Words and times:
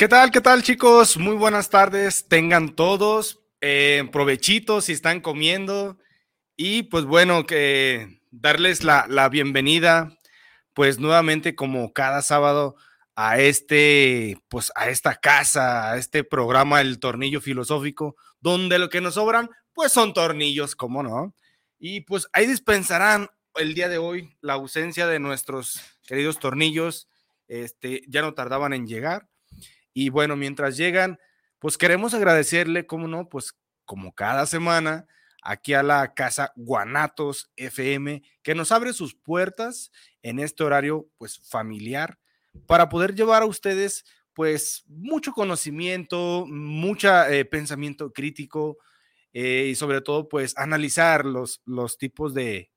¿Qué 0.00 0.08
tal, 0.08 0.30
qué 0.30 0.40
tal 0.40 0.62
chicos? 0.62 1.18
Muy 1.18 1.36
buenas 1.36 1.68
tardes, 1.68 2.26
tengan 2.26 2.74
todos, 2.74 3.40
eh, 3.60 4.08
provechitos 4.10 4.86
si 4.86 4.92
están 4.92 5.20
comiendo 5.20 5.98
y 6.56 6.84
pues 6.84 7.04
bueno, 7.04 7.44
que 7.44 8.22
darles 8.30 8.82
la, 8.82 9.04
la 9.10 9.28
bienvenida 9.28 10.18
pues 10.72 10.98
nuevamente 10.98 11.54
como 11.54 11.92
cada 11.92 12.22
sábado 12.22 12.76
a 13.14 13.38
este, 13.38 14.38
pues 14.48 14.72
a 14.74 14.88
esta 14.88 15.16
casa, 15.16 15.92
a 15.92 15.98
este 15.98 16.24
programa 16.24 16.80
El 16.80 16.98
Tornillo 16.98 17.40
Filosófico, 17.40 18.16
donde 18.40 18.78
lo 18.78 18.88
que 18.88 19.00
nos 19.00 19.14
sobran 19.14 19.50
pues 19.72 19.92
son 19.92 20.12
tornillos, 20.14 20.76
¿cómo 20.76 21.02
no? 21.02 21.34
Y 21.78 22.02
pues 22.02 22.28
ahí 22.32 22.46
dispensarán 22.46 23.28
el 23.54 23.74
día 23.74 23.88
de 23.88 23.98
hoy 23.98 24.36
la 24.40 24.54
ausencia 24.54 25.06
de 25.06 25.18
nuestros 25.18 25.80
queridos 26.06 26.38
tornillos, 26.38 27.08
este, 27.48 28.02
ya 28.08 28.22
no 28.22 28.34
tardaban 28.34 28.72
en 28.72 28.86
llegar 28.86 29.28
y 29.92 30.08
bueno, 30.10 30.36
mientras 30.36 30.76
llegan, 30.76 31.18
pues 31.58 31.76
queremos 31.76 32.14
agradecerle, 32.14 32.86
como 32.86 33.08
no, 33.08 33.28
pues 33.28 33.54
como 33.84 34.14
cada 34.14 34.46
semana, 34.46 35.06
aquí 35.42 35.74
a 35.74 35.82
la 35.82 36.14
casa 36.14 36.52
Guanatos 36.56 37.50
FM, 37.56 38.22
que 38.42 38.54
nos 38.54 38.72
abre 38.72 38.92
sus 38.92 39.14
puertas 39.14 39.90
en 40.22 40.38
este 40.38 40.62
horario, 40.62 41.08
pues 41.18 41.40
familiar, 41.44 42.18
para 42.66 42.88
poder 42.88 43.14
llevar 43.14 43.42
a 43.42 43.46
ustedes, 43.46 44.04
pues, 44.34 44.84
mucho 44.86 45.32
conocimiento, 45.32 46.46
mucho 46.48 47.26
eh, 47.26 47.44
pensamiento 47.44 48.12
crítico 48.12 48.78
eh, 49.32 49.68
y 49.70 49.74
sobre 49.74 50.00
todo, 50.00 50.28
pues, 50.28 50.56
analizar 50.56 51.24
los, 51.24 51.62
los 51.64 51.98
tipos 51.98 52.34
de, 52.34 52.70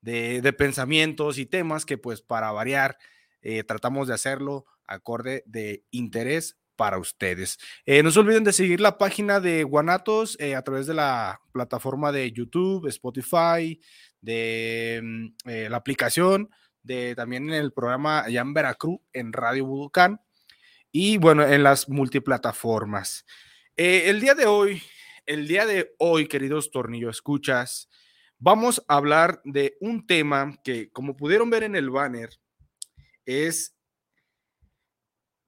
de, 0.00 0.52
pensamientos 0.52 1.38
y 1.38 1.46
temas 1.46 1.86
que, 1.86 1.98
pues, 1.98 2.22
para 2.22 2.52
variar, 2.52 2.96
eh, 3.42 3.62
tratamos 3.64 4.08
de 4.08 4.14
hacerlo 4.14 4.66
acorde 4.86 5.42
de 5.46 5.84
interés 5.90 6.56
para 6.76 6.98
ustedes. 6.98 7.58
No 7.86 8.10
se 8.10 8.18
olviden 8.18 8.44
de 8.44 8.52
seguir 8.52 8.80
la 8.80 8.98
página 8.98 9.40
de 9.40 9.64
Guanatos 9.64 10.36
a 10.54 10.60
través 10.62 10.86
de 10.86 10.92
la 10.92 11.40
plataforma 11.50 12.12
de 12.12 12.30
YouTube, 12.30 12.86
Spotify, 12.88 13.80
de 14.20 15.00
mm, 15.02 15.28
la 15.70 15.76
aplicación, 15.78 16.50
también 17.14 17.48
en 17.48 17.54
el 17.54 17.72
programa 17.72 18.20
allá 18.20 18.40
en 18.40 18.54
Veracruz, 18.54 19.00
en 19.12 19.32
Radio 19.32 19.66
Buducán, 19.66 20.20
y 20.92 21.18
bueno, 21.18 21.42
en 21.42 21.62
las 21.62 21.88
multiplataformas. 21.88 23.24
el 23.76 24.20
día 24.20 24.34
de 24.34 24.46
hoy, 24.46 24.82
el 25.26 25.46
día 25.48 25.66
de 25.66 25.94
hoy, 25.98 26.28
queridos 26.28 26.70
tornillo 26.70 27.10
escuchas, 27.10 27.88
vamos 28.38 28.84
a 28.88 28.96
hablar 28.96 29.40
de 29.44 29.76
un 29.80 30.06
tema 30.06 30.58
que, 30.62 30.90
como 30.90 31.16
pudieron 31.16 31.50
ver 31.50 31.64
en 31.64 31.76
el 31.76 31.90
banner, 31.90 32.30
es 33.24 33.76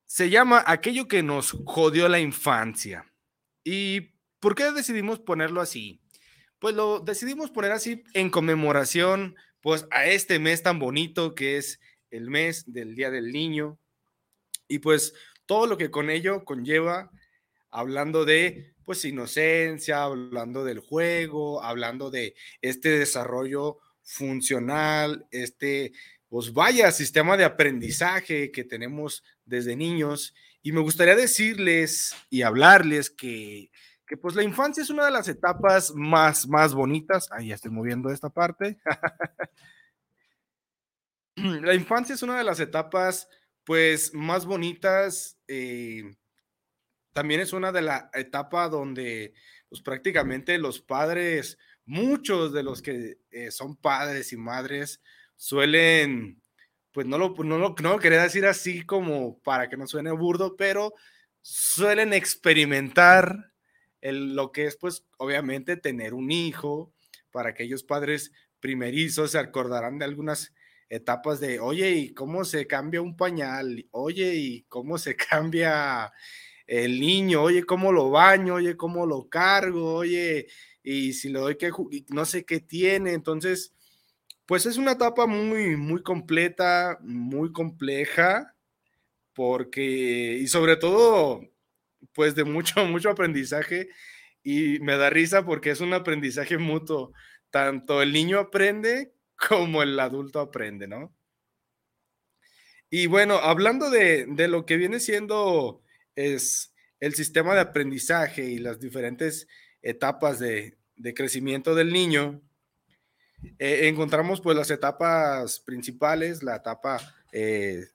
se 0.09 0.31
llama 0.31 0.65
Aquello 0.67 1.07
que 1.07 1.23
nos 1.23 1.53
jodió 1.67 2.09
la 2.09 2.19
infancia. 2.19 3.05
¿Y 3.63 4.15
por 4.41 4.55
qué 4.55 4.73
decidimos 4.73 5.21
ponerlo 5.21 5.61
así? 5.61 6.01
Pues 6.59 6.75
lo 6.75 7.01
decidimos 7.01 7.51
poner 7.51 7.73
así 7.73 8.03
en 8.15 8.31
conmemoración 8.31 9.37
pues 9.69 9.87
a 9.91 10.07
este 10.07 10.39
mes 10.39 10.63
tan 10.63 10.79
bonito 10.79 11.35
que 11.35 11.59
es 11.59 11.79
el 12.11 12.31
mes 12.31 12.73
del 12.73 12.95
Día 12.95 13.11
del 13.11 13.33
Niño 13.33 13.79
y 14.67 14.79
pues 14.79 15.13
todo 15.45 15.67
lo 15.67 15.77
que 15.77 15.91
con 15.91 16.09
ello 16.09 16.43
conlleva 16.47 17.11
hablando 17.69 18.25
de 18.25 18.73
pues 18.87 19.05
inocencia, 19.05 20.05
hablando 20.05 20.65
del 20.65 20.79
juego, 20.79 21.63
hablando 21.63 22.11
de 22.11 22.35
este 22.63 22.99
desarrollo 22.99 23.77
funcional, 24.03 25.27
este 25.33 25.93
pues 26.31 26.55
vaya 26.55 26.91
sistema 26.91 27.37
de 27.37 27.45
aprendizaje 27.45 28.51
que 28.51 28.65
tenemos 28.65 29.23
desde 29.45 29.77
niños. 29.77 30.35
Y 30.63 30.73
me 30.73 30.81
gustaría 30.81 31.15
decirles 31.15 32.17
y 32.31 32.41
hablarles 32.41 33.11
que, 33.11 33.71
que 34.09 34.17
pues 34.17 34.35
la 34.35 34.43
infancia 34.43 34.83
es 34.83 34.91
una 34.91 35.05
de 35.05 35.11
las 35.11 35.29
etapas 35.29 35.95
más, 35.95 36.49
más 36.49 36.75
bonitas. 36.75 37.31
Ahí 37.31 37.49
ya 37.49 37.55
estoy 37.55 37.71
moviendo 37.71 38.11
esta 38.11 38.31
parte. 38.31 38.79
la 41.37 41.75
infancia 41.75 42.15
es 42.15 42.23
una 42.23 42.39
de 42.39 42.45
las 42.45 42.59
etapas 42.59 43.29
pues 43.65 44.15
más 44.15 44.47
bonitas. 44.47 45.39
Eh, 45.47 46.17
también 47.13 47.41
es 47.41 47.53
una 47.53 47.71
de 47.71 47.83
la 47.83 48.11
etapa 48.15 48.71
donde 48.71 49.35
pues 49.69 49.83
prácticamente 49.83 50.57
los 50.57 50.81
padres, 50.81 51.59
muchos 51.85 52.55
de 52.55 52.63
los 52.63 52.81
que 52.81 53.19
eh, 53.31 53.51
son 53.51 53.77
padres 53.77 54.33
y 54.33 54.39
madres, 54.39 55.03
suelen, 55.37 56.41
pues 56.93 57.07
no 57.07 57.19
lo, 57.19 57.35
no, 57.45 57.59
lo, 57.59 57.75
no 57.83 57.99
quería 57.99 58.23
decir 58.23 58.47
así 58.47 58.87
como 58.87 59.39
para 59.41 59.69
que 59.69 59.77
no 59.77 59.87
suene 59.87 60.13
burdo, 60.13 60.57
pero 60.57 60.95
suelen 61.43 62.15
experimentar 62.15 63.53
el, 64.01 64.35
lo 64.35 64.53
que 64.53 64.67
es, 64.67 64.77
pues, 64.77 65.05
obviamente 65.19 65.77
tener 65.77 66.15
un 66.15 66.31
hijo. 66.31 66.93
Para 67.31 67.51
aquellos 67.51 67.85
padres 67.85 68.33
primerizos 68.61 69.33
se 69.33 69.39
acordarán 69.39 69.99
de 69.99 70.05
algunas 70.05 70.55
etapas 70.89 71.41
de, 71.41 71.61
oye, 71.61 71.91
¿y 71.93 72.15
cómo 72.15 72.45
se 72.45 72.67
cambia 72.67 73.03
un 73.03 73.17
pañal? 73.17 73.87
Oye, 73.91 74.35
¿y 74.37 74.63
cómo 74.65 74.99
se 74.99 75.17
cambia 75.31 76.13
el 76.67 77.01
niño? 77.01 77.43
Oye, 77.43 77.65
¿cómo 77.65 77.93
lo 77.93 78.11
baño? 78.11 78.55
Oye, 78.55 78.77
¿cómo 78.77 79.07
lo 79.07 79.29
cargo? 79.29 79.95
Oye, 79.95 80.49
y 80.83 81.13
si 81.13 81.29
le 81.29 81.41
doy 81.41 81.57
que, 81.57 81.71
no 82.09 82.25
sé 82.25 82.45
qué 82.45 82.61
tiene. 82.61 83.13
Entonces, 83.13 83.75
pues 84.47 84.67
es 84.67 84.79
una 84.79 84.93
etapa 84.93 85.27
muy, 85.27 85.77
muy 85.77 86.03
completa, 86.03 86.99
muy 87.03 87.53
compleja, 87.53 88.55
porque, 89.35 90.39
y 90.41 90.47
sobre 90.49 90.77
todo, 90.77 91.43
pues 92.15 92.35
de 92.35 92.45
mucho, 92.45 92.85
mucho 92.87 93.11
aprendizaje, 93.11 93.89
y 94.43 94.79
me 94.81 94.97
da 94.97 95.11
risa 95.11 95.45
porque 95.45 95.71
es 95.71 95.81
un 95.81 95.93
aprendizaje 95.93 96.59
mutuo, 96.59 97.13
tanto 97.51 98.03
el 98.03 98.13
niño 98.13 98.39
aprende 98.39 99.13
como 99.49 99.83
el 99.83 99.99
adulto 99.99 100.41
aprende, 100.41 100.87
¿no? 100.87 101.15
Y 102.91 103.07
bueno, 103.07 103.37
hablando 103.37 103.91
de, 103.91 104.27
lo 104.49 104.65
que 104.65 104.77
viene 104.77 104.99
siendo 104.99 105.83
es 106.15 106.75
el 107.01 107.15
sistema 107.15 107.55
de 107.55 107.61
aprendizaje 107.61 108.45
y 108.45 108.59
las 108.59 108.81
diferentes 108.81 109.47
etapas 109.83 110.39
de, 110.39 110.79
de 110.97 111.15
crecimiento 111.15 111.75
del 111.75 111.93
niño, 111.93 112.43
eh, 113.59 113.89
encontramos 113.89 114.41
pues 114.41 114.57
las 114.57 114.71
etapas 114.71 115.61
principales, 115.61 116.43
la 116.43 116.57
etapa 116.57 116.99
eh, 117.33 117.87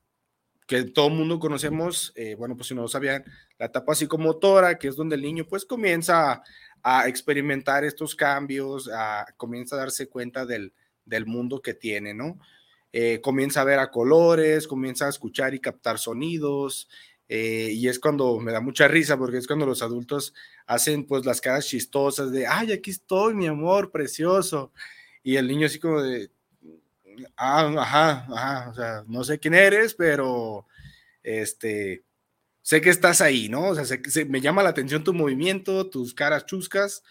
que 0.67 0.83
todo 0.83 1.07
el 1.07 1.13
mundo 1.13 1.39
conocemos, 1.39 2.13
eh, 2.15 2.35
bueno, 2.35 2.55
pues 2.55 2.67
si 2.67 2.75
no 2.75 2.83
lo 2.83 2.87
sabían, 2.87 3.23
la 3.57 3.67
etapa 3.67 3.95
psicomotora, 3.95 4.77
que 4.77 4.87
es 4.87 4.95
donde 4.95 5.15
el 5.15 5.21
niño 5.21 5.45
pues 5.47 5.65
comienza 5.65 6.43
a, 6.81 7.07
experimentar 7.07 7.85
estos 7.85 8.15
cambios, 8.15 8.89
comienza 9.37 9.75
a 9.75 9.79
darse 9.79 10.09
cuenta 10.09 10.45
del, 10.45 10.73
del 11.05 11.25
mundo 11.25 11.61
que 11.61 11.73
tiene, 11.73 12.13
¿no? 12.13 12.39
comienza 13.21 13.61
a 13.61 13.63
ver 13.63 13.79
a 13.79 13.89
colores, 13.89 14.67
comienza 14.67 15.07
a 15.07 15.09
escuchar 15.09 15.55
y 15.55 15.59
captar 15.59 15.97
sonidos, 15.97 16.89
y 17.27 17.87
es 17.87 17.99
cuando 17.99 18.37
me 18.39 18.51
da 18.51 18.59
mucha 18.59 18.87
risa 18.87 19.17
porque 19.17 19.37
es 19.37 19.47
cuando 19.47 19.65
los 19.65 19.81
adultos 19.81 20.33
hacen 20.67 21.05
pues 21.05 21.25
las 21.25 21.41
caras 21.41 21.65
chistosas 21.65 22.31
de, 22.31 22.45
ay, 22.45 22.71
aquí 22.73 22.91
estoy, 22.91 23.33
mi 23.33 23.47
amor, 23.47 23.89
precioso. 23.89 24.71
Y 25.23 25.37
el 25.37 25.47
niño 25.47 25.67
así 25.67 25.79
como 25.79 26.01
de, 26.01 26.29
ah, 27.37 27.73
ajá, 27.77 28.27
ajá, 28.33 28.69
o 28.69 28.73
sea, 28.73 29.03
no 29.07 29.23
sé 29.23 29.39
quién 29.39 29.53
eres, 29.53 29.93
pero 29.95 30.67
este, 31.23 32.03
sé 32.61 32.81
que 32.81 32.89
estás 32.89 33.21
ahí, 33.21 33.49
¿no? 33.49 33.69
O 33.69 33.75
sea, 33.75 33.85
sé, 33.85 34.25
me 34.25 34.41
llama 34.41 34.63
la 34.63 34.69
atención 34.69 35.03
tu 35.03 35.13
movimiento, 35.13 35.89
tus 35.89 36.13
caras 36.13 36.45
chuscas, 36.45 37.03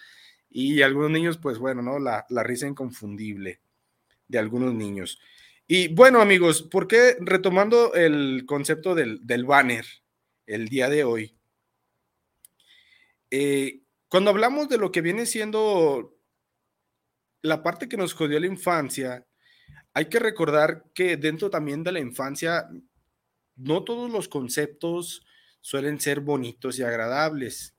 y 0.52 0.82
algunos 0.82 1.10
niños, 1.10 1.38
pues 1.38 1.58
bueno, 1.58 1.82
¿no? 1.82 1.98
La, 1.98 2.26
risa 2.42 2.66
inconfundible 2.66 3.60
de 4.28 4.38
algunos 4.38 4.74
niños. 4.74 5.18
Y 5.66 5.88
bueno, 5.88 6.20
amigos, 6.20 6.62
¿por 6.62 6.86
qué 6.86 7.16
retomando 7.20 7.94
el 7.94 8.44
concepto 8.46 8.94
del, 8.94 9.26
del 9.26 9.44
banner 9.44 9.86
el 10.46 10.68
día 10.68 10.88
de 10.88 11.04
hoy? 11.04 11.34
Eh, 13.30 13.80
cuando 14.08 14.30
hablamos 14.30 14.68
de 14.68 14.76
lo 14.76 14.92
que 14.92 15.00
viene 15.00 15.24
siendo 15.24 16.18
la 17.40 17.62
parte 17.62 17.88
que 17.88 17.96
nos 17.96 18.12
jodió 18.12 18.38
la 18.38 18.46
infancia, 18.46 19.26
hay 19.94 20.06
que 20.06 20.18
recordar 20.18 20.84
que 20.94 21.16
dentro 21.16 21.50
también 21.50 21.84
de 21.84 21.92
la 21.92 22.00
infancia, 22.00 22.68
no 23.56 23.84
todos 23.84 24.10
los 24.10 24.28
conceptos 24.28 25.24
suelen 25.60 26.00
ser 26.00 26.20
bonitos 26.20 26.78
y 26.78 26.82
agradables. 26.82 27.74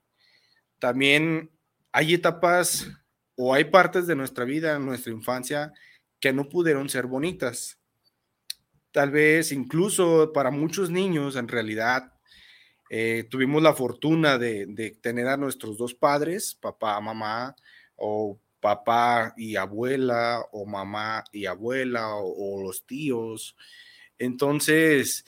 También 0.78 1.50
hay 1.92 2.14
etapas 2.14 2.88
o 3.36 3.54
hay 3.54 3.64
partes 3.64 4.06
de 4.06 4.16
nuestra 4.16 4.44
vida, 4.44 4.78
nuestra 4.78 5.12
infancia, 5.12 5.72
que 6.20 6.32
no 6.32 6.48
pudieron 6.48 6.88
ser 6.88 7.06
bonitas. 7.06 7.78
Tal 8.92 9.10
vez 9.10 9.50
incluso 9.52 10.32
para 10.32 10.50
muchos 10.50 10.88
niños, 10.90 11.36
en 11.36 11.48
realidad, 11.48 12.12
eh, 12.90 13.26
tuvimos 13.28 13.62
la 13.62 13.74
fortuna 13.74 14.38
de, 14.38 14.96
tener 15.00 15.26
a 15.26 15.36
nuestros 15.36 15.76
dos 15.76 15.94
padres, 15.94 16.54
papá, 16.54 17.00
mamá, 17.00 17.56
o 17.96 18.38
papá 18.64 19.34
y 19.36 19.56
abuela, 19.56 20.42
o 20.50 20.64
mamá 20.64 21.22
y 21.30 21.44
abuela, 21.44 22.14
o, 22.16 22.62
los 22.62 22.86
tíos. 22.86 23.54
Entonces, 24.18 25.26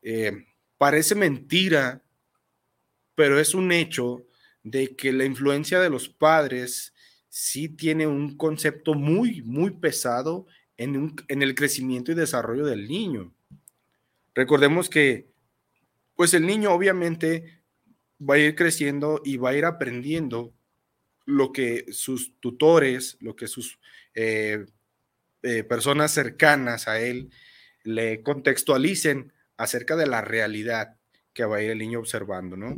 eh, 0.00 0.46
parece 0.78 1.14
mentira, 1.14 2.02
pero 3.14 3.38
es 3.38 3.54
un 3.54 3.72
hecho 3.72 4.26
de 4.62 4.96
que 4.96 5.12
la 5.12 5.26
influencia 5.26 5.80
de 5.80 5.90
los 5.90 6.08
padres 6.08 6.94
sí 7.28 7.68
tiene 7.68 8.06
un 8.06 8.38
concepto 8.38 8.94
muy, 8.94 9.42
muy 9.42 9.72
pesado 9.72 10.46
en, 10.78 11.14
en 11.28 11.42
el 11.42 11.54
crecimiento 11.54 12.10
y 12.10 12.14
desarrollo 12.14 12.64
del 12.64 12.88
niño. 12.88 13.34
Recordemos 14.34 14.88
que 14.88 15.30
pues 16.16 16.32
el 16.32 16.46
niño 16.46 16.72
obviamente 16.72 17.64
va 18.18 18.36
a 18.36 18.38
ir 18.38 18.54
creciendo 18.54 19.20
y 19.22 19.36
va 19.36 19.50
a 19.50 19.56
ir 19.56 19.66
aprendiendo 19.66 20.54
lo 21.24 21.52
que 21.52 21.86
sus 21.92 22.38
tutores, 22.40 23.16
lo 23.20 23.36
que 23.36 23.46
sus 23.46 23.78
eh, 24.14 24.66
eh, 25.42 25.64
personas 25.64 26.12
cercanas 26.12 26.88
a 26.88 27.00
él 27.00 27.30
le 27.84 28.22
contextualicen 28.22 29.32
acerca 29.56 29.96
de 29.96 30.06
la 30.06 30.20
realidad 30.20 30.96
que 31.32 31.44
va 31.44 31.56
a 31.56 31.62
ir 31.62 31.70
el 31.70 31.78
niño 31.78 31.98
observando, 31.98 32.56
¿no? 32.56 32.76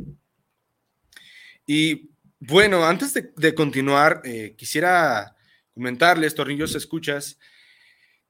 Y 1.67 2.09
bueno, 2.39 2.85
antes 2.85 3.13
de, 3.13 3.55
continuar, 3.55 4.21
eh, 4.23 4.55
quisiera 4.57 5.35
comentarles, 5.73 6.35
tornillos 6.35 6.75
escuchas, 6.75 7.39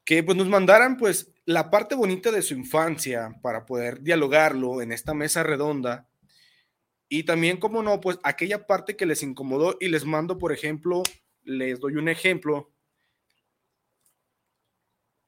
que 0.03 0.23
pues 0.23 0.37
nos 0.37 0.47
mandaran 0.47 0.97
pues 0.97 1.31
la 1.45 1.69
parte 1.69 1.95
bonita 1.95 2.31
de 2.31 2.41
su 2.41 2.53
infancia 2.53 3.35
para 3.41 3.65
poder 3.65 4.01
dialogarlo 4.01 4.81
en 4.81 4.91
esta 4.91 5.13
mesa 5.13 5.43
redonda. 5.43 6.07
Y 7.07 7.23
también, 7.23 7.57
como 7.57 7.83
no, 7.83 8.01
pues 8.01 8.19
aquella 8.23 8.65
parte 8.65 8.95
que 8.95 9.05
les 9.05 9.21
incomodó 9.23 9.77
y 9.79 9.89
les 9.89 10.05
mando, 10.05 10.37
por 10.37 10.51
ejemplo, 10.51 11.03
les 11.43 11.79
doy 11.79 11.95
un 11.95 12.09
ejemplo. 12.09 12.71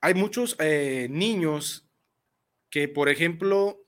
Hay 0.02 0.14
muchos 0.14 0.56
eh, 0.60 1.08
niños 1.10 1.88
que, 2.70 2.88
por 2.88 3.10
ejemplo, 3.10 3.88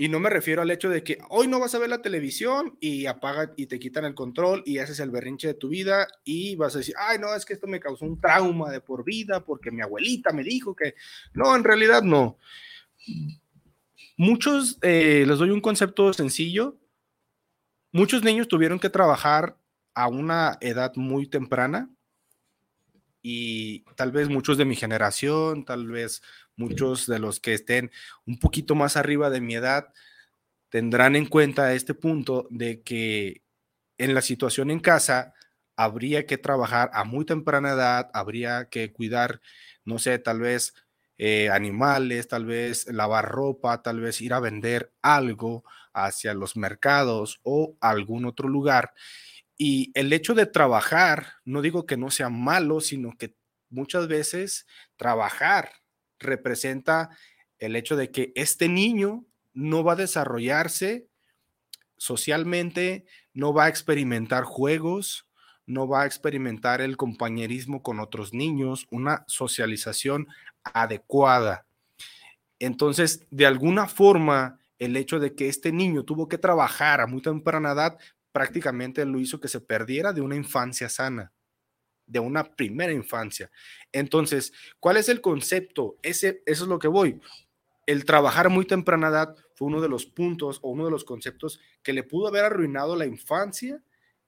y 0.00 0.08
no 0.08 0.18
me 0.18 0.30
refiero 0.30 0.62
al 0.62 0.70
hecho 0.70 0.88
de 0.88 1.04
que 1.04 1.18
hoy 1.28 1.46
no 1.46 1.60
vas 1.60 1.74
a 1.74 1.78
ver 1.78 1.90
la 1.90 2.00
televisión 2.00 2.78
y 2.80 3.04
apaga 3.04 3.52
y 3.54 3.66
te 3.66 3.78
quitan 3.78 4.06
el 4.06 4.14
control 4.14 4.62
y 4.64 4.78
haces 4.78 4.98
el 5.00 5.10
berrinche 5.10 5.48
de 5.48 5.54
tu 5.54 5.68
vida 5.68 6.08
y 6.24 6.56
vas 6.56 6.74
a 6.74 6.78
decir, 6.78 6.94
ay, 6.98 7.18
no, 7.18 7.34
es 7.34 7.44
que 7.44 7.52
esto 7.52 7.66
me 7.66 7.80
causó 7.80 8.06
un 8.06 8.18
trauma 8.18 8.70
de 8.70 8.80
por 8.80 9.04
vida 9.04 9.44
porque 9.44 9.70
mi 9.70 9.82
abuelita 9.82 10.32
me 10.32 10.42
dijo 10.42 10.74
que 10.74 10.94
no, 11.34 11.54
en 11.54 11.64
realidad 11.64 12.02
no. 12.02 12.38
Muchos, 14.20 14.76
eh, 14.82 15.24
les 15.26 15.38
doy 15.38 15.48
un 15.48 15.62
concepto 15.62 16.12
sencillo, 16.12 16.76
muchos 17.90 18.22
niños 18.22 18.48
tuvieron 18.48 18.78
que 18.78 18.90
trabajar 18.90 19.56
a 19.94 20.08
una 20.08 20.58
edad 20.60 20.92
muy 20.94 21.26
temprana 21.26 21.88
y 23.22 23.80
tal 23.96 24.12
vez 24.12 24.28
muchos 24.28 24.58
de 24.58 24.66
mi 24.66 24.76
generación, 24.76 25.64
tal 25.64 25.86
vez 25.86 26.20
muchos 26.54 27.06
de 27.06 27.18
los 27.18 27.40
que 27.40 27.54
estén 27.54 27.90
un 28.26 28.38
poquito 28.38 28.74
más 28.74 28.98
arriba 28.98 29.30
de 29.30 29.40
mi 29.40 29.54
edad 29.54 29.90
tendrán 30.68 31.16
en 31.16 31.24
cuenta 31.24 31.72
este 31.72 31.94
punto 31.94 32.46
de 32.50 32.82
que 32.82 33.42
en 33.96 34.12
la 34.12 34.20
situación 34.20 34.70
en 34.70 34.80
casa 34.80 35.32
habría 35.76 36.26
que 36.26 36.36
trabajar 36.36 36.90
a 36.92 37.04
muy 37.04 37.24
temprana 37.24 37.70
edad, 37.70 38.10
habría 38.12 38.68
que 38.68 38.92
cuidar, 38.92 39.40
no 39.86 39.98
sé, 39.98 40.18
tal 40.18 40.40
vez 40.40 40.74
eh, 41.22 41.50
animales, 41.50 42.28
tal 42.28 42.46
vez 42.46 42.86
lavar 42.86 43.28
ropa, 43.28 43.82
tal 43.82 44.00
vez 44.00 44.22
ir 44.22 44.32
a 44.32 44.40
vender 44.40 44.90
algo 45.02 45.64
hacia 45.92 46.32
los 46.32 46.56
mercados 46.56 47.40
o 47.42 47.76
algún 47.82 48.24
otro 48.24 48.48
lugar. 48.48 48.94
Y 49.58 49.90
el 49.92 50.14
hecho 50.14 50.32
de 50.32 50.46
trabajar, 50.46 51.34
no 51.44 51.60
digo 51.60 51.84
que 51.84 51.98
no 51.98 52.10
sea 52.10 52.30
malo, 52.30 52.80
sino 52.80 53.18
que 53.18 53.34
muchas 53.68 54.08
veces 54.08 54.66
trabajar 54.96 55.72
representa 56.18 57.10
el 57.58 57.76
hecho 57.76 57.96
de 57.96 58.10
que 58.10 58.32
este 58.34 58.70
niño 58.70 59.26
no 59.52 59.84
va 59.84 59.92
a 59.92 59.96
desarrollarse 59.96 61.06
socialmente, 61.98 63.04
no 63.34 63.52
va 63.52 63.64
a 63.66 63.68
experimentar 63.68 64.44
juegos, 64.44 65.28
no 65.70 65.88
va 65.88 66.02
a 66.02 66.06
experimentar 66.06 66.80
el 66.80 66.96
compañerismo 66.96 67.82
con 67.82 68.00
otros 68.00 68.34
niños, 68.34 68.86
una 68.90 69.24
socialización 69.26 70.28
adecuada. 70.64 71.64
Entonces, 72.58 73.26
de 73.30 73.46
alguna 73.46 73.86
forma, 73.86 74.58
el 74.78 74.96
hecho 74.96 75.18
de 75.18 75.34
que 75.34 75.48
este 75.48 75.72
niño 75.72 76.04
tuvo 76.04 76.28
que 76.28 76.38
trabajar 76.38 77.00
a 77.00 77.06
muy 77.06 77.22
temprana 77.22 77.72
edad 77.72 77.98
prácticamente 78.32 79.04
lo 79.06 79.18
hizo 79.18 79.40
que 79.40 79.48
se 79.48 79.60
perdiera 79.60 80.12
de 80.12 80.20
una 80.20 80.36
infancia 80.36 80.88
sana, 80.88 81.32
de 82.06 82.18
una 82.18 82.44
primera 82.44 82.92
infancia. 82.92 83.50
Entonces, 83.92 84.52
¿cuál 84.80 84.96
es 84.96 85.08
el 85.08 85.20
concepto? 85.20 85.98
Ese, 86.02 86.42
eso 86.46 86.64
es 86.64 86.68
lo 86.68 86.78
que 86.78 86.88
voy. 86.88 87.20
El 87.86 88.04
trabajar 88.04 88.50
muy 88.50 88.66
temprana 88.66 89.08
edad 89.08 89.36
fue 89.54 89.68
uno 89.68 89.80
de 89.80 89.88
los 89.88 90.06
puntos 90.06 90.58
o 90.62 90.70
uno 90.70 90.84
de 90.84 90.90
los 90.90 91.04
conceptos 91.04 91.60
que 91.82 91.92
le 91.92 92.02
pudo 92.02 92.28
haber 92.28 92.44
arruinado 92.44 92.96
la 92.96 93.06
infancia 93.06 93.82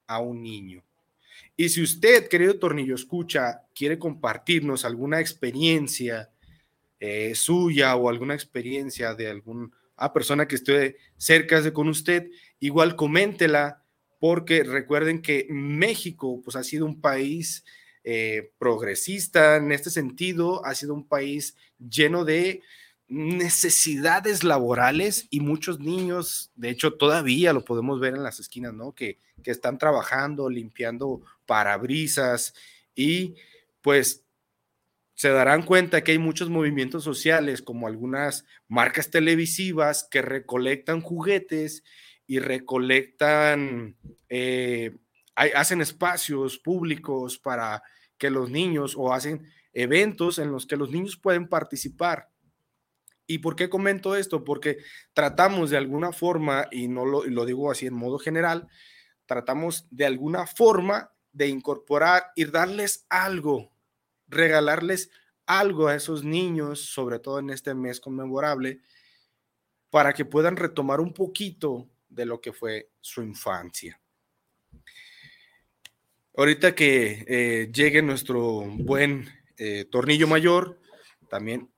a 0.06 0.20
un 0.20 0.42
niño. 0.42 0.84
Y 1.56 1.68
si 1.68 1.82
usted, 1.82 2.28
querido 2.28 2.58
Tornillo, 2.58 2.94
escucha, 2.94 3.62
quiere 3.74 3.98
compartirnos 3.98 4.84
alguna 4.84 5.20
experiencia 5.20 6.30
eh, 6.98 7.34
suya 7.34 7.96
o 7.96 8.08
alguna 8.08 8.34
experiencia 8.34 9.14
de 9.14 9.28
alguna 9.28 9.70
persona 10.14 10.46
que 10.46 10.54
esté 10.56 10.96
cerca 11.16 11.60
de 11.60 11.72
con 11.72 11.88
usted, 11.88 12.30
igual 12.60 12.96
coméntela 12.96 13.82
porque 14.20 14.62
recuerden 14.62 15.20
que 15.20 15.46
México 15.50 16.40
pues, 16.44 16.54
ha 16.54 16.62
sido 16.62 16.86
un 16.86 17.00
país 17.00 17.64
eh, 18.04 18.52
progresista 18.58 19.56
en 19.56 19.72
este 19.72 19.90
sentido, 19.90 20.64
ha 20.64 20.74
sido 20.74 20.94
un 20.94 21.06
país 21.06 21.56
lleno 21.78 22.24
de 22.24 22.62
necesidades 23.12 24.42
laborales 24.42 25.26
y 25.28 25.40
muchos 25.40 25.78
niños, 25.80 26.50
de 26.54 26.70
hecho 26.70 26.94
todavía 26.94 27.52
lo 27.52 27.64
podemos 27.64 28.00
ver 28.00 28.14
en 28.14 28.22
las 28.22 28.40
esquinas, 28.40 28.72
¿no? 28.72 28.92
Que, 28.94 29.18
que 29.42 29.50
están 29.50 29.76
trabajando, 29.76 30.48
limpiando 30.48 31.20
parabrisas 31.44 32.54
y 32.94 33.36
pues 33.82 34.24
se 35.14 35.28
darán 35.28 35.62
cuenta 35.62 36.02
que 36.02 36.12
hay 36.12 36.18
muchos 36.18 36.48
movimientos 36.48 37.04
sociales 37.04 37.60
como 37.60 37.86
algunas 37.86 38.46
marcas 38.66 39.10
televisivas 39.10 40.08
que 40.10 40.22
recolectan 40.22 41.02
juguetes 41.02 41.84
y 42.26 42.38
recolectan, 42.38 43.94
eh, 44.30 44.96
hacen 45.34 45.82
espacios 45.82 46.58
públicos 46.58 47.38
para 47.38 47.82
que 48.16 48.30
los 48.30 48.48
niños 48.48 48.94
o 48.96 49.12
hacen 49.12 49.52
eventos 49.74 50.38
en 50.38 50.50
los 50.50 50.66
que 50.66 50.76
los 50.76 50.90
niños 50.90 51.16
pueden 51.16 51.46
participar. 51.46 52.31
¿Y 53.26 53.38
por 53.38 53.56
qué 53.56 53.68
comento 53.68 54.16
esto? 54.16 54.44
Porque 54.44 54.78
tratamos 55.12 55.70
de 55.70 55.76
alguna 55.76 56.12
forma, 56.12 56.66
y 56.70 56.88
no 56.88 57.04
lo, 57.04 57.24
lo 57.24 57.46
digo 57.46 57.70
así 57.70 57.86
en 57.86 57.94
modo 57.94 58.18
general, 58.18 58.68
tratamos 59.26 59.86
de 59.90 60.06
alguna 60.06 60.46
forma 60.46 61.12
de 61.32 61.48
incorporar 61.48 62.32
y 62.36 62.44
darles 62.44 63.06
algo, 63.08 63.72
regalarles 64.28 65.10
algo 65.46 65.88
a 65.88 65.94
esos 65.94 66.24
niños, 66.24 66.80
sobre 66.80 67.18
todo 67.18 67.38
en 67.38 67.50
este 67.50 67.74
mes 67.74 68.00
conmemorable, 68.00 68.80
para 69.90 70.12
que 70.12 70.24
puedan 70.24 70.56
retomar 70.56 71.00
un 71.00 71.12
poquito 71.12 71.88
de 72.08 72.26
lo 72.26 72.40
que 72.40 72.52
fue 72.52 72.90
su 73.00 73.22
infancia. 73.22 74.00
Ahorita 76.34 76.74
que 76.74 77.24
eh, 77.28 77.70
llegue 77.72 78.00
nuestro 78.00 78.62
buen 78.62 79.28
eh, 79.58 79.84
tornillo 79.90 80.26
mayor, 80.26 80.80
también 81.28 81.70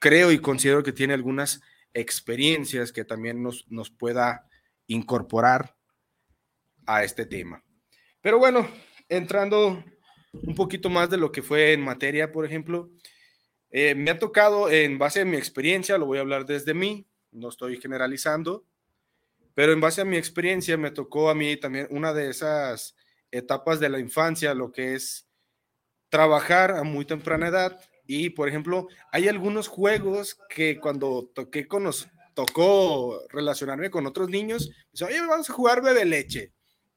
creo 0.00 0.32
y 0.32 0.40
considero 0.40 0.82
que 0.82 0.92
tiene 0.92 1.14
algunas 1.14 1.62
experiencias 1.94 2.90
que 2.90 3.04
también 3.04 3.42
nos, 3.42 3.70
nos 3.70 3.90
pueda 3.90 4.48
incorporar 4.88 5.76
a 6.86 7.04
este 7.04 7.26
tema. 7.26 7.62
Pero 8.20 8.38
bueno, 8.38 8.68
entrando 9.08 9.84
un 10.32 10.54
poquito 10.56 10.90
más 10.90 11.08
de 11.10 11.16
lo 11.16 11.30
que 11.30 11.42
fue 11.42 11.72
en 11.72 11.82
materia, 11.82 12.32
por 12.32 12.44
ejemplo, 12.44 12.90
eh, 13.70 13.94
me 13.94 14.10
ha 14.10 14.18
tocado 14.18 14.68
en 14.68 14.98
base 14.98 15.20
a 15.20 15.24
mi 15.24 15.36
experiencia, 15.36 15.98
lo 15.98 16.06
voy 16.06 16.18
a 16.18 16.22
hablar 16.22 16.44
desde 16.44 16.74
mí, 16.74 17.06
no 17.30 17.48
estoy 17.48 17.80
generalizando, 17.80 18.66
pero 19.54 19.72
en 19.72 19.80
base 19.80 20.00
a 20.00 20.04
mi 20.04 20.16
experiencia 20.16 20.76
me 20.76 20.90
tocó 20.90 21.30
a 21.30 21.34
mí 21.34 21.56
también 21.56 21.86
una 21.90 22.12
de 22.12 22.30
esas 22.30 22.96
etapas 23.30 23.78
de 23.78 23.88
la 23.88 23.98
infancia, 23.98 24.54
lo 24.54 24.72
que 24.72 24.94
es 24.94 25.28
trabajar 26.08 26.72
a 26.72 26.82
muy 26.82 27.04
temprana 27.04 27.48
edad. 27.48 27.80
Y, 28.12 28.30
por 28.30 28.48
ejemplo, 28.48 28.88
hay 29.12 29.28
algunos 29.28 29.68
juegos 29.68 30.36
que 30.48 30.80
cuando 30.80 31.30
toqué 31.32 31.68
con 31.68 31.84
los, 31.84 32.08
tocó 32.34 33.22
relacionarme 33.28 33.88
con 33.88 34.04
otros 34.04 34.28
niños, 34.28 34.72
oye, 35.00 35.20
vamos 35.20 35.48
a 35.48 35.52
jugar 35.52 35.80
bebe 35.80 36.04
leche. 36.04 36.50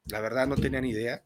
La 0.06 0.18
verdad 0.20 0.48
no 0.48 0.56
tenía 0.56 0.80
ni 0.80 0.90
idea. 0.90 1.22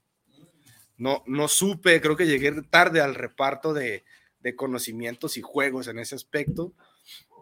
No, 0.98 1.24
no 1.26 1.48
supe, 1.48 2.02
creo 2.02 2.18
que 2.18 2.26
llegué 2.26 2.52
tarde 2.68 3.00
al 3.00 3.14
reparto 3.14 3.72
de, 3.72 4.04
de 4.40 4.54
conocimientos 4.54 5.38
y 5.38 5.40
juegos 5.40 5.88
en 5.88 6.00
ese 6.00 6.16
aspecto. 6.16 6.74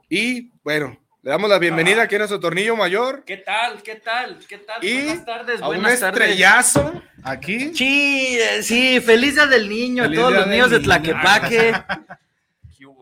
Y 0.09 0.53
bueno, 0.63 1.05
le 1.23 1.31
damos 1.33 1.51
la 1.51 1.59
bienvenida 1.59 2.03
aquí 2.03 2.15
a 2.15 2.19
nuestro 2.19 2.39
tornillo 2.39 2.77
mayor. 2.77 3.25
¿Qué 3.25 3.39
tal? 3.39 3.83
¿Qué 3.83 3.97
tal? 3.97 4.39
¿Qué 4.47 4.59
tal? 4.59 4.85
Y 4.85 5.03
buenas 5.03 5.25
tardes, 5.27 5.61
a 5.61 5.69
un 5.69 5.81
buenas 5.81 5.99
tardes. 5.99 6.21
estrellazo 6.21 7.03
aquí. 7.25 7.75
Sí, 7.75 8.39
eh, 8.39 8.63
sí, 8.63 9.01
feliz 9.01 9.35
día 9.35 9.47
del 9.49 9.69
niño 9.69 10.05
Feliz 10.05 10.17
a 10.17 10.23
todos 10.23 10.33
los 10.33 10.47
niños 10.47 10.71
de 10.71 10.79
niño. 10.79 11.85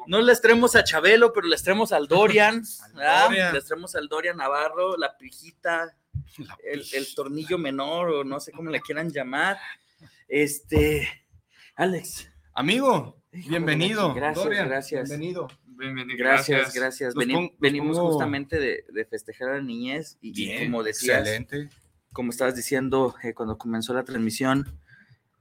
No 0.07 0.21
les 0.21 0.41
traemos 0.41 0.75
a 0.77 0.85
Chabelo, 0.85 1.33
pero 1.33 1.47
les 1.49 1.63
traemos 1.63 1.93
al 1.93 2.07
Dorian. 2.09 2.63
¿verdad? 2.95 3.25
Dorian. 3.29 3.55
Les 3.55 3.65
traemos 3.65 3.95
al 3.95 4.09
Dorian 4.09 4.37
Navarro, 4.37 4.97
la 4.97 5.17
pijita, 5.17 5.97
el, 6.65 6.85
el 6.93 7.15
tornillo 7.15 7.59
menor, 7.59 8.11
o 8.11 8.25
no 8.25 8.41
sé 8.41 8.53
cómo 8.53 8.71
le 8.71 8.81
quieran 8.81 9.11
llamar. 9.11 9.59
Este, 10.29 11.07
Alex. 11.77 12.29
Amigo, 12.55 13.23
Hijo 13.33 13.51
bienvenido. 13.51 14.15
gracias, 14.15 14.45
Dorian, 14.45 14.69
gracias. 14.69 15.09
Bienvenido. 15.11 15.49
Bienvenido, 15.67 16.17
Gracias, 16.19 16.73
gracias. 16.73 17.15
Veni- 17.15 17.55
venimos 17.59 17.97
pongo- 17.99 18.13
justamente 18.13 18.59
de, 18.59 18.85
de 18.89 19.05
festejar 19.05 19.51
a 19.51 19.55
la 19.57 19.61
niñez 19.63 20.17
y, 20.21 20.33
y 20.41 20.65
como 20.65 20.83
decías, 20.83 21.19
Excelente. 21.29 21.69
como 22.13 22.31
estabas 22.31 22.55
diciendo 22.57 23.15
eh, 23.23 23.35
cuando 23.35 23.59
comenzó 23.59 23.93
la 23.93 24.05
transmisión, 24.05 24.79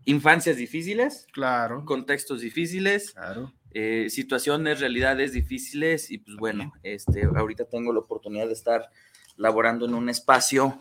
infancias 0.05 0.57
difíciles, 0.57 1.27
Claro. 1.31 1.85
contextos 1.85 2.41
difíciles, 2.41 3.11
Claro. 3.13 3.53
Eh, 3.73 4.09
situaciones, 4.09 4.79
realidades 4.79 5.33
difíciles 5.33 6.11
y 6.11 6.19
pues 6.19 6.37
bueno, 6.37 6.73
este, 6.83 7.23
ahorita 7.23 7.65
tengo 7.65 7.91
la 7.91 7.99
oportunidad 7.99 8.47
de 8.47 8.53
estar 8.53 8.89
laborando 9.37 9.85
en 9.85 9.93
un 9.95 10.09
espacio 10.09 10.79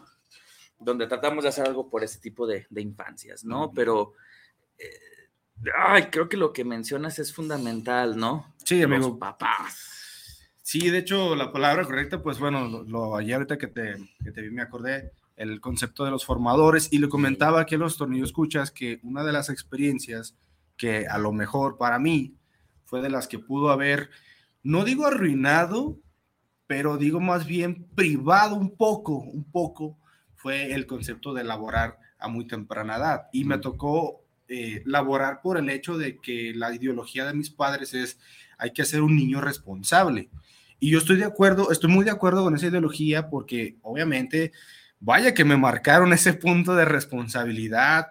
donde 0.79 1.07
tratamos 1.07 1.45
de 1.45 1.49
hacer 1.49 1.67
algo 1.67 1.89
por 1.89 2.05
ese 2.05 2.19
tipo 2.19 2.47
de, 2.47 2.67
de 2.69 2.83
infancias, 2.83 3.45
¿no? 3.45 3.73
Pero, 3.73 4.15
eh, 4.79 5.31
ay, 5.79 6.05
creo 6.11 6.29
que 6.29 6.37
lo 6.37 6.53
que 6.53 6.65
mencionas 6.65 7.19
es 7.19 7.33
fundamental, 7.33 8.17
¿no? 8.17 8.55
Sí, 8.65 8.81
Los 8.81 8.85
amigo. 8.85 9.19
papás. 9.19 10.51
Sí, 10.61 10.91
de 10.91 10.99
hecho, 10.99 11.35
la 11.37 11.53
palabra 11.53 11.85
correcta, 11.85 12.23
pues 12.23 12.39
bueno, 12.39 12.69
lo, 12.69 12.83
lo 12.85 13.17
ayer 13.17 13.35
ahorita 13.35 13.59
que 13.59 13.69
te, 13.69 13.97
que 14.25 14.33
te 14.33 14.43
vi 14.43 14.51
me 14.51 14.63
acordé, 14.63 15.13
el 15.37 15.61
concepto 15.61 16.05
de 16.05 16.11
los 16.11 16.25
formadores, 16.25 16.93
y 16.93 16.99
le 16.99 17.09
comentaba 17.09 17.61
a 17.63 17.77
los 17.77 17.97
tornillos 17.97 18.29
escuchas 18.29 18.71
que 18.71 19.01
una 19.03 19.25
de 19.25 19.33
las 19.33 19.51
experiencias 19.51 20.37
que 20.77 21.07
a 21.07 21.19
lo 21.19 21.33
mejor 21.33 21.79
para 21.79 21.99
mí 21.99 22.35
fue 22.93 23.01
de 23.01 23.09
las 23.09 23.27
que 23.27 23.39
pudo 23.39 23.71
haber, 23.71 24.11
no 24.63 24.85
digo 24.85 25.07
arruinado, 25.07 25.99
pero 26.67 26.99
digo 26.99 27.21
más 27.21 27.47
bien 27.47 27.87
privado 27.95 28.55
un 28.55 28.77
poco, 28.77 29.17
un 29.17 29.51
poco, 29.51 29.99
fue 30.37 30.75
el 30.75 30.87
concepto 30.87 31.33
de 31.33 31.43
laborar 31.43 31.99
a 32.19 32.29
muy 32.29 32.47
temprana 32.47 32.97
edad. 32.97 33.23
Y 33.33 33.45
me 33.47 33.57
tocó 33.57 34.27
eh, 34.47 34.83
laborar 34.85 35.41
por 35.41 35.57
el 35.57 35.71
hecho 35.71 35.97
de 35.97 36.19
que 36.19 36.53
la 36.55 36.75
ideología 36.75 37.25
de 37.25 37.33
mis 37.33 37.49
padres 37.49 37.95
es 37.95 38.21
hay 38.59 38.75
que 38.75 38.85
ser 38.85 39.01
un 39.01 39.17
niño 39.17 39.41
responsable. 39.41 40.29
Y 40.79 40.91
yo 40.91 40.99
estoy 40.99 41.17
de 41.17 41.25
acuerdo, 41.25 41.73
estoy 41.73 41.91
muy 41.91 42.05
de 42.05 42.11
acuerdo 42.11 42.45
con 42.45 42.55
esa 42.55 42.67
ideología 42.67 43.31
porque 43.31 43.79
obviamente, 43.81 44.53
vaya 45.01 45.33
que 45.33 45.47
me 45.47 45.57
marcaron 45.57 46.13
ese 46.13 46.35
punto 46.35 46.75
de 46.75 46.85
responsabilidad 46.85 48.09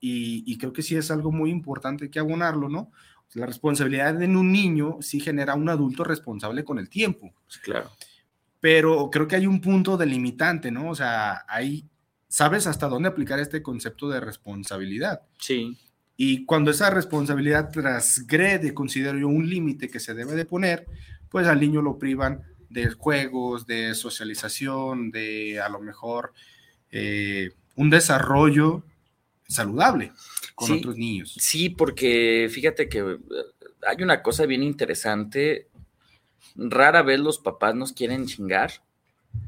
y, 0.00 0.42
y 0.44 0.58
creo 0.58 0.72
que 0.72 0.82
sí 0.82 0.96
es 0.96 1.12
algo 1.12 1.30
muy 1.30 1.50
importante 1.50 2.10
que 2.10 2.18
abonarlo, 2.18 2.68
¿no? 2.68 2.90
La 3.34 3.46
responsabilidad 3.46 4.20
en 4.22 4.36
un 4.36 4.52
niño 4.52 4.98
sí 5.00 5.20
genera 5.20 5.54
un 5.54 5.68
adulto 5.68 6.04
responsable 6.04 6.64
con 6.64 6.78
el 6.78 6.88
tiempo, 6.88 7.32
Pues 7.46 7.58
claro. 7.58 7.90
pero 8.60 9.10
creo 9.10 9.26
que 9.28 9.36
hay 9.36 9.46
un 9.46 9.60
punto 9.60 9.96
delimitante, 9.96 10.70
¿no? 10.70 10.90
O 10.90 10.94
sea, 10.94 11.44
ahí 11.48 11.84
sabes 12.28 12.66
hasta 12.66 12.88
dónde 12.88 13.08
aplicar 13.08 13.38
este 13.40 13.62
concepto 13.62 14.08
de 14.08 14.20
responsabilidad. 14.20 15.22
Sí. 15.38 15.76
Y 16.16 16.44
cuando 16.44 16.70
esa 16.70 16.90
responsabilidad 16.90 17.70
transgrede, 17.70 18.72
considero 18.72 19.18
yo, 19.18 19.28
un 19.28 19.48
límite 19.48 19.88
que 19.88 20.00
se 20.00 20.14
debe 20.14 20.34
de 20.34 20.44
poner, 20.44 20.86
pues 21.28 21.46
al 21.48 21.60
niño 21.60 21.82
lo 21.82 21.98
privan 21.98 22.42
de 22.70 22.90
juegos, 22.90 23.66
de 23.66 23.94
socialización, 23.94 25.10
de 25.10 25.60
a 25.60 25.68
lo 25.68 25.80
mejor 25.80 26.32
eh, 26.90 27.50
un 27.74 27.90
desarrollo 27.90 28.84
saludable 29.48 30.12
con 30.54 30.68
Sí. 30.68 30.74
otros 30.78 30.96
niños. 30.96 31.34
Sí, 31.38 31.68
porque 31.70 32.48
fíjate 32.50 32.88
que 32.88 32.98
eh, 33.00 33.18
hay 33.86 34.02
una 34.02 34.22
cosa 34.22 34.46
bien 34.46 34.62
interesante. 34.62 35.68
Rara 36.56 37.02
vez 37.02 37.18
los 37.20 37.38
papás 37.38 37.74
nos 37.74 37.92
quieren 37.92 38.26
chingar, 38.26 38.72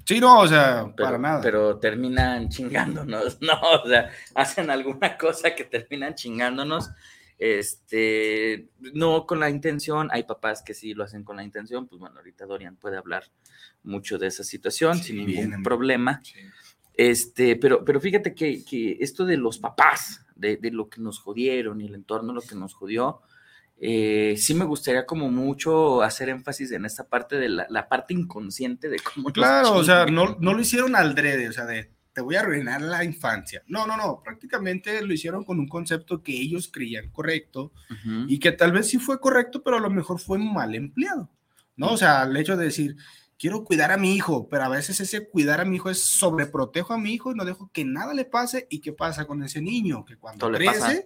Sí, 0.05 0.19
no, 0.19 0.41
o 0.41 0.49
sea, 0.49 0.93
pero, 0.97 1.07
para 1.07 1.19
nada. 1.19 1.41
pero 1.41 1.79
terminan 1.79 2.49
chingándonos, 3.07 3.41
¿no? 3.41 3.55
O 3.85 3.89
sea, 3.89 4.11
hacen 4.35 4.69
alguna 4.71 5.17
cosa 5.17 5.55
que 5.55 5.63
terminan 5.65 6.15
chingándonos. 6.17 6.91
Este, 7.39 8.69
no 8.95 9.27
con 9.27 9.39
la 9.41 9.51
intención, 9.51 10.09
hay 10.11 10.25
papás 10.25 10.63
que 10.63 10.75
sí 10.75 10.95
lo 10.95 11.05
hacen 11.05 11.23
con 11.23 11.37
la 11.37 11.45
intención, 11.45 11.87
pues 11.87 12.01
bueno, 12.01 12.17
ahorita 12.17 12.47
Dorian 12.47 12.77
puede 12.77 12.97
hablar 12.97 13.25
mucho 13.83 14.19
de 14.19 14.27
esa 14.29 14.43
situación 14.43 14.97
Sí, 14.99 15.05
sin 15.13 15.27
ningún 15.27 15.63
problema. 15.63 16.21
Sí. 16.25 16.41
Este, 16.97 17.57
pero, 17.57 17.85
pero 17.85 18.01
fíjate 18.01 18.35
que, 18.35 18.65
que 18.65 18.97
esto 19.01 19.27
de 19.27 19.37
los 19.37 19.59
papás, 19.59 20.25
de, 20.35 20.57
de 20.57 20.71
lo 20.71 20.89
que 20.89 21.01
nos 21.01 21.19
jodieron 21.19 21.81
y 21.81 21.87
el 21.87 21.95
entorno, 21.95 22.33
lo 22.33 22.41
que 22.41 22.55
nos 22.55 22.75
jodió, 22.75 23.21
eh, 23.79 24.37
sí 24.39 24.55
me 24.55 24.65
gustaría 24.65 25.05
como 25.05 25.31
mucho 25.31 26.03
hacer 26.03 26.31
énfasis 26.31 26.73
en 26.73 26.87
esta 26.87 27.09
parte 27.09 27.37
de 27.37 27.51
la, 27.51 27.67
la 27.69 27.89
parte 27.89 28.15
inconsciente 28.15 28.89
de 28.89 28.99
cómo 28.99 29.31
Claro, 29.33 29.75
o 29.75 29.85
sea, 29.85 30.07
no, 30.07 30.37
no 30.41 30.55
lo 30.55 30.61
hicieron 30.61 30.97
al 30.97 31.15
drede, 31.15 31.49
o 31.49 31.53
sea, 31.53 31.67
de 31.67 31.91
te 32.15 32.23
voy 32.23 32.37
a 32.37 32.41
arruinar 32.41 32.81
la 32.81 33.05
infancia. 33.05 33.63
No, 33.67 33.87
no, 33.87 33.99
no, 33.99 34.23
prácticamente 34.25 35.03
lo 35.03 35.13
hicieron 35.13 35.45
con 35.45 35.61
un 35.61 35.69
concepto 35.69 36.23
que 36.23 36.33
ellos 36.33 36.71
creían 36.73 37.11
correcto 37.11 37.73
Ujú. 37.91 38.25
y 38.27 38.39
que 38.39 38.53
tal 38.53 38.73
vez 38.73 38.89
sí 38.89 38.97
fue 38.97 39.21
correcto, 39.21 39.63
pero 39.63 39.77
a 39.77 39.81
lo 39.81 39.91
mejor 39.91 40.19
fue 40.19 40.39
mal 40.39 40.75
empleado, 40.75 41.29
¿no? 41.77 41.89
O 41.89 41.97
sea, 41.99 42.23
el 42.23 42.35
hecho 42.39 42.57
de 42.57 42.65
decir, 42.65 42.97
quiero 43.39 43.65
cuidar 43.65 43.93
a 43.93 43.97
mi 43.97 44.15
hijo, 44.15 44.49
pero 44.49 44.65
a 44.65 44.69
veces 44.69 45.01
ese 45.01 45.29
cuidar 45.29 45.61
a 45.61 45.65
mi 45.65 45.77
hijo 45.77 45.91
es 45.91 46.03
sobreprotejo 46.03 46.93
a 46.93 46.99
mi 46.99 47.13
hijo 47.13 47.33
y 47.33 47.35
no 47.35 47.45
dejo 47.45 47.71
que 47.73 47.85
nada 47.85 48.15
le 48.15 48.25
pase. 48.25 48.67
¿Y 48.71 48.81
qué 48.81 48.93
pasa 48.93 49.27
con 49.27 49.43
ese 49.43 49.61
niño? 49.61 50.05
Que 50.05 50.17
cuando 50.17 50.51
le 50.51 50.59
crece, 50.59 50.81
pasa. 50.81 51.01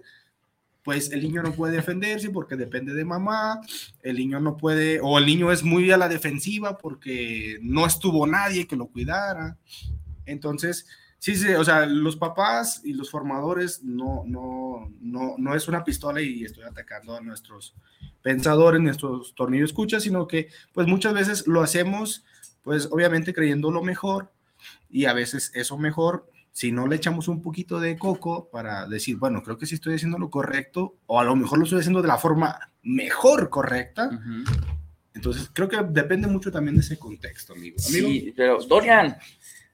pues 0.82 1.10
el 1.12 1.22
niño 1.22 1.42
no 1.42 1.52
puede 1.52 1.76
defenderse 1.76 2.30
porque 2.30 2.56
depende 2.56 2.94
de 2.94 3.04
mamá, 3.04 3.60
el 4.02 4.16
niño 4.16 4.40
no 4.40 4.56
puede, 4.56 5.00
o 5.02 5.18
el 5.18 5.26
niño 5.26 5.52
es 5.52 5.62
muy 5.62 5.90
a 5.90 5.96
la 5.96 6.08
defensiva 6.08 6.78
porque 6.78 7.58
no 7.62 7.86
estuvo 7.86 8.26
nadie 8.26 8.66
que 8.66 8.76
lo 8.76 8.86
cuidara. 8.86 9.58
Entonces, 10.26 10.86
sí, 11.20 11.36
sí, 11.36 11.48
o 11.52 11.64
sea, 11.64 11.86
los 11.86 12.16
papás 12.16 12.80
y 12.84 12.94
los 12.94 13.10
formadores 13.10 13.84
no, 13.84 14.24
no, 14.26 14.90
no, 15.00 15.36
no 15.38 15.54
es 15.54 15.68
una 15.68 15.84
pistola 15.84 16.20
y 16.20 16.42
estoy 16.44 16.64
atacando 16.64 17.14
a 17.14 17.20
nuestros 17.20 17.76
pensadores, 18.22 18.80
nuestros 18.80 19.34
tornillos 19.36 19.70
escuchas, 19.70 20.02
sino 20.02 20.26
que 20.26 20.48
pues 20.72 20.88
muchas 20.88 21.14
veces 21.14 21.46
lo 21.46 21.62
hacemos, 21.62 22.24
pues 22.62 22.88
obviamente 22.90 23.32
creyendo 23.32 23.70
lo 23.70 23.82
mejor 23.82 24.32
y 24.90 25.04
a 25.04 25.12
veces 25.12 25.52
eso 25.54 25.78
mejor, 25.78 26.28
si 26.52 26.72
no 26.72 26.86
le 26.88 26.96
echamos 26.96 27.28
un 27.28 27.42
poquito 27.42 27.78
de 27.78 27.96
coco 27.96 28.48
para 28.50 28.86
decir, 28.86 29.16
bueno, 29.16 29.42
creo 29.42 29.56
que 29.56 29.66
sí 29.66 29.76
estoy 29.76 29.94
haciendo 29.94 30.18
lo 30.18 30.30
correcto 30.30 30.96
o 31.06 31.20
a 31.20 31.24
lo 31.24 31.36
mejor 31.36 31.58
lo 31.58 31.64
estoy 31.64 31.80
haciendo 31.80 32.02
de 32.02 32.08
la 32.08 32.18
forma 32.18 32.58
mejor 32.82 33.50
correcta, 33.50 34.08
Ujú. 34.08 34.44
entonces 35.14 35.50
creo 35.52 35.68
que 35.68 35.78
depende 35.90 36.26
mucho 36.26 36.50
también 36.50 36.76
de 36.76 36.80
ese 36.80 36.98
contexto, 36.98 37.52
amigo. 37.52 37.76
Amigo, 37.88 38.08
Sí, 38.08 38.32
pero 38.36 38.58
Dorian, 38.64 39.16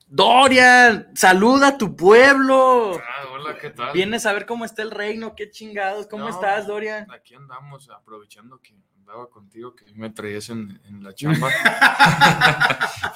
Dorian, 0.09 1.09
saluda 1.17 1.69
a 1.69 1.79
tu 1.79 1.97
pueblo. 1.97 2.97
Ah, 2.99 3.27
hola, 3.33 3.59
¿qué 3.59 3.71
tal? 3.71 3.93
Vienes 3.93 4.25
a 4.25 4.33
ver 4.33 4.47
cómo 4.47 4.65
está 4.65 4.83
el 4.83 4.93
reino, 4.93 5.35
qué 5.35 5.51
chingados, 5.51 6.07
¿cómo 6.07 6.25
No, 6.25 6.31
estás, 6.31 6.67
Dorian? 6.69 7.11
Aquí 7.11 7.35
andamos 7.35 7.91
aprovechando 7.91 8.61
que 8.63 8.73
andaba 8.99 9.29
contigo, 9.29 9.75
que 9.75 9.85
me 9.95 10.09
traías 10.11 10.49
en, 10.51 10.81
en 10.85 11.03
la 11.03 11.13
chamba. 11.15 11.51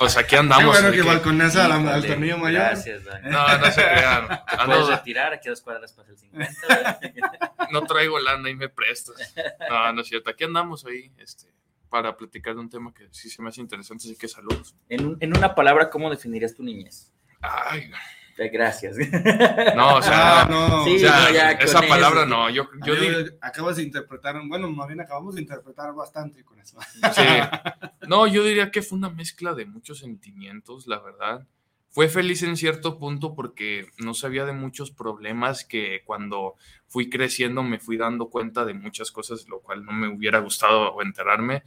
pues 0.00 0.16
aquí 0.16 0.30
qué 0.30 0.36
andamos. 0.38 0.66
bueno 0.66 0.88
de 0.90 0.96
que 0.96 1.02
que- 1.02 1.08
balconeas 1.08 1.54
al, 1.56 1.72
al 1.88 2.04
tornillo 2.04 2.38
mayor. 2.38 2.60
Gracias, 2.62 3.04
Dorian. 3.04 3.30
No, 3.30 3.58
no 3.58 3.66
se 3.66 3.82
crean. 3.82 4.28
Te 4.50 4.56
Ando- 4.56 4.66
puedes 4.66 4.88
retirar, 4.88 5.32
aquí 5.32 5.48
a 5.48 5.52
dos 5.52 5.60
cuadras 5.62 5.92
pasa 5.92 6.10
el 6.10 6.18
50. 6.18 6.52
¿verdad? 6.68 7.00
no 7.70 7.82
traigo 7.84 8.18
lana 8.18 8.50
y 8.50 8.56
me 8.56 8.68
prestas. 8.68 9.32
No, 9.68 9.92
no 9.92 10.00
es 10.00 10.08
cierto. 10.08 10.28
Aquí 10.30 10.42
andamos 10.42 10.84
ahí 10.84 11.12
este, 11.18 11.46
para 11.90 12.16
platicar 12.16 12.54
de 12.54 12.60
un 12.60 12.70
tema 12.70 12.94
que 12.94 13.08
sí 13.10 13.28
se 13.28 13.42
me 13.42 13.48
hace 13.50 13.60
interesante, 13.60 14.04
así 14.04 14.16
que 14.16 14.28
saludos. 14.28 14.74
en, 14.88 15.04
un- 15.04 15.16
en 15.20 15.36
una 15.36 15.54
palabra, 15.54 15.90
¿cómo 15.90 16.08
definirías 16.08 16.54
tu 16.54 16.62
niñez? 16.62 17.12
Ay, 17.42 17.90
Gracias. 18.52 18.96
no, 19.76 19.96
o 19.96 20.02
sea, 20.02 20.42
Ah, 20.42 20.48
no. 20.48 20.84
Sí, 20.84 20.96
o 20.96 20.98
sea, 21.00 21.28
no, 21.28 21.34
ya 21.34 21.58
con 21.58 21.64
esa 21.68 21.78
eso. 21.80 21.88
palabra 21.88 22.24
no. 22.24 22.48
Yo, 22.48 22.68
yo 22.86 22.94
digo, 22.96 23.18
acabas 23.42 23.76
de 23.76 23.82
interpretar, 23.82 24.34
bueno, 24.46 24.70
más 24.70 24.86
bien 24.88 24.98
acabamos 25.00 25.34
de 25.34 25.42
interpretar 25.42 25.92
bastante 25.94 26.42
con 26.42 26.58
eso. 26.58 26.78
Sí. 27.12 27.22
No, 28.08 28.26
yo 28.26 28.42
diría 28.42 28.70
que 28.70 28.80
fue 28.80 28.96
una 28.96 29.10
mezcla 29.10 29.52
de 29.52 29.66
muchos 29.66 29.98
sentimientos, 29.98 30.86
la 30.86 31.00
verdad. 31.00 31.46
Fue 31.90 32.08
feliz 32.08 32.42
en 32.44 32.56
cierto 32.56 32.98
punto 32.98 33.34
porque 33.34 33.88
no 33.98 34.14
sabía 34.14 34.44
de 34.44 34.52
muchos 34.52 34.92
problemas 34.92 35.64
que 35.64 36.02
cuando 36.04 36.54
fui 36.86 37.10
creciendo 37.10 37.64
me 37.64 37.80
fui 37.80 37.96
dando 37.96 38.30
cuenta 38.30 38.64
de 38.64 38.74
muchas 38.74 39.10
cosas, 39.10 39.48
lo 39.48 39.60
cual 39.60 39.84
no 39.84 39.92
me 39.92 40.08
hubiera 40.08 40.38
gustado 40.38 41.02
enterarme. 41.02 41.64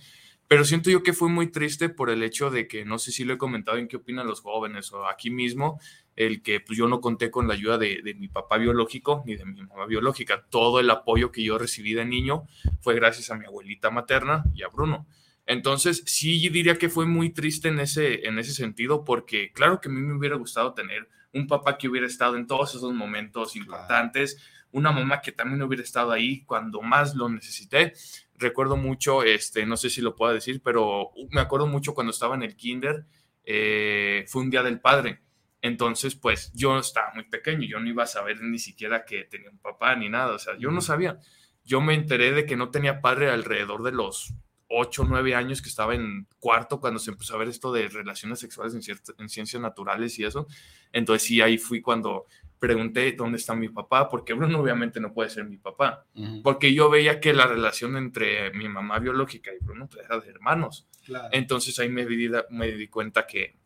Pero 0.48 0.66
siento 0.66 0.90
yo 0.90 1.04
que 1.04 1.14
fue 1.14 1.30
muy 1.30 1.48
triste 1.48 1.90
por 1.90 2.10
el 2.10 2.24
hecho 2.24 2.52
de 2.52 2.68
que, 2.68 2.86
no 2.86 3.00
sé 3.00 3.12
si 3.12 3.26
lo 3.26 3.34
he 3.34 3.38
comentado 3.38 3.78
en 3.78 3.88
qué 3.88 3.98
opinan 3.98 4.28
los 4.28 4.42
jóvenes 4.42 4.94
o 4.94 5.08
aquí 5.08 5.30
mismo, 5.30 5.80
el 6.16 6.42
que 6.42 6.60
pues, 6.60 6.78
yo 6.78 6.88
no 6.88 7.02
conté 7.02 7.32
con 7.32 7.48
la 7.48 7.56
ayuda 7.56 7.78
de, 7.78 8.02
de, 8.04 8.14
mi 8.14 8.28
papá 8.28 8.58
biológico 8.58 9.24
ni 9.26 9.36
de 9.36 9.46
mi 9.46 9.62
mamá 9.62 9.86
biológica. 9.88 10.46
Todo 10.50 10.80
el 10.80 10.90
apoyo 10.90 11.32
que 11.32 11.44
yo 11.44 11.58
recibí 11.58 11.94
de 11.94 12.06
niño 12.06 12.44
fue 12.82 12.94
gracias 12.96 13.30
a 13.30 13.36
mi 13.36 13.46
abuelita 13.46 13.90
materna 13.90 14.44
y 14.54 14.64
a 14.64 14.68
Bruno. 14.68 15.06
Entonces, 15.46 16.04
sí 16.06 16.50
diría 16.50 16.78
que 16.78 16.90
fue 16.90 17.06
muy 17.06 17.32
triste 17.32 17.68
en 17.68 17.80
ese, 17.80 18.28
en 18.28 18.40
ese 18.40 18.54
sentido, 18.54 19.04
porque 19.04 19.52
claro 19.52 19.82
que 19.82 19.90
a 19.90 19.92
mí 19.92 20.00
me 20.00 20.18
hubiera 20.18 20.38
gustado 20.38 20.74
tener 20.74 21.10
un 21.34 21.48
papá 21.48 21.78
que 21.78 21.90
hubiera 21.90 22.08
estado 22.08 22.38
en 22.38 22.48
todos 22.48 22.76
esos 22.76 22.94
momentos 22.94 23.56
importantes, 23.56 24.38
una 24.72 24.92
mamá 24.92 25.22
que 25.22 25.32
también 25.32 25.62
hubiera 25.62 25.84
estado 25.84 26.12
ahí 26.12 26.44
cuando 26.46 26.82
más 26.82 27.16
lo 27.16 27.30
necesité. 27.30 27.94
Recuerdo 28.36 28.78
mucho, 28.78 29.24
este, 29.24 29.66
no 29.66 29.78
sé 29.78 29.90
si 29.90 30.02
lo 30.02 30.16
puedo 30.16 30.34
decir, 30.34 30.62
pero 30.64 31.12
me 31.32 31.42
acuerdo 31.42 31.68
mucho 31.68 31.94
cuando 31.94 32.12
estaba 32.12 32.36
en 32.36 32.44
el 32.44 32.56
kinder, 32.56 33.06
eh, 33.44 34.26
fue 34.28 34.42
un 34.42 34.50
día 34.50 34.64
del 34.64 34.80
padre. 34.80 35.22
Entonces, 35.62 36.16
pues 36.16 36.52
yo 36.54 36.78
estaba 36.78 37.14
muy 37.14 37.26
pequeño, 37.26 37.66
yo 37.68 37.80
no 37.80 37.88
iba 37.88 38.04
a 38.04 38.08
saber 38.08 38.42
ni 38.42 38.60
siquiera 38.60 39.06
que 39.06 39.24
tenía 39.26 39.50
un 39.50 39.60
papá 39.60 39.96
ni 39.96 40.10
nada, 40.10 40.34
o 40.34 40.40
sea, 40.40 40.58
yo 40.58 40.72
no 40.72 40.82
sabía. 40.82 41.20
Yo 41.64 41.80
me 41.80 41.94
enteré 41.94 42.32
de 42.32 42.46
que 42.46 42.58
no 42.58 42.70
tenía 42.70 43.00
padre 43.00 43.30
alrededor 43.30 43.84
de 43.84 43.94
los 43.94 44.34
8 44.70 45.02
o 45.02 45.06
9 45.06 45.36
años 45.36 45.62
que 45.62 45.70
estaba 45.70 45.94
en 45.96 46.28
cuarto 46.40 46.80
cuando 46.80 47.00
se 47.00 47.12
empezó 47.12 47.36
a 47.36 47.40
ver 47.40 47.48
esto 47.48 47.72
de 47.72 47.88
relaciones 47.90 48.40
sexuales 48.40 48.74
en, 48.74 48.98
en, 49.18 49.30
ciencias 49.30 49.62
naturales 49.62 50.18
y 50.20 50.26
eso. 50.26 50.48
Entonces 50.92 51.28
sí, 51.28 51.42
ahí 51.42 51.58
fui 51.58 51.82
cuando 51.82 52.26
pregunté 52.64 53.12
dónde 53.12 53.38
está 53.38 53.54
mi 53.56 53.68
papá, 53.68 54.08
porque 54.08 54.34
Bruno 54.34 54.62
obviamente 54.62 55.02
no 55.02 55.14
puede 55.14 55.30
ser 55.30 55.44
mi 55.44 55.58
papá, 55.58 56.06
uh 56.16 56.22
-huh. 56.22 56.42
porque 56.44 56.74
yo 56.74 56.90
veía 56.90 57.20
que 57.20 57.34
la 57.34 57.46
relación 57.46 57.98
entre 57.98 58.52
mi 58.54 58.70
mamá 58.70 59.00
biológica 59.00 59.52
y 59.52 59.62
Bruno 59.62 59.90
pues, 59.90 60.06
era 60.06 60.18
de 60.20 60.30
hermanos. 60.30 60.88
Claro. 61.06 61.28
Entonces 61.34 61.78
ahí 61.80 61.90
me 61.90 62.06
di, 62.06 62.32
me 62.52 62.72
di 62.72 62.88
cuenta 62.88 63.28
que, 63.28 63.58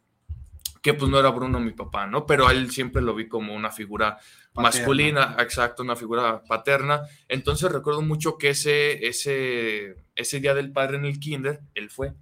que 0.82 0.96
pues 0.96 1.12
no 1.12 1.20
era 1.20 1.30
Bruno 1.30 1.60
mi 1.60 1.74
papá, 1.74 2.08
¿no? 2.08 2.26
Pero 2.26 2.48
a 2.48 2.54
él 2.54 2.72
siempre 2.72 3.04
lo 3.04 3.14
vi 3.14 3.28
como 3.28 3.54
una 3.54 3.72
figura 3.72 4.18
paterna. 4.52 4.62
masculina, 4.64 5.36
exacto, 5.38 5.84
una 5.84 5.96
figura 5.96 6.42
paterna. 6.48 7.02
Entonces 7.28 7.72
recuerdo 7.72 8.02
mucho 8.02 8.38
que 8.40 8.50
ese, 8.50 9.06
ese, 9.08 9.96
ese 10.18 10.40
día 10.40 10.54
del 10.54 10.72
padre 10.72 10.98
en 10.98 11.06
el 11.06 11.20
kinder, 11.20 11.62
él 11.76 11.90
fue, 11.90 12.14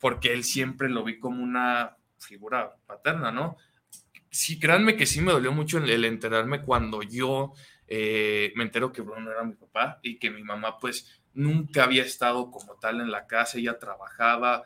porque 0.00 0.32
él 0.32 0.42
siempre 0.42 0.88
lo 0.88 1.04
vi 1.04 1.18
como 1.18 1.42
una 1.42 1.96
figura 2.18 2.76
paterna, 2.86 3.30
¿no? 3.30 3.56
Sí, 4.30 4.58
créanme 4.58 4.96
que 4.96 5.06
sí 5.06 5.20
me 5.20 5.30
dolió 5.30 5.52
mucho 5.52 5.78
el 5.78 6.04
enterarme 6.04 6.62
cuando 6.62 7.02
yo 7.02 7.52
eh, 7.86 8.52
me 8.56 8.64
entero 8.64 8.92
que 8.92 9.02
Bruno 9.02 9.30
era 9.30 9.44
mi 9.44 9.54
papá 9.54 10.00
y 10.02 10.18
que 10.18 10.30
mi 10.30 10.42
mamá 10.42 10.78
pues 10.78 11.22
nunca 11.34 11.84
había 11.84 12.02
estado 12.02 12.50
como 12.50 12.76
tal 12.76 13.00
en 13.00 13.10
la 13.10 13.26
casa, 13.26 13.58
ella 13.58 13.78
trabajaba, 13.78 14.64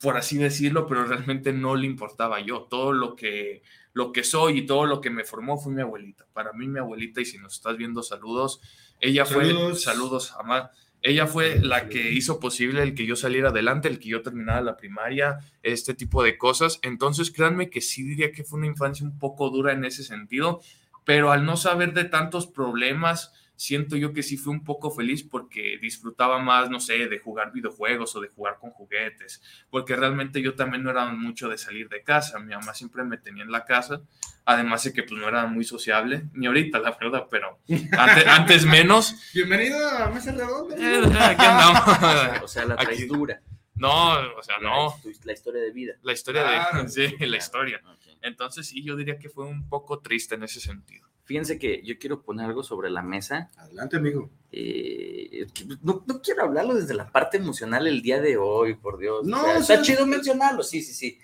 por 0.00 0.16
así 0.16 0.36
decirlo, 0.38 0.86
pero 0.86 1.04
realmente 1.04 1.52
no 1.52 1.74
le 1.74 1.86
importaba 1.86 2.40
yo. 2.40 2.66
Todo 2.70 2.92
lo 2.92 3.16
que, 3.16 3.62
lo 3.92 4.12
que 4.12 4.24
soy 4.24 4.58
y 4.58 4.66
todo 4.66 4.86
lo 4.86 5.00
que 5.00 5.10
me 5.10 5.24
formó 5.24 5.58
fue 5.58 5.72
mi 5.72 5.80
abuelita. 5.80 6.26
Para 6.32 6.52
mí, 6.52 6.66
mi 6.66 6.78
abuelita, 6.78 7.20
y 7.20 7.24
si 7.24 7.38
nos 7.38 7.54
estás 7.54 7.76
viendo, 7.76 8.02
saludos. 8.02 8.60
Ella 9.00 9.24
saludos. 9.24 9.70
fue, 9.70 9.80
saludos, 9.80 10.34
Amad. 10.38 10.70
Ella 11.02 11.26
fue 11.26 11.58
la 11.60 11.88
que 11.88 12.12
hizo 12.12 12.38
posible 12.38 12.82
el 12.82 12.94
que 12.94 13.06
yo 13.06 13.16
saliera 13.16 13.48
adelante, 13.48 13.88
el 13.88 13.98
que 13.98 14.08
yo 14.08 14.22
terminara 14.22 14.60
la 14.60 14.76
primaria, 14.76 15.38
este 15.62 15.94
tipo 15.94 16.22
de 16.22 16.38
cosas. 16.38 16.78
Entonces, 16.82 17.32
créanme 17.32 17.70
que 17.70 17.80
sí 17.80 18.04
diría 18.04 18.30
que 18.30 18.44
fue 18.44 18.60
una 18.60 18.68
infancia 18.68 19.04
un 19.04 19.18
poco 19.18 19.50
dura 19.50 19.72
en 19.72 19.84
ese 19.84 20.04
sentido, 20.04 20.60
pero 21.04 21.32
al 21.32 21.44
no 21.44 21.56
saber 21.56 21.92
de 21.92 22.04
tantos 22.04 22.46
problemas, 22.46 23.32
siento 23.62 23.96
yo 23.96 24.12
que 24.12 24.24
sí 24.24 24.36
fui 24.36 24.52
un 24.52 24.64
poco 24.64 24.90
feliz 24.90 25.22
porque 25.22 25.78
disfrutaba 25.80 26.40
más, 26.40 26.68
no 26.68 26.80
sé, 26.80 27.06
de 27.06 27.18
jugar 27.20 27.52
videojuegos 27.52 28.16
o 28.16 28.20
de 28.20 28.26
jugar 28.26 28.58
con 28.58 28.70
juguetes, 28.70 29.40
porque 29.70 29.94
realmente 29.94 30.42
yo 30.42 30.56
también 30.56 30.82
no 30.82 30.90
era 30.90 31.06
mucho 31.06 31.48
de 31.48 31.56
salir 31.56 31.88
de 31.88 32.02
casa, 32.02 32.40
mi 32.40 32.52
mamá 32.52 32.74
siempre 32.74 33.04
me 33.04 33.18
tenía 33.18 33.44
en 33.44 33.52
la 33.52 33.64
casa, 33.64 34.00
además 34.44 34.82
de 34.82 34.92
que 34.92 35.04
pues 35.04 35.12
no 35.12 35.28
era 35.28 35.46
muy 35.46 35.62
sociable, 35.62 36.24
ni 36.32 36.48
ahorita 36.48 36.80
la 36.80 36.98
verdad, 37.00 37.28
pero 37.30 37.60
antes, 37.96 38.26
antes 38.26 38.66
menos. 38.66 39.14
Bienvenido 39.32 39.78
a 39.88 40.10
Mesa 40.10 40.32
Redonda. 40.32 40.76
Eh, 40.76 41.18
aquí 41.20 41.44
andamos. 41.44 42.42
o 42.42 42.48
sea, 42.48 42.64
la 42.64 42.76
traes 42.76 43.06
dura. 43.06 43.40
No, 43.76 44.12
o 44.36 44.42
sea, 44.42 44.58
no. 44.58 44.96
La, 45.22 45.32
historia 45.32 45.62
de 45.62 45.70
vida. 45.70 45.94
La 46.02 46.12
historia 46.12 46.42
de, 46.44 46.88
sí, 46.88 47.16
la 47.20 47.36
historia. 47.36 47.80
Okay. 47.96 48.18
Entonces 48.22 48.66
sí, 48.66 48.82
yo 48.82 48.96
diría 48.96 49.18
que 49.20 49.28
fue 49.28 49.44
un 49.44 49.68
poco 49.68 50.00
triste 50.00 50.34
en 50.34 50.42
ese 50.42 50.60
sentido. 50.60 51.11
Fíjense 51.24 51.58
que 51.58 51.82
yo 51.84 51.98
quiero 51.98 52.22
poner 52.22 52.46
algo 52.46 52.62
sobre 52.62 52.90
la 52.90 53.02
mesa. 53.02 53.50
Adelante, 53.56 53.96
amigo. 53.96 54.30
Eh, 54.50 55.46
no, 55.82 56.04
no, 56.06 56.20
quiero 56.20 56.42
hablarlo 56.42 56.74
desde 56.74 56.94
la 56.94 57.10
parte 57.10 57.36
emocional 57.36 57.86
el 57.86 58.02
día 58.02 58.20
de 58.20 58.36
hoy, 58.36 58.74
por 58.74 58.98
Dios. 58.98 59.24
No, 59.24 59.40
o 59.40 59.44
sea, 59.62 59.76
está 59.76 59.82
chido 59.82 60.04
mencionarlo, 60.06 60.62
sí, 60.62 60.82
sí, 60.82 60.92
sí. 60.92 61.18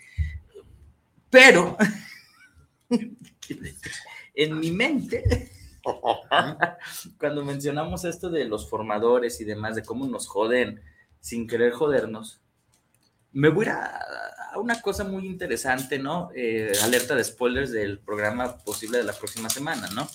Pero 1.30 1.76
en 4.34 4.58
mi 4.60 4.70
mente, 4.70 5.50
cuando 7.18 7.44
mencionamos 7.44 8.04
esto 8.04 8.30
de 8.30 8.44
los 8.44 8.70
formadores 8.70 9.40
y 9.40 9.44
demás, 9.44 9.74
de 9.74 9.82
cómo 9.82 10.06
nos 10.06 10.28
joden 10.28 10.80
sin 11.20 11.48
querer 11.48 11.72
jodernos, 11.72 12.40
me 13.32 13.48
voy 13.48 13.66
a, 13.66 13.84
a 13.84 14.37
una 14.56 14.80
cosa 14.80 15.04
muy 15.04 15.26
interesante, 15.26 15.98
¿no? 15.98 16.30
Eh, 16.34 16.72
alerta 16.82 17.14
de 17.14 17.24
spoilers 17.24 17.70
del 17.70 17.98
programa 17.98 18.58
posible 18.58 18.98
de 18.98 19.04
la 19.04 19.12
próxima 19.12 19.50
semana, 19.50 19.88
¿no? 19.94 20.08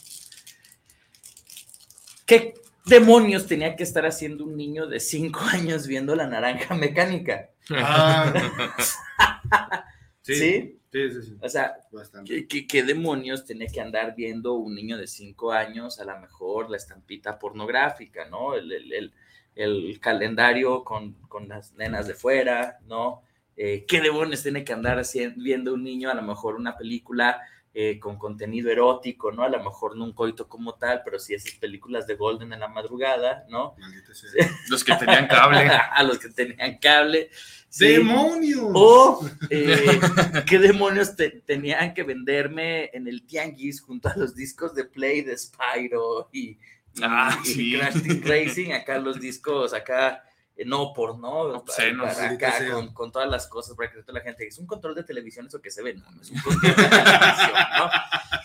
¿Qué 2.26 2.54
demonios 2.86 3.48
tenía 3.48 3.76
que 3.76 3.84
estar 3.84 4.06
haciendo 4.06 4.46
un 4.46 4.58
niño 4.58 4.88
de 4.88 5.00
cinco 5.00 5.42
años 5.52 5.88
viendo 5.88 6.16
la 6.16 6.28
naranja 6.28 6.76
mecánica? 6.76 7.50
Ah. 7.70 8.34
sí, 10.22 10.36
¿Sí? 10.36 10.80
Sí, 10.94 11.12
sí, 11.12 11.22
sí. 11.24 11.38
O 11.42 11.50
sea, 11.50 11.76
¿qué, 12.24 12.48
qué, 12.48 12.68
qué 12.68 12.84
demonios 12.84 13.46
tenía 13.46 13.68
que 13.68 13.82
andar 13.82 14.14
viendo 14.16 14.54
un 14.54 14.76
niño 14.76 14.96
de 14.96 15.08
cinco 15.08 15.52
años? 15.52 16.00
A 16.00 16.06
lo 16.06 16.20
mejor 16.20 16.70
la 16.70 16.78
estampita 16.78 17.40
pornográfica, 17.40 18.26
¿no? 18.30 18.54
El, 18.54 18.72
el, 18.72 18.94
el, 18.94 19.14
el 19.56 20.00
calendario 20.00 20.84
con, 20.84 21.14
con, 21.28 21.48
las 21.48 21.74
nenas 21.74 22.06
de 22.08 22.14
fuera, 22.14 22.78
¿no? 22.86 23.24
Eh, 23.56 23.86
¿Qué 23.88 24.02
demonios 24.02 24.44
tiene 24.44 24.64
que 24.64 24.74
andar 24.74 25.00
haciendo, 25.00 25.42
viendo 25.42 25.74
un 25.74 25.84
niño? 25.84 26.10
A 26.10 26.16
lo 26.16 26.22
mejor 26.22 26.56
una 26.56 26.78
película 26.78 27.42
eh, 27.76 28.00
con 28.00 28.20
contenido 28.20 28.70
erótico, 28.70 29.32
¿no? 29.32 29.42
A 29.42 29.50
lo 29.50 29.58
mejor 29.64 29.98
no 29.98 30.04
un 30.04 30.14
coito 30.14 30.48
como 30.48 30.76
tal, 30.76 31.02
pero 31.04 31.18
sí 31.18 31.34
esas 31.34 31.56
películas 31.56 32.06
de 32.06 32.14
Golden 32.14 32.54
en 32.54 32.60
la 32.60 32.68
madrugada, 32.68 33.48
¿no? 33.50 33.76
Los 34.70 34.84
que 34.84 34.94
tenían 34.94 35.26
cable. 35.28 35.58
a 35.92 36.04
los 36.04 36.20
que 36.20 36.30
tenían 36.30 36.78
cable. 36.78 37.32
¿sí? 37.70 37.88
¡Demonios! 37.88 38.70
O 38.76 39.28
eh, 39.50 40.00
qué 40.46 40.60
demonios 40.60 41.16
te, 41.16 41.32
tenían 41.32 41.96
que 41.96 42.04
venderme 42.04 42.92
en 42.94 43.08
el 43.08 43.26
Tianguis 43.26 43.82
junto 43.82 44.08
a 44.08 44.18
los 44.18 44.36
discos 44.36 44.76
de 44.76 44.86
Play 44.86 45.22
de 45.22 45.36
Spyro 45.36 46.30
y, 46.32 46.50
y, 46.50 46.60
ah, 47.02 47.40
y 47.44 47.48
sí. 47.48 47.76
Crash 47.76 48.04
Team 48.04 48.22
Racing, 48.24 48.72
acá 48.74 49.00
los 49.00 49.20
discos, 49.20 49.74
acá 49.74 50.24
no 50.66 50.94
por 50.94 51.18
no, 51.18 51.42
Obscenos, 51.42 52.18
acá 52.18 52.54
con, 52.72 52.94
con, 52.94 53.12
todas 53.12 53.30
las 53.30 53.48
cosas 53.48 53.76
para 53.76 53.92
que 53.92 54.02
toda 54.04 54.20
la 54.20 54.24
gente 54.24 54.46
es 54.46 54.58
un 54.60 54.68
control 54.68 54.94
de 54.96 55.04
televisión 55.04 55.48
eso 55.48 55.62
que 55.62 55.72
se 55.72 55.82
ve, 55.82 55.96
no, 55.96 56.10
no 56.12 56.22
es 56.22 56.30
un 56.30 56.40
control 56.42 56.76
de 56.76 56.84
televisión, 56.84 57.52
¿no? 57.80 57.90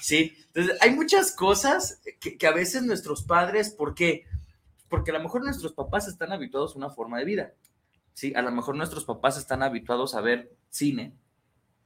Sí, 0.00 0.36
entonces 0.46 0.78
hay 0.80 0.90
muchas 0.94 1.32
cosas 1.32 2.00
que, 2.20 2.38
que, 2.38 2.46
a 2.46 2.52
veces 2.52 2.82
nuestros 2.82 3.22
padres, 3.22 3.70
¿por 3.70 3.94
qué? 3.94 4.24
Porque 4.88 5.10
a 5.10 5.14
lo 5.14 5.20
mejor 5.20 5.44
nuestros 5.44 5.72
papás 5.72 6.08
están 6.08 6.32
habituados 6.32 6.74
a 6.74 6.78
una 6.78 6.90
forma 6.90 7.18
de 7.18 7.24
vida, 7.26 7.52
sí, 8.14 8.32
a 8.34 8.42
lo 8.42 8.50
mejor 8.52 8.74
nuestros 8.74 9.04
papás 9.04 9.36
están 9.36 9.62
habituados 9.62 10.14
a 10.14 10.22
ver 10.22 10.50
cine, 10.70 11.12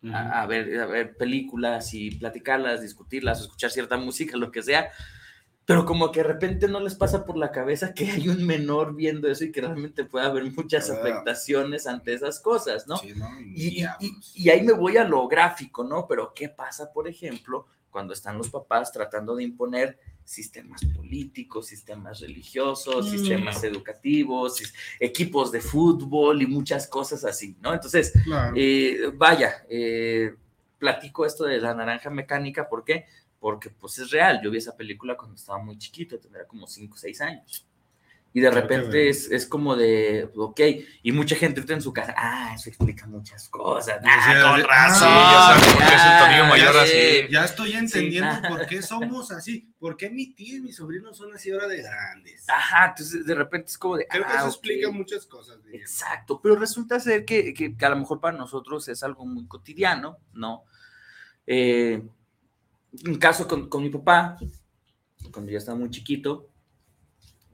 uh 0.03 0.07
-huh. 0.07 0.15
a, 0.15 0.43
a, 0.43 0.47
ver, 0.47 0.81
a 0.81 0.87
ver 0.87 1.17
películas 1.17 1.95
y 1.95 2.13
platicarlas, 2.13 2.81
discutirlas, 2.81 3.41
escuchar 3.41 3.71
cierta 3.73 3.97
música, 3.97 4.37
lo 4.37 4.53
que 4.53 4.63
sea, 4.63 4.93
pero 5.65 5.87
como 5.87 6.11
que 6.11 6.21
de 6.21 6.29
repente 6.29 6.67
no 6.67 6.81
les 6.81 6.95
pasa 6.95 7.25
por 7.25 7.37
la 7.37 7.53
cabeza 7.53 7.95
que 7.95 8.11
hay 8.11 8.29
un 8.29 8.45
menor 8.45 8.97
viendo 8.97 9.29
eso 9.29 9.45
y 9.45 9.53
que 9.53 9.61
realmente 9.61 10.05
puede 10.05 10.27
haber 10.27 10.45
muchas 10.53 10.91
afectaciones 10.91 11.87
ante 11.87 12.15
esas 12.15 12.41
cosas, 12.41 12.87
¿no? 12.89 12.97
Sí, 12.97 13.13
¿no? 13.15 13.29
Y, 13.41 13.85
y, 14.01 14.11
y, 14.35 14.51
ahí 14.51 14.63
me 14.63 14.73
voy 14.73 14.97
a 14.97 15.05
lo 15.05 15.29
gráfico, 15.29 15.85
¿no? 15.85 16.07
Pero 16.09 16.33
¿qué 16.35 16.49
pasa, 16.49 16.93
por 16.93 17.07
ejemplo, 17.07 17.67
cuando 17.91 18.13
están 18.13 18.39
los 18.39 18.49
papás 18.49 18.91
tratando 18.91 19.37
de 19.37 19.45
imponer 19.45 19.99
sistemas 20.25 20.85
políticos, 20.97 21.67
sistemas 21.67 22.21
religiosos, 22.21 23.07
mm. 23.07 23.11
sistemas 23.11 23.63
educativos, 23.63 24.61
equipos 24.99 25.53
de 25.53 25.61
fútbol 25.61 26.43
y 26.43 26.47
muchas 26.47 26.89
cosas 26.89 27.25
así, 27.25 27.57
¿no? 27.61 27.73
Entonces, 27.73 28.13
claro. 28.25 28.55
eh, 28.57 29.13
vaya, 29.15 29.65
eh, 29.69 30.35
platico 30.79 31.25
esto 31.25 31.45
de 31.45 31.59
la 31.59 31.75
naranja 31.75 32.11
mecánica, 32.11 32.69
¿por 32.69 32.85
qué? 32.85 32.95
porque 32.95 33.07
pues 33.81 33.99
es 33.99 34.11
real, 34.11 34.41
yo 34.43 34.51
vi 34.51 34.59
esa 34.59 34.77
película 34.77 35.17
cuando 35.17 35.37
estaba 35.37 35.59
muy 35.59 35.77
chiquito, 35.77 36.19
tendría 36.19 36.47
como 36.47 36.67
5 36.67 36.95
o 36.95 36.99
6 36.99 37.21
años. 37.21 37.67
Y 38.35 38.41
de 38.41 38.51
repente 38.51 39.11
es, 39.11 39.31
es, 39.31 39.45
como 39.45 39.77
de, 39.77 40.31
ok, 40.35 40.59
y 41.03 41.13
mucha 41.13 41.37
gente 41.37 41.61
está 41.61 41.75
en 41.75 41.83
su 41.83 41.93
casa, 41.93 42.15
ah, 42.17 42.53
eso 42.55 42.71
explica 42.71 43.07
muchas 43.07 43.47
cosas. 43.51 44.01
Ah, 44.03 44.53
con 44.53 44.63
razón. 44.63 45.09
Ah, 45.11 45.61
ya, 45.61 46.19
por 46.19 46.31
qué 46.31 46.41
es 46.41 46.49
mayor 46.49 46.77
así. 46.79 47.31
Ya 47.31 47.45
estoy 47.45 47.73
entendiendo 47.75 48.31
por 48.49 48.67
qué 48.67 48.81
somos 48.81 49.31
así, 49.33 49.69
por 49.79 49.99
qué 49.99 50.09
mi 50.09 50.33
tía 50.33 50.57
y 50.57 50.61
mi 50.63 50.73
sobrino 50.73 51.13
son 51.13 51.35
así 51.35 51.51
ahora 51.51 51.69
de 51.69 51.83
grandes. 51.83 52.49
Ajá, 52.49 52.87
entonces 52.87 53.27
de 53.27 53.35
repente 53.35 53.67
es 53.67 53.77
como 53.77 53.99
de. 53.99 54.07
Creo 54.07 54.25
que 54.25 54.33
ah, 54.33 54.39
eso 54.39 54.49
explica 54.49 54.91
muchas 54.91 55.27
cosas. 55.27 55.59
Exacto, 55.71 56.41
pero 56.43 56.57
resulta 56.57 56.99
ser 57.01 57.27
que, 57.27 57.53
que, 57.53 57.77
que, 57.77 57.85
a 57.85 57.91
lo 57.91 57.97
mejor 57.97 58.19
para 58.19 58.39
nosotros 58.39 58.89
es 58.89 59.03
algo 59.03 59.27
muy 59.27 59.47
cotidiano, 59.47 60.17
¿no? 60.33 60.65
Eh, 61.47 62.03
un 63.07 63.17
caso 63.17 63.49
con, 63.49 63.69
con 63.69 63.83
mi 63.83 63.91
papá, 63.91 64.39
cuando 65.33 65.51
ya 65.51 65.59
estaba 65.59 65.79
muy 65.79 65.91
chiquito, 65.91 66.49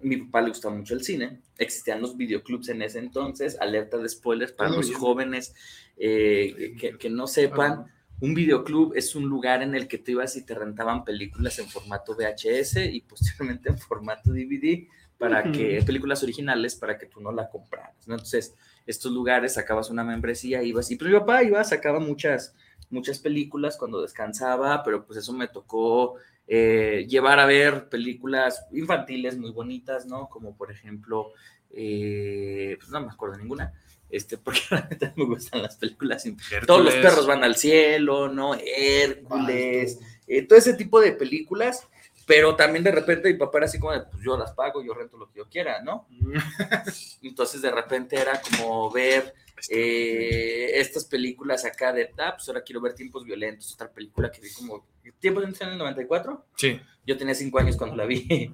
mi 0.00 0.16
papá 0.16 0.42
le 0.42 0.48
gustaba 0.48 0.74
mucho 0.74 0.94
el 0.94 1.02
cine, 1.02 1.40
existían 1.56 2.00
los 2.00 2.16
videoclubs 2.16 2.68
en 2.68 2.82
ese 2.82 2.98
entonces, 2.98 3.56
alerta 3.60 3.98
de 3.98 4.08
spoilers 4.08 4.52
para 4.52 4.70
los 4.70 4.94
jóvenes 4.94 5.54
eh, 5.96 6.76
que, 6.78 6.96
que, 6.96 7.10
no 7.10 7.26
sepan, 7.26 7.86
un 8.20 8.34
videoclub 8.34 8.94
es 8.96 9.14
un 9.14 9.28
lugar 9.28 9.62
en 9.62 9.74
el 9.74 9.88
que 9.88 9.98
tú 9.98 10.12
ibas 10.12 10.36
y 10.36 10.44
te 10.44 10.54
rentaban 10.54 11.04
películas 11.04 11.58
en 11.58 11.68
formato 11.68 12.16
VHS 12.16 12.76
y 12.92 13.00
posteriormente 13.00 13.68
en 13.68 13.78
formato 13.78 14.32
DVD 14.32 14.86
para 15.18 15.50
que, 15.50 15.82
películas 15.84 16.22
originales 16.22 16.76
para 16.76 16.96
que 16.96 17.06
tú 17.06 17.20
no 17.20 17.32
la 17.32 17.48
compraras, 17.48 18.06
¿no? 18.06 18.14
Entonces, 18.14 18.54
estos 18.86 19.12
lugares 19.12 19.54
sacabas 19.54 19.90
una 19.90 20.04
membresía, 20.04 20.62
ibas, 20.62 20.90
y 20.92 20.96
pues 20.96 21.10
mi 21.10 21.18
papá 21.18 21.42
iba, 21.42 21.62
sacaba 21.64 21.98
muchas, 21.98 22.54
muchas 22.90 23.18
películas 23.18 23.76
cuando 23.76 24.02
descansaba, 24.02 24.82
pero 24.82 25.06
pues 25.06 25.18
eso 25.18 25.32
me 25.32 25.48
tocó 25.48 26.16
eh, 26.46 27.06
llevar 27.08 27.40
a 27.40 27.46
ver 27.46 27.88
películas 27.88 28.66
infantiles 28.72 29.36
muy 29.36 29.50
bonitas, 29.50 30.06
¿no? 30.06 30.28
Como 30.28 30.56
por 30.56 30.70
ejemplo, 30.70 31.32
eh, 31.70 32.76
pues 32.78 32.90
no 32.90 33.00
me 33.00 33.12
acuerdo 33.12 33.36
de 33.36 33.42
ninguna, 33.42 33.74
este, 34.08 34.38
porque 34.38 34.60
realmente 34.70 35.12
me 35.16 35.24
gustan 35.24 35.62
las 35.62 35.76
películas. 35.76 36.24
Hércules. 36.24 36.66
Todos 36.66 36.84
los 36.84 36.94
perros 36.94 37.26
van 37.26 37.44
al 37.44 37.56
cielo, 37.56 38.28
¿no? 38.28 38.54
Hércules, 38.54 39.98
eh, 40.26 40.42
todo 40.42 40.58
ese 40.58 40.74
tipo 40.74 41.00
de 41.00 41.12
películas. 41.12 41.86
Pero 42.28 42.54
también 42.54 42.84
de 42.84 42.90
repente 42.92 43.32
mi 43.32 43.38
papá 43.38 43.56
era 43.58 43.66
así 43.66 43.78
como, 43.78 43.92
de, 43.92 44.02
pues 44.02 44.22
yo 44.22 44.36
las 44.36 44.52
pago, 44.52 44.84
yo 44.84 44.92
rento 44.92 45.16
lo 45.16 45.30
que 45.30 45.38
yo 45.38 45.48
quiera, 45.48 45.82
¿no? 45.82 46.06
Entonces 47.22 47.62
de 47.62 47.70
repente 47.70 48.16
era 48.20 48.38
como 48.42 48.90
ver 48.90 49.34
eh, 49.70 50.72
estas 50.74 51.06
películas 51.06 51.64
acá 51.64 51.90
de, 51.94 52.10
ah, 52.18 52.34
pues 52.36 52.46
ahora 52.48 52.62
quiero 52.62 52.82
ver 52.82 52.92
Tiempos 52.92 53.24
Violentos, 53.24 53.72
otra 53.72 53.90
película 53.90 54.30
que 54.30 54.42
vi 54.42 54.52
como, 54.52 54.86
¿Tiempos 55.18 55.40
Violentos 55.40 55.62
en 55.62 55.68
el 55.70 55.78
94? 55.78 56.46
Sí. 56.54 56.78
Yo 57.06 57.16
tenía 57.16 57.34
cinco 57.34 57.60
años 57.60 57.78
cuando 57.78 57.96
la 57.96 58.04
vi. 58.04 58.52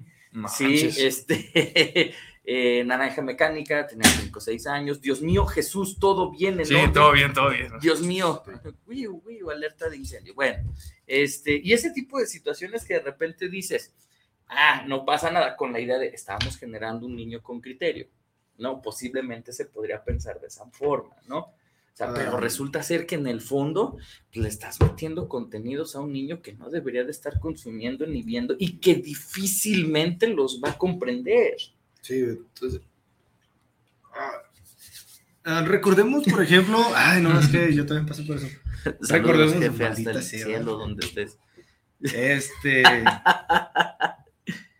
sí, 0.56 0.88
este, 0.96 2.14
eh, 2.44 2.84
Naranja 2.84 3.22
Mecánica, 3.22 3.86
tenía 3.86 4.08
cinco 4.10 4.38
o 4.38 4.42
seis 4.42 4.66
años. 4.66 5.00
Dios 5.00 5.22
mío, 5.22 5.46
Jesús, 5.46 5.98
todo 5.98 6.30
bien 6.30 6.60
en 6.60 6.66
Sí, 6.66 6.74
orden? 6.74 6.92
todo 6.92 7.12
bien, 7.12 7.32
todo 7.32 7.50
bien. 7.50 7.72
Dios 7.80 8.02
mío, 8.02 8.42
uy, 8.86 9.06
uy, 9.06 9.40
alerta 9.50 9.88
de 9.88 9.96
incendio. 9.96 10.34
Bueno, 10.34 10.72
este, 11.06 11.60
y 11.62 11.72
ese 11.72 11.90
tipo 11.90 12.18
de 12.18 12.26
situaciones 12.26 12.84
que 12.84 12.94
de 12.94 13.00
repente 13.00 13.48
dices, 13.48 13.94
ah, 14.48 14.84
no 14.86 15.04
pasa 15.04 15.30
nada 15.30 15.56
con 15.56 15.72
la 15.72 15.80
idea 15.80 15.98
de, 15.98 16.08
estábamos 16.08 16.56
generando 16.58 17.06
un 17.06 17.16
niño 17.16 17.42
con 17.42 17.60
criterio. 17.60 18.08
¿no? 18.56 18.80
Posiblemente 18.80 19.52
se 19.52 19.66
podría 19.66 20.04
pensar 20.04 20.40
de 20.40 20.46
esa 20.46 20.64
forma, 20.66 21.16
¿no? 21.26 21.38
O 21.38 21.96
sea, 21.96 22.12
pero 22.12 22.36
resulta 22.38 22.82
ser 22.82 23.06
que 23.06 23.14
en 23.14 23.26
el 23.28 23.40
fondo 23.40 23.96
pues, 24.32 24.42
le 24.42 24.48
estás 24.48 24.80
metiendo 24.80 25.28
contenidos 25.28 25.94
a 25.94 26.00
un 26.00 26.12
niño 26.12 26.42
que 26.42 26.52
no 26.52 26.68
debería 26.68 27.04
de 27.04 27.12
estar 27.12 27.38
consumiendo 27.38 28.04
ni 28.06 28.22
viendo 28.22 28.56
y 28.58 28.78
que 28.78 28.94
difícilmente 28.94 30.26
los 30.26 30.60
va 30.62 30.70
a 30.70 30.78
comprender. 30.78 31.54
Sí, 32.04 32.20
entonces... 32.20 32.80
Ah, 35.44 35.62
recordemos, 35.62 36.24
por 36.24 36.42
ejemplo, 36.42 36.78
ay, 36.94 37.20
no, 37.22 37.38
es 37.38 37.48
que 37.48 37.74
yo 37.74 37.84
también 37.84 38.06
pasé 38.06 38.22
por 38.22 38.36
eso. 38.36 38.46
recordemos 39.08 39.56
hasta 39.80 40.10
el 40.10 40.22
cielo 40.22 40.76
donde 40.76 41.04
estés. 41.06 41.38
Este... 42.00 42.82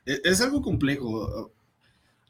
E-, 0.07 0.21
es 0.23 0.43
algo 0.43 0.61
complejo 0.61 1.55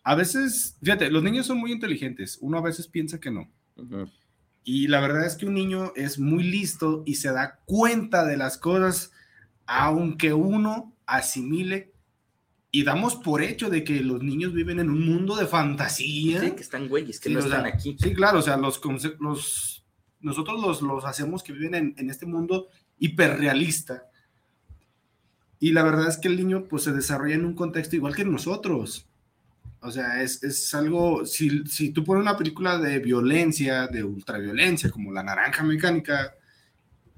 a 0.05 0.15
veces, 0.15 0.77
fíjate, 0.83 1.11
los 1.11 1.23
niños 1.23 1.47
son 1.47 1.59
muy 1.59 1.73
inteligentes, 1.73 2.39
uno 2.43 2.59
a 2.59 2.63
veces 2.63 2.87
piensa 2.87 3.19
que 3.19 3.31
no. 3.31 3.51
Uh 3.77 3.83
-huh. 3.83 4.13
Y 4.63 4.87
la 4.89 5.01
verdad 5.01 5.27
es 5.27 5.35
que 5.35 5.47
un 5.47 5.55
niño 5.55 5.93
es 5.97 6.19
muy 6.19 6.45
listo 6.45 7.03
y 7.07 7.15
se 7.17 7.33
da 7.33 7.61
cuenta 7.65 8.25
de 8.27 8.37
las 8.37 8.59
cosas, 8.59 9.13
aunque 9.67 10.35
uno 10.35 10.95
asimile 11.07 11.94
y 12.75 12.83
damos 12.83 13.15
por 13.15 13.41
hecho 13.41 13.71
de 13.71 13.85
que 13.85 14.01
los 14.01 14.21
niños 14.21 14.53
viven 14.53 14.81
en 14.81 14.91
un 14.91 15.07
mundo 15.07 15.37
de 15.37 15.47
fantasía. 15.47 16.41
Sí, 16.41 16.51
que 16.51 16.63
están 16.63 16.89
güeyes, 16.89 17.21
que 17.21 17.29
sí, 17.29 17.35
no 17.37 17.39
están 17.39 17.63
sea, 17.63 17.73
aquí. 17.73 17.97
Sí, 18.01 18.13
claro, 18.13 18.41
o 18.41 18.43
sea, 18.43 18.57
los, 18.57 18.81
los 19.21 19.87
nosotros 20.21 20.61
los, 20.61 20.83
los, 20.83 21.05
hacemos 21.05 21.45
que 21.45 21.53
viven 21.53 21.77
en, 21.77 21.95
en 21.97 22.11
este 22.11 22.27
mundo 22.27 22.67
hiperrealista. 22.99 24.09
Y 25.61 25.71
la 25.71 25.85
verdad 25.85 26.09
es 26.09 26.17
que 26.17 26.27
el 26.27 26.37
niño 26.37 26.65
pues 26.65 26.83
se 26.83 26.91
desarrolla 26.91 27.37
en 27.37 27.45
un 27.45 27.55
contexto 27.55 27.95
igual 27.95 28.17
que 28.17 28.25
nosotros. 28.25 29.07
O 29.79 29.93
sea, 29.93 30.21
es, 30.21 30.43
es 30.43 30.75
algo, 30.75 31.25
si, 31.27 31.65
si, 31.67 31.91
tú 31.91 32.03
pones 32.03 32.23
una 32.23 32.37
película 32.37 32.79
de 32.79 32.99
violencia, 32.99 33.87
de 33.87 34.03
ultraviolencia, 34.03 34.91
como 34.91 35.13
La 35.13 35.23
Naranja 35.23 35.63
Mecánica, 35.63 36.35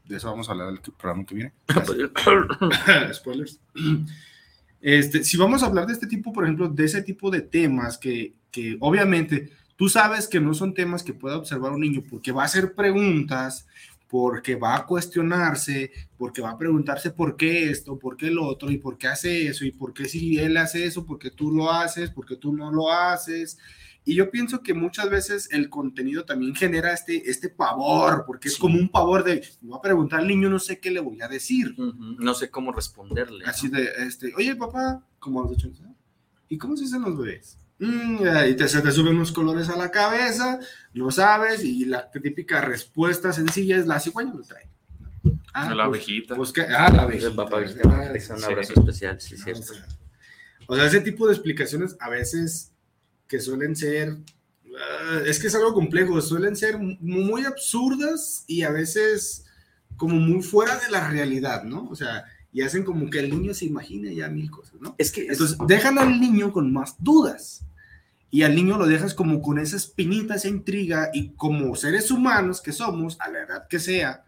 de 0.04 0.18
eso 0.18 0.28
vamos 0.28 0.50
a 0.50 0.52
hablar 0.52 0.66
del 0.66 0.80
programa 0.82 1.24
que 1.24 1.34
viene. 1.34 1.52
Spoilers. 3.14 3.58
Este, 4.80 5.24
si 5.24 5.36
vamos 5.36 5.62
a 5.62 5.66
hablar 5.66 5.86
de 5.86 5.92
este 5.92 6.06
tipo, 6.06 6.32
por 6.32 6.44
ejemplo, 6.44 6.68
de 6.68 6.84
ese 6.84 7.02
tipo 7.02 7.30
de 7.30 7.40
temas 7.40 7.98
que, 7.98 8.34
que 8.50 8.76
obviamente 8.80 9.50
tú 9.76 9.88
sabes 9.88 10.28
que 10.28 10.40
no 10.40 10.54
son 10.54 10.74
temas 10.74 11.02
que 11.02 11.14
pueda 11.14 11.36
observar 11.36 11.72
un 11.72 11.80
niño 11.80 12.02
porque 12.08 12.32
va 12.32 12.42
a 12.42 12.46
hacer 12.46 12.74
preguntas, 12.74 13.66
porque 14.08 14.54
va 14.54 14.76
a 14.76 14.86
cuestionarse, 14.86 15.90
porque 16.16 16.40
va 16.40 16.50
a 16.50 16.58
preguntarse 16.58 17.10
por 17.10 17.36
qué 17.36 17.70
esto, 17.70 17.98
por 17.98 18.16
qué 18.16 18.30
lo 18.30 18.46
otro, 18.46 18.70
y 18.70 18.78
por 18.78 18.96
qué 18.98 19.08
hace 19.08 19.48
eso, 19.48 19.64
y 19.64 19.72
por 19.72 19.92
qué 19.92 20.06
si 20.06 20.38
él 20.38 20.56
hace 20.56 20.86
eso, 20.86 21.04
porque 21.04 21.30
tú 21.30 21.50
lo 21.52 21.72
haces, 21.72 22.10
porque 22.10 22.36
tú 22.36 22.52
no 22.52 22.70
lo 22.70 22.92
haces. 22.92 23.58
Y 24.08 24.14
yo 24.14 24.30
pienso 24.30 24.62
que 24.62 24.72
muchas 24.72 25.10
veces 25.10 25.48
el 25.50 25.68
contenido 25.68 26.24
también 26.24 26.54
genera 26.54 26.92
este, 26.92 27.28
este 27.28 27.48
pavor, 27.48 28.22
porque 28.24 28.46
es 28.46 28.54
sí. 28.54 28.60
como 28.60 28.78
un 28.78 28.88
pavor 28.88 29.24
de, 29.24 29.44
me 29.60 29.72
va 29.72 29.78
a 29.78 29.82
preguntar 29.82 30.20
al 30.20 30.28
niño, 30.28 30.48
no 30.48 30.60
sé 30.60 30.78
qué 30.78 30.92
le 30.92 31.00
voy 31.00 31.20
a 31.20 31.28
decir. 31.28 31.74
Uh 31.76 31.92
-huh. 31.92 32.16
No 32.20 32.32
sé 32.32 32.48
cómo 32.48 32.70
responderle. 32.70 33.44
Así 33.46 33.68
¿no? 33.68 33.78
de, 33.78 33.90
este, 34.06 34.32
oye 34.36 34.54
papá, 34.54 35.02
como 35.18 35.42
los 35.42 35.50
ocho 35.50 35.72
¿y 36.48 36.56
cómo 36.56 36.76
se 36.76 36.84
hacen 36.84 37.02
los 37.02 37.18
bebés? 37.18 37.58
Mm, 37.80 38.18
y 38.48 38.54
te, 38.54 38.68
se 38.68 38.80
te 38.80 38.92
suben 38.92 39.16
unos 39.16 39.32
colores 39.32 39.68
a 39.70 39.76
la 39.76 39.90
cabeza, 39.90 40.60
lo 40.92 41.10
sabes, 41.10 41.64
y 41.64 41.84
la 41.84 42.08
típica 42.08 42.60
respuesta 42.60 43.32
sencilla 43.32 43.76
es 43.76 43.88
la 43.88 43.98
cigüeña 43.98 44.32
lo 44.34 44.42
trae. 44.44 44.70
Ah, 45.52 45.74
la 45.74 45.86
pues, 45.86 46.02
abejita. 46.02 46.36
Pues 46.36 46.52
ah, 46.58 46.92
la 46.94 47.02
abejita. 47.02 47.26
El 47.26 47.34
papá 47.34 47.56
abejita. 47.56 47.80
Ah, 47.84 48.36
un 48.36 48.44
abrazo 48.44 48.72
sí. 48.72 48.80
especial, 48.80 49.20
sí, 49.20 49.36
cierto. 49.36 49.62
O 49.62 49.74
sea, 49.74 49.86
o 50.68 50.76
sea, 50.76 50.86
ese 50.86 51.00
tipo 51.00 51.26
de 51.26 51.34
explicaciones 51.34 51.96
a 51.98 52.08
veces 52.08 52.72
que 53.28 53.40
suelen 53.40 53.76
ser, 53.76 54.12
uh, 54.12 55.24
es 55.26 55.38
que 55.38 55.48
es 55.48 55.54
algo 55.54 55.74
complejo, 55.74 56.20
suelen 56.20 56.56
ser 56.56 56.78
muy 56.78 57.44
absurdas 57.44 58.44
y 58.46 58.62
a 58.62 58.70
veces 58.70 59.44
como 59.96 60.16
muy 60.16 60.42
fuera 60.42 60.76
de 60.78 60.90
la 60.90 61.08
realidad, 61.08 61.64
¿no? 61.64 61.88
O 61.88 61.96
sea, 61.96 62.24
y 62.52 62.62
hacen 62.62 62.84
como 62.84 63.10
que 63.10 63.18
el 63.18 63.30
niño 63.30 63.54
se 63.54 63.66
imagine 63.66 64.14
ya 64.14 64.28
mil 64.28 64.50
cosas, 64.50 64.80
¿no? 64.80 64.94
Es 64.98 65.12
que 65.12 65.22
entonces 65.26 65.58
es... 65.60 65.66
dejan 65.66 65.98
al 65.98 66.20
niño 66.20 66.52
con 66.52 66.72
más 66.72 66.96
dudas 66.98 67.64
y 68.30 68.42
al 68.42 68.54
niño 68.54 68.76
lo 68.76 68.86
dejas 68.86 69.14
como 69.14 69.40
con 69.40 69.58
esa 69.58 69.76
espinita, 69.76 70.34
esa 70.34 70.48
intriga 70.48 71.10
y 71.12 71.30
como 71.30 71.74
seres 71.76 72.10
humanos 72.10 72.60
que 72.60 72.72
somos, 72.72 73.18
a 73.20 73.30
la 73.30 73.42
edad 73.42 73.68
que 73.68 73.78
sea, 73.78 74.24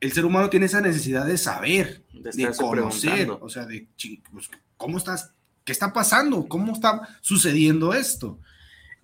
el 0.00 0.12
ser 0.12 0.24
humano 0.24 0.50
tiene 0.50 0.66
esa 0.66 0.80
necesidad 0.80 1.26
de 1.26 1.38
saber, 1.38 2.04
de, 2.12 2.30
de 2.30 2.56
conocer, 2.56 3.30
o 3.30 3.48
sea, 3.48 3.66
de 3.66 3.88
pues, 4.30 4.48
cómo 4.76 4.98
estás, 4.98 5.32
qué 5.68 5.72
está 5.72 5.92
pasando, 5.92 6.48
cómo 6.48 6.72
está 6.72 7.06
sucediendo 7.20 7.92
esto. 7.92 8.38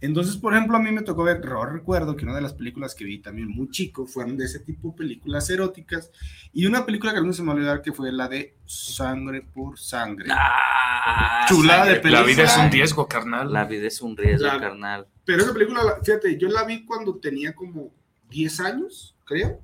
Entonces, 0.01 0.39
por 0.39 0.55
ejemplo, 0.55 0.79
a 0.79 0.81
mí 0.81 0.91
me 0.93 1.03
tocó 1.03 1.23
ver, 1.23 1.43
recuerdo 1.43 2.17
que 2.17 2.25
una 2.25 2.35
de 2.35 2.41
las 2.41 2.55
películas 2.55 2.95
que 2.95 3.05
vi 3.05 3.19
también 3.19 3.49
muy 3.49 3.69
chico 3.69 4.07
fueron 4.07 4.39
de 4.39 4.47
ese 4.47 4.61
tipo, 4.61 4.97
películas 4.97 5.51
eróticas, 5.51 6.11
y 6.55 6.65
una 6.65 6.87
película 6.87 7.13
que 7.13 7.21
no 7.21 7.35
se 7.35 7.43
me 7.43 7.49
va 7.49 7.53
a 7.53 7.57
olvidar 7.57 7.83
que 7.83 7.93
fue 7.93 8.11
la 8.11 8.29
de 8.29 8.57
Sangre 8.65 9.43
por 9.43 9.79
Sangre. 9.79 10.31
Ah, 10.31 11.45
Chulada 11.47 11.81
sangre. 11.81 11.95
de 11.97 12.01
película. 12.01 12.21
La 12.23 12.27
vida 12.27 12.43
es 12.45 12.57
un 12.57 12.73
riesgo, 12.73 13.09
carnal. 13.09 13.53
La 13.53 13.65
vida 13.67 13.87
es 13.87 14.01
un 14.01 14.17
riesgo, 14.17 14.47
la, 14.47 14.59
carnal. 14.59 15.07
Pero 15.27 15.43
esa 15.43 15.53
película, 15.53 15.83
fíjate, 16.03 16.39
yo 16.39 16.49
la 16.49 16.65
vi 16.65 16.87
cuando 16.87 17.17
tenía 17.17 17.55
como 17.55 17.93
10 18.31 18.61
años, 18.61 19.15
creo, 19.27 19.61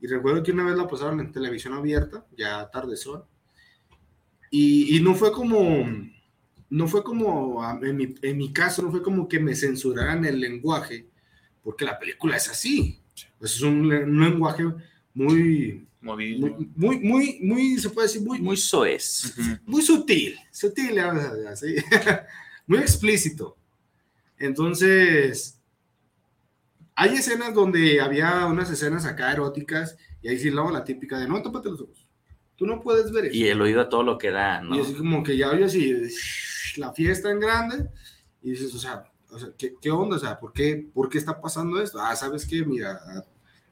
y 0.00 0.06
recuerdo 0.06 0.44
que 0.44 0.52
una 0.52 0.64
vez 0.64 0.76
la 0.76 0.86
pasaron 0.86 1.18
en 1.18 1.32
televisión 1.32 1.74
abierta, 1.74 2.24
ya 2.36 2.70
tarde 2.70 2.96
son, 2.96 3.24
y, 4.50 4.96
y 4.96 5.00
no 5.00 5.14
fue 5.14 5.32
como 5.32 5.84
no 6.74 6.88
fue 6.88 7.04
como, 7.04 7.62
en 7.82 7.96
mi, 7.96 8.14
en 8.20 8.36
mi, 8.36 8.52
caso, 8.52 8.82
no 8.82 8.90
fue 8.90 9.00
como 9.00 9.28
que 9.28 9.38
me 9.38 9.54
censuraran 9.54 10.24
el 10.24 10.40
lenguaje, 10.40 11.06
porque 11.62 11.84
la 11.84 11.98
película 11.98 12.36
es 12.36 12.48
así. 12.48 13.00
Pues 13.38 13.54
es 13.54 13.62
un, 13.62 13.92
un 13.92 14.20
lenguaje 14.20 14.64
muy, 15.14 15.86
muy, 16.00 16.36
muy, 16.74 16.98
muy, 16.98 17.38
muy, 17.42 17.78
se 17.78 17.90
puede 17.90 18.08
decir, 18.08 18.22
muy, 18.22 18.40
muy 18.40 18.56
soez. 18.56 19.34
Uh 19.38 19.40
-huh. 19.40 19.60
Muy 19.66 19.82
sutil, 19.82 20.36
sutil, 20.50 20.98
así. 20.98 21.76
muy 22.66 22.78
explícito. 22.80 23.56
Entonces, 24.36 25.60
hay 26.96 27.14
escenas 27.14 27.54
donde 27.54 28.00
había 28.00 28.46
unas 28.46 28.68
escenas 28.70 29.04
acá 29.04 29.32
eróticas 29.32 29.96
y 30.22 30.28
ahí 30.28 30.38
sí 30.38 30.50
luego 30.50 30.72
la 30.72 30.84
típica 30.84 31.18
de 31.18 31.28
no, 31.28 31.40
tópate 31.40 31.70
los 31.70 31.82
ojos. 31.82 32.03
Tú 32.56 32.66
no 32.66 32.80
puedes 32.80 33.10
ver 33.12 33.26
eso. 33.26 33.36
Y 33.36 33.48
el 33.48 33.60
oído 33.60 33.80
a 33.80 33.88
todo 33.88 34.02
lo 34.02 34.18
que 34.18 34.30
da, 34.30 34.60
¿no? 34.60 34.76
Y 34.76 34.80
así 34.80 34.94
como 34.94 35.22
que 35.22 35.36
ya 35.36 35.50
oyes 35.50 35.74
y 35.74 36.80
la 36.80 36.92
fiesta 36.92 37.30
en 37.30 37.40
grande 37.40 37.88
y 38.42 38.50
dices, 38.50 38.74
o 38.74 38.78
sea, 38.78 39.04
o 39.30 39.38
sea 39.38 39.48
¿qué, 39.56 39.74
¿qué, 39.80 39.90
onda? 39.90 40.16
O 40.16 40.18
sea, 40.18 40.38
¿por 40.38 40.52
qué, 40.52 40.88
¿por 40.92 41.08
qué 41.08 41.18
está 41.18 41.40
pasando 41.40 41.80
esto? 41.80 41.98
Ah, 42.00 42.14
¿sabes 42.14 42.46
qué? 42.46 42.64
Mira, 42.64 43.00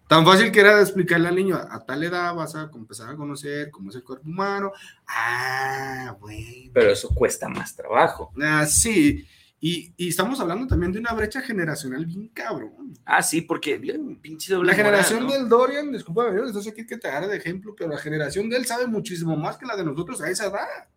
tan 0.08 0.24
fácil 0.24 0.50
que 0.50 0.60
era 0.60 0.80
explicarle 0.80 1.28
al 1.28 1.36
niño, 1.36 1.56
a 1.56 1.84
tal 1.84 2.02
edad 2.02 2.34
vas 2.34 2.54
a 2.54 2.70
empezar 2.74 3.10
a 3.10 3.16
conocer 3.16 3.70
cómo 3.70 3.90
es 3.90 3.96
el 3.96 4.02
cuerpo 4.02 4.28
humano. 4.28 4.72
Ah, 5.06 6.16
bueno. 6.20 6.70
Pero 6.72 6.90
eso 6.90 7.08
cuesta 7.14 7.48
más 7.48 7.76
trabajo. 7.76 8.32
Ah, 8.42 8.66
sí. 8.66 9.26
Y, 9.64 9.94
y, 9.96 10.08
estamos 10.08 10.40
hablando 10.40 10.66
también 10.66 10.90
de 10.90 10.98
una 10.98 11.12
brecha 11.12 11.40
generacional 11.40 12.04
bien 12.04 12.26
cabrón. 12.34 12.94
Ah, 13.04 13.22
sí, 13.22 13.42
porque 13.42 13.78
pinche 14.20 14.52
doble 14.52 14.66
La 14.66 14.74
generación 14.74 15.28
del 15.28 15.48
Dorian, 15.48 15.92
disculpa, 15.92 16.32
no 16.32 16.60
sé 16.60 16.74
qué 16.74 16.84
que 16.84 16.98
te 16.98 17.06
agarre 17.06 17.28
de 17.28 17.36
ejemplo, 17.36 17.72
pero 17.78 17.88
la 17.88 17.98
generación 17.98 18.50
de 18.50 18.56
él 18.56 18.66
sabe 18.66 18.88
muchísimo 18.88 19.36
más 19.36 19.58
que 19.58 19.66
la 19.66 19.76
de 19.76 19.84
nosotros 19.84 20.20
a 20.20 20.28
esa 20.28 20.46
edad. 20.46 20.88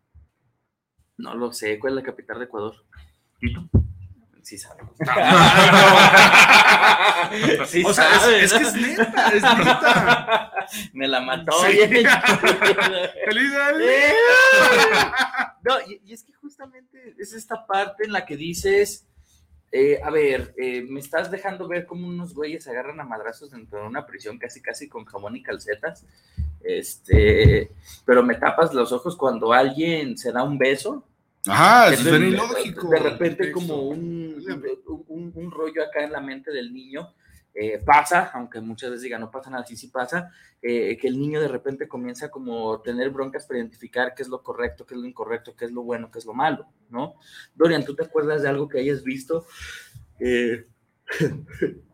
No 1.16 1.36
lo 1.36 1.54
sé, 1.54 1.78
¿cuál 1.78 1.94
es 1.94 1.98
la 1.98 2.04
capital 2.04 2.40
de 2.40 2.46
Ecuador? 2.46 2.74
¿Quito? 3.40 3.70
Sí 4.46 4.60
sabe. 4.60 4.84
sí 7.66 7.84
o 7.86 7.92
sea, 7.92 8.20
sabe, 8.20 8.44
es, 8.44 8.54
¿no? 8.54 8.60
es, 8.60 8.74
que 8.74 8.80
es 8.80 8.98
neta, 8.98 9.28
es 9.30 9.42
neta. 9.42 10.54
Me 10.94 11.08
la 11.08 11.20
mató. 11.22 11.52
Sí. 11.66 11.78
¡Feliz 13.26 13.52
No, 15.64 15.82
y, 15.88 16.00
y, 16.06 16.14
es 16.14 16.24
que 16.24 16.34
justamente 16.34 17.16
es 17.18 17.34
esta 17.34 17.66
parte 17.66 18.06
en 18.06 18.12
la 18.14 18.24
que 18.24 18.38
dices, 18.38 19.08
eh, 19.72 20.00
a 20.04 20.12
ver, 20.12 20.54
eh, 20.58 20.84
me 20.84 21.00
estás 21.00 21.32
dejando 21.32 21.68
ver 21.68 21.88
cómo 21.88 22.08
unos 22.08 22.36
güeyes 22.36 22.66
se 22.66 22.70
agarran 22.70 23.00
a 23.00 23.04
madrazos 23.04 23.50
dentro 23.50 23.82
de 23.82 23.88
una 23.88 24.06
prisión 24.06 24.38
casi 24.38 24.62
casi 24.62 24.88
con 24.88 25.06
jamón 25.06 25.36
y 25.36 25.42
calcetas, 25.42 26.06
este, 26.64 27.72
pero 28.06 28.22
me 28.22 28.36
tapas 28.36 28.76
los 28.76 28.92
ojos 28.92 29.18
cuando 29.18 29.54
alguien 29.54 30.20
se 30.20 30.32
da 30.32 30.44
un 30.44 30.60
beso. 30.60 31.04
Ajá, 31.48 31.94
es 31.94 32.04
bien 32.04 32.24
ilógico. 32.24 32.90
De 32.90 33.00
repente 33.00 33.52
como 33.52 33.84
un, 33.90 34.44
un, 35.08 35.32
un, 35.36 35.52
rollo 35.52 35.84
acá 35.84 36.04
en 36.04 36.12
la 36.12 36.22
mente 36.22 36.52
del 36.52 36.74
niño. 36.74 37.14
Eh, 37.58 37.82
pasa, 37.86 38.32
aunque 38.34 38.60
muchas 38.60 38.90
veces 38.90 39.04
digan 39.04 39.22
no 39.22 39.32
pasa 39.32 39.50
nada, 39.50 39.66
sí 39.66 39.78
sí 39.78 39.88
pasa, 39.88 40.30
eh, 40.62 40.98
que 40.98 41.08
el 41.08 41.18
niño 41.18 41.40
de 41.40 41.48
repente 41.48 41.88
comienza 41.88 42.30
como 42.30 42.74
a 42.74 42.84
tener 42.84 43.12
broncas 43.12 43.46
para 43.46 43.60
identificar 43.60 44.14
qué 44.14 44.24
es 44.24 44.28
lo 44.28 44.44
correcto, 44.44 44.86
qué 44.86 44.94
es 44.94 45.00
lo 45.00 45.08
incorrecto, 45.08 45.56
qué 45.56 45.64
es 45.64 45.72
lo 45.72 45.84
bueno, 45.84 46.12
qué 46.12 46.20
es 46.20 46.26
lo 46.26 46.34
malo, 46.34 46.68
¿no? 46.90 47.16
Dorian, 47.56 47.86
¿tú 47.86 47.96
te 47.96 48.04
acuerdas 48.04 48.42
de 48.42 48.50
algo 48.50 48.68
que 48.68 48.80
hayas 48.80 49.04
visto? 49.04 49.46
Eh... 50.20 50.68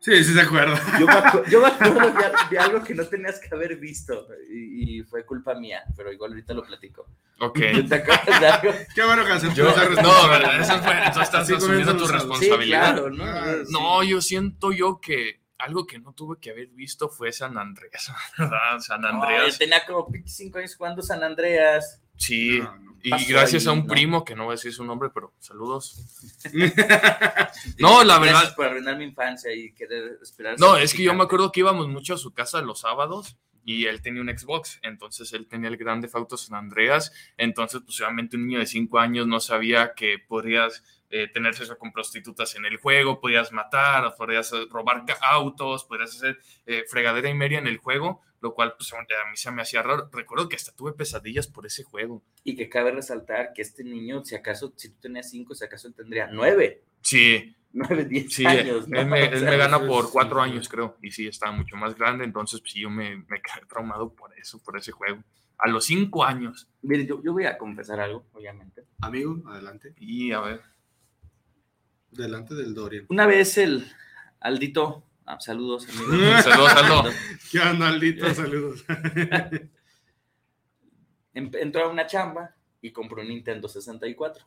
Sí, 0.00 0.24
sí 0.24 0.32
se 0.32 0.40
acuerda. 0.40 0.80
Yo 0.98 1.06
me, 1.06 1.12
acu 1.12 1.42
yo 1.50 1.60
me 1.60 1.66
acuerdo 1.66 2.00
de, 2.00 2.30
de, 2.50 2.58
algo 2.58 2.84
que 2.84 2.94
no 2.94 3.04
tenías 3.04 3.40
que 3.40 3.52
haber 3.52 3.76
visto 3.76 4.28
y, 4.48 5.00
y, 5.00 5.02
fue 5.02 5.26
culpa 5.26 5.54
mía, 5.54 5.82
pero 5.96 6.12
igual 6.12 6.32
ahorita 6.32 6.54
lo 6.54 6.64
platico. 6.64 7.06
Ok. 7.40 7.58
¿Te 7.88 7.94
acuerdas 7.94 8.40
de 8.40 8.46
algo? 8.46 8.72
Qué 8.94 9.04
bueno 9.04 9.24
que 9.24 9.54
yo, 9.54 9.64
No, 10.02 10.28
¿verdad? 10.28 10.60
Eso 10.60 10.78
fue, 10.78 10.98
entonces 10.98 11.22
estás 11.22 11.46
sí, 11.46 11.54
asumiendo 11.54 11.96
tu 11.96 12.06
responsabilidad. 12.06 12.60
Sí, 12.60 12.68
claro, 12.94 13.10
¿no? 13.10 13.24
Ah, 13.24 13.56
no, 13.70 14.02
yo 14.04 14.20
siento 14.20 14.70
yo 14.72 15.00
que 15.00 15.40
algo 15.58 15.86
que 15.86 15.98
no 15.98 16.12
tuve 16.12 16.38
que 16.40 16.50
haber 16.50 16.68
visto 16.68 17.08
fue 17.08 17.32
San 17.32 17.58
Andreas, 17.58 18.12
¿verdad? 18.38 18.78
San 18.78 19.04
Andreas. 19.04 19.42
No, 19.42 19.48
yo 19.48 19.58
tenía 19.58 19.84
como 19.84 20.08
25 20.08 20.58
años 20.58 20.76
jugando 20.76 21.02
San 21.02 21.22
Andreas. 21.22 22.00
Sí, 22.18 22.60
no, 22.60 22.76
no 22.76 22.88
y 23.02 23.24
gracias 23.24 23.66
ahí, 23.66 23.70
a 23.70 23.72
un 23.72 23.86
no. 23.86 23.86
primo, 23.86 24.24
que 24.24 24.34
no 24.34 24.44
voy 24.44 24.52
a 24.52 24.56
decir 24.56 24.72
su 24.72 24.84
nombre, 24.84 25.10
pero 25.12 25.32
saludos. 25.38 26.04
no, 27.78 28.04
la 28.04 28.18
verdad. 28.18 28.32
Gracias 28.32 28.54
por 28.54 28.66
arruinar 28.66 28.96
mi 28.96 29.04
infancia 29.04 29.54
y 29.54 29.72
querer 29.72 30.18
esperar. 30.22 30.58
No, 30.58 30.76
es 30.76 30.92
que 30.92 31.02
yo 31.02 31.14
me 31.14 31.22
acuerdo 31.22 31.52
que 31.52 31.60
íbamos 31.60 31.88
mucho 31.88 32.14
a 32.14 32.18
su 32.18 32.32
casa 32.32 32.60
los 32.60 32.80
sábados 32.80 33.36
y 33.64 33.84
él 33.86 34.00
tenía 34.00 34.22
un 34.22 34.36
Xbox, 34.36 34.78
entonces 34.82 35.32
él 35.32 35.46
tenía 35.46 35.68
el 35.68 35.76
Grande 35.76 36.08
Auto 36.12 36.36
San 36.38 36.58
Andreas, 36.58 37.12
entonces 37.36 37.82
pues 37.84 38.00
obviamente 38.00 38.36
un 38.36 38.46
niño 38.46 38.60
de 38.60 38.66
5 38.66 38.98
años 38.98 39.26
no 39.26 39.40
sabía 39.40 39.92
que 39.94 40.18
podrías 40.18 40.82
eh, 41.10 41.28
tener 41.28 41.54
sexo 41.54 41.78
con 41.78 41.92
prostitutas 41.92 42.54
en 42.56 42.66
el 42.66 42.76
juego, 42.76 43.20
podías 43.20 43.50
matar, 43.52 44.14
podías 44.16 44.52
robar 44.70 45.04
autos, 45.22 45.84
podías 45.84 46.14
hacer 46.14 46.38
eh, 46.66 46.84
fregadera 46.86 47.30
y 47.30 47.34
media 47.34 47.58
en 47.58 47.66
el 47.66 47.78
juego, 47.78 48.20
lo 48.40 48.54
cual 48.54 48.74
pues, 48.76 48.92
a 48.92 48.98
mí 48.98 49.36
se 49.36 49.50
me 49.50 49.62
hacía 49.62 49.82
raro. 49.82 50.08
Recuerdo 50.12 50.48
que 50.48 50.56
hasta 50.56 50.72
tuve 50.72 50.92
pesadillas 50.92 51.46
por 51.46 51.66
ese 51.66 51.82
juego. 51.82 52.22
Y 52.44 52.56
que 52.56 52.68
cabe 52.68 52.92
resaltar 52.92 53.52
que 53.54 53.62
este 53.62 53.84
niño, 53.84 54.24
si 54.24 54.34
acaso, 54.34 54.72
si 54.76 54.90
tú 54.90 55.00
tenías 55.00 55.30
5, 55.30 55.54
si 55.54 55.64
acaso 55.64 55.90
tendría 55.92 56.28
9. 56.30 56.82
Sí. 57.00 57.54
9, 57.72 58.04
10 58.04 58.34
sí, 58.34 58.46
años. 58.46 58.88
¿no? 58.88 59.00
Él 59.00 59.06
me, 59.06 59.24
él 59.24 59.34
O 59.34 59.38
sea, 59.38 59.50
me 59.50 59.56
gana 59.56 59.78
por 59.86 60.10
cuatro 60.10 60.40
años, 60.40 60.68
creo, 60.68 60.96
y 61.02 61.10
sí, 61.10 61.26
estaba 61.26 61.52
mucho 61.52 61.76
más 61.76 61.94
grande, 61.94 62.24
entonces 62.24 62.60
pues, 62.60 62.72
sí, 62.72 62.80
yo 62.80 62.90
me, 62.90 63.16
me 63.16 63.42
quedé 63.42 63.66
traumado 63.68 64.12
por 64.14 64.36
eso, 64.38 64.58
por 64.62 64.76
ese 64.78 64.90
juego. 64.92 65.22
A 65.58 65.68
los 65.68 65.84
cinco 65.84 66.24
años. 66.24 66.68
Mire, 66.82 67.04
yo, 67.04 67.22
yo 67.22 67.32
voy 67.32 67.44
a 67.44 67.58
confesar 67.58 68.00
algo, 68.00 68.24
obviamente. 68.32 68.84
Amigo, 69.00 69.42
adelante. 69.48 69.92
Y 69.98 70.32
a 70.32 70.40
ver. 70.40 70.60
Delante 72.10 72.54
del 72.54 72.74
Dorian. 72.74 73.06
Una 73.08 73.26
vez 73.26 73.58
el 73.58 73.86
Aldito, 74.40 75.02
ah, 75.26 75.38
saludos, 75.40 75.86
amigo. 75.90 76.42
Saludos, 76.42 76.72
Aldo. 76.72 77.10
¿Qué 77.50 77.60
onda, 77.60 77.88
Aldito? 77.88 78.32
Saludos. 78.34 78.84
Em- 81.34 81.50
Entró 81.54 81.84
a 81.84 81.88
una 81.88 82.06
chamba 82.06 82.54
y 82.80 82.90
compró 82.92 83.20
un 83.22 83.28
Nintendo 83.28 83.68
64. 83.68 84.44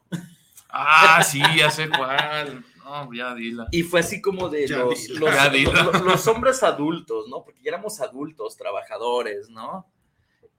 Ah, 0.69 1.21
sí, 1.24 1.41
ya 1.58 1.69
sé 1.69 1.89
cuál. 1.89 2.63
No, 2.78 3.13
ya 3.13 3.36
dila. 3.36 3.67
Y 3.71 3.84
fue 3.84 4.00
así 4.00 4.21
como 4.21 4.50
de 4.50 4.67
Ya 4.67 4.80
los, 4.80 5.08
dila. 5.08 5.19
los, 5.19 5.36
Ya 5.36 5.50
dila. 5.50 5.84
los- 5.84 6.02
los 6.02 6.28
hombres 6.28 6.63
adultos, 6.63 7.28
¿no? 7.30 7.43
Porque 7.43 7.62
ya 7.62 7.69
éramos 7.71 8.00
adultos, 8.02 8.56
trabajadores, 8.58 9.50
¿no? 9.50 9.86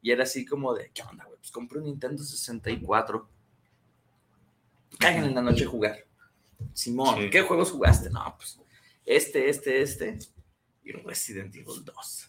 Y 0.03 0.11
era 0.11 0.25
así 0.25 0.45
como 0.45 0.75
de, 0.75 0.91
¿qué 0.93 1.03
onda, 1.03 1.25
güey? 1.25 1.39
Pues 1.39 1.51
compré 1.51 1.79
un 1.79 1.85
Nintendo 1.85 2.23
64. 2.23 3.29
Caigan 4.99 5.25
en 5.25 5.35
la 5.35 5.43
noche 5.43 5.65
a 5.65 5.69
jugar. 5.69 5.97
Simón, 6.75 7.17
Sí. 7.21 7.31
¿qué 7.31 7.43
juegos 7.43 7.71
jugaste? 7.71 8.11
No, 8.11 8.35
pues 8.37 8.59
este, 9.05 9.49
este, 9.51 9.83
este. 9.83 10.19
Y 10.85 10.93
Resident 10.93 11.55
Evil 11.55 11.85
2. 11.85 12.29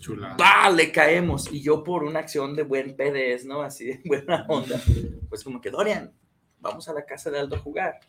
Chula. 0.00 0.34
¡Bah! 0.36 0.68
Le 0.70 0.90
caemos. 0.90 1.50
Y 1.52 1.62
yo 1.62 1.84
por 1.84 2.02
una 2.02 2.20
acción 2.20 2.56
de 2.56 2.62
buen 2.64 2.96
PDS, 2.96 3.44
¿no? 3.44 3.62
Así 3.62 3.84
de 3.86 4.00
buena 4.04 4.44
onda. 4.48 4.80
Pues 5.28 5.44
como 5.44 5.60
que, 5.60 5.70
Dorian, 5.70 6.12
vamos 6.58 6.88
a 6.88 6.92
la 6.92 7.04
casa 7.06 7.30
de 7.30 7.38
Aldo 7.38 7.56
a 7.56 7.60
jugar. 7.60 8.00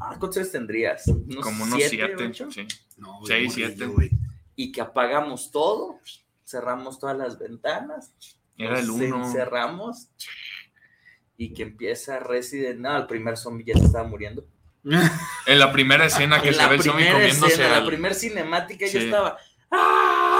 Ah, 0.00 0.16
¿cuántos 0.18 0.38
años 0.38 0.50
tendrías? 0.52 1.06
¿Unos 1.08 1.44
Como 1.44 1.64
unos 1.64 1.76
siete, 1.78 1.96
siete. 1.96 2.24
ocho? 2.26 2.50
sí. 2.50 2.66
No, 2.96 3.20
Seis, 3.26 3.52
siete. 3.54 3.86
güey. 3.86 4.10
Y 4.56 4.72
que 4.72 4.80
apagamos 4.80 5.50
todo, 5.50 5.98
cerramos 6.46 6.98
todas 6.98 7.16
las 7.18 7.38
ventanas, 7.38 8.14
Era 8.56 8.78
el 8.80 8.88
uno. 8.90 9.24
encerramos 9.24 10.08
y 11.36 11.52
que 11.52 11.62
empieza 11.62 12.18
Resident 12.20 12.80
no, 12.80 12.96
el 12.96 13.06
primer 13.06 13.36
zombie 13.36 13.64
ya 13.66 13.78
se 13.78 13.86
estaba 13.86 14.06
muriendo. 14.06 14.44
En 15.46 15.58
la 15.58 15.72
primera 15.72 16.04
escena 16.06 16.40
que 16.42 16.48
en 16.48 16.54
se 16.54 16.66
ve 16.66 16.74
el 16.76 16.82
zombie 16.82 17.10
comiéndose 17.10 17.52
escena, 17.54 17.70
la 17.70 17.76
al- 17.78 17.86
primera 17.86 18.14
cinemática 18.14 18.84
yo 18.86 18.92
Sí. 19.00 19.04
estaba 19.06 19.38
¡Ah! 19.70 20.33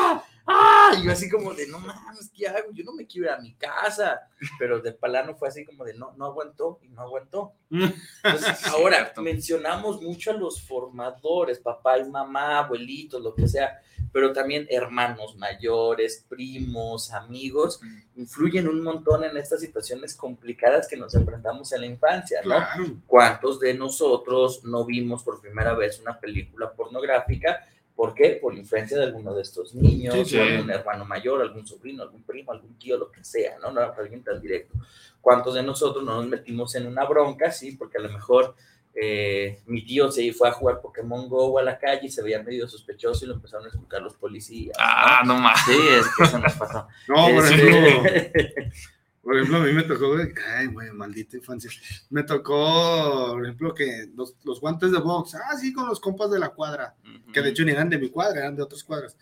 ¡Ah! 0.85 0.95
Y 0.99 1.05
yo 1.05 1.13
así 1.13 1.29
como 1.31 1.55
de, 1.55 1.67
no 1.67 1.79
mames, 1.79 2.31
¿qué 2.35 2.49
hago? 2.49 2.71
Yo 2.73 2.85
no 2.85 2.93
me 2.93 3.07
quiero 3.07 3.29
ir 3.29 3.33
a 3.33 3.41
mi 3.41 3.55
casa. 3.55 4.29
Pero 4.59 4.81
de 4.81 4.93
Palano 4.93 5.35
fue 5.35 5.49
así 5.49 5.65
como 5.65 5.85
de, 5.85 5.95
no, 5.95 6.13
no 6.17 6.27
aguantó 6.27 6.79
y 6.83 6.89
no 6.89 7.03
aguantó. 7.03 7.53
Entonces, 7.71 8.59
Sí, 8.59 8.71
ahora, 8.71 8.97
cierto. 8.99 9.23
mencionamos 9.23 10.03
mucho 10.03 10.31
a 10.31 10.35
los 10.35 10.63
formadores, 10.63 11.59
papá 11.59 11.99
y 11.99 12.09
mamá, 12.09 12.59
abuelitos, 12.59 13.23
lo 13.23 13.35
que 13.35 13.49
sea, 13.49 13.81
pero 14.13 14.33
también 14.33 14.67
hermanos 14.71 15.37
mayores, 15.37 16.25
primos, 16.29 17.13
amigos, 17.13 17.81
influyen 18.15 18.69
un 18.69 18.83
montón 18.83 19.25
en 19.25 19.37
estas 19.37 19.61
situaciones 19.61 20.15
complicadas 20.15 20.87
que 20.87 20.97
nos 20.97 21.15
enfrentamos 21.15 21.73
en 21.73 21.81
la 21.81 21.87
infancia, 21.87 22.41
¿no? 22.43 22.51
Claro. 22.51 22.85
¿Cuántos 23.07 23.59
de 23.59 23.75
nosotros 23.75 24.63
no 24.65 24.85
vimos 24.85 25.25
por 25.25 25.41
primera 25.41 25.75
vez 25.75 25.99
una 26.01 26.19
película 26.21 26.73
pornográfica? 26.73 27.65
¿Por 27.95 28.13
qué? 28.15 28.39
Por 28.43 28.55
influencia 28.55 28.99
de 28.99 29.05
alguno 29.05 29.35
de 29.35 29.43
estos 29.43 29.75
niños, 29.75 30.29
Sí, 30.29 30.39
algún 30.39 30.71
hermano 30.71 31.05
mayor, 31.05 31.41
algún 31.41 31.67
sobrino, 31.67 32.03
algún 32.03 32.23
primo, 32.25 32.51
algún 32.53 32.77
tío, 32.79 32.99
lo 32.99 33.11
que 33.11 33.23
sea, 33.23 33.59
¿no? 33.61 33.71
No 33.71 33.81
alguien 33.81 34.23
tan 34.25 34.41
directo. 34.41 34.75
¿Cuántos 35.21 35.55
de 35.55 35.63
nosotros 35.63 36.05
no 36.05 36.17
nos 36.17 36.27
metimos 36.27 36.75
en 36.75 36.87
una 36.87 37.05
bronca? 37.05 37.51
Sí, 37.53 37.73
porque 37.77 37.99
a 37.99 38.01
lo 38.01 38.11
mejor 38.11 38.57
eh, 38.97 39.61
mi 39.67 39.85
tío 39.85 40.11
se 40.11 40.33
fue 40.33 40.49
a 40.49 40.53
jugar 40.53 40.81
Pokémon 40.81 41.29
Go 41.29 41.59
a 41.59 41.63
la 41.63 41.79
calle 41.79 42.07
y 42.07 42.11
se 42.11 42.23
veía 42.23 42.43
medio 42.43 42.69
sospechoso 42.69 43.25
y 43.25 43.29
lo 43.29 43.35
empezaron 43.35 43.67
a 43.67 43.69
escuchar 43.69 44.03
los 44.03 44.15
policías. 44.15 44.77
Ah, 44.79 45.23
no 45.25 45.37
más. 45.39 45.65
Sí, 45.65 45.73
es 45.73 46.07
que 46.17 46.25
eso 46.25 46.39
nos 46.39 46.53
pasó. 46.55 46.87
No, 47.09 47.29
Este, 47.29 48.71
por 49.25 49.35
ejemplo, 49.37 49.57
a 49.59 49.61
mí 49.65 49.73
me 49.73 49.83
tocó, 49.85 50.13
güey, 50.13 50.29
ay, 50.57 50.67
güey, 50.67 50.91
maldita 50.93 51.37
infancia. 51.39 51.71
Me 52.11 52.23
tocó, 52.23 53.31
por 53.33 53.43
ejemplo, 53.45 53.75
que 53.75 54.09
los, 54.15 54.35
los 54.45 54.61
guantes 54.61 54.93
de 54.93 54.99
box, 54.99 55.35
ah, 55.35 55.57
sí, 55.59 55.73
con 55.73 55.89
los 55.89 55.99
compas 56.01 56.31
de 56.31 56.39
la 56.39 56.51
cuadra, 56.51 56.95
que 57.33 57.41
de 57.43 57.51
hecho 57.51 57.65
ni 57.65 57.73
eran 57.73 57.89
de 57.89 57.99
mi 57.99 58.11
cuadra, 58.11 58.41
eran 58.41 58.55
de 58.57 58.63
otras 58.63 58.85
cuadras. 58.85 59.17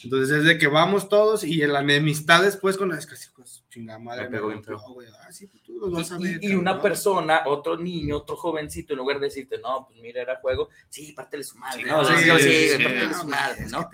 Entonces 0.00 0.38
es 0.38 0.44
de 0.44 0.58
que 0.58 0.68
vamos 0.68 1.08
todos 1.08 1.42
y 1.42 1.60
en 1.60 1.72
la 1.72 1.80
enemistad 1.80 2.44
después 2.44 2.76
con 2.76 2.88
las 2.88 3.04
casi 3.04 3.30
pues 3.34 3.64
chingada 3.68 3.98
madre. 3.98 4.30
Me 4.30 4.38
golpeó, 4.38 4.78
güey. 4.92 5.08
Ah, 5.26 5.32
sí, 5.32 5.48
pues 5.48 5.60
tú 5.64 5.76
los 5.80 5.90
vas 5.90 6.12
a 6.12 6.20
Y, 6.20 6.22
ver, 6.22 6.38
y 6.44 6.54
una 6.54 6.70
cabrón. 6.74 6.82
persona, 6.82 7.42
otro 7.46 7.76
niño, 7.76 8.18
otro 8.18 8.36
jovencito, 8.36 8.92
en 8.92 8.98
lugar 8.98 9.18
de 9.18 9.26
decirte, 9.26 9.58
no, 9.58 9.86
pues 9.88 10.00
mira, 10.00 10.22
era 10.22 10.36
juego, 10.36 10.68
sí, 10.88 11.12
pártele 11.14 11.42
su 11.42 11.58
madre, 11.58 11.82
Sí, 11.82 11.88
¿no? 11.88 12.04
Sí, 12.04 12.14
sí, 12.14 12.22
sí, 12.22 12.38
sí, 12.38 12.68
sí. 12.76 12.84
pártele 12.84 13.14
su 13.14 13.26
madre, 13.26 13.64
es 13.64 13.72
¿no? 13.72 13.90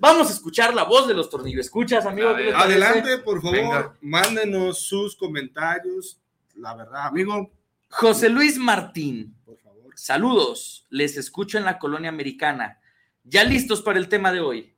Vamos 0.00 0.30
a 0.30 0.32
escuchar 0.32 0.74
la 0.74 0.84
voz 0.84 1.06
de 1.08 1.14
los 1.14 1.28
tornillos. 1.30 1.66
¿Escuchas, 1.66 2.04
amigo? 2.06 2.28
Adelante, 2.28 3.18
por 3.18 3.40
favor, 3.40 3.56
Venga. 3.56 3.96
mándenos 4.00 4.80
sus 4.80 5.16
comentarios. 5.16 6.20
La 6.56 6.74
verdad, 6.74 7.06
amigo, 7.06 7.50
José 7.88 8.28
Luis 8.28 8.58
Martín, 8.58 9.34
por 9.44 9.58
favor. 9.58 9.92
saludos. 9.96 10.86
Les 10.90 11.16
escucho 11.16 11.58
en 11.58 11.64
la 11.64 11.78
colonia 11.78 12.08
americana. 12.10 12.78
¿Ya 13.24 13.42
listos 13.44 13.82
para 13.82 13.98
el 13.98 14.08
tema 14.08 14.32
de 14.32 14.40
hoy? 14.40 14.70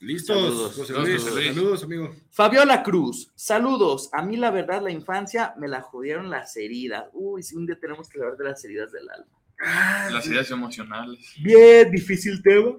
Listos, 0.00 0.36
Saludos. 0.36 0.74
José 0.76 0.92
Luis. 0.92 1.22
José 1.22 1.34
Luis. 1.34 1.46
Saludos, 1.54 1.84
amigo. 1.84 2.14
Fabiola 2.30 2.82
Cruz, 2.82 3.30
saludos. 3.34 4.10
A 4.12 4.22
mí, 4.22 4.36
la 4.36 4.50
verdad, 4.50 4.82
la 4.82 4.90
infancia 4.90 5.54
me 5.58 5.68
la 5.68 5.80
jodieron 5.80 6.28
las 6.30 6.54
heridas. 6.56 7.06
Uy, 7.14 7.42
si 7.42 7.56
un 7.56 7.66
día 7.66 7.78
tenemos 7.80 8.08
que 8.08 8.18
hablar 8.18 8.36
de 8.36 8.44
las 8.44 8.62
heridas 8.64 8.92
del 8.92 9.08
alma. 9.08 9.26
Ah, 9.64 10.08
Las 10.12 10.26
ideas 10.26 10.50
emocionales. 10.50 11.18
Bien, 11.42 11.90
difícil 11.90 12.42
tema. 12.42 12.76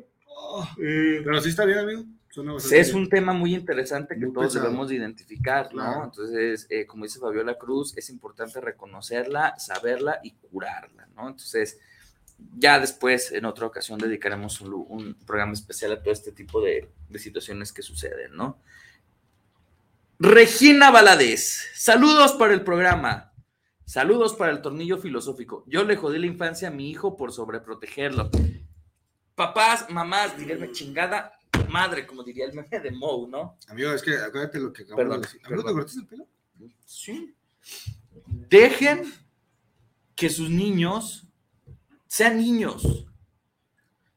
Eh, 0.78 1.22
Pero 1.24 1.42
sí 1.42 1.50
está 1.50 1.66
bien, 1.66 1.80
amigo. 1.80 2.06
Es 2.58 2.70
bien. 2.70 2.96
un 2.96 3.10
tema 3.10 3.34
muy 3.34 3.56
interesante 3.56 4.16
que 4.16 4.26
Muy 4.26 4.34
todos 4.34 4.48
pesado. 4.48 4.66
debemos 4.66 4.90
de 4.90 4.96
identificar, 4.96 5.74
¿no? 5.74 5.84
Claro. 5.84 6.04
Entonces, 6.06 6.68
eh, 6.70 6.86
como 6.86 7.06
dice 7.06 7.20
Fabiola 7.20 7.58
Cruz, 7.58 7.98
es 7.98 8.10
importante 8.10 8.62
reconocerla, 8.62 9.58
saberla 9.58 10.20
y 10.24 10.32
curarla, 10.32 11.08
¿no? 11.16 11.30
Entonces, 11.30 11.80
ya 12.56 12.80
después, 12.80 13.32
en 13.32 13.46
otra 13.46 13.66
ocasión, 13.66 13.98
dedicaremos 13.98 14.62
un, 14.62 15.16
programa 15.26 15.54
especial 15.54 15.94
a 15.94 16.02
todo 16.02 16.14
este 16.14 16.32
tipo 16.32 16.62
de, 16.62 16.88
de 17.10 17.20
situaciones 17.20 17.74
que 17.74 17.82
suceden, 17.82 18.36
¿no? 18.36 18.60
Regina 20.20 20.92
Valadez, 20.92 21.70
saludos 21.76 22.34
para 22.34 22.54
el 22.54 22.64
programa. 22.64 23.28
Saludos 23.86 24.36
para 24.36 24.52
el 24.52 24.62
tornillo 24.62 24.98
filosófico. 24.98 25.64
Yo 25.66 25.86
le 25.86 25.96
jodí 25.96 26.20
la 26.20 26.26
infancia 26.26 26.68
a 26.68 26.72
mi 26.72 26.90
hijo 26.90 27.16
por 27.16 27.32
sobreprotegerlo. 27.32 28.30
Papás, 29.38 29.88
mamás, 29.92 30.36
díganme 30.36 30.72
chingada 30.72 31.32
madre, 31.70 32.08
como 32.08 32.24
diría 32.24 32.46
el 32.46 32.54
meme 32.54 32.80
de 32.80 32.90
Moe, 32.90 33.30
¿no? 33.30 33.60
Amigo, 33.68 33.92
es 33.92 34.02
que 34.02 34.18
acuérdate 34.18 34.60
lo 34.60 34.74
que 34.74 34.82
acabo 34.82 34.98
Perdón, 34.98 35.22
de 35.22 35.28
decir. 35.28 35.42
Amigo, 35.44 35.64
¿te 35.64 35.74
cortaste 35.74 36.00
el 36.00 36.08
pelo? 36.08 36.28
Sí. 36.88 37.36
Dejen 38.50 39.14
que 40.16 40.32
sus 40.32 40.50
niños 40.50 41.28
sean 42.08 42.38
niños. 42.40 43.06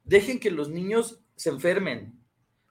Dejen 0.04 0.40
que 0.40 0.50
los 0.50 0.70
niños 0.70 1.20
se 1.36 1.50
enfermen. 1.50 2.18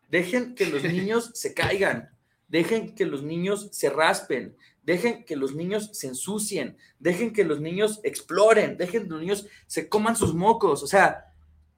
Dejen 0.09 0.55
que 0.55 0.65
los 0.65 0.83
niños 0.83 1.29
se 1.35 1.53
caigan. 1.53 2.17
Dejen 2.47 2.95
que 2.95 3.05
los 3.05 3.21
niños 3.21 3.69
se 3.73 3.91
raspen. 3.91 4.57
Dejen 4.81 5.23
que 5.23 5.35
los 5.35 5.53
niños 5.53 5.91
se 5.93 6.07
ensucien. 6.07 6.79
Dejen 6.97 7.31
que 7.31 7.43
los 7.43 7.62
niños 7.62 7.99
exploren. 8.03 8.75
Dejen 8.75 9.03
que 9.03 9.09
los 9.09 9.21
niños 9.21 9.45
se 9.67 9.88
coman 9.88 10.15
sus 10.15 10.33
mocos. 10.33 10.81
O 10.81 10.88
sea, 10.88 11.28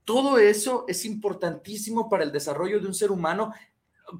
todo 0.05 0.37
eso 0.37 0.85
es 0.87 1.05
importantísimo 1.05 2.09
para 2.09 2.23
el 2.23 2.31
desarrollo 2.31 2.79
de 2.79 2.87
un 2.87 2.93
ser 2.93 3.11
humano 3.11 3.53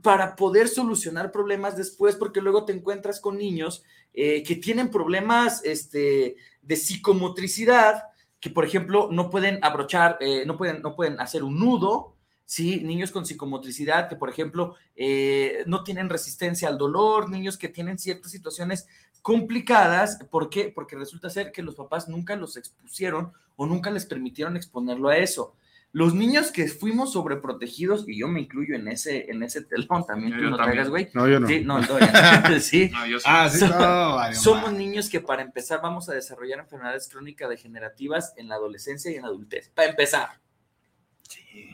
para 0.02 0.36
poder 0.36 0.68
solucionar 0.68 1.32
problemas 1.32 1.76
después, 1.76 2.16
porque 2.16 2.42
luego 2.42 2.66
te 2.66 2.74
encuentras 2.74 3.20
con 3.20 3.38
niños 3.38 3.84
eh, 4.14 4.44
que 4.44 4.56
tienen 4.56 4.90
problemas 4.90 5.64
este, 5.66 6.38
de 6.62 6.76
psicomotricidad, 6.76 8.04
que 8.40 8.50
por 8.50 8.66
ejemplo 8.66 9.10
no 9.12 9.30
pueden 9.30 9.60
abrochar, 9.62 10.18
eh, 10.22 10.46
no, 10.46 10.58
pueden, 10.58 10.82
no 10.82 10.96
pueden 10.96 11.20
hacer 11.20 11.44
un 11.44 11.60
nudo, 11.60 12.16
¿sí? 12.46 12.82
Niños 12.82 13.12
con 13.12 13.26
psicomotricidad 13.26 14.10
que 14.10 14.16
por 14.16 14.30
ejemplo 14.30 14.76
eh, 14.96 15.64
no 15.68 15.84
tienen 15.84 16.10
resistencia 16.10 16.68
al 16.68 16.78
dolor, 16.78 17.30
niños 17.30 17.58
que 17.58 17.70
tienen 17.70 17.98
ciertas 17.98 18.32
situaciones 18.32 18.88
complicadas, 19.22 20.20
¿por 20.30 20.50
qué? 20.50 20.72
Porque 20.74 20.96
resulta 20.96 21.30
ser 21.30 21.52
que 21.52 21.62
los 21.62 21.76
papás 21.76 22.10
nunca 22.10 22.36
los 22.36 22.58
expusieron 22.58 23.32
o 23.56 23.66
nunca 23.66 23.92
les 23.92 24.06
permitieron 24.06 24.58
exponerlo 24.58 25.10
a 25.10 25.18
eso. 25.18 25.56
Los 25.94 26.14
niños 26.14 26.52
que 26.52 26.68
fuimos 26.70 27.12
sobreprotegidos, 27.12 28.08
y 28.08 28.18
yo 28.18 28.30
me 28.30 28.40
incluyo 28.40 28.76
en 28.76 28.88
ese, 28.88 29.30
en 29.30 29.44
ese 29.44 29.62
telón 29.64 30.06
también, 30.06 30.32
Yo- 30.32 30.38
tú 30.38 30.44
yo 30.44 30.50
no 30.52 30.58
hagas, 30.64 30.90
güey. 30.90 31.10
No, 31.14 31.28
yo 31.28 31.40
no. 31.40 31.48
Sí, 31.48 31.64
no, 31.66 31.82
Dorian. 31.82 32.12
sí. 32.62 32.90
No, 32.94 33.06
yo 33.06 33.20
sí. 33.20 33.26
Ah, 33.28 33.50
sí, 33.50 33.66
no, 33.66 34.16
vale, 34.16 34.36
Somos 34.36 34.64
vale. 34.72 34.78
niños 34.78 35.10
que 35.10 35.20
para 35.20 35.42
empezar 35.42 35.82
vamos 35.82 36.08
a 36.08 36.14
desarrollar 36.14 36.60
enfermedades 36.60 37.10
crónicas 37.10 37.50
degenerativas 37.50 38.34
en 38.38 38.48
la 38.48 38.56
adolescencia 38.56 39.12
y 39.12 39.16
en 39.16 39.24
la 39.24 39.28
adultez. 39.28 39.70
Para 39.76 39.90
empezar. 39.90 40.30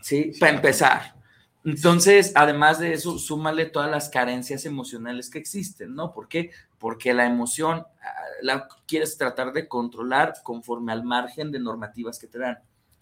Sí, 0.01 0.32
para 0.39 0.53
empezar. 0.56 1.15
Entonces, 1.63 2.32
además 2.34 2.80
de 2.80 2.93
eso, 2.93 3.19
súmale 3.19 3.65
todas 3.65 3.91
las 3.91 4.10
carencias 4.10 4.65
emocionales 4.65 5.30
que 5.30 5.38
existen, 5.38 5.93
¿no? 5.93 6.13
¿Por 6.13 6.27
qué? 6.27 6.51
Porque 6.80 7.13
la 7.13 7.25
emoción 7.25 7.86
ah, 8.01 8.13
la 8.41 8.67
quieres 8.88 9.17
tratar 9.17 9.51
de 9.51 9.67
controlar 9.67 10.34
conforme 10.43 10.91
al 10.93 11.03
margen 11.03 11.51
de 11.51 11.60
normativas 11.60 12.17
que 12.19 12.27
te 12.27 12.39
dan. 12.39 12.58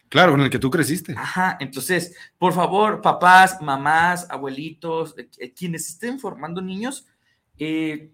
Claro, 0.10 0.34
con 0.34 0.42
el 0.42 0.50
que 0.50 0.60
tú 0.60 0.70
creciste. 0.70 1.14
Ajá, 1.18 1.58
entonces, 1.60 2.16
por 2.38 2.54
favor, 2.54 3.02
papás, 3.02 3.62
mamás, 3.62 4.28
abuelitos, 4.30 5.16
eh, 5.18 5.30
eh, 5.40 5.54
quienes 5.54 5.90
estén 5.90 6.20
formando 6.20 6.62
niños, 6.62 7.08
eh, 7.58 8.12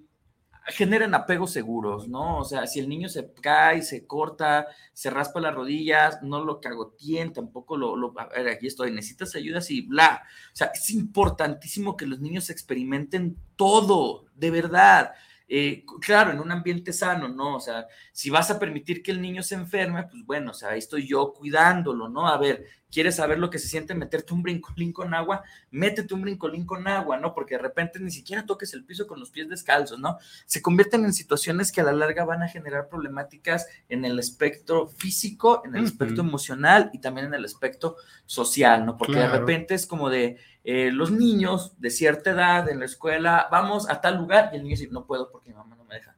generen 0.68 1.14
apegos 1.14 1.52
seguros, 1.52 2.08
¿no? 2.08 2.40
O 2.40 2.46
sea, 2.46 2.68
si 2.68 2.80
el 2.80 2.88
niño 2.88 3.10
se 3.10 3.32
cae, 3.34 3.82
se 3.82 4.06
corta, 4.06 4.68
se 4.94 5.10
raspa 5.10 5.42
las 5.42 5.56
rodillas, 5.56 6.22
no 6.22 6.44
lo 6.44 6.62
cagoteen, 6.62 7.34
tampoco 7.34 7.78
lo, 7.78 8.14
a 8.20 8.28
ver, 8.28 8.48
aquí 8.48 8.68
estoy, 8.68 8.92
necesitas 8.92 9.36
ayudas 9.36 9.70
y 9.72 9.82
bla. 9.82 10.24
O 10.54 10.56
sea, 10.56 10.72
es 10.74 10.90
importantísimo 10.92 11.98
que 11.98 12.06
los 12.06 12.20
niños 12.20 12.50
experimenten 12.50 13.38
todo, 13.56 14.26
de 14.36 14.52
verdad. 14.52 15.12
Eh, 15.54 15.84
claro, 16.00 16.32
en 16.32 16.40
un 16.40 16.50
ambiente 16.50 16.94
sano, 16.94 17.28
¿no? 17.28 17.58
O 17.58 17.60
sea, 17.60 17.86
si 18.14 18.30
vas 18.30 18.50
a 18.50 18.58
permitir 18.58 19.04
que 19.04 19.12
el 19.12 19.22
niño 19.22 19.44
se 19.44 19.56
enferme, 19.56 20.04
pues 20.04 20.24
bueno, 20.26 20.52
o 20.52 20.54
sea, 20.54 20.70
ahí 20.70 20.80
estoy 20.80 21.06
yo 21.06 21.34
cuidándolo, 21.34 22.08
¿no? 22.08 22.30
A 22.30 22.38
ver, 22.38 22.64
¿quieres 22.90 23.18
saber 23.18 23.38
lo 23.38 23.50
que 23.50 23.60
se 23.60 23.68
siente 23.68 23.94
meterte 23.94 24.34
un 24.34 24.44
brincolín 24.44 24.94
con 24.94 25.14
agua? 25.14 25.44
Métete 25.70 26.14
un 26.14 26.22
brincolín 26.22 26.66
con 26.66 26.88
agua, 26.88 27.18
¿no? 27.18 27.34
Porque 27.34 27.56
de 27.56 27.64
repente 27.64 28.00
ni 28.00 28.12
siquiera 28.12 28.46
toques 28.46 28.74
el 28.74 28.86
piso 28.86 29.06
con 29.08 29.20
los 29.20 29.30
pies 29.30 29.50
descalzos, 29.50 30.00
¿no? 30.00 30.20
Se 30.46 30.62
convierten 30.62 31.04
en 31.04 31.12
situaciones 31.12 31.74
que 31.74 31.82
a 31.82 31.84
la 31.84 31.92
larga 31.92 32.24
van 32.24 32.44
a 32.44 32.48
generar 32.48 32.88
problemáticas 32.88 33.68
en 33.90 34.06
el 34.06 34.20
espectro 34.20 34.88
físico, 34.88 35.64
en 35.66 35.76
el 35.76 35.84
aspecto 35.84 36.22
emocional 36.22 36.92
y 36.94 37.00
también 37.00 37.28
en 37.28 37.34
el 37.34 37.44
aspecto 37.44 37.98
social, 38.26 38.86
¿no? 38.86 38.96
Porque 38.98 39.20
de 39.20 39.28
repente 39.28 39.74
es 39.74 39.86
como 39.86 40.10
de 40.10 40.38
eh, 40.64 40.92
los 40.92 41.12
niños 41.12 41.80
de 41.80 41.90
cierta 41.90 42.32
edad 42.32 42.70
en 42.70 42.80
la 42.80 42.86
escuela, 42.86 43.48
vamos 43.52 43.90
a 43.90 44.00
tal 44.00 44.18
lugar 44.18 44.52
y 44.52 44.58
el 44.58 44.64
niño 44.64 44.76
dice, 44.78 44.90
no 44.92 45.06
puedo 45.06 45.32
porque 45.32 45.50
mi 45.50 45.56
mamá 45.56 45.76
no 45.76 45.86
me 45.86 45.96
deja. 45.96 46.16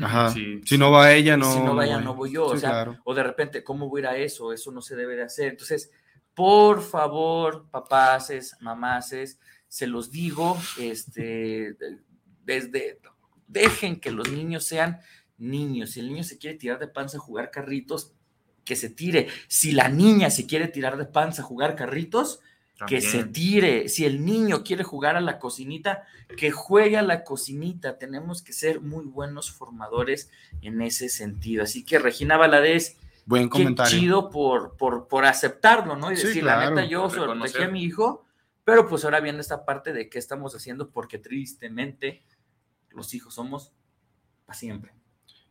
Ajá. 0.00 0.30
Sí. 0.30 0.60
Si 0.64 0.78
no 0.78 0.90
va 0.90 1.12
ella, 1.12 1.36
no. 1.36 1.52
si 1.52 1.60
no 1.60 1.74
vaya, 1.74 1.96
voy. 1.96 2.04
no 2.04 2.14
voy 2.14 2.32
yo. 2.32 2.48
Sí, 2.50 2.56
o 2.56 2.58
sea, 2.58 2.70
claro. 2.70 2.98
o 3.04 3.14
de 3.14 3.22
repente, 3.22 3.62
¿cómo 3.62 3.88
voy 3.88 4.00
a 4.00 4.02
ir 4.02 4.06
a 4.08 4.16
eso? 4.16 4.52
Eso 4.52 4.72
no 4.72 4.80
se 4.80 4.96
debe 4.96 5.16
de 5.16 5.22
hacer. 5.22 5.48
Entonces, 5.48 5.90
por 6.34 6.82
favor, 6.82 7.68
papaces, 7.70 8.56
mamaces, 8.60 9.38
se 9.68 9.86
los 9.86 10.10
digo, 10.10 10.58
este, 10.78 11.76
desde, 12.44 13.00
dejen 13.46 14.00
que 14.00 14.10
los 14.10 14.30
niños 14.30 14.64
sean 14.64 15.00
niños. 15.38 15.90
Si 15.90 16.00
el 16.00 16.08
niño 16.08 16.24
se 16.24 16.38
quiere 16.38 16.58
tirar 16.58 16.78
de 16.78 16.88
panza 16.88 17.18
a 17.18 17.20
jugar 17.20 17.50
carritos, 17.50 18.12
que 18.64 18.76
se 18.76 18.90
tire. 18.90 19.28
Si 19.46 19.72
la 19.72 19.88
niña 19.88 20.30
se 20.30 20.46
quiere 20.46 20.68
tirar 20.68 20.96
de 20.96 21.04
panza 21.04 21.42
a 21.42 21.44
jugar 21.44 21.76
carritos, 21.76 22.40
que 22.86 23.00
se 23.00 23.24
tire. 23.24 23.88
Si 23.88 24.04
el 24.04 24.24
niño 24.24 24.64
quiere 24.64 24.82
jugar 24.84 25.16
a 25.16 25.20
la 25.20 25.38
cocinita, 25.38 26.04
que 26.36 26.50
juegue 26.50 26.96
a 26.96 27.02
la 27.02 27.22
cocinita. 27.24 27.98
Tenemos 27.98 28.42
que 28.42 28.52
ser 28.52 28.80
muy 28.80 29.04
buenos 29.04 29.50
formadores 29.52 30.30
en 30.62 30.82
ese 30.82 31.08
sentido. 31.08 31.62
Así 31.62 31.84
que 31.84 31.98
Regina 31.98 32.36
Valadez, 32.36 32.96
Buen 33.26 33.44
qué 33.44 33.50
comentario. 33.50 33.98
chido 33.98 34.30
por, 34.30 34.76
por, 34.76 35.06
por 35.08 35.24
aceptarlo, 35.24 35.96
¿no? 35.96 36.12
Y 36.12 36.16
Sí, 36.16 36.26
decir, 36.26 36.44
la 36.44 36.68
neta, 36.68 36.84
yo 36.84 37.08
protegí 37.08 37.62
a 37.62 37.68
mi 37.68 37.82
hijo, 37.84 38.24
pero 38.64 38.86
pues 38.88 39.04
ahora 39.04 39.20
viene 39.20 39.40
esta 39.40 39.64
parte 39.64 39.92
de 39.92 40.08
qué 40.08 40.18
estamos 40.18 40.54
haciendo, 40.54 40.90
porque 40.90 41.18
tristemente 41.18 42.22
los 42.90 43.14
hijos 43.14 43.34
somos 43.34 43.72
para 44.46 44.58
siempre. 44.58 44.92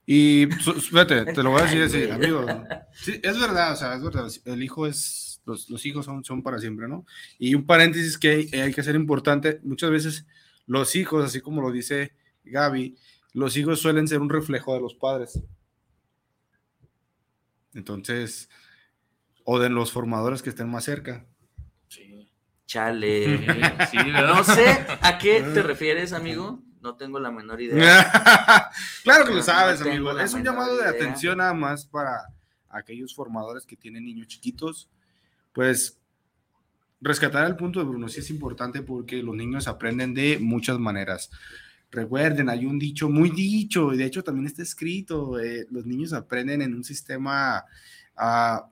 Y 0.06 0.50
su- 0.60 0.74
fíjate, 0.74 1.26
te 1.34 1.42
lo 1.44 1.52
voy 1.52 1.62
a 1.62 1.66
decir 1.66 1.82
así, 1.84 2.10
amigo. 2.12 2.46
Sí, 2.94 3.20
es 3.24 3.40
verdad, 3.40 3.74
o 3.74 3.76
sea, 3.76 3.96
es 3.96 4.04
verdad. 4.04 4.30
El 4.46 4.62
hijo 4.62 4.86
es, 4.86 5.33
los, 5.46 5.70
los 5.70 5.86
hijos 5.86 6.06
son, 6.06 6.24
son 6.24 6.42
para 6.42 6.60
siempre, 6.60 6.88
¿no? 6.88 7.06
Y 7.38 7.56
un 7.56 7.66
paréntesis 7.66 8.18
que 8.18 8.30
hay, 8.30 8.60
hay 8.60 8.74
que 8.74 8.82
hacer 8.82 8.96
importante, 8.96 9.60
muchas 9.64 9.92
veces 9.92 10.26
los 10.66 10.96
hijos, 10.96 11.26
así 11.26 11.42
como 11.42 11.62
lo 11.62 11.72
dice 11.72 12.14
Gaby, 12.46 12.98
los 13.34 13.58
hijos 13.58 13.80
suelen 13.80 14.08
ser 14.08 14.22
un 14.22 14.30
reflejo 14.30 14.74
de 14.74 14.82
los 14.82 14.96
padres. 14.96 15.42
Entonces, 17.74 18.50
o 19.44 19.60
de 19.60 19.70
los 19.70 19.92
formadores 19.92 20.42
que 20.42 20.50
estén 20.50 20.70
más 20.70 20.84
cerca. 20.86 21.26
Sí. 21.88 22.32
Chale. 22.66 23.46
Sí. 23.92 23.98
No 23.98 24.44
sé 24.44 24.86
a 25.02 25.18
qué 25.18 25.42
te 25.54 25.64
refieres, 25.64 26.14
amigo. 26.14 26.62
No 26.82 26.96
tengo 26.96 27.20
la 27.20 27.32
menor 27.32 27.62
idea. 27.62 28.12
claro 29.04 29.26
que 29.26 29.34
lo 29.34 29.42
sabes, 29.42 29.80
no 29.80 29.90
amigo. 29.90 30.20
Es 30.20 30.34
un 30.34 30.44
llamado 30.44 30.76
de 30.76 30.82
idea. 30.82 30.90
atención 30.90 31.38
nada 31.38 31.54
más 31.54 31.86
para 31.86 32.26
aquellos 32.70 33.16
formadores 33.16 33.66
que 33.66 33.78
tienen 33.78 34.04
niños 34.06 34.28
chiquitos. 34.28 34.90
Pues 35.54 36.00
rescatar 37.00 37.48
el 37.48 37.56
punto 37.56 37.80
de 37.80 37.86
Bruno 37.86 38.08
sí 38.10 38.20
es 38.20 38.30
importante 38.30 38.82
porque 38.82 39.22
los 39.22 39.36
niños 39.36 39.68
aprenden 39.68 40.14
de 40.14 40.40
muchas 40.40 40.80
maneras. 40.80 41.30
Recuerden, 41.92 42.50
hay 42.50 42.66
un 42.66 42.80
dicho 42.80 43.08
muy 43.08 43.30
dicho, 43.30 43.94
y 43.94 43.98
de 43.98 44.06
hecho 44.06 44.24
también 44.24 44.48
está 44.48 44.64
escrito, 44.64 45.40
eh, 45.40 45.68
los 45.70 45.86
niños 45.86 46.12
aprenden 46.12 46.64
en 46.64 46.74
un 46.74 46.84
sistema 46.84 47.64
ah, 48.18 48.68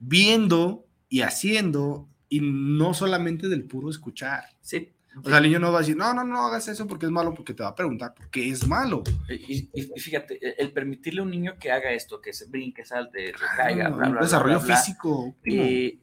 viendo 0.00 0.84
y 1.08 1.20
haciendo, 1.20 2.08
y 2.28 2.40
no 2.40 2.94
solamente 2.94 3.48
del 3.48 3.64
puro 3.64 3.90
escuchar. 3.90 4.44
Sí. 4.60 4.88
O 5.22 5.28
sea, 5.28 5.38
el 5.38 5.44
niño 5.44 5.58
no 5.58 5.70
va 5.72 5.78
a 5.78 5.80
decir, 5.82 5.96
no, 5.96 6.12
no, 6.14 6.24
no 6.24 6.46
hagas 6.46 6.68
eso 6.68 6.86
porque 6.86 7.06
es 7.06 7.12
malo, 7.12 7.34
porque 7.34 7.52
te 7.54 7.62
va 7.62 7.70
a 7.70 7.74
preguntar 7.74 8.14
por 8.14 8.30
qué 8.30 8.48
es 8.48 8.66
malo. 8.66 9.02
Y, 9.28 9.68
y- 9.74 9.92
y 9.94 10.00
fíjate, 10.00 10.38
e, 10.40 10.54
el 10.58 10.72
permitirle 10.72 11.20
a 11.20 11.24
un 11.24 11.30
niño 11.30 11.54
que 11.60 11.70
haga 11.70 11.90
esto, 11.92 12.20
que 12.20 12.32
se 12.32 12.46
brinque, 12.46 12.84
salte, 12.84 13.32
caiga, 13.56 13.90
bla, 13.90 14.08
bla, 14.08 14.20
desarrollo 14.22 14.60
bla, 14.60 14.76
físico. 14.76 15.34
eh, 15.44 15.98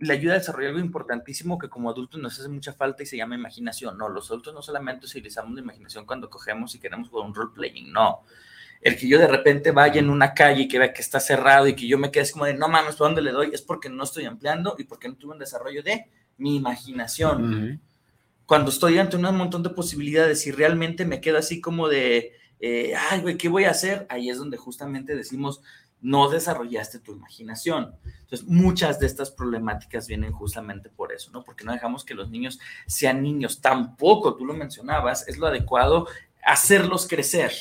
le 0.00 0.12
ayuda 0.12 0.34
a 0.34 0.38
desarrollar 0.38 0.70
algo 0.70 0.80
importantísimo 0.80 1.58
que 1.58 1.68
como 1.68 1.90
adultos 1.90 2.20
nos 2.20 2.38
hace 2.38 2.48
mucha 2.48 2.72
falta 2.72 3.02
y 3.02 3.06
se 3.06 3.16
llama 3.16 3.34
imaginación. 3.34 3.98
No, 3.98 4.08
los 4.08 4.30
adultos 4.30 4.54
no 4.54 4.62
solamente 4.62 5.06
utilizamos 5.06 5.52
la 5.54 5.60
imaginación 5.60 6.06
cuando 6.06 6.30
cogemos 6.30 6.74
y 6.74 6.78
queremos 6.78 7.08
jugar 7.08 7.26
un 7.26 7.34
role 7.34 7.50
playing, 7.54 7.92
no. 7.92 8.20
El 8.80 8.96
que 8.96 9.08
yo 9.08 9.18
de 9.18 9.26
repente 9.26 9.72
vaya 9.72 9.98
en 10.00 10.08
una 10.08 10.34
calle 10.34 10.62
y 10.62 10.68
que 10.68 10.78
vea 10.78 10.92
que 10.92 11.02
está 11.02 11.18
cerrado 11.18 11.66
y 11.66 11.74
que 11.74 11.88
yo 11.88 11.98
me 11.98 12.12
quede 12.12 12.30
como 12.30 12.44
de 12.44 12.54
no 12.54 12.68
mames, 12.68 12.94
¿por 12.94 13.08
dónde 13.08 13.22
le 13.22 13.32
doy? 13.32 13.50
Es 13.52 13.60
porque 13.62 13.88
no 13.88 14.04
estoy 14.04 14.24
ampliando 14.24 14.76
y 14.78 14.84
porque 14.84 15.08
no 15.08 15.16
tuve 15.16 15.32
un 15.32 15.38
desarrollo 15.40 15.82
de 15.82 16.06
mi 16.36 16.54
imaginación 16.56 17.70
Ujú. 17.72 17.80
Cuando 18.48 18.70
estoy 18.70 18.98
ante 18.98 19.14
un 19.14 19.36
montón 19.36 19.62
de 19.62 19.68
posibilidades 19.68 20.46
y 20.46 20.52
realmente 20.52 21.04
me 21.04 21.20
quedo 21.20 21.36
así 21.36 21.60
como 21.60 21.86
de, 21.86 22.32
eh, 22.60 22.94
ay, 23.10 23.20
güey, 23.20 23.36
¿qué 23.36 23.50
voy 23.50 23.64
a 23.64 23.72
hacer? 23.72 24.06
Ahí 24.08 24.30
es 24.30 24.38
donde 24.38 24.56
justamente 24.56 25.14
decimos, 25.14 25.60
no 26.00 26.30
desarrollaste 26.30 26.98
tu 26.98 27.12
imaginación. 27.12 27.94
Entonces, 28.20 28.48
muchas 28.48 28.98
de 29.00 29.06
estas 29.06 29.30
problemáticas 29.30 30.08
vienen 30.08 30.32
justamente 30.32 30.88
por 30.88 31.12
eso, 31.12 31.30
¿no? 31.30 31.44
Porque 31.44 31.62
no 31.64 31.74
dejamos 31.74 32.06
que 32.06 32.14
los 32.14 32.30
niños 32.30 32.58
sean 32.86 33.22
niños. 33.22 33.60
Tampoco, 33.60 34.34
tú 34.34 34.46
lo 34.46 34.54
mencionabas, 34.54 35.28
es 35.28 35.36
lo 35.36 35.48
adecuado 35.48 36.08
hacerlos 36.42 37.06
crecer. 37.06 37.52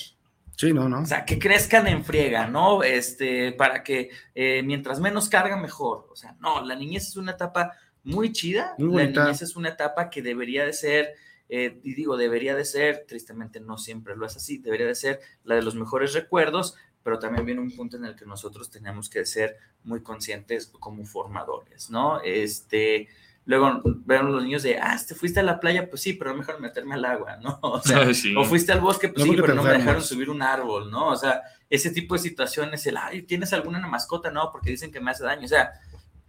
Sí, 0.55 0.71
no, 0.71 0.87
no. 0.87 1.01
O 1.01 1.05
sea, 1.05 1.25
que 1.25 1.37
crezcan 1.37 1.87
en 1.87 2.05
friega, 2.05 2.47
¿no? 2.47 2.81
Este, 2.81 3.51
para 3.51 3.83
que 3.83 4.09
eh, 4.33 4.63
mientras 4.63 5.01
menos 5.01 5.27
carga, 5.27 5.57
mejor. 5.57 6.07
O 6.09 6.15
sea, 6.15 6.37
no, 6.39 6.63
la 6.63 6.75
niñez 6.75 7.09
es 7.09 7.17
una 7.17 7.33
etapa 7.33 7.73
muy 8.07 8.31
chida. 8.31 8.73
Muy 8.77 8.87
la 8.87 9.03
bonita. 9.03 9.23
niñez 9.25 9.41
es 9.41 9.55
una 9.55 9.69
etapa 9.69 10.09
que 10.09 10.21
debería 10.21 10.65
de 10.65 10.73
ser, 10.73 11.13
eh, 11.49 11.79
y 11.83 11.93
digo, 11.93 12.17
debería 12.17 12.55
de 12.55 12.65
ser, 12.65 13.05
tristemente 13.07 13.59
no 13.59 13.77
siempre 13.77 14.15
lo 14.15 14.25
es 14.25 14.35
así, 14.35 14.57
debería 14.57 14.87
de 14.87 14.95
ser 14.95 15.19
la 15.43 15.55
de 15.55 15.61
los 15.61 15.75
mejores 15.75 16.13
recuerdos, 16.13 16.75
pero 17.03 17.19
también 17.19 17.45
viene 17.45 17.61
un 17.61 17.71
punto 17.75 17.95
en 17.97 18.05
el 18.05 18.15
que 18.15 18.25
nosotros 18.25 18.69
tenemos 18.69 19.09
que 19.09 19.25
ser 19.25 19.57
muy 19.83 20.01
conscientes 20.01 20.67
como 20.67 21.05
formadores, 21.05 21.89
¿no? 21.89 22.19
Este, 22.21 23.07
luego 23.45 23.81
vemos 23.85 24.31
los 24.33 24.43
niños 24.43 24.63
de, 24.63 24.77
ah, 24.77 24.99
te 25.07 25.15
fuiste 25.15 25.39
a 25.39 25.43
la 25.43 25.59
playa, 25.61 25.89
pues 25.89 26.01
sí, 26.01 26.13
pero 26.13 26.35
mejor 26.35 26.59
meterme 26.59 26.95
al 26.95 27.05
agua, 27.05 27.37
¿no? 27.37 27.59
O 27.63 27.81
sea, 27.81 28.05
Sí. 28.13 28.35
o 28.35 28.43
fuiste 28.43 28.73
al 28.73 28.81
bosque, 28.81 29.07
pues 29.07 29.25
No, 29.25 29.31
sí, 29.31 29.39
pero 29.39 29.53
no 29.55 29.63
me 29.63 29.71
dejaron 29.71 30.01
subir 30.03 30.29
un 30.29 30.41
árbol, 30.41 30.91
¿no? 30.91 31.07
O 31.07 31.15
sea, 31.15 31.41
ese 31.69 31.91
tipo 31.91 32.15
de 32.15 32.19
situaciones, 32.19 32.85
el, 32.87 32.97
ay, 32.97 33.21
¿tienes 33.21 33.53
alguna 33.53 33.79
mascota? 33.87 34.29
No, 34.31 34.51
porque 34.51 34.69
dicen 34.71 34.91
que 34.91 34.99
me 34.99 35.11
hace 35.11 35.23
daño. 35.23 35.45
O 35.45 35.49
sea, 35.49 35.71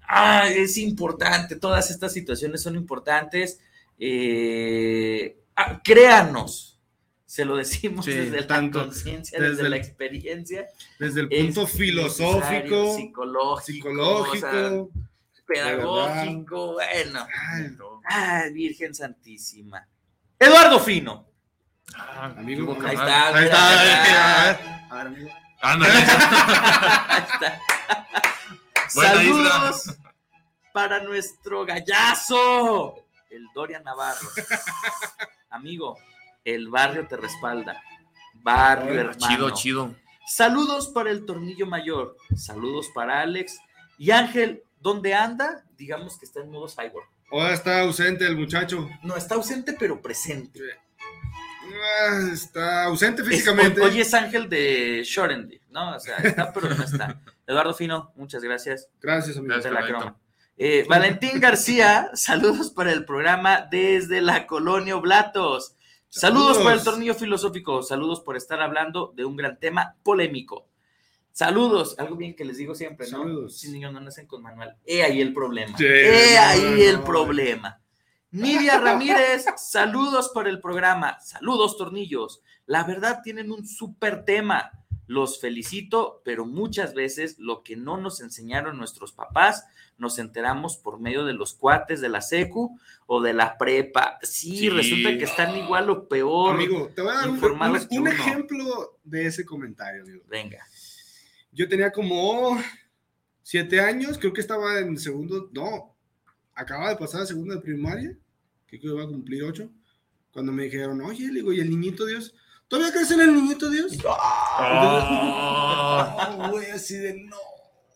ah, 0.09 0.48
es 0.48 0.76
importante, 0.78 1.56
todas 1.56 1.90
estas 1.90 2.12
situaciones 2.12 2.62
son 2.62 2.74
importantes. 2.76 3.61
Eh, 3.98 5.38
ah, 5.56 5.80
créanos, 5.82 6.78
se 7.26 7.44
lo 7.44 7.56
decimos 7.56 8.04
Sí, 8.04 8.12
desde 8.12 8.42
tanto, 8.44 8.78
la 8.78 8.84
conciencia, 8.86 9.40
desde 9.40 9.68
la 9.68 9.76
experiencia. 9.76 10.66
Desde 10.98 11.20
el 11.20 11.28
punto 11.28 11.66
filosófico, 11.66 12.96
psicológico, 12.96 13.61
psicológico. 13.61 14.46
o 14.46 14.90
sea, 14.92 15.02
pedagógico, 15.46 16.72
bueno. 16.74 17.26
Ay, 17.52 17.76
Ay, 18.04 18.52
Virgen 18.52 18.94
Santísima. 18.94 19.86
Eduardo 20.38 20.78
Fino. 20.80 21.26
Ah, 21.94 22.34
Amigo, 22.36 22.76
Ahí 22.82 22.94
está, 22.94 23.34
Ahí 23.34 23.44
está, 23.44 23.59
mira, 23.68 23.80
ahí 23.80 24.02
mira. 24.02 24.50
está. 24.50 24.86
A 24.90 24.96
ver, 24.96 25.06
amigo. 25.06 25.30
Ándale. 25.61 25.92
Ahí 27.09 27.22
está. 27.32 27.61
Saludos 28.89 29.97
para 30.72 31.03
nuestro 31.03 31.64
gallazo, 31.66 32.95
el 33.30 33.47
Dorian 33.55 33.84
Navarro. 33.84 34.28
Amigo, 35.51 35.99
el 36.45 36.68
barrio 36.68 37.07
te 37.07 37.16
respalda. 37.16 37.82
Barrio, 38.34 38.93
Ay, 38.93 38.99
hermano. 38.99 39.18
Chido, 39.28 39.51
chido. 39.51 39.95
Saludos 40.26 40.89
para 40.89 41.11
el 41.11 41.24
tornillo 41.24 41.66
mayor. 41.66 42.16
Saludos 42.36 42.89
para 42.95 43.20
Alex. 43.22 43.59
Y 43.99 44.11
Ángel, 44.11 44.62
¿dónde 44.80 45.14
anda? 45.14 45.64
Digamos 45.76 46.18
que 46.18 46.26
está 46.26 46.41
en 46.41 46.51
modo 46.51 46.68
cyborg. 46.68 47.07
Ahora 47.32 47.53
está 47.55 47.80
ausente 47.80 48.24
el 48.26 48.36
muchacho. 48.36 48.89
No, 49.03 49.16
está 49.16 49.34
ausente, 49.34 49.74
pero 49.78 50.01
presente. 50.01 50.61
Ah, 52.01 52.28
Está 52.32 52.84
ausente 52.84 53.22
Es- 53.22 53.28
físicamente. 53.28 53.80
hoy 53.80 54.01
es 54.01 54.14
Ángel 54.14 54.49
de 54.49 55.03
Shorendy, 55.05 55.61
¿no? 55.70 55.97
O 55.97 56.01
sea, 56.01 56.16
está, 56.16 56.53
pero 56.53 56.74
no 56.74 56.82
está. 56.82 57.20
Eduardo 57.49 57.72
Fino, 57.74 58.12
muchas 58.14 58.42
gracias. 58.44 58.88
Gracias, 59.01 59.36
amigo. 59.38 59.55
Gracias. 59.55 59.74
de 59.74 59.90
la. 59.90 60.16
Eh, 60.59 60.84
Valentín 60.88 61.40
García, 61.40 62.11
saludos 62.14 62.70
para 62.70 62.92
el 62.92 63.05
programa 63.07 63.66
desde 63.70 64.20
la 64.20 64.46
colonia 64.46 64.96
Oblatos. 64.96 65.74
Saludos, 66.11 66.57
Saludos. 66.57 66.59
para 66.59 66.76
el 66.76 66.84
tornillo 66.84 67.14
filosófico. 67.14 67.82
Saludos 67.82 68.20
por 68.20 68.36
estar 68.36 68.61
hablando 68.61 69.12
de 69.16 69.24
un 69.24 69.34
gran 69.36 69.59
tema 69.59 69.96
polémico. 70.03 70.66
Saludos, 71.32 71.99
algo 71.99 72.16
bien 72.16 72.34
que 72.36 72.44
les 72.44 72.59
digo 72.59 72.74
siempre, 72.74 73.11
¿no? 73.11 73.18
Saludos. 73.18 73.59
Si 73.59 73.70
niños 73.70 73.92
no 73.92 74.01
nacen 74.01 74.26
con 74.26 74.42
manual. 74.42 74.76
He 74.84 75.03
ahí 75.03 75.20
el 75.20 75.32
problema. 75.32 75.76
Sí, 75.78 75.84
He 75.86 76.34
no, 76.34 76.42
ahí 76.42 76.61
no, 76.62 76.82
el 76.82 76.96
no. 76.96 77.05
problema. 77.05 77.80
Nidia 78.30 78.78
Ramírez, 78.78 79.46
saludos 79.57 80.30
por 80.34 80.49
el 80.49 80.61
programa. 80.61 81.18
Saludos, 81.20 81.78
tornillos. 81.78 82.42
La 82.66 82.84
verdad 82.84 83.20
tienen 83.22 83.51
un 83.53 83.66
súper 83.66 84.24
tema. 84.24 84.70
Los 85.09 85.40
felicito, 85.40 86.22
pero 86.24 86.46
muchas 86.46 86.94
veces 86.94 87.38
lo 87.38 87.64
que 87.64 87.76
no 87.76 87.96
nos 87.96 88.20
enseñaron 88.20 88.78
nuestros 88.78 89.12
papás 89.12 89.64
nos 89.96 90.18
enteramos 90.18 90.76
por 90.76 91.00
medio 91.00 91.24
de 91.24 91.32
los 91.32 91.54
cuates 91.54 92.00
de 92.00 92.09
la 92.09 92.22
secu 92.22 92.78
o 93.06 93.20
de 93.20 93.32
la 93.32 93.59
prepa. 93.59 94.18
Sí, 94.22 94.56
Sí. 94.59 94.70
resulta 94.70 95.18
que 95.18 95.24
están 95.24 95.56
igual 95.56 95.90
o 95.90 96.09
peor. 96.09 96.54
Amigo, 96.54 96.90
te 96.94 97.02
voy 97.02 97.11
a 97.11 97.14
dar 97.14 97.30
un, 97.30 98.06
ejemplo 98.06 98.98
de 99.02 99.26
ese 99.26 99.44
comentario, 99.44 100.02
amigo. 100.02 100.22
Venga. 100.28 100.64
Yo 101.52 101.68
tenía 101.68 101.90
como 101.90 102.62
siete 103.42 103.80
años, 103.80 104.18
creo 104.18 104.32
que 104.32 104.42
estaba 104.42 104.78
en 104.78 104.96
segundo, 104.98 105.48
no, 105.52 105.96
acaba 106.54 106.90
de 106.90 106.96
pasar 106.96 107.22
a 107.22 107.26
segundo 107.26 107.54
de 107.54 107.61
primaria, 107.62 108.16
que 108.66 108.78
creo 108.78 108.92
que 108.92 109.00
iba 109.00 109.09
a 109.09 109.12
cumplir 109.12 109.42
ocho, 109.42 109.70
cuando 110.30 110.52
me 110.52 110.64
dijeron, 110.64 111.00
oye, 111.00 111.28
le 111.28 111.40
digo, 111.40 111.52
¿y 111.52 111.61
el 111.61 111.70
niñito 111.70 112.04
Dios? 112.04 112.34
¿Todavía 112.68 112.92
crees 112.92 113.10
en 113.10 113.20
el 113.20 113.34
niñito 113.34 113.68
Dios? 113.70 113.92
Ah, 114.60 116.36
No, 116.38 116.50
güey, 116.50 116.70
así 116.70 116.96
de 116.96 117.14
no. 117.24 117.36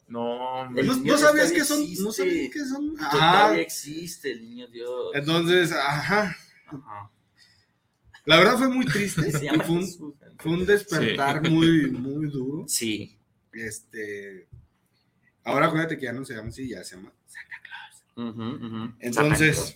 no, 0.08 0.60
hombre. 0.62 0.84
¿No, 0.84 1.18
sabías 1.18 1.52
que 1.52 1.64
son? 1.64 1.80
¿No 2.02 2.12
sabías 2.12 2.52
que 2.52 2.64
son? 2.64 2.94
Ajá. 2.98 3.10
Todavía 3.10 3.62
existe 3.62 4.32
el 4.32 4.42
niño 4.42 4.66
Dios. 4.68 5.10
Entonces, 5.14 5.72
ajá. 5.72 6.36
Ajá. 6.66 7.10
La 8.24 8.36
verdad 8.38 8.56
fue 8.58 8.68
muy 8.68 8.84
triste. 8.86 9.30
Se 9.32 9.44
y 9.44 9.48
llama 9.48 9.64
fue, 9.64 9.74
un, 9.76 9.80
Jesús. 9.82 10.14
fue 10.38 10.52
un 10.52 10.64
despertar 10.66 11.48
muy, 11.50 11.90
muy 11.90 12.30
duro. 12.30 12.64
Sí. 12.68 13.18
Este. 13.52 14.48
Ahora 15.44 15.66
acuérdate 15.66 15.98
que 15.98 16.04
ya 16.04 16.12
no 16.12 16.24
se 16.24 16.34
llama 16.34 16.48
así, 16.48 16.68
ya 16.68 16.84
se 16.84 16.96
llama. 16.96 17.12
Ujú, 18.16 18.42
ujú. 18.66 18.92
Entonces-. 19.00 19.74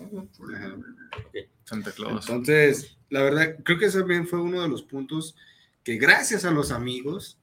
Santa 1.67 1.93
Claus. 1.93 2.27
Entonces, 2.29 2.97
la 3.11 3.23
verdad, 3.23 3.57
creo 3.63 3.79
que 3.79 3.87
ese 3.87 3.99
también 3.99 4.27
fue 4.27 4.41
uno 4.41 4.63
de 4.63 4.69
los 4.69 4.83
puntos 4.83 5.37
que 5.85 5.97
gracias 5.97 6.45
a 6.45 6.51
los 6.51 6.71
amigos, 6.71 7.39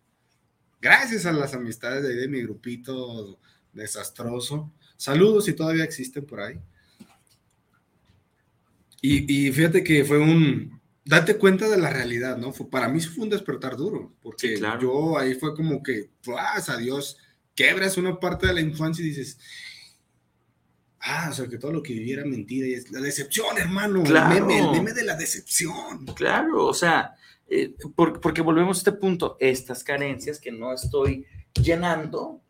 gracias 0.81 1.25
a 1.27 1.31
las 1.31 1.53
amistades 1.53 2.01
de, 2.03 2.15
de 2.15 2.27
mi 2.27 2.41
grupito 2.41 3.37
desastroso, 3.73 4.73
saludos 4.97 5.45
si 5.45 5.53
todavía 5.53 5.83
existen 5.83 6.25
por 6.25 6.41
ahí. 6.41 6.59
Y, 9.01 9.47
y 9.47 9.51
fíjate 9.51 9.83
que 9.83 10.05
fue 10.05 10.17
un, 10.17 10.81
date 11.05 11.37
cuenta 11.37 11.67
de 11.69 11.77
la 11.77 11.89
realidad, 11.89 12.37
¿no? 12.37 12.53
Fue, 12.53 12.69
para 12.69 12.87
mí 12.87 13.01
fue 13.01 13.25
un 13.25 13.29
despertar 13.29 13.75
duro, 13.75 14.13
porque 14.21 14.55
Sí, 14.55 14.55
claro. 14.55 14.81
yo 14.81 15.17
ahí 15.17 15.35
fue 15.35 15.55
como 15.55 15.83
que, 15.83 16.09
pues, 16.23 16.69
adiós, 16.69 17.17
quebras 17.55 17.97
una 17.97 18.19
parte 18.19 18.47
de 18.47 18.53
la 18.53 18.61
infancia 18.61 19.03
y 19.03 19.09
dices, 19.09 19.37
ah, 21.05 21.27
o 21.29 21.33
sea, 21.33 21.47
que 21.47 21.57
todo 21.57 21.71
lo 21.73 21.83
que 21.83 21.93
viví 21.93 22.11
era 22.13 22.25
mentira 22.25 22.67
y 22.67 22.73
es 22.73 22.91
la 22.91 22.99
decepción, 23.01 23.57
hermano, 23.57 24.03
Claro. 24.03 24.35
el, 24.35 24.43
meme, 24.45 24.59
el 24.59 24.71
meme 24.71 24.93
de 24.93 25.03
la 25.03 25.15
decepción. 25.15 26.05
Claro, 26.15 26.65
o 26.65 26.73
sea, 26.73 27.15
eh, 27.47 27.73
por- 27.95 28.19
porque 28.21 28.41
volvemos 28.41 28.77
a 28.77 28.79
este 28.79 28.91
punto, 28.93 29.37
estas 29.39 29.83
carencias 29.83 30.39
que 30.39 30.51
no 30.51 30.73
estoy 30.73 31.25
llenando, 31.53 32.41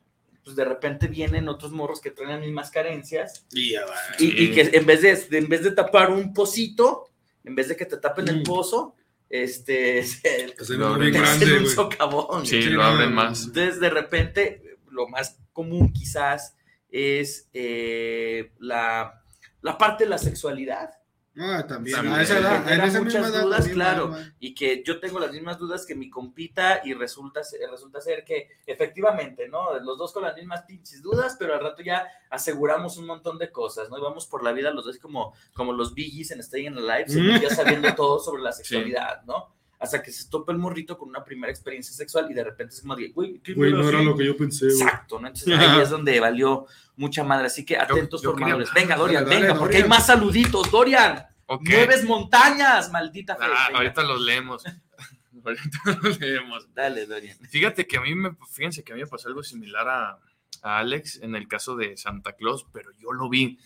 pues 0.43 0.55
de 0.55 0.65
repente 0.65 1.07
vienen 1.07 1.47
otros 1.49 1.71
morros 1.71 2.01
que 2.01 2.11
traen 2.11 2.31
las 2.31 2.41
mismas 2.41 2.69
carencias 2.69 3.45
Y 3.53 3.75
y, 4.19 4.43
y 4.43 4.51
que 4.51 4.69
en 4.73 4.85
vez, 4.85 5.01
de, 5.01 5.15
de- 5.15 5.37
en 5.37 5.47
vez 5.49 5.63
de 5.63 5.71
tapar 5.71 6.11
un 6.11 6.33
pocito, 6.33 7.09
en 7.43 7.55
vez 7.55 7.69
de 7.69 7.75
que 7.75 7.85
te 7.85 7.97
tapen 7.97 8.27
el 8.27 8.39
Mm. 8.41 8.43
pozo, 8.43 8.95
este, 9.29 10.03
se, 10.03 10.53
Se 10.59 10.73
Lo 10.75 10.87
abren 10.89 11.13
grande, 11.13 11.45
un 11.53 11.63
güey. 11.63 11.73
socavón. 11.73 12.45
Sí, 12.45 12.61
Sí, 12.61 12.69
lo 12.69 12.83
abren 12.83 13.13
más. 13.13 13.45
Entonces, 13.45 13.79
de 13.79 13.89
repente, 13.89 14.77
lo 14.91 15.07
más 15.07 15.39
común 15.53 15.91
quizás 15.91 16.55
es 16.95 17.49
eh, 17.53 18.53
la, 18.59 19.23
la 19.61 19.77
parte 19.77 20.03
de 20.03 20.11
la 20.11 20.17
sexualidad. 20.19 20.91
Ah, 21.35 21.65
también. 21.67 21.95
También. 21.95 22.15
A 22.15 22.21
esa 22.21 22.37
edad, 22.37 22.57
en 22.57 22.63
Genera 22.65 22.85
esa 22.85 23.01
muchas 23.01 23.21
misma 23.23 23.35
edad 23.35 23.43
dudas, 23.45 23.67
claro. 23.69 24.15
y 24.39 24.53
que 24.53 24.83
yo 24.85 24.99
tengo 24.99 25.19
las 25.19 25.31
mismas 25.31 25.57
dudas 25.57 25.83
que 25.87 25.95
mi 25.95 26.07
compita 26.07 26.81
y 26.85 26.93
resulta, 26.93 27.43
ser- 27.43 27.67
resulta 27.71 27.99
ser 28.01 28.23
que 28.23 28.49
efectivamente, 28.67 29.49
¿no? 29.49 29.79
Los 29.79 29.97
dos 29.97 30.13
con 30.13 30.21
las 30.21 30.35
mismas 30.35 30.61
pinches 30.67 31.01
dudas, 31.01 31.35
pero 31.39 31.55
al 31.55 31.61
rato 31.61 31.81
ya 31.81 32.07
aseguramos 32.29 32.97
un 32.97 33.07
montón 33.07 33.39
de 33.39 33.51
cosas, 33.51 33.89
¿no? 33.89 33.97
Y 33.97 34.01
vamos 34.01 34.27
por 34.27 34.43
la 34.43 34.51
vida 34.51 34.69
los 34.69 34.85
dos 34.85 34.99
como, 34.99 35.33
como 35.55 35.73
los 35.73 35.95
biggies 35.95 36.29
en 36.29 36.39
Stay 36.41 36.67
in 36.67 36.77
Alive, 36.77 37.05
según 37.07 37.41
ya 37.41 37.49
sabiendo 37.49 37.91
todo 37.95 38.19
sobre 38.19 38.43
la 38.43 38.51
sexualidad, 38.51 39.23
¿no? 39.23 39.55
Hasta 39.83 40.01
que 40.01 40.11
se 40.11 40.29
topa 40.29 40.53
el 40.53 40.57
morrito 40.57 40.97
con 40.97 41.09
una 41.09 41.23
primera 41.25 41.51
experiencia 41.51 41.93
sexual 41.93 42.31
y 42.31 42.33
de 42.33 42.43
repente 42.45 42.73
es 42.73 42.81
como 42.81 42.95
de, 42.95 43.09
güey, 43.09 43.39
¿qué 43.39 43.53
Güey, 43.53 43.71
pedo 43.71 43.83
no 43.83 43.89
era 43.89 43.97
así?" 43.97 44.07
lo 44.07 44.17
que 44.17 44.25
yo 44.25 44.37
pensé, 44.37 44.65
güey. 44.67 44.81
Exacto, 44.81 45.19
¿no? 45.19 45.27
Entonces 45.27 45.59
ahí 45.59 45.81
es 45.81 45.89
donde 45.89 46.19
valió 46.21 46.65
mucha 46.95 47.25
madre. 47.25 47.47
Así 47.47 47.65
que 47.65 47.77
atentos 47.77 48.21
yo 48.21 48.31
formadores. 48.31 48.69
Venga, 48.73 48.95
Dorian, 48.95 49.25
Dale, 49.25 49.35
dale, 49.35 49.47
venga, 49.47 49.59
porque 49.59 49.77
hay 49.77 49.83
más 49.83 50.05
saluditos, 50.05 50.71
Dorian. 50.71 51.25
Ok. 51.47 51.67
Mueves 51.67 52.05
montañas, 52.05 52.89
maldita 52.91 53.35
fe. 53.35 53.43
Ah, 53.45 53.69
ahorita 53.73 54.03
los 54.03 54.21
leemos. 54.21 54.63
ahorita 55.43 55.99
los 56.01 56.19
leemos. 56.19 56.73
Dale, 56.73 57.05
Dorian. 57.05 57.37
Fíjate 57.49 57.85
que 57.85 57.97
a 57.97 58.01
mí 58.01 58.15
me, 58.15 58.31
fíjense 58.49 58.83
que 58.83 58.93
a 58.93 58.95
mí 58.95 59.01
me 59.01 59.07
pasó 59.07 59.27
algo 59.27 59.43
similar 59.43 59.87
a, 59.89 60.17
a 60.61 60.79
Alex 60.79 61.19
en 61.21 61.35
el 61.35 61.49
caso 61.49 61.75
de 61.75 61.97
Santa 61.97 62.33
Claus, 62.33 62.65
pero 62.71 62.91
yo 62.97 63.11
lo 63.11 63.27
vi. 63.27 63.59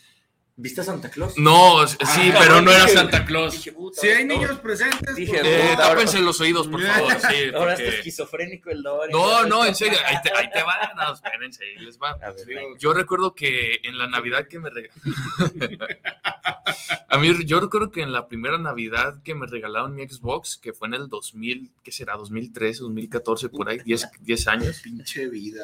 ¿Viste 0.59 0.81
a 0.81 0.83
Santa 0.83 1.09
Claus? 1.11 1.37
No, 1.37 1.87
sí, 1.87 1.95
Ah, 2.01 2.35
pero 2.39 2.61
no 2.61 2.71
era 2.71 2.87
Santa 2.87 3.23
Claus. 3.25 3.53
Dije, 3.53 3.71
puta, 3.73 4.01
Si 4.01 4.07
hay 4.07 4.25
niños 4.25 4.59
presentes, 4.59 5.15
Dije, 5.15 5.39
Eh, 5.43 5.69
puta, 5.71 5.89
tápense 5.89 6.19
los 6.19 6.41
oídos, 6.41 6.67
por 6.67 6.81
favor. 6.81 7.13
Sí, 7.13 7.17
Ahora 7.55 7.73
está 7.73 7.83
porque- 7.83 7.97
esquizofrénico 7.99 8.69
el 8.71 8.81
Dorian. 8.81 9.11
No, 9.11 9.45
no, 9.45 9.65
en 9.67 9.75
serio, 9.75 9.99
ahí 10.03 10.15
te, 10.23 10.31
ahí 10.35 10.49
te 10.51 10.63
va. 10.63 10.93
No, 10.95 11.13
espérense, 11.13 11.63
ahí 11.63 11.85
les 11.85 11.99
va. 11.99 12.15
Ver. 12.17 12.59
Yo 12.79 12.91
recuerdo 12.93 13.35
que 13.35 13.79
en 13.83 13.99
la 13.99 14.07
Navidad 14.07 14.47
que 14.47 14.57
me 14.59 14.69
regalaron. 14.71 14.97
a 17.09 17.17
mí, 17.19 17.45
yo 17.45 17.59
recuerdo 17.59 17.91
que 17.91 18.01
en 18.01 18.11
la 18.11 18.27
primera 18.27 18.57
Navidad 18.57 19.21
que 19.23 19.35
me 19.35 19.45
regalaron 19.47 19.95
mi 19.95 20.07
Xbox, 20.07 20.57
que 20.57 20.73
fue 20.73 20.87
en 20.87 20.95
el 20.95 21.07
2000, 21.07 21.71
¿qué 21.83 21.91
será? 21.91 22.15
2013, 22.15 22.79
2014, 22.81 23.49
por 23.49 23.69
ahí, 23.69 23.79
10, 23.85 24.07
10 24.21 24.47
años. 24.47 24.79
Pinche 24.83 25.27
vida. 25.27 25.63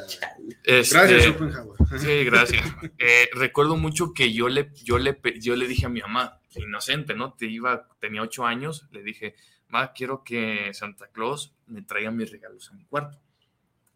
Este, 0.62 0.94
Gracias, 0.96 1.24
Schopenhauer. 1.24 1.78
Sí, 1.98 2.24
gracias. 2.24 2.64
Eh, 2.98 3.28
recuerdo 3.34 3.76
mucho 3.76 4.12
que 4.14 4.32
yo 4.32 4.48
le, 4.48 4.70
yo, 4.84 4.98
le, 4.98 5.18
yo 5.40 5.56
le 5.56 5.66
dije 5.66 5.86
a 5.86 5.88
mi 5.88 6.00
mamá, 6.00 6.40
inocente, 6.54 7.14
¿no? 7.14 7.32
Te 7.32 7.46
iba, 7.46 7.88
tenía 7.98 8.22
ocho 8.22 8.46
años, 8.46 8.86
le 8.92 9.02
dije, 9.02 9.34
ma, 9.68 9.92
quiero 9.92 10.22
que 10.22 10.72
Santa 10.72 11.08
Claus 11.08 11.54
me 11.66 11.82
traiga 11.82 12.10
mis 12.10 12.30
regalos 12.30 12.70
a 12.70 12.74
mi 12.74 12.84
cuarto. 12.84 13.18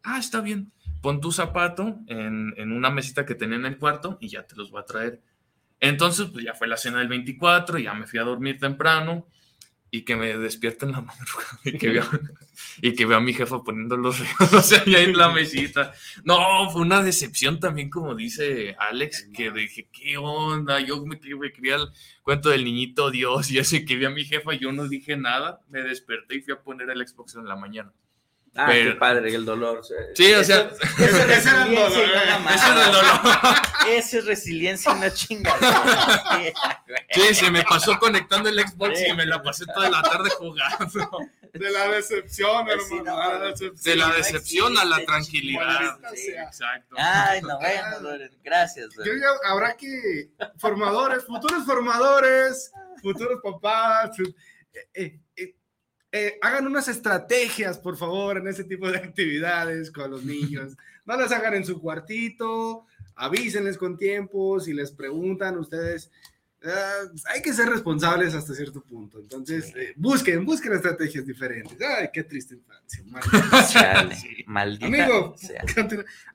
Ah, 0.03 0.19
está 0.19 0.41
bien. 0.41 0.73
Pon 1.01 1.21
tu 1.21 1.31
zapato 1.31 1.99
en, 2.09 2.55
en 2.57 2.73
una 2.73 2.91
mesita 2.91 3.25
que 3.25 3.35
tenía 3.35 3.57
en 3.57 3.67
el 3.67 3.79
cuarto 3.79 4.19
y 4.21 4.29
ya 4.29 4.45
te 4.45 4.57
los 4.57 4.71
voy 4.71 4.81
a 4.81 4.87
traer. 4.87 5.23
Entonces, 5.81 6.27
pues 6.33 6.45
ya 6.45 6.55
fue 6.55 6.67
la 6.67 6.77
cena 6.77 6.99
del 6.99 7.09
24, 7.09 7.79
ya 7.79 7.95
me 7.95 8.07
fui 8.07 8.19
a 8.19 8.25
dormir 8.25 8.59
temprano 8.59 9.27
y 9.91 10.03
que 10.03 10.17
me 10.17 10.37
despierto 10.37 10.87
en 10.87 10.93
la 10.93 11.01
madrugada 11.03 11.61
y 11.65 11.79
que 11.79 11.89
veo, 11.89 12.05
y 12.83 12.93
que 12.95 13.07
veo 13.07 13.19
a 13.19 13.21
mi 13.21 13.33
jefa 13.33 13.63
poniendo 13.63 13.97
los 13.97 14.19
regalos 14.19 14.73
ahí 14.87 14.95
en 14.95 15.17
la 15.17 15.31
mesita. 15.31 15.93
No, 16.25 16.71
fue 16.71 16.83
una 16.83 17.03
decepción 17.03 17.61
también, 17.61 17.91
como 17.91 18.15
dice 18.15 18.77
Alex, 18.79 19.29
que 19.35 19.51
dije, 19.51 19.89
¿qué 19.93 20.17
onda? 20.17 20.81
Yo 20.81 21.05
me, 21.05 21.19
me 21.19 21.53
quería 21.53 21.77
el 21.77 21.89
cuento 22.23 22.51
del 22.51 22.65
niñito 22.65 23.11
Dios 23.11 23.51
y 23.51 23.59
ese 23.59 23.85
que 23.85 23.97
vi 23.97 24.05
a 24.05 24.11
mi 24.11 24.25
jefa, 24.25 24.55
yo 24.55 24.73
no 24.73 24.89
dije 24.89 25.17
nada, 25.17 25.61
me 25.69 25.83
desperté 25.83 26.37
y 26.37 26.41
fui 26.43 26.53
a 26.53 26.63
poner 26.63 26.91
el 26.91 27.07
Xbox 27.07 27.37
en 27.37 27.47
la 27.47 27.57
mañana. 27.57 27.93
Ah, 28.61 28.67
Pero- 28.67 28.93
qué 28.93 28.97
padre, 28.99 29.35
el 29.35 29.45
dolor. 29.45 29.83
Sí, 30.15 30.33
o 30.35 30.43
sea, 30.43 30.69
es 30.99 30.99
ese 30.99 31.49
era 31.49 31.63
el 31.65 31.75
dolor, 31.75 31.93
eh. 31.93 32.55
Ese 32.55 32.67
era 32.67 32.87
el 32.87 32.93
dolor. 32.93 33.55
Esa 33.89 34.19
es 34.19 34.25
resiliencia 34.27 34.93
y 34.93 34.95
una 34.97 35.13
chingada. 35.15 36.53
Sí, 37.11 37.35
se 37.35 37.51
me 37.51 37.63
pasó 37.65 37.99
conectando 37.99 38.49
el 38.49 38.59
Xbox 38.61 38.99
Sí. 38.99 39.07
y 39.09 39.15
me 39.15 39.27
la 39.27 39.43
pasé 39.43 39.65
toda 39.67 39.91
la 39.91 40.03
tarde 40.03 40.31
jugando. 40.31 41.19
De 41.53 41.71
la 41.71 41.89
decepción, 41.89 42.67
Sí, 42.67 42.97
hermano. 42.97 43.03
no, 43.05 43.23
a 43.23 43.29
la 43.35 43.39
no. 43.39 43.45
decepción. 43.47 43.83
De 43.83 43.97
la 43.97 44.09
decepción 44.15 44.79
a 44.79 44.85
la 44.85 45.05
tranquilidad. 45.05 45.99
Sí, 46.15 46.31
exacto. 46.33 46.97
Ay, 46.99 47.41
no, 47.43 47.59
bueno, 47.59 48.19
gracias. 48.43 48.89
Yo 48.97 49.13
ya- 49.13 49.51
habrá 49.51 49.77
que 49.77 50.31
formadores, 50.59 51.25
futuros 51.25 51.65
formadores, 51.65 52.71
futuros 53.03 53.41
papás, 53.43 54.11
eh, 54.95 55.19
eh, 55.37 55.55
eh, 56.13 56.27
eh, 56.27 56.39
hagan 56.41 56.67
unas 56.67 56.89
estrategias, 56.89 57.79
por 57.79 57.97
favor, 57.97 58.39
en 58.39 58.49
ese 58.49 58.65
tipo 58.65 58.91
de 58.91 58.99
actividades 58.99 59.91
con 59.91 60.11
los 60.11 60.25
niños. 60.25 60.77
No 61.05 61.17
las 61.17 61.33
hagan 61.33 61.55
en 61.55 61.65
su 61.65 61.81
cuartito, 61.81 62.87
avísenles 63.15 63.79
con 63.79 63.97
tiempo, 63.97 64.61
si 64.61 64.73
les 64.73 64.91
preguntan 64.93 65.59
ustedes. 65.59 66.11
ah, 66.65 67.03
hay 67.27 67.43
que 67.43 67.53
ser 67.53 67.69
responsables 67.69 68.35
hasta 68.35 68.55
cierto 68.55 68.83
punto. 68.83 69.19
Entonces, 69.19 69.73
eh, 69.77 69.93
busquen, 69.97 70.45
busquen 70.45 70.73
estrategias 70.73 71.27
diferentes. 71.27 71.79
Ay, 71.81 72.09
qué 72.13 72.25
triste 72.25 72.55
infancia. 72.55 73.03
maldita. 73.07 74.09
Sí. 74.19 74.45
maldita 74.47 74.87
Amigo, 74.87 75.35
sea. 75.37 75.63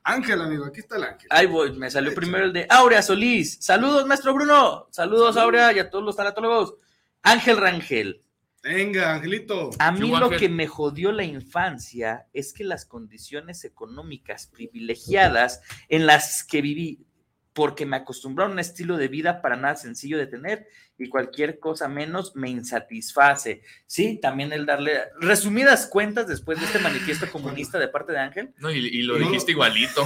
Ángel, 0.02 0.40
amigo, 0.40 0.64
aquí 0.64 0.80
está 0.80 0.96
el 0.96 1.04
ángel. 1.04 1.28
Ahí 1.30 1.46
voy, 1.46 1.76
me 1.76 1.90
salió 1.90 2.14
primero 2.14 2.44
el 2.44 2.52
de 2.52 2.66
Aurea 2.70 3.02
Solís. 3.02 3.58
Saludos, 3.60 4.06
maestro 4.06 4.34
Bruno. 4.34 4.86
Saludos, 4.90 5.36
Aurea, 5.36 5.72
y 5.72 5.78
a 5.80 5.90
todos 5.90 6.04
los 6.04 6.16
tanatólogos. 6.16 6.74
Ángel 7.22 7.56
Rangel. 7.56 8.24
Venga, 8.64 9.14
Angelito. 9.14 9.70
A 9.78 9.92
mí 9.92 10.10
lo 10.10 10.30
que 10.30 10.48
me 10.48 10.66
jodió 10.66 11.12
la 11.12 11.22
infancia 11.24 12.26
es 12.32 12.54
que 12.54 12.64
las 12.64 12.86
condiciones 12.86 13.62
económicas 13.64 14.46
privilegiadas 14.46 15.60
en 15.90 16.06
las 16.06 16.42
que 16.44 16.62
viví, 16.62 17.04
porque 17.52 17.84
me 17.84 17.96
acostumbraron 17.98 18.52
a 18.52 18.54
un 18.54 18.58
estilo 18.60 18.96
de 18.96 19.08
vida 19.08 19.42
para 19.42 19.56
nada 19.56 19.76
sencillo 19.76 20.16
de 20.16 20.26
tener 20.26 20.66
y 20.96 21.08
cualquier 21.10 21.58
cosa 21.58 21.88
menos 21.88 22.34
me 22.34 22.48
insatisface. 22.48 23.60
Sí, 23.86 24.18
también 24.20 24.50
el 24.52 24.64
darle 24.64 24.98
resumidas 25.20 25.86
cuentas 25.86 26.26
después 26.26 26.58
de 26.58 26.64
este 26.64 26.78
manifiesto 26.78 27.30
comunista 27.30 27.78
de 27.78 27.88
parte 27.88 28.12
de 28.12 28.18
Ángel. 28.18 28.54
No, 28.58 28.70
y, 28.72 28.78
y 28.78 29.02
lo 29.02 29.18
No. 29.18 29.26
dijiste 29.26 29.52
igualito. 29.52 30.04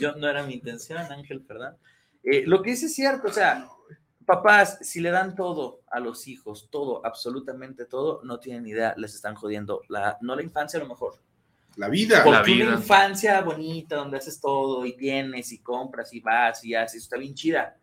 Yo 0.00 0.14
no 0.16 0.28
era 0.28 0.42
mi 0.44 0.54
intención, 0.54 0.98
Ángel, 1.12 1.42
perdón. 1.42 1.76
Eh, 2.22 2.44
lo 2.46 2.62
que 2.62 2.70
dice 2.70 2.86
es 2.86 2.94
cierto, 2.94 3.28
o 3.28 3.32
sea, 3.32 3.66
papás, 4.30 4.78
si 4.82 5.00
le 5.00 5.10
dan 5.10 5.34
todo 5.34 5.80
a 5.90 5.98
los 6.00 6.28
hijos, 6.28 6.68
todo, 6.70 7.04
absolutamente 7.04 7.84
todo, 7.84 8.20
no 8.24 8.38
tienen 8.38 8.66
idea, 8.66 8.94
les 8.96 9.14
están 9.14 9.34
jodiendo. 9.34 9.82
La, 9.88 10.16
no 10.20 10.34
la 10.36 10.42
infancia 10.42 10.78
a 10.78 10.82
lo 10.82 10.88
mejor. 10.88 11.14
La 11.76 11.88
vida. 11.88 12.22
Porque 12.24 12.36
La 12.38 12.42
vida. 12.42 12.66
una 12.68 12.76
infancia 12.76 13.40
bonita 13.40 13.96
donde 13.96 14.16
haces 14.18 14.40
todo 14.40 14.84
y 14.86 14.96
tienes 14.96 15.52
y 15.52 15.58
compras 15.58 16.12
y 16.12 16.20
vas 16.20 16.64
y 16.64 16.74
haces, 16.74 17.02
está 17.04 17.16
bien 17.16 17.34
chida. 17.34 17.76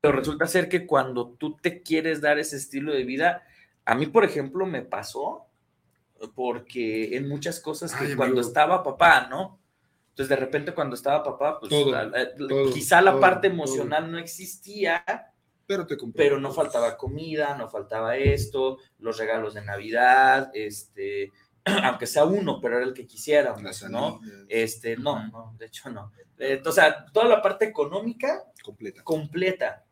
Pero 0.00 0.14
resulta 0.16 0.46
ser 0.46 0.68
que 0.68 0.86
cuando 0.86 1.28
tú 1.30 1.56
te 1.56 1.82
quieres 1.82 2.20
dar 2.20 2.38
ese 2.38 2.56
estilo 2.56 2.92
de 2.92 3.04
vida, 3.04 3.42
a 3.84 3.94
mí, 3.94 4.06
por 4.06 4.24
ejemplo, 4.24 4.66
me 4.66 4.82
pasó 4.82 5.46
porque 6.34 7.16
en 7.16 7.28
muchas 7.28 7.60
cosas 7.60 7.92
que 7.94 8.04
Ay, 8.04 8.14
cuando 8.16 8.34
amigo. 8.40 8.46
estaba 8.48 8.82
papá, 8.82 9.26
¿no? 9.28 9.58
Entonces, 10.10 10.28
de 10.28 10.36
repente, 10.36 10.74
cuando 10.74 10.94
estaba 10.94 11.22
papá, 11.24 11.58
pues 11.58 11.70
Todo, 11.70 11.90
la- 11.90 12.04
la- 12.04 12.34
todo, 12.36 12.72
quizá 12.72 13.00
la 13.00 13.12
todo, 13.12 13.20
parte 13.20 13.48
todo. 13.48 13.54
emocional 13.56 14.10
no 14.12 14.18
existía, 14.18 15.04
Pero 15.66 15.86
te 15.86 15.96
compré. 15.96 16.24
pero 16.24 16.40
no 16.40 16.52
faltaba 16.52 16.96
comida, 16.96 17.56
no 17.56 17.68
faltaba 17.68 18.16
esto, 18.16 18.78
los 18.98 19.18
regalos 19.18 19.54
de 19.54 19.62
Navidad, 19.62 20.50
este, 20.54 21.32
aunque 21.84 22.06
sea 22.06 22.24
uno, 22.24 22.60
pero 22.60 22.76
era 22.76 22.86
el 22.86 22.94
que 22.94 23.06
quisiéramos, 23.06 23.82
¿no? 23.90 24.20
Este, 24.48 24.96
no, 24.96 25.28
no, 25.28 25.54
de 25.58 25.66
hecho 25.66 25.90
no. 25.90 26.12
Eh, 26.38 26.60
o 26.64 26.72
sea, 26.72 27.06
toda 27.06 27.26
la 27.26 27.40
parte 27.40 27.64
económica 27.66 28.44
completa. 28.64 29.02
completa. 29.04 29.84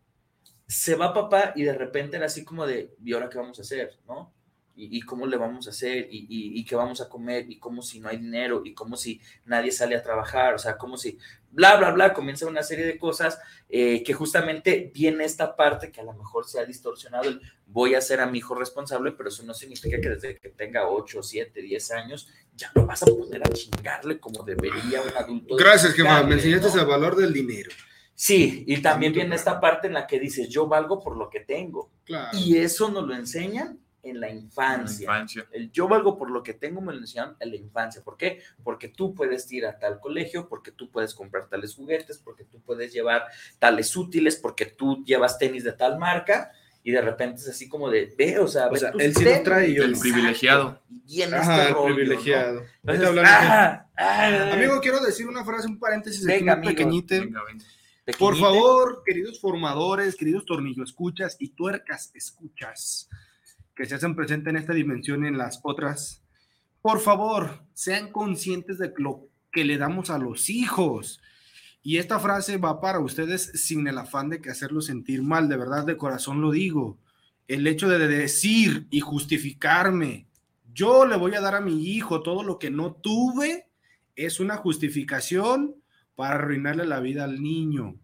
Se 0.67 0.95
va 0.95 1.13
papá 1.13 1.53
y 1.57 1.65
de 1.65 1.73
repente 1.73 2.17
era 2.17 2.27
así 2.27 2.45
como 2.45 2.67
de, 2.67 2.95
¿y 3.05 3.13
ahora 3.13 3.29
qué 3.29 3.39
vamos 3.39 3.59
a 3.59 3.63
hacer? 3.63 3.99
¿No? 4.07 4.33
¿Y, 4.81 4.97
y 4.97 5.03
cómo 5.03 5.27
le 5.27 5.37
vamos 5.37 5.67
a 5.67 5.71
hacer? 5.71 6.09
¿Y, 6.11 6.21
y, 6.21 6.59
y 6.59 6.65
qué 6.65 6.75
vamos 6.75 7.03
a 7.03 7.09
comer? 7.09 7.51
¿Y 7.51 7.59
cómo 7.59 7.83
si 7.83 8.01
no 8.01 8.09
hay 8.09 8.17
dinero? 8.17 8.63
¿Y 8.65 8.73
cómo 8.73 8.97
si 8.97 9.21
nadie 9.45 9.73
sale 9.73 9.95
a 9.95 10.03
trabajar? 10.03 10.55
O 10.55 10.59
sea, 10.59 10.79
como 10.79 10.97
si, 10.97 11.19
bla, 11.51 11.77
bla, 11.77 11.91
bla, 11.91 12.15
comienza 12.15 12.47
una 12.47 12.63
serie 12.63 12.87
de 12.87 12.97
cosas 12.97 13.39
eh, 13.69 14.03
que 14.03 14.15
justamente 14.15 14.91
viene 14.95 15.25
esta 15.25 15.55
parte 15.55 15.93
que 15.93 16.01
a 16.01 16.05
lo 16.05 16.15
mejor 16.15 16.47
se 16.49 16.61
ha 16.61 16.65
distorsionado 16.65 17.29
el 17.29 17.43
voy 17.67 17.95
a 17.95 17.99
hacer 17.99 18.21
a 18.21 18.27
mi 18.27 18.39
hijo 18.39 18.55
responsable, 18.55 19.13
pero 19.13 19.29
eso 19.29 19.43
no 19.45 19.53
significa 19.55 20.01
que 20.01 20.09
desde 20.09 20.39
que 20.39 20.49
tenga 20.49 20.89
8, 20.89 21.23
7, 21.23 21.61
10 21.61 21.91
años 21.93 22.29
ya 22.55 22.71
lo 22.75 22.87
vas 22.87 23.03
a 23.03 23.07
poner 23.07 23.43
a 23.47 23.51
chingarle 23.51 24.19
como 24.19 24.43
debería 24.43 25.03
un 25.03 25.17
adulto. 25.17 25.57
Gracias, 25.57 25.95
chingarle, 25.95 26.29
Me 26.29 26.35
enseñaste 26.35 26.69
¿no? 26.69 26.81
el 26.81 26.89
valor 26.89 27.17
del 27.17 27.33
dinero. 27.33 27.71
Sí, 28.15 28.65
y 28.67 28.83
también 28.83 29.13
viene 29.13 29.35
esta 29.35 29.61
parte 29.61 29.87
en 29.87 29.95
la 29.95 30.07
que 30.07 30.19
dices, 30.19 30.49
yo 30.49 30.67
valgo 30.67 31.01
por 31.01 31.17
lo 31.17 31.31
que 31.31 31.41
tengo. 31.41 31.91
Claro. 32.05 32.37
Y 32.37 32.57
eso 32.59 32.91
nos 32.91 33.07
lo 33.07 33.15
enseñan 33.15 33.79
en 34.03 34.21
la 34.21 34.29
En 34.29 34.37
la 34.37 34.41
infancia. 34.41 35.47
El 35.53 35.71
yo 35.73 35.89
valgo 35.89 36.17
por 36.19 36.31
lo 36.31 36.43
que 36.43 36.55
tengo 36.55 36.81
me 36.81 36.93
lo 36.93 36.99
enseñaron 37.01 37.37
en 37.41 37.51
la 37.51 37.57
infancia. 37.57 38.03
¿Por 38.03 38.17
qué? 38.17 38.41
Porque 38.63 38.89
tú 38.89 39.15
puedes 39.15 39.51
ir 39.53 39.67
a 39.67 39.79
tal 39.79 40.01
colegio, 40.01 40.49
porque 40.49 40.73
tú 40.73 40.91
puedes 40.91 41.15
comprar 41.15 41.49
tales 41.49 41.75
juguetes, 41.75 42.19
porque 42.19 42.45
tú 42.45 42.61
puedes 42.61 42.93
llevar 42.93 43.25
tales 43.59 43.95
útiles, 43.97 44.37
porque 44.37 44.67
tú 44.67 45.05
llevas 45.05 45.39
tenis 45.39 45.65
de 45.65 45.73
tal 45.73 45.99
marca. 45.99 46.51
Y 46.83 46.93
de 46.93 47.03
repente 47.03 47.43
es 47.43 47.49
así 47.49 47.69
como 47.69 47.91
de, 47.91 48.15
ve, 48.17 48.39
o 48.39 48.49
sea, 48.49 48.69
O 48.69 48.71
ve 48.73 48.79
sea, 48.79 48.91
tus 48.91 49.03
él 49.03 49.15
sí 49.15 49.23
lo 49.23 49.31
tenis. 49.31 49.45
trae 49.45 49.69
y 49.69 49.75
yo 49.75 49.85
El 49.85 49.93
no. 49.93 49.99
privilegiado. 50.01 50.83
Y 51.07 51.17
viene 51.17 51.37
Ajá, 51.37 51.57
este 51.59 51.69
el 51.69 51.75
rollo, 51.75 51.89
¿no? 51.91 51.95
privilegiado. 51.95 52.63
Entonces, 52.85 53.25
ah, 53.27 53.87
ah, 53.99 54.51
Amigo, 54.55 54.81
quiero 54.81 54.99
decir 55.01 55.29
una 55.29 55.45
frase, 55.45 55.67
un 55.69 55.79
paréntesis 55.79 56.27
aquí 56.27 56.39
Venga, 56.39 56.55
amigo. 56.55 56.71
pequeñito. 56.71 57.15
Venga, 57.17 57.43
venga. 57.45 57.65
Por 58.19 58.37
favor, 58.39 59.03
queridos 59.05 59.39
formadores, 59.41 60.17
queridos 60.17 60.45
tornillo 60.47 60.83
escuchas 60.83 61.37
y 61.39 61.51
tuercas 61.51 62.11
escuchas 62.15 63.09
que 63.81 63.87
se 63.87 63.95
hacen 63.95 64.15
presentes 64.15 64.51
en 64.51 64.59
esta 64.59 64.75
dimensión 64.75 65.25
y 65.25 65.29
en 65.29 65.39
las 65.39 65.61
otras, 65.63 66.23
por 66.83 67.01
favor, 67.01 67.63
sean 67.73 68.13
conscientes 68.13 68.77
de 68.77 68.93
lo 68.99 69.31
que 69.51 69.65
le 69.65 69.79
damos 69.79 70.11
a 70.11 70.19
los 70.19 70.51
hijos. 70.51 71.23
Y 71.83 71.97
esta 71.97 72.21
frase 72.21 72.59
va 72.59 72.79
para 72.79 73.01
ustedes 73.01 73.41
sin 73.55 73.87
el 73.87 73.97
afán 73.97 74.29
de 74.29 74.43
que 74.43 74.51
hacerlos 74.51 74.85
sentir 74.85 75.23
mal, 75.23 75.49
de 75.49 75.57
verdad, 75.57 75.87
de 75.87 75.97
corazón 75.97 76.43
lo 76.43 76.51
digo. 76.51 76.99
El 77.49 77.67
hecho 77.67 77.89
de 77.89 78.07
decir 78.07 78.87
y 78.91 79.01
justificarme, 79.01 80.27
yo 80.75 81.07
le 81.07 81.17
voy 81.17 81.35
a 81.35 81.41
dar 81.41 81.55
a 81.55 81.63
mi 81.63 81.83
hijo 81.83 82.23
todo 82.23 82.43
lo 82.43 82.59
que 82.59 82.71
no 82.71 82.93
tuve, 82.93 83.71
es 84.15 84.41
una 84.41 84.59
justificación 84.59 85.75
para 86.17 86.35
arruinarle 86.35 86.85
la 86.85 87.01
vida 87.01 87.25
al 87.25 87.41
niño. 87.43 87.95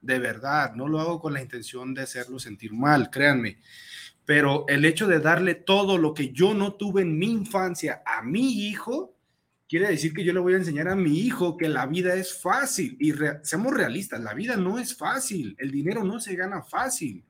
De 0.00 0.18
verdad, 0.18 0.74
no 0.76 0.88
lo 0.88 0.98
hago 0.98 1.20
con 1.20 1.34
la 1.34 1.42
intención 1.42 1.92
de 1.92 2.00
hacerlo 2.00 2.38
sentir 2.38 2.72
mal, 2.72 3.10
créanme. 3.10 3.58
Pero 4.24 4.64
el 4.68 4.84
hecho 4.84 5.06
de 5.06 5.20
darle 5.20 5.54
todo 5.54 5.98
lo 5.98 6.14
que 6.14 6.32
yo 6.32 6.54
no 6.54 6.74
tuve 6.74 7.02
en 7.02 7.18
mi 7.18 7.30
infancia 7.30 8.02
a 8.06 8.22
mi 8.22 8.68
hijo, 8.68 9.14
quiere 9.68 9.88
decir 9.88 10.12
que 10.12 10.24
yo 10.24 10.32
le 10.32 10.40
voy 10.40 10.54
a 10.54 10.58
enseñar 10.58 10.88
a 10.88 10.96
mi 10.96 11.18
hijo 11.20 11.56
que 11.56 11.68
la 11.68 11.86
vida 11.86 12.14
es 12.14 12.40
fácil. 12.40 12.96
Y 13.00 13.12
seamos 13.42 13.74
realistas, 13.74 14.20
la 14.20 14.34
vida 14.34 14.56
no 14.56 14.78
es 14.78 14.96
fácil, 14.96 15.56
el 15.58 15.70
dinero 15.70 16.04
no 16.04 16.20
se 16.20 16.36
gana 16.36 16.62
fácil. 16.62 17.24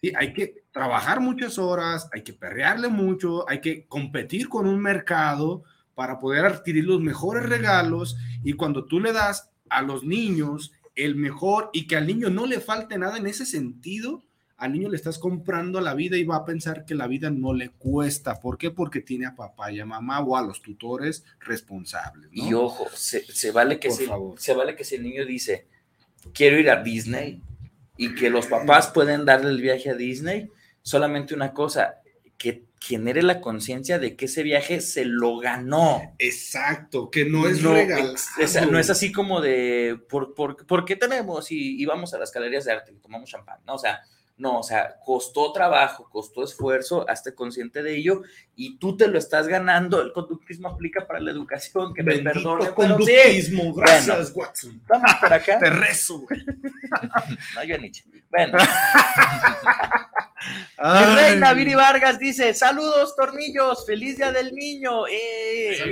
Sí, 0.00 0.12
hay 0.16 0.32
que 0.32 0.64
trabajar 0.72 1.20
muchas 1.20 1.58
horas, 1.58 2.08
hay 2.12 2.22
que 2.22 2.32
perrearle 2.32 2.88
mucho, 2.88 3.48
hay 3.48 3.60
que 3.60 3.86
competir 3.86 4.48
con 4.48 4.66
un 4.66 4.80
mercado 4.80 5.64
para 5.94 6.18
poder 6.18 6.44
adquirir 6.44 6.84
los 6.84 7.00
mejores 7.00 7.48
regalos 7.48 8.16
y 8.42 8.52
cuando 8.54 8.84
tú 8.84 9.00
le 9.00 9.12
das 9.12 9.50
a 9.68 9.82
los 9.82 10.04
niños 10.04 10.72
el 10.94 11.16
mejor 11.16 11.70
y 11.72 11.86
que 11.86 11.96
al 11.96 12.06
niño 12.06 12.30
no 12.30 12.46
le 12.46 12.60
falte 12.60 12.98
nada 12.98 13.18
en 13.18 13.26
ese 13.26 13.46
sentido, 13.46 14.22
al 14.56 14.72
niño 14.72 14.88
le 14.88 14.96
estás 14.96 15.18
comprando 15.18 15.80
la 15.80 15.94
vida 15.94 16.16
y 16.16 16.24
va 16.24 16.36
a 16.36 16.44
pensar 16.44 16.84
que 16.84 16.94
la 16.94 17.06
vida 17.06 17.30
no 17.30 17.52
le 17.52 17.70
cuesta. 17.70 18.40
¿Por 18.40 18.56
qué? 18.56 18.70
Porque 18.70 19.00
tiene 19.00 19.26
a 19.26 19.34
papá 19.34 19.72
y 19.72 19.80
a 19.80 19.86
mamá 19.86 20.20
o 20.20 20.36
a 20.36 20.42
los 20.42 20.62
tutores 20.62 21.24
responsables. 21.40 22.30
¿no? 22.32 22.48
Y 22.48 22.54
ojo, 22.54 22.86
se, 22.94 23.24
se 23.24 23.50
vale 23.50 23.78
que 23.78 23.88
Por 23.88 23.96
si, 23.96 24.06
favor. 24.06 24.40
se 24.40 24.54
vale 24.54 24.76
que 24.76 24.84
si 24.84 24.94
el 24.94 25.02
niño 25.02 25.24
dice, 25.26 25.66
quiero 26.32 26.58
ir 26.58 26.70
a 26.70 26.82
Disney, 26.82 27.42
y 27.96 28.14
que 28.14 28.30
los 28.30 28.46
papás 28.46 28.88
pueden 28.88 29.24
darle 29.24 29.50
el 29.50 29.60
viaje 29.60 29.90
a 29.90 29.94
Disney, 29.94 30.50
solamente 30.82 31.34
una 31.34 31.52
cosa, 31.52 32.00
que 32.36 32.64
genere 32.80 33.22
la 33.22 33.40
conciencia 33.40 33.98
de 33.98 34.16
que 34.16 34.26
ese 34.26 34.42
viaje 34.42 34.80
se 34.80 35.04
lo 35.04 35.38
ganó. 35.38 36.02
Exacto, 36.18 37.10
que 37.10 37.24
no 37.24 37.48
es 37.48 37.62
no, 37.62 37.72
regalado. 37.72 38.14
no 38.70 38.78
es 38.78 38.90
así 38.90 39.12
como 39.12 39.40
de, 39.40 39.98
¿por, 40.08 40.34
por, 40.34 40.66
por 40.66 40.84
qué 40.84 40.96
tenemos? 40.96 41.50
Y, 41.50 41.80
y 41.80 41.84
vamos 41.86 42.12
a 42.14 42.18
las 42.18 42.32
galerías 42.32 42.64
de 42.64 42.72
arte 42.72 42.92
y 42.92 42.96
tomamos 42.96 43.30
champán, 43.30 43.60
¿no? 43.64 43.74
O 43.74 43.78
sea, 43.78 44.02
no, 44.36 44.58
o 44.58 44.62
sea, 44.64 44.96
costó 45.04 45.52
trabajo, 45.52 46.08
costó 46.10 46.42
esfuerzo, 46.42 47.08
hazte 47.08 47.36
consciente 47.36 47.84
de 47.84 47.96
ello 47.96 48.22
y 48.56 48.78
tú 48.78 48.96
te 48.96 49.06
lo 49.06 49.16
estás 49.16 49.46
ganando. 49.46 50.02
El 50.02 50.12
conductismo 50.12 50.68
aplica 50.68 51.06
para 51.06 51.20
la 51.20 51.30
educación, 51.30 51.94
que 51.94 52.02
me 52.02 52.16
Bendito 52.16 52.32
perdone. 52.32 52.72
pero 52.76 52.98
sí, 52.98 53.04
conductismo, 53.04 53.74
gracias, 53.74 54.32
Watson. 54.34 54.82
vamos 54.88 55.12
por 55.20 55.32
acá. 55.32 55.58
Te 55.60 55.70
rezo, 55.70 56.18
güey. 56.20 56.44
No, 57.54 57.64
yo 57.64 57.78
Nietzsche. 57.78 58.04
Bueno, 58.30 58.58
el 60.78 61.16
rey 61.16 61.36
Naviri 61.38 61.74
Vargas 61.74 62.18
dice: 62.18 62.52
Saludos, 62.54 63.14
tornillos, 63.16 63.86
feliz 63.86 64.16
día 64.16 64.32
del 64.32 64.52
niño. 64.52 65.06
¡Eh! 65.06 65.76
Sí, 65.82 65.90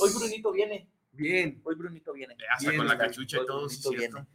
Hoy, 0.00 0.10
Brunito 0.14 0.52
viene, 0.52 0.86
Bien. 1.12 1.60
hoy 1.64 1.74
Brunito 1.74 2.12
viene. 2.12 2.36
Hasta 2.50 2.70
Bien, 2.70 2.78
con 2.78 2.88
la 2.88 2.98
cachucha 2.98 3.38
y 3.42 3.46
todo, 3.46 3.68
sí, 3.68 3.80
bonito 3.84 4.26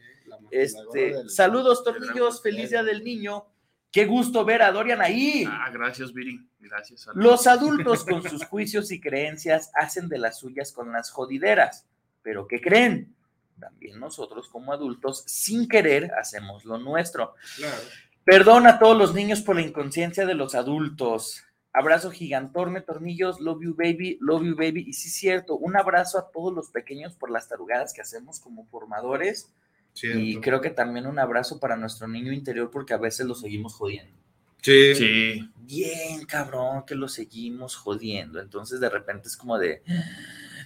Este, 0.52 1.30
saludos, 1.30 1.84
tornillos, 1.84 2.42
feliz 2.42 2.70
día 2.70 2.84
del 2.84 3.04
niño. 3.04 3.46
Qué 3.92 4.06
gusto 4.06 4.46
ver 4.46 4.62
a 4.62 4.72
Dorian 4.72 5.02
ahí. 5.02 5.46
Ah, 5.48 5.70
gracias, 5.72 6.14
Viri. 6.14 6.40
Gracias. 6.60 7.08
a- 7.08 7.12
Los 7.16 7.48
adultos 7.48 8.04
con 8.06 8.22
sus 8.22 8.46
juicios 8.46 8.92
y 8.92 9.00
creencias 9.02 9.72
hacen 9.74 10.08
de 10.10 10.20
las 10.20 10.40
suyas 10.40 10.72
con 10.72 10.92
las 10.92 11.10
jodideras. 11.10 11.88
Pero 12.22 12.48
¿qué 12.48 12.62
creen? 12.62 13.16
También 13.60 14.00
nosotros 14.00 14.48
como 14.50 14.72
adultos, 14.74 15.24
sin 15.26 15.68
querer, 15.68 16.12
hacemos 16.14 16.66
lo 16.66 16.78
nuestro. 16.78 17.34
Claro. 17.58 17.82
Perdón 18.24 18.68
a 18.68 18.78
todos 18.78 18.96
los 18.98 19.14
niños 19.16 19.42
por 19.42 19.56
la 19.56 19.64
inconsciencia 19.64 20.26
de 20.26 20.36
los 20.36 20.54
adultos. 20.54 21.44
Abrazo 21.74 22.12
gigantorme, 22.12 22.82
tornillos, 22.82 23.40
love 23.40 23.62
you 23.64 23.76
baby, 23.76 24.18
love 24.22 24.44
you 24.44 24.56
baby. 24.56 24.84
Y 24.88 24.94
sí, 24.94 25.10
cierto, 25.10 25.56
un 25.58 25.76
abrazo 25.78 26.20
a 26.20 26.30
todos 26.32 26.54
los 26.54 26.70
pequeños 26.70 27.16
por 27.16 27.32
las 27.32 27.48
tarugadas 27.48 27.92
que 27.94 28.02
hacemos 28.02 28.40
como 28.40 28.66
formadores. 28.68 29.52
Y 30.02 30.40
creo 30.40 30.62
que 30.62 30.70
también 30.70 31.08
un 31.08 31.20
abrazo 31.20 31.60
para 31.60 31.76
nuestro 31.76 32.08
niño 32.08 32.32
interior 32.32 32.70
porque 32.72 32.94
a 32.94 32.98
veces 32.98 33.26
lo 33.26 33.36
seguimos 33.36 33.74
jodiendo. 33.74 34.18
Sí. 34.62 34.96
Sí. 34.96 35.50
Bien, 35.58 36.26
cabrón, 36.26 36.84
que 36.86 36.96
lo 36.96 37.08
seguimos 37.08 37.76
jodiendo. 37.76 38.40
Entonces 38.42 38.80
de 38.80 38.90
repente 38.90 39.28
es 39.28 39.36
como 39.38 39.58
de... 39.58 39.82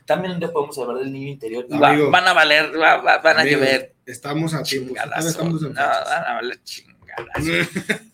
También 0.06 0.38
día 0.40 0.52
podemos 0.52 0.78
hablar 0.78 0.98
del 0.98 1.12
niño 1.14 1.30
interior 1.30 1.66
y 1.70 1.78
va- 1.78 1.96
van 2.10 2.28
a 2.28 2.34
valer, 2.34 2.74
va- 2.80 2.98
va- 3.02 3.20
van 3.20 3.38
a 3.38 3.42
Amigo, 3.42 3.58
llover 3.60 3.96
Estamos 4.06 4.54
a 4.54 4.62
tiempo. 4.64 4.90
chingadazo. 4.90 5.28
Estamos 5.30 5.64
en 5.64 5.74
No, 5.74 5.82
fechas. 5.82 6.06
van 6.10 6.24
a 6.26 6.34
valer 6.34 6.64
chingadazo. 6.64 7.52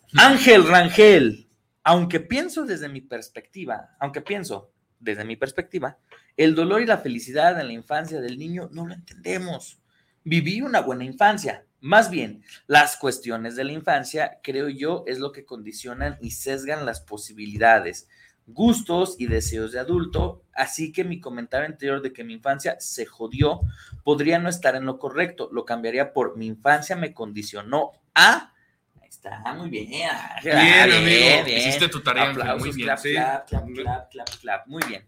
Ángel 0.16 0.68
Rangel, 0.68 1.48
aunque 1.82 2.20
pienso 2.20 2.64
desde 2.64 2.88
mi 2.88 3.00
perspectiva, 3.00 3.96
aunque 3.98 4.20
pienso 4.20 4.72
desde 5.00 5.24
mi 5.24 5.34
perspectiva, 5.36 5.98
el 6.36 6.54
dolor 6.54 6.80
y 6.82 6.86
la 6.86 6.98
felicidad 6.98 7.58
en 7.60 7.66
la 7.66 7.72
infancia 7.72 8.20
del 8.20 8.38
niño 8.38 8.68
no 8.72 8.86
lo 8.86 8.94
entendemos. 8.94 9.79
Viví 10.24 10.60
una 10.60 10.80
buena 10.80 11.04
infancia. 11.04 11.64
Más 11.80 12.10
bien, 12.10 12.42
las 12.66 12.96
cuestiones 12.96 13.56
de 13.56 13.64
la 13.64 13.72
infancia, 13.72 14.38
creo 14.42 14.68
yo, 14.68 15.04
es 15.06 15.18
lo 15.18 15.32
que 15.32 15.46
condicionan 15.46 16.18
y 16.20 16.32
sesgan 16.32 16.84
las 16.84 17.00
posibilidades, 17.00 18.06
gustos 18.46 19.16
y 19.18 19.26
deseos 19.28 19.72
de 19.72 19.78
adulto. 19.78 20.44
Así 20.52 20.92
que 20.92 21.04
mi 21.04 21.20
comentario 21.20 21.66
anterior 21.66 22.02
de 22.02 22.12
que 22.12 22.22
mi 22.22 22.34
infancia 22.34 22.76
se 22.80 23.06
jodió 23.06 23.60
podría 24.04 24.38
no 24.38 24.50
estar 24.50 24.74
en 24.76 24.84
lo 24.84 24.98
correcto. 24.98 25.48
Lo 25.52 25.64
cambiaría 25.64 26.12
por 26.12 26.36
mi 26.36 26.46
infancia 26.46 26.96
me 26.96 27.14
condicionó 27.14 27.92
a 28.14 28.52
Ahí 29.00 29.08
está, 29.08 29.40
muy 29.54 29.70
bien. 29.70 29.88
Ah, 30.10 30.38
Bien, 30.42 30.92
amigo. 30.92 31.48
Hiciste 31.56 31.88
tu 31.88 32.00
tarea, 32.02 32.30
Aplausos, 32.30 32.66
muy 32.66 32.76
bien. 32.76 32.86
clap, 32.88 32.98
Sí. 32.98 33.12
clap, 33.12 33.48
clap, 33.48 33.66
clap, 33.74 34.10
clap, 34.10 34.28
clap. 34.40 34.66
Muy 34.66 34.82
bien. 34.86 35.04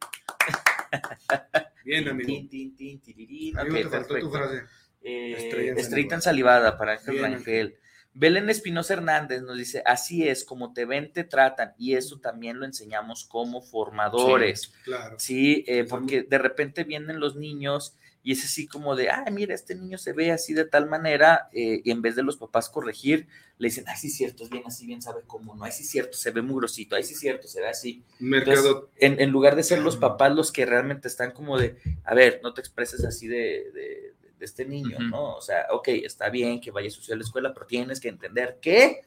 Bien, 1.85 2.09
amigo. 2.09 2.27
Tin, 2.27 2.49
tin, 2.49 2.77
tin. 3.03 3.59
Amigo, 3.59 3.77
Ok, 3.77 3.83
te 3.83 3.89
faltó 3.91 4.19
tu 4.19 4.31
frase. 4.31 4.63
Eh, 5.05 5.35
Estrella 5.37 5.73
ensalivada. 5.73 6.15
ensalivada 6.17 6.79
para 6.79 6.93
Ángel 6.93 7.15
Bien, 7.15 7.33
Rangel. 7.33 7.77
Belén 8.15 8.51
Espinosa 8.51 8.93
Hernández 8.93 9.41
nos 9.43 9.57
dice, 9.57 9.83
así 9.87 10.29
es, 10.29 10.45
como 10.45 10.75
te 10.75 10.85
ven, 10.85 11.13
te 11.15 11.25
tratan, 11.25 11.73
y 11.79 11.95
eso 11.95 12.21
también 12.21 12.61
lo 12.61 12.67
enseñamos 12.67 13.25
como 13.25 13.63
formadores. 13.63 14.73
Claro. 14.85 15.17
Sí, 15.19 15.65
eh, 15.67 15.85
porque 15.89 16.23
de 16.23 16.39
repente 16.39 16.85
vienen 16.85 17.21
los 17.21 17.37
niños 17.37 17.97
y 18.25 18.33
es 18.33 18.45
así 18.45 18.69
como 18.69 18.95
de, 18.95 19.11
ay, 19.11 19.33
mira, 19.33 19.55
este 19.55 19.75
niño 19.75 19.97
se 19.99 20.13
ve 20.13 20.31
así 20.31 20.53
de 20.55 20.65
tal 20.67 20.87
manera, 20.89 21.49
eh, 21.53 21.81
y 21.83 21.91
en 21.91 22.03
vez 22.03 22.15
de 22.15 22.23
los 22.23 22.37
papás 22.37 22.69
corregir, 22.69 23.27
le 23.59 23.69
dicen, 23.69 23.85
ay, 23.89 23.97
sí, 23.97 24.11
cierto, 24.11 24.45
es 24.45 24.51
bien 24.51 24.63
así, 24.67 24.87
bien 24.87 25.01
sabe 25.03 25.23
cómo, 25.27 25.55
no, 25.57 25.65
ay, 25.65 25.73
sí, 25.73 25.83
cierto, 25.83 26.17
se 26.17 26.31
ve 26.31 26.43
muy 26.43 26.57
grosito, 26.57 26.95
ay, 26.95 27.03
sí, 27.05 27.15
cierto, 27.17 27.49
se 27.49 27.61
ve 27.63 27.69
así. 27.69 28.05
Entonces, 28.21 28.47
Mercado. 28.65 28.91
en, 28.99 29.21
en 29.21 29.31
lugar 29.31 29.57
de 29.57 29.63
ser 29.65 29.79
los 29.81 29.97
papás 29.97 30.33
los 30.35 30.53
que 30.53 30.67
realmente 30.67 31.09
están 31.09 31.33
como 31.33 31.59
de, 31.59 31.77
a 32.05 32.15
ver, 32.15 32.41
no 32.45 32.53
te 32.55 32.61
expreses 32.61 33.05
así 33.05 33.27
de, 33.27 33.71
de- 33.73 34.13
de 34.43 34.47
este 34.47 34.65
niño. 34.65 34.99
¿no? 34.99 35.37
O 35.37 35.41
sea, 35.41 35.67
ok, 35.71 35.87
está 35.89 36.29
bien 36.29 36.61
que 36.61 36.73
vaya 36.73 36.91
sucio 36.91 37.15
a 37.15 37.17
la 37.17 37.23
escuela, 37.23 37.55
pero 37.55 37.65
tienes 37.65 38.01
que 38.01 38.09
entender 38.09 38.59
que 38.61 39.03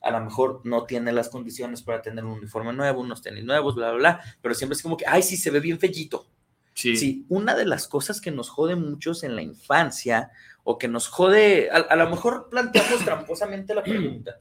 a 0.00 0.12
lo 0.12 0.20
mejor 0.20 0.60
no 0.62 0.84
tiene 0.84 1.12
las 1.12 1.28
condiciones 1.28 1.82
para 1.82 2.00
tener 2.00 2.24
un 2.24 2.38
uniforme 2.38 2.72
nuevo, 2.72 3.00
unos 3.00 3.22
tenis 3.22 3.44
nuevos, 3.44 3.74
bla, 3.74 3.90
bla, 3.90 3.98
bla, 3.98 4.36
pero 4.40 4.54
siempre 4.54 4.76
es 4.76 4.82
como 4.82 4.96
que, 4.96 5.04
ay, 5.06 5.22
sí, 5.22 5.36
se 5.36 5.50
ve 5.50 5.58
bien 5.58 5.80
fellito. 5.80 6.28
Sí. 6.74 6.96
Sí, 6.96 7.26
una 7.28 7.56
de 7.56 7.66
las 7.66 7.88
cosas 7.88 8.20
que 8.20 8.30
nos 8.30 8.50
jode 8.50 8.76
muchos 8.76 9.24
en 9.24 9.34
la 9.34 9.42
infancia 9.42 10.30
o 10.62 10.78
que 10.78 10.86
nos 10.86 11.08
jode, 11.08 11.70
a, 11.70 11.78
a 11.78 11.96
lo 11.96 12.08
mejor 12.08 12.48
planteamos 12.48 13.00
tramposamente 13.04 13.74
la 13.74 13.82
pregunta. 13.82 14.40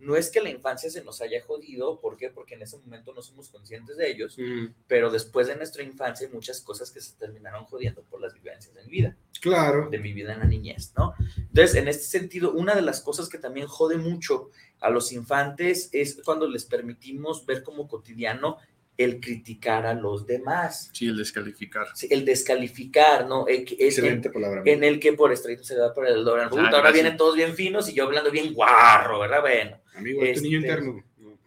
No 0.00 0.16
es 0.16 0.30
que 0.30 0.40
la 0.40 0.50
infancia 0.50 0.90
se 0.90 1.04
nos 1.04 1.20
haya 1.20 1.42
jodido, 1.42 2.00
¿por 2.00 2.16
qué? 2.16 2.30
Porque 2.30 2.54
en 2.54 2.62
ese 2.62 2.78
momento 2.78 3.12
no 3.14 3.22
somos 3.22 3.48
conscientes 3.50 3.96
de 3.96 4.10
ellos, 4.10 4.36
Mm, 4.38 4.74
pero 4.86 5.10
después 5.10 5.46
de 5.46 5.56
nuestra 5.56 5.82
infancia 5.82 6.26
hay 6.26 6.32
muchas 6.32 6.60
cosas 6.60 6.90
que 6.90 7.00
se 7.00 7.14
terminaron 7.16 7.64
jodiendo 7.66 8.02
por 8.02 8.20
las 8.20 8.32
vivencias 8.34 8.74
de 8.74 8.82
mi 8.84 8.90
vida, 8.90 9.16
Claro. 9.40 9.88
de 9.90 9.98
mi 9.98 10.12
vida 10.12 10.32
en 10.32 10.38
la 10.40 10.46
niñez, 10.46 10.92
¿no? 10.96 11.14
Entonces, 11.36 11.76
en 11.76 11.88
este 11.88 12.04
sentido, 12.04 12.52
una 12.52 12.74
de 12.74 12.82
las 12.82 13.00
cosas 13.00 13.28
que 13.28 13.38
también 13.38 13.66
jode 13.66 13.96
mucho 13.98 14.50
a 14.80 14.88
los 14.90 15.12
infantes 15.12 15.90
es 15.92 16.20
cuando 16.24 16.48
les 16.48 16.64
permitimos 16.64 17.44
ver 17.46 17.62
como 17.62 17.86
cotidiano 17.86 18.56
el 19.04 19.20
criticar 19.20 19.86
a 19.86 19.94
los 19.94 20.26
demás. 20.26 20.90
Sí, 20.92 21.08
el 21.08 21.16
descalificar. 21.16 21.86
Sí, 21.94 22.08
el 22.10 22.24
descalificar, 22.24 23.26
¿no? 23.26 23.46
El- 23.46 23.66
Excelente 23.78 24.30
palabra. 24.30 24.62
en 24.64 24.84
el 24.84 24.98
que 25.00 25.12
por 25.14 25.32
estricto 25.32 25.64
se 25.64 25.74
da 25.76 25.92
por 25.94 26.06
el 26.06 26.24
Doran. 26.24 26.48
Ah, 26.48 26.56
ahora 26.56 26.70
gracias. 26.70 26.92
vienen 26.94 27.16
todos 27.16 27.34
bien 27.36 27.54
finos 27.54 27.88
y 27.88 27.94
yo 27.94 28.04
hablando 28.04 28.30
bien 28.30 28.52
guarro, 28.54 29.20
¿verdad? 29.20 29.40
Bueno. 29.40 29.78
Amigo, 29.94 30.22
es 30.22 30.38
tu 30.38 30.44
niño 30.44 30.58
este- 30.58 30.68
interno. 30.70 31.04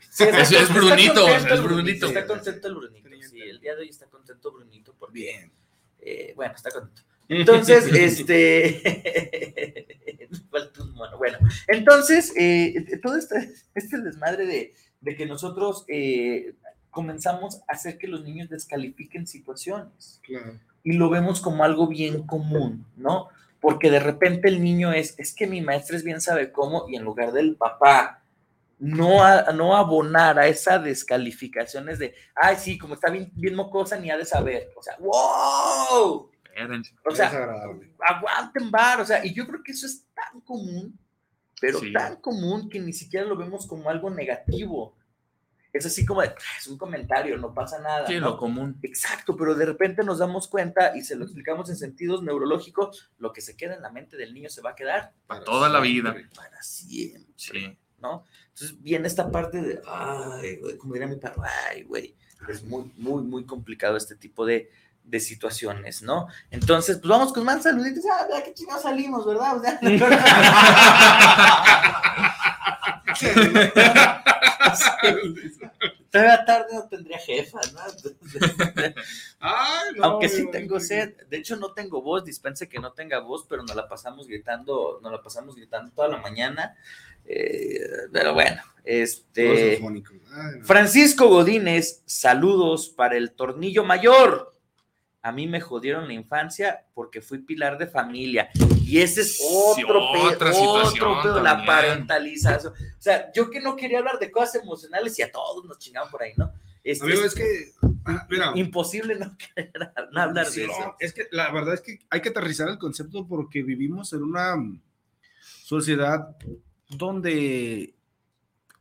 Sí, 0.09 0.23
Es- 0.25 0.73
Brunito, 0.73 1.27
es 1.27 1.63
Brunito. 1.63 2.07
Está 2.07 2.27
contento 2.27 2.67
el 2.67 2.75
Brunito. 2.75 3.09
Sí, 3.29 3.41
el 3.41 3.59
día 3.59 3.73
de 3.75 3.81
hoy 3.81 3.89
está 3.89 4.05
contento 4.07 4.51
Brunito 4.51 4.93
porque, 4.99 5.13
Bien. 5.13 5.51
eh, 6.01 6.33
bueno, 6.35 6.53
está 6.55 6.69
contento. 6.71 7.01
Entonces, 7.29 7.87
este. 7.93 9.87
Bueno, 11.17 11.37
entonces, 11.67 12.33
eh, 12.37 12.73
todo 13.01 13.17
este, 13.17 13.51
este 13.75 13.97
desmadre 14.01 14.45
de, 14.45 14.73
de 15.01 15.15
que 15.15 15.25
nosotros 15.25 15.85
eh, 15.87 16.53
comenzamos 16.93 17.57
a 17.67 17.73
hacer 17.73 17.97
que 17.97 18.07
los 18.07 18.23
niños 18.23 18.47
descalifiquen 18.49 19.27
situaciones. 19.27 20.21
Claro. 20.23 20.57
Y 20.83 20.93
lo 20.93 21.09
vemos 21.09 21.41
como 21.41 21.65
algo 21.65 21.87
bien 21.87 22.25
común, 22.25 22.85
¿no? 22.95 23.27
Porque 23.59 23.89
de 23.91 23.99
repente 23.99 24.47
el 24.47 24.61
niño 24.63 24.93
es, 24.93 25.17
es 25.17 25.33
que 25.35 25.47
mi 25.47 25.59
maestra 25.61 25.97
es 25.97 26.03
bien 26.03 26.21
sabe 26.21 26.51
cómo, 26.51 26.85
y 26.89 26.95
en 26.95 27.03
lugar 27.03 27.31
del 27.33 27.55
papá, 27.57 28.21
no, 28.79 29.23
a- 29.23 29.51
no 29.53 29.75
abonar 29.77 30.37
a 30.37 30.47
esas 30.47 30.83
descalificaciones 30.83 31.99
de, 31.99 32.13
ay, 32.35 32.57
sí, 32.57 32.77
como 32.77 32.93
está 32.95 33.09
bien, 33.09 33.31
bien 33.35 33.55
mocosa, 33.55 33.97
ni 33.97 34.11
ha 34.11 34.17
de 34.17 34.25
saber. 34.25 34.71
O 34.77 34.83
sea, 34.83 34.95
wow. 34.99 36.29
Espérense. 36.43 36.93
O 37.05 37.11
sea, 37.15 37.29
Desagradable. 37.29 37.91
aguanten 37.99 38.69
bar, 38.69 39.01
o 39.01 39.05
sea, 39.05 39.25
y 39.25 39.33
yo 39.33 39.47
creo 39.47 39.63
que 39.63 39.71
eso 39.71 39.85
es 39.87 40.05
tan 40.13 40.41
común, 40.41 40.99
pero 41.61 41.79
Sí. 41.79 41.93
tan 41.93 42.17
común 42.17 42.69
que 42.69 42.79
ni 42.79 42.91
siquiera 42.93 43.25
lo 43.25 43.37
vemos 43.37 43.65
como 43.65 43.89
algo 43.89 44.09
negativo. 44.09 44.95
Es 45.73 45.85
así 45.87 46.05
como, 46.05 46.21
de, 46.21 46.27
"Ah, 46.29 46.35
es 46.59 46.67
un 46.67 46.77
comentario, 46.77 47.35
no 47.37 47.51
pasa 47.53 47.79
nada. 47.79 48.05
Sí, 48.07 48.19
¿no? 48.19 48.29
lo 48.29 48.37
común. 48.37 48.77
Exacto, 48.83 49.35
pero 49.35 49.55
de 49.55 49.65
repente 49.65 50.03
nos 50.03 50.19
damos 50.19 50.47
cuenta 50.47 50.95
y 50.95 51.01
se 51.01 51.15
lo 51.15 51.23
explicamos 51.25 51.67
en 51.71 51.75
sentidos 51.75 52.21
neurológicos, 52.21 53.09
lo 53.17 53.33
que 53.33 53.41
se 53.41 53.57
queda 53.57 53.73
en 53.75 53.81
la 53.81 53.89
mente 53.89 54.15
del 54.15 54.33
niño 54.35 54.49
se 54.49 54.61
va 54.61 54.69
a 54.71 54.75
quedar 54.75 55.13
Para 55.25 55.43
toda 55.43 55.69
la 55.69 55.79
vida. 55.79 56.15
para 56.35 56.61
siempre, 56.61 57.33
Sí. 57.35 57.77
¿no? 57.99 58.23
Entonces 58.49 58.79
viene 58.83 59.07
esta 59.07 59.31
parte 59.31 59.59
de, 59.61 59.81
ay, 59.87 60.57
güey, 60.57 60.77
como 60.77 60.93
diría 60.93 61.07
mi 61.07 61.15
perro, 61.15 61.41
ay, 61.69 61.81
güey, 61.83 62.15
es 62.47 62.63
muy, 62.63 62.91
muy, 62.97 63.23
muy 63.23 63.45
complicado 63.45 63.97
este 63.97 64.15
tipo 64.15 64.45
de, 64.45 64.69
de 65.05 65.19
situaciones, 65.19 66.03
¿no? 66.03 66.27
Entonces, 66.51 66.97
pues 66.97 67.09
vamos 67.09 67.33
con 67.33 67.43
más 67.45 67.63
saluditos, 67.63 68.03
ah, 68.11 68.27
vea 68.29 68.43
qué 68.43 68.53
chingados 68.53 68.83
salimos, 68.83 69.25
¿verdad? 69.25 69.57
O 69.57 69.61
sea, 69.61 69.79
Todavía 76.11 76.45
tarde 76.45 76.67
no 76.73 76.87
tendría 76.87 77.17
jefa, 77.17 77.59
¿no? 77.73 77.79
Ay, 79.39 79.95
no, 79.95 80.03
Aunque 80.03 80.29
sí 80.29 80.47
tengo 80.51 80.79
sed. 80.79 81.15
De 81.27 81.37
hecho, 81.37 81.55
no 81.55 81.73
tengo 81.73 82.01
voz. 82.01 82.23
Dispense 82.23 82.69
que 82.69 82.79
no 82.79 82.93
tenga 82.93 83.19
voz, 83.19 83.45
pero 83.49 83.63
nos 83.63 83.75
la 83.75 83.87
pasamos 83.87 84.27
gritando, 84.27 84.99
nos 85.01 85.11
la 85.11 85.21
pasamos 85.23 85.55
gritando 85.55 85.91
toda 85.91 86.09
la 86.09 86.17
mañana. 86.17 86.75
Eh, 87.25 87.79
pero 88.11 88.33
bueno, 88.33 88.61
este. 88.83 89.77
afónicos. 89.77 90.17
Ay, 90.31 90.59
no. 90.59 90.65
Francisco 90.65 91.27
Godínez, 91.27 92.03
saludos 92.05 92.89
para 92.89 93.17
el 93.17 93.31
tornillo 93.31 93.83
mayor. 93.83 94.52
A 95.25 95.31
mí 95.31 95.47
me 95.47 95.61
jodieron 95.61 96.05
la 96.05 96.13
infancia 96.13 96.85
porque 96.93 97.21
fui 97.21 97.37
pilar 97.39 97.77
de 97.77 97.87
familia. 97.87 98.49
Y 98.85 98.99
ese 98.99 99.21
es 99.21 99.39
otro 99.41 100.11
pedo, 100.11 100.23
otra 100.33 100.51
otro 100.53 101.21
pedo, 101.23 101.41
la 101.41 101.65
parentalización. 101.65 102.73
O 102.73 103.01
sea, 103.01 103.31
yo 103.33 103.49
que 103.49 103.61
no 103.61 103.77
quería 103.77 103.99
hablar 103.99 104.19
de 104.19 104.29
cosas 104.29 104.61
emocionales 104.61 105.17
y 105.17 105.21
a 105.21 105.31
todos 105.31 105.63
nos 105.63 105.79
chingaban 105.79 106.11
por 106.11 106.23
ahí, 106.23 106.33
¿no? 106.35 106.51
Este, 106.83 107.05
Amigo, 107.05 107.23
es 107.23 107.33
que, 107.33 107.71
ah, 108.03 108.27
mira, 108.29 108.51
imposible 108.55 109.15
no 109.15 109.33
querer 109.55 109.71
no 110.11 110.21
hablar 110.21 110.45
Sí, 110.47 110.59
de 110.59 110.67
no, 110.67 110.73
eso. 110.73 110.95
es 110.99 111.13
que 111.13 111.27
la 111.31 111.49
verdad 111.53 111.75
es 111.75 111.81
que 111.81 111.99
hay 112.09 112.19
que 112.21 112.27
aterrizar 112.29 112.67
el 112.67 112.77
concepto 112.77 113.25
porque 113.25 113.63
vivimos 113.63 114.11
en 114.11 114.23
una 114.23 114.57
mm, 114.57 114.81
sociedad 115.63 116.35
donde 116.89 117.95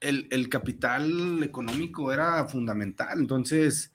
el, 0.01 0.27
el 0.33 0.49
capital 0.49 1.41
económico 1.45 2.13
era 2.13 2.45
fundamental. 2.49 3.21
Entonces, 3.21 3.93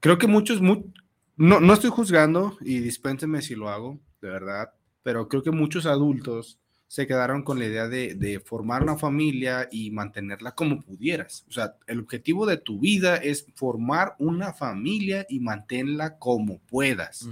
creo 0.00 0.16
que 0.16 0.26
muchos, 0.26 0.62
mu- 0.62 0.90
no, 1.36 1.60
no 1.60 1.72
estoy 1.74 1.90
juzgando 1.90 2.56
y 2.60 2.78
dispénseme 2.80 3.42
si 3.42 3.54
lo 3.54 3.68
hago, 3.68 4.00
de 4.20 4.28
verdad, 4.28 4.72
pero 5.02 5.28
creo 5.28 5.42
que 5.42 5.50
muchos 5.50 5.86
adultos 5.86 6.58
se 6.88 7.06
quedaron 7.06 7.42
con 7.42 7.58
la 7.58 7.66
idea 7.66 7.88
de, 7.88 8.14
de 8.14 8.38
formar 8.38 8.82
una 8.82 8.96
familia 8.96 9.68
y 9.70 9.90
mantenerla 9.90 10.54
como 10.54 10.82
pudieras. 10.82 11.44
O 11.48 11.52
sea, 11.52 11.74
el 11.86 12.00
objetivo 12.00 12.46
de 12.46 12.58
tu 12.58 12.78
vida 12.78 13.16
es 13.16 13.46
formar 13.54 14.14
una 14.18 14.52
familia 14.52 15.26
y 15.28 15.40
mantenerla 15.40 16.18
como 16.18 16.60
puedas. 16.60 17.28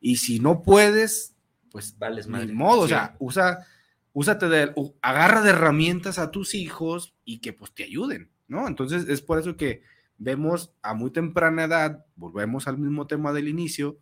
Y 0.00 0.16
si 0.16 0.40
no 0.40 0.62
puedes, 0.62 1.36
pues 1.70 1.96
Vales 1.98 2.26
ni 2.26 2.32
madre. 2.32 2.52
modo, 2.52 2.80
o 2.80 2.88
sea, 2.88 3.16
usa, 3.20 3.64
úsate 4.12 4.48
de, 4.48 4.74
agarra 5.02 5.42
de 5.42 5.50
herramientas 5.50 6.18
a 6.18 6.32
tus 6.32 6.54
hijos 6.54 7.14
y 7.24 7.38
que 7.38 7.52
pues 7.52 7.72
te 7.72 7.84
ayuden, 7.84 8.30
¿no? 8.48 8.66
Entonces 8.66 9.08
es 9.08 9.22
por 9.22 9.38
eso 9.38 9.56
que 9.56 9.82
vemos 10.20 10.72
a 10.82 10.94
muy 10.94 11.10
temprana 11.10 11.64
edad, 11.64 12.04
volvemos 12.14 12.68
al 12.68 12.78
mismo 12.78 13.06
tema 13.06 13.32
del 13.32 13.48
inicio, 13.48 13.98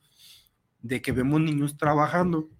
de 0.82 1.00
que 1.00 1.12
vemos 1.12 1.40
niños 1.40 1.76
trabajando, 1.76 2.50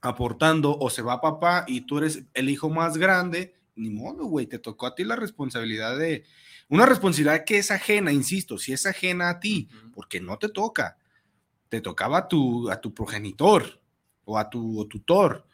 aportando, 0.00 0.78
o 0.78 0.90
se 0.90 1.02
va 1.02 1.20
papá 1.20 1.64
y 1.66 1.80
tú 1.80 1.98
eres 1.98 2.24
el 2.34 2.50
hijo 2.50 2.68
más 2.68 2.98
grande, 2.98 3.54
ni 3.74 3.90
modo, 3.90 4.26
güey, 4.26 4.46
te 4.46 4.58
tocó 4.58 4.86
a 4.86 4.94
ti 4.94 5.04
la 5.04 5.16
responsabilidad 5.16 5.98
de, 5.98 6.24
una 6.68 6.84
responsabilidad 6.84 7.44
que 7.44 7.58
es 7.58 7.70
ajena, 7.70 8.12
insisto, 8.12 8.58
si 8.58 8.74
es 8.74 8.84
ajena 8.84 9.30
a 9.30 9.40
ti, 9.40 9.70
porque 9.94 10.20
no 10.20 10.38
te 10.38 10.50
toca, 10.50 10.98
te 11.70 11.80
tocaba 11.80 12.18
a 12.18 12.28
tu, 12.28 12.70
a 12.70 12.78
tu 12.78 12.92
progenitor 12.92 13.80
o 14.24 14.36
a 14.38 14.50
tu 14.50 14.78
o 14.78 14.86
tutor. 14.86 15.46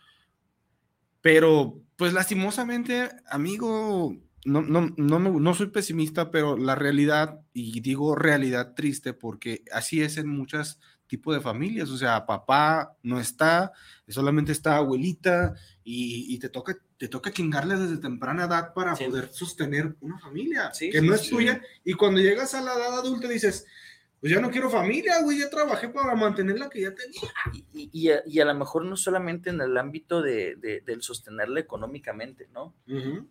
Pero, 1.21 1.81
pues 1.97 2.13
lastimosamente, 2.13 3.11
amigo, 3.29 4.17
no, 4.45 4.63
no, 4.63 4.93
no, 4.97 5.19
me- 5.19 5.31
no 5.41 5.55
soy 5.55 5.69
pesimista, 5.69 6.31
pero 6.31 6.57
la 6.57 6.75
realidad, 6.75 7.41
y 7.53 7.81
digo 7.81 8.15
realidad 8.15 8.75
triste, 8.75 9.13
porque 9.15 9.63
así 9.73 10.03
es 10.03 10.17
en 10.17 10.29
muchos 10.29 10.79
tipos 11.07 11.35
de 11.35 11.41
familias, 11.41 11.91
o 11.91 11.97
sea, 11.99 12.27
papá 12.27 12.97
no 13.03 13.21
está, 13.21 13.73
solamente 14.09 14.53
está 14.53 14.77
abuelita, 14.77 15.55
y, 15.85 16.35
y 16.35 16.39
te 16.39 16.49
toca 16.49 16.77
te 16.97 17.09
toca 17.09 17.31
chingarle 17.33 17.77
desde 17.77 17.99
temprana 17.99 18.45
edad 18.45 18.73
para 18.73 18.97
Sí. 18.97 19.05
poder 19.05 19.29
sostener 19.31 19.97
una 20.01 20.19
familia 20.19 20.73
Sí, 20.73 20.89
que 20.91 21.01
sí, 21.01 21.07
no 21.07 21.15
es 21.15 21.29
tuya, 21.29 21.61
y 21.85 21.93
cuando 21.95 22.21
llegas 22.21 22.55
a 22.55 22.63
la 22.63 22.73
edad 22.75 22.99
adulta 23.01 23.29
dices, 23.29 23.67
pues 24.25 24.33
ya 24.33 24.41
no 24.41 24.51
quiero 24.51 24.71
familia, 24.71 25.21
güey, 25.21 25.39
ya 25.41 25.51
trabajé 25.51 25.91
para 25.91 26.15
mantener 26.15 26.59
la 26.59 26.71
que 26.71 26.81
ya 26.81 26.95
tenía. 26.95 27.31
Y, 27.75 28.09
a, 28.11 28.23
y 28.25 28.41
a 28.41 28.47
lo 28.47 28.55
mejor 28.55 28.87
no 28.87 28.97
solamente 28.97 29.51
en 29.51 29.61
el 29.61 29.77
ámbito 29.77 30.23
de, 30.23 30.57
de- 30.57 30.81
del 30.81 31.03
sostenerla 31.03 31.61
económicamente, 31.61 32.49
¿no? 32.55 32.73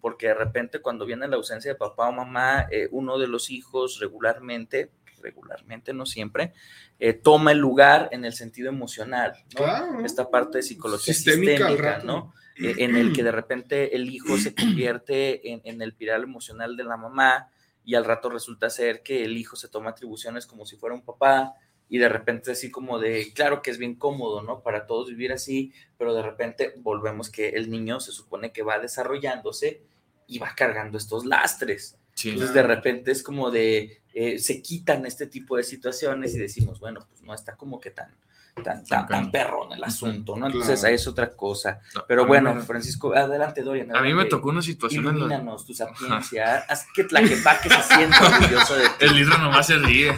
Porque 0.02 0.28
de 0.28 0.36
repente 0.36 0.82
cuando 0.82 1.08
viene 1.08 1.28
la 1.28 1.38
ausencia 1.38 1.72
de 1.72 1.80
papá 1.80 2.10
o 2.10 2.12
mamá, 2.12 2.68
eh, 2.70 2.90
uno 2.92 3.18
de 3.18 3.26
los 3.28 3.50
hijos 3.50 3.98
regularmente, 4.00 4.92
regularmente, 5.20 5.94
no 5.94 6.06
siempre, 6.06 6.54
eh, 7.00 7.14
toma 7.14 7.54
el 7.54 7.58
lugar 7.58 8.10
en 8.12 8.24
el 8.24 8.34
sentido 8.34 8.70
emocional, 8.70 9.34
¿no? 9.58 9.66
Claro. 9.66 10.06
Esta 10.06 10.30
parte 10.30 10.60
de 10.60 10.62
psicología 10.62 11.12
Sistémica. 11.12 12.02
¿no? 12.04 12.36
Eh, 12.58 12.76
en 12.78 12.96
el 12.96 13.14
que 13.14 13.24
de 13.24 13.32
repente 13.42 13.96
el 13.96 14.14
hijo 14.14 14.38
se 14.38 14.54
convierte 14.54 15.52
en, 15.54 15.62
en 15.64 15.82
el 15.82 15.96
pilar 15.96 16.22
emocional 16.22 16.78
de 16.78 16.84
la 16.84 16.98
mamá 16.98 17.50
y 17.86 17.96
al 17.96 18.06
rato 18.06 18.30
resulta 18.30 18.70
ser 18.70 19.04
que 19.04 19.24
el 19.24 19.38
hijo 19.38 19.56
se 19.56 19.68
toma 19.68 19.92
atribuciones 19.92 20.46
como 20.46 20.66
si 20.66 20.78
fuera 20.78 20.96
un 20.96 21.04
papá 21.04 21.56
y 21.90 21.98
de 21.98 22.10
repente 22.10 22.52
así 22.52 22.72
como 22.72 22.98
de, 22.98 23.34
claro 23.34 23.62
que 23.62 23.72
es 23.72 23.78
bien 23.78 23.96
cómodo, 23.96 24.42
¿no? 24.42 24.62
Para 24.64 24.88
todos 24.88 25.10
vivir 25.10 25.32
así, 25.32 25.74
pero 25.98 26.14
de 26.14 26.24
repente 26.24 26.74
volvemos 26.78 27.30
que 27.30 27.50
el 27.50 27.70
niño 27.70 28.00
se 28.00 28.12
supone 28.12 28.52
que 28.52 28.64
va 28.64 28.80
desarrollándose 28.80 29.84
y 30.28 30.40
va 30.40 30.54
cargando 30.56 30.98
estos 30.98 31.26
lastres. 31.26 32.00
Sí. 32.16 32.30
Entonces 32.30 32.54
de 32.54 32.64
repente 32.64 33.12
es 33.12 33.22
como 33.22 33.52
de, 33.52 34.02
eh, 34.14 34.40
se 34.40 34.62
quitan 34.62 35.06
este 35.06 35.28
tipo 35.28 35.58
de 35.58 35.64
situaciones 35.64 36.34
y 36.36 36.40
decimos, 36.40 36.80
bueno, 36.80 37.06
pues 37.10 37.22
no 37.22 37.34
está 37.34 37.56
como 37.58 37.80
que 37.80 37.92
tan, 37.92 38.16
tan, 38.64 38.84
tan, 38.86 39.08
tan 39.08 39.32
perrón 39.32 39.72
el 39.74 39.84
asunto, 39.84 40.36
¿no? 40.36 40.46
Entonces 40.48 40.80
Claro. 40.82 40.96
es 40.96 41.08
otra 41.08 41.30
cosa. 41.36 41.80
No, 41.96 42.06
Pero 42.08 42.26
bueno, 42.26 42.60
Francisco, 42.62 43.16
adelante, 43.16 43.62
Dorian. 43.64 43.96
A 43.96 44.02
mí 44.02 44.14
me 44.14 44.26
tocó 44.26 44.50
una 44.50 44.62
situación 44.62 45.08
en 45.08 45.28
la... 45.30 45.44
Tu 45.66 45.74
sapiencia. 45.74 46.58
Haz 46.70 46.86
que 46.94 47.04
Tlaquepaque 47.06 47.70
se 47.70 47.82
sienta 47.96 48.20
orgulloso 48.26 48.76
de 48.76 48.84
ti. 49.00 49.06
El 49.06 49.16
libro 49.16 49.38
nomás 49.38 49.68
se 49.68 49.78
ríe. 49.78 50.18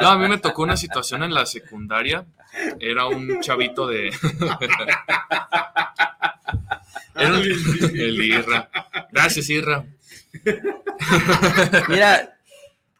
No, 0.00 0.08
a 0.08 0.18
mí 0.18 0.28
me 0.28 0.38
tocó 0.38 0.62
una 0.62 0.76
situación 0.76 1.22
en 1.22 1.34
la 1.34 1.44
secundaria. 1.46 2.24
Era 2.78 3.06
un 3.06 3.40
chavito 3.40 3.86
de. 3.86 4.08
Era 7.14 7.34
un... 7.34 7.42
El 7.94 8.22
Irra. 8.22 8.68
Gracias, 9.10 9.48
Irra. 9.50 9.84
Mira, 11.88 12.36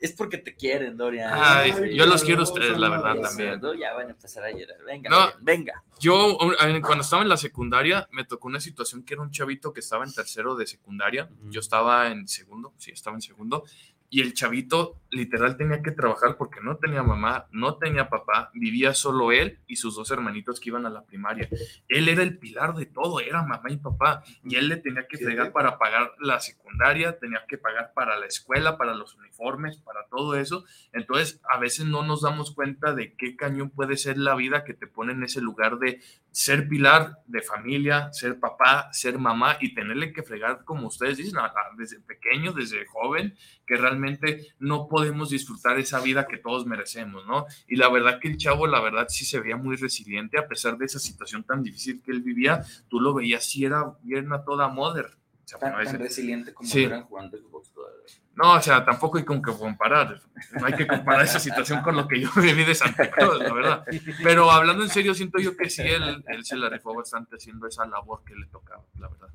es 0.02 0.12
porque 0.12 0.36
te 0.38 0.54
quieren, 0.54 0.96
Dorian. 0.96 1.30
Ay, 1.32 1.94
yo 1.96 2.04
los 2.06 2.22
quiero 2.24 2.40
a 2.40 2.44
ustedes, 2.44 2.76
la 2.76 2.88
verdad, 2.90 3.14
Eso, 3.16 3.22
también. 3.28 3.60
¿no? 3.60 3.72
Ya 3.74 3.94
van 3.94 4.08
a 4.08 4.10
empezar 4.10 4.44
a 4.44 4.50
llorar. 4.50 4.76
Venga, 4.84 5.08
No. 5.08 5.16
Dorian, 5.20 5.38
venga. 5.40 5.84
Yo, 6.00 6.36
cuando 6.82 7.02
estaba 7.02 7.22
en 7.22 7.28
la 7.28 7.36
secundaria, 7.36 8.08
me 8.10 8.24
tocó 8.24 8.48
una 8.48 8.60
situación 8.60 9.04
que 9.04 9.14
era 9.14 9.22
un 9.22 9.30
chavito 9.30 9.72
que 9.72 9.80
estaba 9.80 10.04
en 10.04 10.12
tercero 10.12 10.56
de 10.56 10.66
secundaria. 10.66 11.28
Yo 11.48 11.60
estaba 11.60 12.08
en 12.08 12.26
segundo, 12.28 12.74
sí, 12.76 12.90
estaba 12.90 13.16
en 13.16 13.22
segundo. 13.22 13.64
Y 14.10 14.20
el 14.20 14.34
chavito 14.34 14.96
literal 15.12 15.56
tenía 15.56 15.82
que 15.82 15.90
trabajar 15.90 16.36
porque 16.36 16.60
no 16.62 16.78
tenía 16.78 17.02
mamá, 17.02 17.46
no 17.52 17.76
tenía 17.76 18.08
papá, 18.08 18.50
vivía 18.54 18.94
solo 18.94 19.30
él 19.30 19.58
y 19.66 19.76
sus 19.76 19.94
dos 19.94 20.10
hermanitos 20.10 20.58
que 20.58 20.70
iban 20.70 20.86
a 20.86 20.90
la 20.90 21.04
primaria. 21.04 21.48
Él 21.86 22.08
era 22.08 22.22
el 22.22 22.38
pilar 22.38 22.74
de 22.74 22.86
todo, 22.86 23.20
era 23.20 23.42
mamá 23.42 23.70
y 23.70 23.76
papá, 23.76 24.24
y 24.42 24.56
él 24.56 24.68
le 24.68 24.78
tenía 24.78 25.06
que 25.06 25.18
fregar 25.18 25.52
para 25.52 25.78
pagar 25.78 26.12
la 26.18 26.40
secundaria, 26.40 27.18
tenía 27.18 27.44
que 27.46 27.58
pagar 27.58 27.92
para 27.94 28.18
la 28.18 28.26
escuela, 28.26 28.78
para 28.78 28.94
los 28.94 29.14
uniformes, 29.14 29.76
para 29.76 30.06
todo 30.06 30.34
eso. 30.34 30.64
Entonces, 30.92 31.40
a 31.52 31.58
veces 31.58 31.84
no 31.84 32.02
nos 32.02 32.22
damos 32.22 32.54
cuenta 32.54 32.94
de 32.94 33.14
qué 33.14 33.36
cañón 33.36 33.70
puede 33.70 33.98
ser 33.98 34.16
la 34.16 34.34
vida 34.34 34.64
que 34.64 34.72
te 34.72 34.86
pone 34.86 35.12
en 35.12 35.22
ese 35.22 35.42
lugar 35.42 35.78
de 35.78 36.00
ser 36.30 36.66
pilar 36.66 37.18
de 37.26 37.42
familia, 37.42 38.10
ser 38.12 38.40
papá, 38.40 38.88
ser 38.92 39.18
mamá 39.18 39.58
y 39.60 39.74
tenerle 39.74 40.14
que 40.14 40.22
fregar, 40.22 40.64
como 40.64 40.88
ustedes 40.88 41.18
dicen, 41.18 41.38
desde 41.76 42.00
pequeño, 42.00 42.52
desde 42.52 42.86
joven, 42.86 43.36
que 43.66 43.76
realmente 43.76 44.54
no 44.58 44.88
podemos 44.88 45.01
disfrutar 45.30 45.78
esa 45.78 46.00
vida 46.00 46.26
que 46.26 46.38
todos 46.38 46.66
merecemos, 46.66 47.26
¿no? 47.26 47.46
Y 47.66 47.76
la 47.76 47.88
verdad 47.88 48.18
que 48.20 48.28
el 48.28 48.36
chavo, 48.36 48.66
la 48.66 48.80
verdad, 48.80 49.06
sí 49.08 49.24
se 49.24 49.40
veía 49.40 49.56
muy 49.56 49.76
resiliente 49.76 50.38
a 50.38 50.46
pesar 50.46 50.76
de 50.76 50.86
esa 50.86 50.98
situación 50.98 51.44
tan 51.44 51.62
difícil 51.62 52.02
que 52.02 52.12
él 52.12 52.22
vivía, 52.22 52.64
tú 52.88 53.00
lo 53.00 53.14
veías 53.14 53.54
y 53.56 53.64
era 53.64 53.94
bien 54.02 54.32
a 54.32 54.44
toda 54.44 54.68
mother. 54.68 55.06
O 55.06 55.48
sea, 55.48 55.58
tan, 55.58 55.84
tan 55.84 55.98
resiliente 55.98 56.54
como 56.54 56.68
sí. 56.68 56.84
eran 56.84 57.02
jugando 57.04 57.36
Xbox 57.36 57.72
todavía. 57.72 58.02
No, 58.34 58.54
o 58.54 58.60
sea, 58.62 58.84
tampoco 58.84 59.18
hay 59.18 59.24
con 59.24 59.42
que 59.42 59.52
comparar. 59.52 60.20
No 60.58 60.66
hay 60.66 60.72
que 60.72 60.86
comparar 60.86 61.24
esa 61.24 61.38
situación 61.38 61.82
con 61.82 61.96
lo 61.96 62.08
que 62.08 62.20
yo 62.20 62.30
viví 62.36 62.64
de 62.64 62.74
Santa 62.74 63.10
Cruz, 63.10 63.38
la 63.40 63.52
verdad. 63.52 63.84
Pero 64.22 64.50
hablando 64.50 64.84
en 64.84 64.90
serio, 64.90 65.14
siento 65.14 65.38
yo 65.38 65.56
que 65.56 65.68
sí, 65.68 65.82
él, 65.82 66.24
él 66.26 66.44
se 66.44 66.56
la 66.56 66.70
rifó 66.70 66.94
bastante 66.94 67.36
haciendo 67.36 67.66
esa 67.66 67.84
labor 67.86 68.22
que 68.24 68.34
le 68.34 68.46
tocaba, 68.46 68.84
la 68.98 69.08
verdad. 69.08 69.28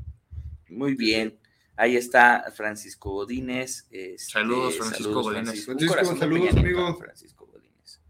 Muy 0.70 0.95
bien. 0.95 1.38
Ahí 1.78 1.95
está 1.95 2.51
Francisco 2.55 3.11
Godínez. 3.11 3.88
Este, 3.91 4.32
saludos, 4.32 4.78
Francisco 4.78 5.21
Godínez. 5.21 5.65
Francisco, 5.65 5.93
Francisco 5.93 6.19
saludos, 6.19 6.57
amigo. 6.57 6.97
Francisco 6.97 7.45
Godínez. 7.45 8.01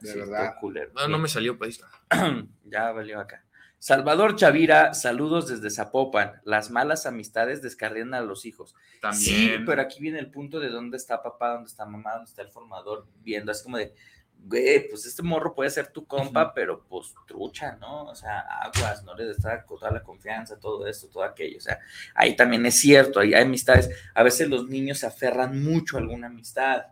De 0.00 0.14
verdad. 0.14 0.54
No, 0.94 1.08
no 1.08 1.18
me 1.18 1.28
salió, 1.28 1.56
pues. 1.56 1.80
ya 2.64 2.90
valió 2.90 3.20
acá. 3.20 3.46
Salvador 3.78 4.34
Chavira, 4.34 4.94
saludos 4.94 5.46
desde 5.46 5.70
Zapopan. 5.70 6.40
Las 6.44 6.72
malas 6.72 7.06
amistades 7.06 7.62
descarrilan 7.62 8.14
a 8.14 8.22
los 8.22 8.44
hijos. 8.44 8.74
También. 9.00 9.24
Sí, 9.24 9.56
pero 9.64 9.82
aquí 9.82 10.00
viene 10.00 10.18
el 10.18 10.32
punto 10.32 10.58
de 10.58 10.70
dónde 10.70 10.96
está 10.96 11.22
papá, 11.22 11.52
dónde 11.52 11.68
está 11.68 11.86
mamá, 11.86 12.14
dónde 12.14 12.30
está 12.30 12.42
el 12.42 12.50
formador 12.50 13.06
viendo. 13.22 13.52
Es 13.52 13.62
como 13.62 13.76
de, 13.76 13.94
güey, 14.38 14.88
pues 14.88 15.06
este 15.06 15.22
morro 15.22 15.54
puede 15.54 15.70
ser 15.70 15.88
tu 15.88 16.06
compa, 16.06 16.54
pero 16.54 16.84
pues 16.88 17.14
trucha, 17.26 17.76
¿no? 17.76 18.04
O 18.04 18.14
sea, 18.14 18.40
aguas, 18.40 19.02
no 19.02 19.14
le 19.14 19.26
des 19.26 19.38
toda 19.66 19.90
la 19.90 20.02
confianza, 20.02 20.58
todo 20.58 20.86
esto, 20.86 21.08
todo 21.08 21.24
aquello. 21.24 21.58
O 21.58 21.60
sea, 21.60 21.80
ahí 22.14 22.36
también 22.36 22.64
es 22.66 22.78
cierto, 22.78 23.20
ahí 23.20 23.34
hay 23.34 23.42
amistades. 23.42 23.90
A 24.14 24.22
veces 24.22 24.48
los 24.48 24.68
niños 24.68 24.98
se 24.98 25.06
aferran 25.06 25.62
mucho 25.62 25.96
a 25.96 26.00
alguna 26.00 26.28
amistad. 26.28 26.86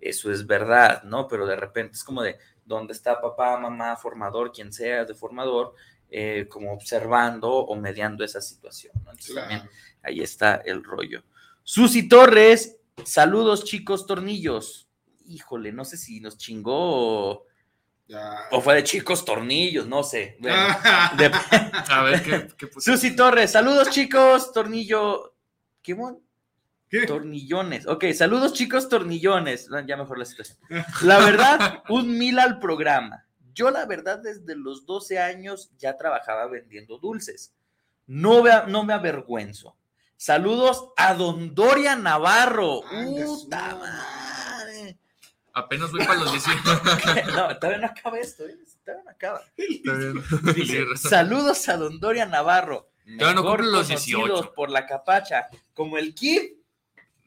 Eso 0.00 0.30
es 0.30 0.46
verdad, 0.46 1.02
¿no? 1.04 1.28
Pero 1.28 1.46
de 1.46 1.56
repente 1.56 1.94
es 1.94 2.04
como 2.04 2.22
de, 2.22 2.38
¿dónde 2.64 2.92
está 2.92 3.20
papá, 3.20 3.58
mamá, 3.58 3.96
formador, 3.96 4.52
quien 4.52 4.72
sea 4.72 5.04
de 5.04 5.14
formador? 5.14 5.74
Eh, 6.12 6.48
como 6.48 6.72
observando 6.72 7.52
o 7.52 7.76
mediando 7.76 8.24
esa 8.24 8.40
situación. 8.40 8.92
¿no? 9.04 9.12
Entonces, 9.12 9.32
claro. 9.32 9.48
también 9.48 9.70
ahí 10.02 10.20
está 10.20 10.56
el 10.56 10.82
rollo. 10.82 11.22
Susi 11.62 12.08
Torres, 12.08 12.80
saludos 13.04 13.64
chicos 13.64 14.06
tornillos. 14.06 14.89
Híjole, 15.30 15.72
no 15.72 15.84
sé 15.84 15.96
si 15.96 16.20
nos 16.20 16.36
chingó 16.36 17.46
o, 18.50 18.60
fue 18.60 18.74
de 18.74 18.84
chicos 18.84 19.24
tornillos, 19.24 19.86
no 19.86 20.02
sé. 20.02 20.36
Bueno, 20.40 20.56
de... 21.16 21.30
A 21.88 22.02
ver, 22.02 22.22
¿qué, 22.22 22.48
qué 22.56 22.68
Susi 22.80 23.14
Torres, 23.14 23.52
saludos 23.52 23.90
chicos, 23.90 24.52
tornillo. 24.52 25.34
¿Qué 25.82 25.94
bon? 25.94 26.20
¿Qué? 26.88 27.06
Tornillones. 27.06 27.86
Ok, 27.86 28.06
saludos 28.12 28.52
chicos 28.52 28.88
tornillones. 28.88 29.68
Ya 29.86 29.96
mejor 29.96 30.18
la 30.18 30.24
situación. 30.24 30.58
La 31.02 31.18
verdad, 31.18 31.84
un 31.88 32.18
mil 32.18 32.38
al 32.40 32.58
programa. 32.58 33.26
Yo 33.52 33.70
la 33.70 33.86
verdad 33.86 34.18
desde 34.18 34.56
los 34.56 34.86
12 34.86 35.20
años 35.20 35.70
ya 35.78 35.96
trabajaba 35.96 36.48
vendiendo 36.48 36.98
dulces. 36.98 37.54
No, 38.08 38.42
me, 38.42 38.50
no 38.66 38.84
me 38.84 38.92
avergüenzo. 38.92 39.76
Saludos 40.16 40.88
a 40.96 41.14
Don 41.14 41.54
Doria 41.54 41.94
Navarro. 41.94 42.82
¡Puta 42.82 43.76
madre! 43.76 44.29
Apenas 45.52 45.90
voy 45.90 46.04
para 46.04 46.20
los 46.20 46.32
18. 46.32 46.62
no, 47.34 47.58
todavía 47.58 47.78
no 47.78 47.86
acaba 47.86 48.18
esto, 48.18 48.46
¿eh? 48.46 48.56
Todavía 48.84 49.04
no 49.04 49.10
acaba. 49.10 49.42
Dice, 50.54 50.84
saludos 50.96 51.68
a 51.68 51.76
Don 51.76 51.98
Doria 51.98 52.26
Navarro. 52.26 52.88
Todavía 53.18 53.34
no 53.34 53.48
cumple 53.48 53.66
los 53.66 53.88
18. 53.88 54.52
Por 54.54 54.70
la 54.70 54.86
capacha, 54.86 55.48
como 55.74 55.98
el 55.98 56.14
Kid 56.14 56.60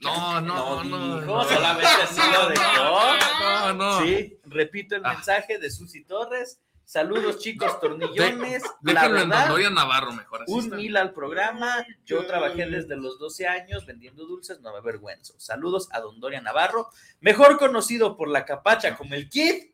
no, 0.04 0.42
no, 0.42 0.84
no. 0.84 0.84
no, 0.84 1.22
no 1.22 1.44
solamente 1.46 2.02
así 2.04 2.20
lo 2.32 2.50
dejó. 2.50 3.18
No, 3.40 3.74
no. 3.74 4.04
Sí, 4.04 4.38
repito 4.46 4.96
el 4.96 5.06
ah. 5.06 5.14
mensaje 5.14 5.58
de 5.58 5.72
Susi 5.72 6.04
Torres. 6.04 6.60
Saludos, 6.86 7.40
chicos, 7.40 7.80
tornillones. 7.80 8.64
De, 8.82 8.94
déjenlo 8.94 9.22
en 9.22 9.30
Doria 9.30 9.70
Navarro 9.70 10.12
mejor. 10.12 10.44
Así 10.44 10.52
un 10.52 10.66
está. 10.66 10.76
mil 10.76 10.98
al 10.98 11.14
programa. 11.14 11.86
Yo 12.06 12.26
trabajé 12.26 12.66
desde 12.66 12.96
los 12.98 13.18
12 13.20 13.48
años 13.48 13.86
vendiendo 13.86 14.26
dulces, 14.26 14.60
no 14.62 14.72
me 14.72 14.80
avergüenzo. 14.80 15.34
Saludos 15.40 15.90
a 15.92 16.02
Don 16.02 16.20
Doria 16.20 16.42
Navarro, 16.42 16.90
mejor 17.22 17.58
conocido 17.58 18.18
por 18.18 18.28
la 18.28 18.46
capacha 18.46 18.96
como 18.98 19.16
el 19.16 19.30
Kid. 19.30 19.72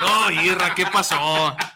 No, 0.00 0.30
Irra, 0.42 0.74
¿qué 0.74 0.86
pasó? 0.86 1.56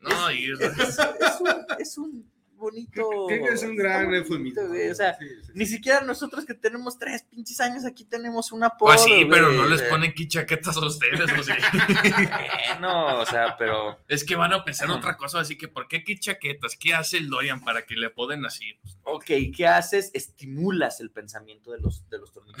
No, 0.00 0.30
Irra. 0.30 0.68
Es, 0.68 0.98
es, 0.98 1.40
un, 1.40 1.66
es 1.78 1.98
un 1.98 2.29
bonito. 2.60 3.26
Creo 3.26 3.46
que 3.46 3.54
es 3.54 3.62
un 3.64 3.74
gran 3.74 4.14
eufemismo. 4.14 4.62
O 4.62 4.94
sea, 4.94 5.18
sí, 5.18 5.26
sí, 5.42 5.52
ni 5.54 5.66
siquiera 5.66 6.02
nosotros 6.02 6.44
que 6.44 6.54
tenemos 6.54 6.98
tres 6.98 7.24
pinches 7.24 7.60
años 7.60 7.84
aquí 7.84 8.04
tenemos 8.04 8.52
un 8.52 8.62
apodo. 8.62 8.92
Pues 8.92 9.02
sí, 9.02 9.26
pero 9.28 9.50
no 9.50 9.66
les 9.66 9.82
ponen 9.82 10.10
aquí 10.10 10.28
chaquetas 10.28 10.76
a 10.76 10.86
ustedes, 10.86 11.32
o 11.36 11.42
sea. 11.42 11.56
no, 12.80 13.18
o 13.20 13.26
sea, 13.26 13.56
pero. 13.58 13.98
Es 14.06 14.24
que 14.24 14.36
van 14.36 14.52
a 14.52 14.64
pensar 14.64 14.88
otra 14.90 15.16
cosa, 15.16 15.40
así 15.40 15.58
que 15.58 15.66
¿por 15.66 15.88
qué 15.88 15.96
aquí 15.98 16.18
chaquetas? 16.18 16.76
¿Qué 16.76 16.94
hace 16.94 17.16
el 17.16 17.28
Dorian 17.28 17.64
para 17.64 17.82
que 17.86 17.96
le 17.96 18.06
apoden 18.06 18.44
así? 18.44 18.78
Ok, 19.02 19.26
¿qué 19.56 19.66
haces? 19.66 20.10
Estimulas 20.14 21.00
el 21.00 21.10
pensamiento 21.10 21.72
de 21.72 21.80
los, 21.80 22.08
de 22.08 22.18
los 22.18 22.32
tornillos. 22.32 22.60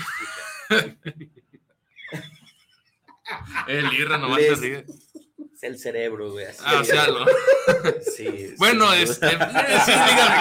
el 3.68 3.92
Irra 3.92 4.18
nomás 4.18 4.38
Les... 4.38 4.58
se 4.58 4.64
ríe 4.64 4.84
el 5.62 5.78
cerebro, 5.78 6.32
güey. 6.32 6.46
Así. 6.46 6.62
Ah, 6.64 6.80
o 6.80 6.84
sea, 6.84 7.06
¿no? 7.06 7.24
Sí. 8.02 8.54
Bueno, 8.58 8.90
sí, 8.92 9.02
este. 9.02 9.28
sí, 9.30 9.36
dígame, 9.36 10.36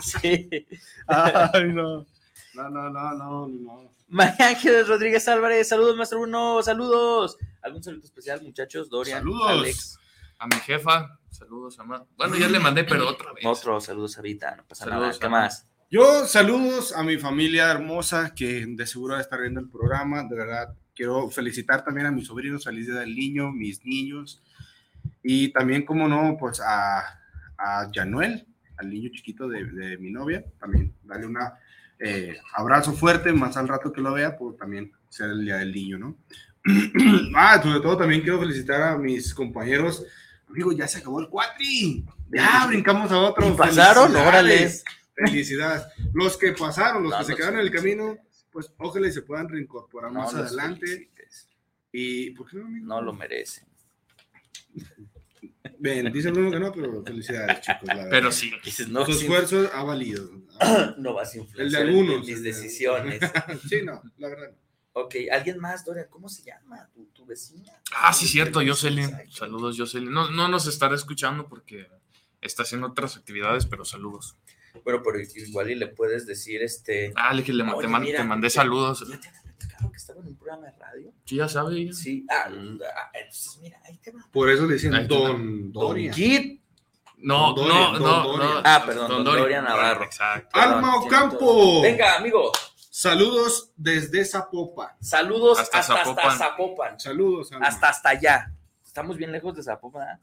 Sí. 0.00 0.66
Ay, 1.06 1.72
no. 1.72 2.06
No, 2.54 2.68
no, 2.70 2.90
no, 2.90 3.12
no, 3.14 3.48
no. 3.48 3.90
María 4.08 4.48
Ángeles 4.48 4.88
Rodríguez 4.88 5.28
Álvarez, 5.28 5.68
saludos, 5.68 5.96
maestro 5.96 6.20
Bruno, 6.20 6.62
saludos. 6.62 7.38
¿Algún 7.62 7.82
saludo 7.82 8.04
especial, 8.04 8.42
muchachos? 8.42 8.88
Dorian, 8.90 9.20
saludos. 9.20 9.48
Alex. 9.48 9.98
A 10.38 10.46
mi 10.46 10.56
jefa, 10.56 11.18
saludos, 11.30 11.78
a 11.78 11.84
Bueno, 11.84 12.36
ya 12.36 12.48
le 12.48 12.58
mandé, 12.58 12.84
pero 12.84 13.08
otra 13.08 13.32
vez. 13.32 13.44
Otro, 13.44 13.80
saludos 13.80 14.16
ahorita, 14.16 14.56
no 14.56 14.66
pasa 14.66 14.84
saludos, 14.84 15.00
nada. 15.06 15.18
¿Qué 15.20 15.28
más? 15.28 15.66
Yo 15.90 16.26
saludos 16.26 16.92
a 16.92 17.02
mi 17.02 17.18
familia 17.18 17.70
hermosa 17.70 18.32
que 18.34 18.64
de 18.66 18.86
seguro 18.86 19.14
va 19.14 19.18
a 19.18 19.22
estar 19.22 19.40
viendo 19.40 19.60
el 19.60 19.68
programa, 19.68 20.24
de 20.24 20.36
verdad. 20.36 20.74
Quiero 21.00 21.30
felicitar 21.30 21.82
también 21.82 22.08
a 22.08 22.10
mis 22.10 22.26
sobrinos, 22.26 22.64
feliz 22.64 22.84
día 22.86 22.96
del 22.96 23.16
niño, 23.16 23.50
mis 23.50 23.82
niños. 23.86 24.42
Y 25.22 25.48
también, 25.48 25.86
como 25.86 26.06
no, 26.06 26.36
pues 26.38 26.60
a, 26.60 26.98
a 27.56 27.90
Januel, 27.90 28.46
al 28.76 28.90
niño 28.90 29.08
chiquito 29.10 29.48
de, 29.48 29.64
de 29.64 29.96
mi 29.96 30.10
novia, 30.10 30.44
también 30.58 30.92
darle 31.02 31.24
un 31.24 31.38
eh, 32.00 32.36
abrazo 32.54 32.92
fuerte, 32.92 33.32
más 33.32 33.56
al 33.56 33.68
rato 33.68 33.90
que 33.90 34.02
lo 34.02 34.12
vea, 34.12 34.36
por 34.36 34.58
también 34.58 34.92
ser 35.08 35.30
el 35.30 35.42
día 35.42 35.56
del 35.56 35.72
niño, 35.72 35.96
¿no? 35.96 36.18
ah, 37.34 37.58
sobre 37.62 37.80
todo 37.80 37.96
también 37.96 38.20
quiero 38.20 38.38
felicitar 38.38 38.82
a 38.82 38.98
mis 38.98 39.32
compañeros. 39.32 40.04
Amigo, 40.50 40.70
ya 40.72 40.86
se 40.86 40.98
acabó 40.98 41.20
el 41.20 41.30
cuatri. 41.30 42.04
Ya 42.30 42.66
brincamos 42.66 43.10
a 43.10 43.20
otro. 43.20 43.56
¿Pasaron? 43.56 44.14
Órale. 44.14 44.70
Felicidades. 45.14 45.82
Los 46.12 46.36
que 46.36 46.52
pasaron, 46.52 47.04
los 47.04 47.12
no, 47.12 47.18
que 47.20 47.24
se 47.24 47.36
quedaron 47.36 47.58
en 47.58 47.64
el 47.64 47.72
camino, 47.72 48.18
pues 48.50 48.72
ojalá 48.78 49.08
y 49.08 49.12
se 49.12 49.22
puedan 49.22 49.48
reincorporar 49.48 50.12
no, 50.12 50.20
más 50.20 50.34
adelante. 50.34 50.86
Felicites. 50.86 51.48
Y, 51.92 52.30
¿por 52.30 52.48
qué 52.48 52.56
no, 52.58 52.66
amigo? 52.66 52.86
No 52.86 53.02
lo 53.02 53.12
merecen. 53.12 53.64
Ven, 55.78 56.12
dice 56.12 56.30
Bruno 56.30 56.50
que 56.50 56.60
no, 56.60 56.72
pero 56.72 57.02
felicidades, 57.02 57.60
chicos. 57.62 57.84
La 57.84 58.08
pero 58.10 58.30
sí. 58.30 58.52
Dices, 58.64 58.88
no, 58.88 59.04
Su 59.06 59.12
esfuerzo 59.12 59.70
ha 59.72 59.82
valido. 59.82 60.30
no 60.98 61.14
vas 61.14 61.34
a 61.34 61.38
influenciar 61.38 61.66
El 61.66 61.72
de 61.72 61.78
algunos. 61.78 62.26
mis 62.26 62.42
decisiones. 62.42 63.20
sí, 63.68 63.82
no, 63.82 64.02
la 64.18 64.28
verdad. 64.28 64.52
Ok, 64.92 65.14
¿alguien 65.32 65.58
más, 65.58 65.84
Doria? 65.84 66.08
¿Cómo 66.08 66.28
se 66.28 66.42
llama? 66.42 66.88
¿Tu, 66.92 67.04
tu 67.06 67.24
vecina? 67.24 67.72
Ah, 67.96 68.12
sí, 68.12 68.26
cierto, 68.26 68.60
Jocelyn. 68.64 69.10
Saludos, 69.30 69.76
Jocelyn. 69.78 70.10
No, 70.12 70.30
no 70.30 70.48
nos 70.48 70.66
estará 70.66 70.94
escuchando 70.94 71.48
porque 71.48 71.88
está 72.40 72.64
haciendo 72.64 72.88
otras 72.88 73.16
actividades, 73.16 73.66
pero 73.66 73.84
saludos. 73.84 74.36
Bueno, 74.84 75.02
pero 75.02 75.18
igual 75.20 75.70
y 75.70 75.74
le 75.74 75.88
puedes 75.88 76.26
decir 76.26 76.62
este. 76.62 77.12
Ah, 77.16 77.32
le, 77.32 77.42
le, 77.42 77.62
Oye, 77.64 77.82
te, 77.82 77.88
man, 77.88 78.02
mira, 78.02 78.18
te, 78.18 78.24
mandé 78.24 78.50
saludos. 78.50 79.06
¿Ya 79.08 79.20
te 79.20 79.28
había 79.28 79.90
que 79.90 79.96
estaba 79.96 80.20
en 80.20 80.28
un 80.28 80.36
programa 80.36 80.66
de 80.66 80.72
radio? 80.78 81.12
Sí, 81.24 81.36
ya 81.36 81.48
sabe. 81.48 81.86
Ya. 81.86 81.92
Sí, 81.92 82.26
ah, 82.30 82.50
entonces 83.14 83.58
mira, 83.60 83.80
ahí 83.84 83.96
te 83.98 84.10
va. 84.10 84.26
Por 84.30 84.50
eso 84.50 84.66
le 84.66 84.74
dicen 84.74 85.06
Don 85.08 85.72
Doria. 85.72 86.12
Kid. 86.12 86.60
No, 87.22 87.52
Don 87.52 87.68
no, 87.68 87.74
Dorian, 87.74 88.02
no, 88.02 88.22
Don 88.22 88.38
no. 88.38 88.62
Ah, 88.64 88.82
perdón, 88.86 89.08
Don 89.08 89.24
Dorian 89.24 89.64
Navarro. 89.64 90.04
Exacto. 90.04 90.58
Alma 90.58 90.96
Ocampo. 90.96 91.82
Venga, 91.82 92.16
amigo. 92.16 92.50
Saludos 92.90 93.72
desde 93.76 94.24
Zapopan. 94.24 94.90
Saludos 95.00 95.58
Hasta 95.58 95.78
hasta, 95.78 95.94
hasta 95.94 96.04
Zapopan. 96.04 96.38
Zapopan. 96.38 97.00
Saludos, 97.00 97.52
Alma. 97.52 97.66
Hasta 97.66 97.88
hasta 97.88 98.08
allá. 98.10 98.52
Estamos 98.84 99.16
bien 99.16 99.32
lejos 99.32 99.54
de 99.54 99.62
Zapopan. 99.62 100.00
¿verdad? 100.02 100.20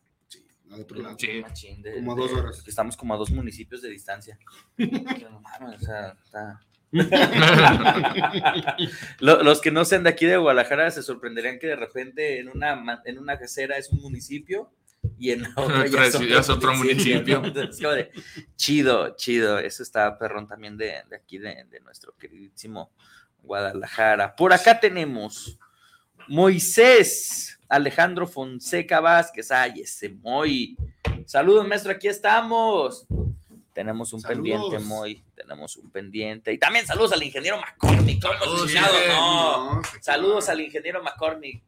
Al 0.72 0.82
otro 0.82 1.01
lado. 1.01 1.15
Sí. 1.18 1.41
De- 1.82 1.93
Como 1.95 2.11
a 2.11 2.15
de- 2.15 2.22
dos 2.22 2.32
horas. 2.34 2.63
Estamos 2.68 2.97
como 2.97 3.13
a 3.13 3.18
dos 3.18 3.32
municipios 3.32 3.82
de 3.82 3.89
distancia. 3.89 4.38
No 4.78 5.41
mames, 5.41 5.82
o 5.82 5.86
sea, 5.86 6.15
está- 6.24 6.61
Lo- 9.20 9.43
Los 9.43 9.61
que 9.61 9.72
no 9.72 9.86
sean 9.86 10.03
de 10.03 10.09
aquí 10.09 10.26
de 10.26 10.38
Guadalajara 10.38 10.89
se 10.91 11.03
sorprenderían 11.03 11.59
que 11.59 11.68
de 11.68 11.76
repente 11.76 12.39
en 12.39 12.49
una, 12.49 13.01
en 13.05 13.18
una 13.20 13.38
casera 13.38 13.78
es 13.78 13.89
un 13.91 14.01
municipio 14.01 14.72
y 15.20 15.32
en 15.32 15.43
la 15.43 15.49
otra 15.55 15.86
ya 15.86 15.89
Otra 15.91 16.05
es 16.07 16.18
ciudad 16.18 16.39
es 16.41 16.49
otro 16.49 16.74
municipio. 16.76 17.41
chido, 18.55 19.15
chido. 19.15 19.59
Eso 19.59 19.84
está 19.84 20.18
perrón 20.18 20.47
también 20.47 20.78
de, 20.78 20.95
de 21.09 21.15
aquí, 21.15 21.38
de, 21.38 21.65
de 21.70 21.80
nuestro 21.82 22.15
queridísimo 22.18 22.91
Guadalajara. 23.43 24.36
Por 24.36 24.53
acá 24.53 24.80
tenemos 24.80 25.57
Moisés 26.28 27.60
Alejandro 27.70 28.28
Fonseca 28.28 29.00
Vázquez. 29.00 29.52
Ay, 29.52 29.82
ese 29.82 30.10
Moy. 30.10 30.78
Saludos, 31.26 31.68
maestro, 31.68 31.92
aquí 31.92 32.08
estamos. 32.08 33.06
Tenemos 33.74 34.12
un 34.14 34.22
Saludos. 34.22 34.60
pendiente, 34.60 34.80
Moy. 34.80 35.24
Tenemos 35.36 35.76
un 35.78 35.92
pendiente. 35.92 36.52
Y 36.52 36.58
también 36.58 36.86
saludos 36.86 37.14
al 37.14 37.22
ingeniero 37.22 37.58
McCormick. 37.60 38.22
¿cómo 38.22 38.34
hemos 38.34 38.72
Saludos. 38.72 39.08
No. 39.10 39.76
No, 39.76 39.82
Saludos 40.02 40.50
al 40.50 40.62
ingeniero 40.62 41.04
McCormick, 41.04 41.64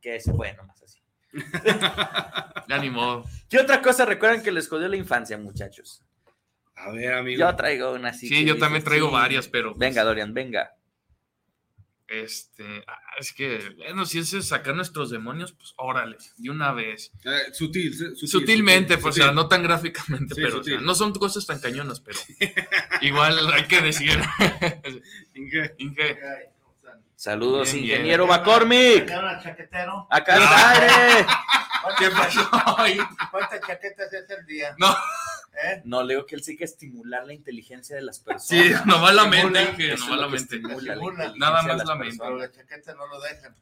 que 0.00 0.16
es 0.16 0.26
bueno, 0.26 0.62
más 0.64 0.82
así. 0.82 1.00
Ni 2.80 2.90
modo. 2.90 3.24
¿Qué 3.48 3.58
otra 3.58 3.82
cosa 3.82 4.04
recuerdan 4.04 4.42
que 4.42 4.52
les 4.52 4.68
jodió 4.68 4.88
la 4.88 4.96
infancia, 4.96 5.36
muchachos? 5.38 6.02
A 6.76 6.90
ver, 6.90 7.12
amigo. 7.12 7.40
Yo 7.40 7.56
traigo 7.56 7.92
una 7.92 8.10
así. 8.10 8.28
Sí, 8.28 8.40
yo 8.40 8.54
dices, 8.54 8.60
también 8.60 8.84
traigo 8.84 9.08
sí. 9.08 9.12
varias, 9.12 9.48
pero. 9.48 9.70
pues, 9.70 9.78
Venga, 9.78 10.04
Dorian, 10.04 10.32
venga. 10.34 10.74
Este, 12.14 12.84
ah, 12.86 12.98
es 13.18 13.32
que, 13.32 13.70
bueno, 13.78 14.04
si 14.04 14.18
es 14.18 14.30
sacar 14.46 14.74
nuestros 14.76 15.08
demonios, 15.10 15.52
pues 15.52 15.72
órale, 15.78 16.18
de 16.36 16.50
una 16.50 16.72
vez. 16.72 17.10
Eh, 17.24 17.52
sutil, 17.54 17.94
su- 17.96 18.14
sutil, 18.16 18.28
Sutilmente, 18.28 18.94
sutil, 18.94 19.02
pues, 19.02 19.12
o 19.12 19.14
sutil. 19.14 19.22
sea, 19.24 19.32
no 19.32 19.48
tan 19.48 19.62
gráficamente, 19.62 20.34
Sí, 20.34 20.40
pero 20.42 20.60
o 20.60 20.62
sea, 20.62 20.78
no 20.80 20.94
son 20.94 21.14
cosas 21.14 21.46
tan 21.46 21.58
cañonas, 21.58 22.00
pero 22.00 22.18
igual 23.00 23.50
hay 23.54 23.64
que 23.64 23.80
decir. 23.80 24.20
Inge. 25.34 25.74
Inge, 25.78 26.18
Saludos, 27.16 27.72
Bien, 27.72 27.82
bien. 27.84 27.94
ingeniero 27.96 28.26
McCormick. 28.26 29.08
Acá 30.10 30.36
está. 30.36 31.26
¿qué 31.98 32.10
pasó? 32.10 32.50
¿Cuántas 33.30 33.60
chaquetas 33.66 34.12
es 34.12 34.28
el 34.28 34.44
día? 34.46 34.74
No. 34.78 34.94
¿Eh? 35.52 35.82
No, 35.84 36.02
le 36.02 36.14
digo 36.14 36.24
que 36.26 36.34
él 36.34 36.42
sí 36.42 36.56
que 36.56 36.64
estimular 36.64 37.26
la 37.26 37.34
inteligencia 37.34 37.94
de 37.96 38.02
las 38.02 38.20
personas. 38.20 38.64
Sí, 38.64 38.72
nomás 38.86 39.14
la 39.14 39.26
mente, 39.26 39.96
nomás 39.96 40.18
la 40.18 40.26
que 40.26 40.32
mente. 40.32 40.60
la 40.82 40.96
Nada 41.36 41.62
más 41.62 41.84
la 41.84 41.94
mente. 41.94 42.16
Pero 42.18 42.36
personas. 42.36 42.40
las 42.40 42.52
chaquetas 42.52 42.96
no 42.96 43.06
lo 43.06 43.20
dejan. 43.20 43.54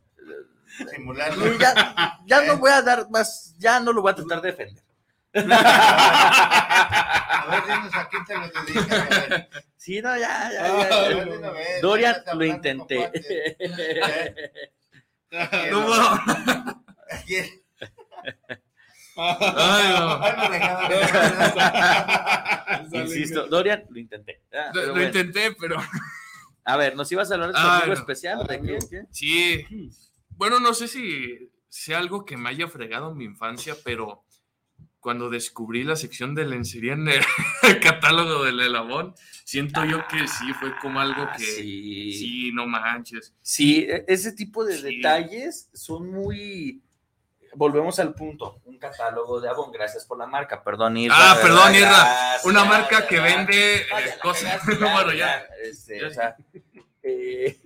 Simular. 0.90 1.32
Ya, 1.58 2.20
ya 2.26 2.42
no 2.44 2.58
voy 2.58 2.70
a 2.70 2.82
dar 2.82 3.10
más, 3.10 3.54
ya 3.58 3.80
no 3.80 3.92
lo 3.92 4.02
voy 4.02 4.12
a 4.12 4.14
tratar 4.14 4.40
de 4.40 4.52
defender. 4.52 4.84
A 7.40 7.46
ver, 7.48 7.62
dinos 7.64 7.94
a 7.94 8.08
quién 8.08 8.24
te 8.24 8.34
lo 8.34 8.48
dedicas. 8.48 9.46
Sí, 9.76 10.02
no, 10.02 10.16
ya, 10.16 10.50
ya, 10.52 11.80
Dorian, 11.80 12.16
estás 12.16 12.34
lo 12.34 12.44
intenté. 12.44 13.10
¿Eh? 13.60 14.52
No 15.70 15.86
puedo. 15.86 16.20
Insisto, 22.92 23.46
Dorian, 23.46 23.84
lo 23.90 23.98
intenté. 23.98 24.42
Ah, 24.52 24.70
Lo, 24.74 24.82
lo 24.86 24.92
bueno. 24.92 25.06
intenté, 25.06 25.52
pero 25.58 25.76
A 26.64 26.76
ver, 26.76 26.94
¿nos 26.96 27.10
ibas 27.12 27.30
a 27.30 27.34
hablar 27.34 27.48
de 27.48 27.54
tu 27.54 27.60
Ah, 27.60 27.78
amigo 27.78 27.94
no. 27.94 28.00
especial? 28.00 28.46
¿De 28.46 28.60
qué? 28.60 28.78
¿Qué? 28.90 29.02
sí. 29.10 29.66
Bueno, 30.36 30.58
no 30.60 30.72
sé 30.72 30.88
si 30.88 31.50
sea 31.68 31.98
algo 31.98 32.24
que 32.24 32.36
me 32.38 32.48
haya 32.48 32.66
fregado 32.68 33.10
en 33.10 33.16
mi 33.18 33.24
infancia, 33.24 33.74
pero 33.84 34.24
cuando 35.00 35.28
descubrí 35.30 35.82
la 35.84 35.96
sección 35.96 36.34
de 36.34 36.46
lencería 36.46 36.92
en 36.94 37.08
el, 37.08 37.20
catálogo 37.82 38.44
del 38.44 38.60
Elabón, 38.60 39.14
siento 39.44 39.84
yo 39.84 40.06
que 40.08 40.26
sí 40.28 40.52
fue 40.58 40.74
como 40.80 41.00
algo 41.00 41.22
Ah, 41.24 41.32
que 41.36 41.44
sí. 41.44 42.12
sí. 42.12 42.52
no 42.52 42.66
manches. 42.66 43.34
Sí, 43.42 43.86
e- 43.88 44.04
ese 44.08 44.32
tipo 44.32 44.64
de 44.64 44.76
Sí. 44.78 44.96
detalles 44.96 45.68
son 45.74 46.10
muy. 46.10 46.82
Volvemos 47.54 47.98
al 47.98 48.14
punto. 48.14 48.60
Un 48.64 48.78
catálogo 48.78 49.40
de 49.40 49.48
Avon, 49.48 49.72
gracias 49.72 50.04
por 50.06 50.18
la 50.18 50.26
marca. 50.26 50.62
Perdón, 50.62 50.96
Irra. 50.96 51.14
Ah, 51.18 51.38
perdón, 51.42 51.74
Irra. 51.74 51.88
gracias, 51.88 52.44
Una 52.44 52.64
marca 52.64 53.06
que 53.06 53.18
vende 53.20 53.76
eh, 53.76 53.84
cosas. 54.22 54.60
bueno, 54.80 55.12
ya. 55.12 55.44
este, 55.62 56.04
o 56.04 56.10
sea, 56.10 56.36
eh, 57.02 57.58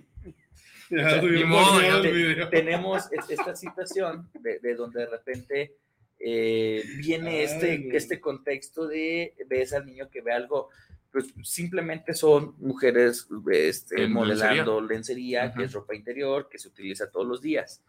modo, 1.45 1.79
te- 2.01 2.45
tenemos 2.47 3.11
es- 3.11 3.29
esta 3.29 3.55
situación 3.55 4.29
de, 4.33 4.59
de 4.59 4.75
donde 4.75 5.01
de 5.01 5.05
repente 5.07 5.75
eh, 6.19 6.83
viene 6.97 7.43
este, 7.43 7.71
Ay, 7.71 7.89
este 7.93 8.19
contexto 8.19 8.87
de 8.87 9.35
ves 9.47 9.73
al 9.73 9.85
niño 9.85 10.09
que 10.09 10.21
ve 10.21 10.31
algo, 10.33 10.69
pues 11.11 11.25
simplemente 11.43 12.13
son 12.13 12.55
mujeres 12.59 13.27
este, 13.51 14.07
modelando 14.07 14.81
lencería, 14.81 15.53
que 15.53 15.63
es 15.63 15.73
ropa 15.73 15.95
interior, 15.95 16.47
que 16.49 16.57
se 16.57 16.67
utiliza 16.69 17.09
todos 17.09 17.27
los 17.27 17.41
días. 17.41 17.81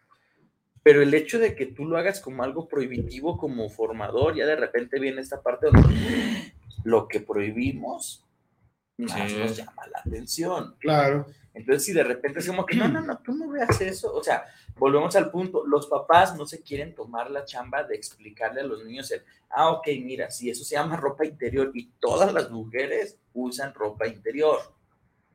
Pero 0.87 1.03
el 1.03 1.12
hecho 1.14 1.41
de 1.41 1.57
que 1.57 1.66
tú 1.66 1.84
lo 1.84 1.99
hagas 1.99 2.20
como 2.20 2.45
algo 2.45 2.68
prohibitivo, 2.68 3.37
como 3.37 3.68
formador, 3.68 4.37
ya 4.37 4.47
de 4.47 4.55
repente 4.55 5.01
viene 5.01 5.20
esta 5.20 5.43
parte 5.43 5.66
donde 5.66 6.53
lo 6.84 7.09
que 7.09 7.18
prohibimos 7.18 8.24
más 8.97 9.28
Sí. 9.28 9.37
nos 9.37 9.57
llama 9.57 9.82
la 9.91 9.99
atención. 9.99 10.76
Claro. 10.78 11.26
Entonces, 11.55 11.87
si 11.87 11.93
de 11.93 12.05
repente 12.05 12.39
es 12.39 12.47
como 12.47 12.64
que, 12.64 12.76
no, 12.76 12.87
no, 12.87 13.01
no, 13.01 13.18
tú 13.18 13.34
no 13.34 13.49
veas 13.49 13.80
eso. 13.80 14.14
O 14.14 14.22
sea, 14.22 14.45
volvemos 14.76 15.16
al 15.16 15.28
punto, 15.32 15.66
los 15.66 15.89
papás 15.89 16.37
no 16.37 16.47
se 16.47 16.62
quieren 16.62 16.95
tomar 16.95 17.32
la 17.32 17.45
chamba 17.45 17.82
de 17.82 17.97
explicarle 17.97 18.61
a 18.61 18.64
los 18.64 18.84
niños 18.84 19.11
el, 19.11 19.22
ah, 19.51 19.70
ok, 19.70 19.89
mira, 20.05 20.30
si 20.30 20.51
eso 20.51 20.62
se 20.62 20.76
llama 20.76 20.97
ropa 20.97 21.24
interior 21.26 21.72
y 21.74 21.87
todas 21.99 22.32
las 22.32 22.49
mujeres 22.53 23.18
usan 23.34 23.74
ropa 23.74 24.07
interior. 24.07 24.61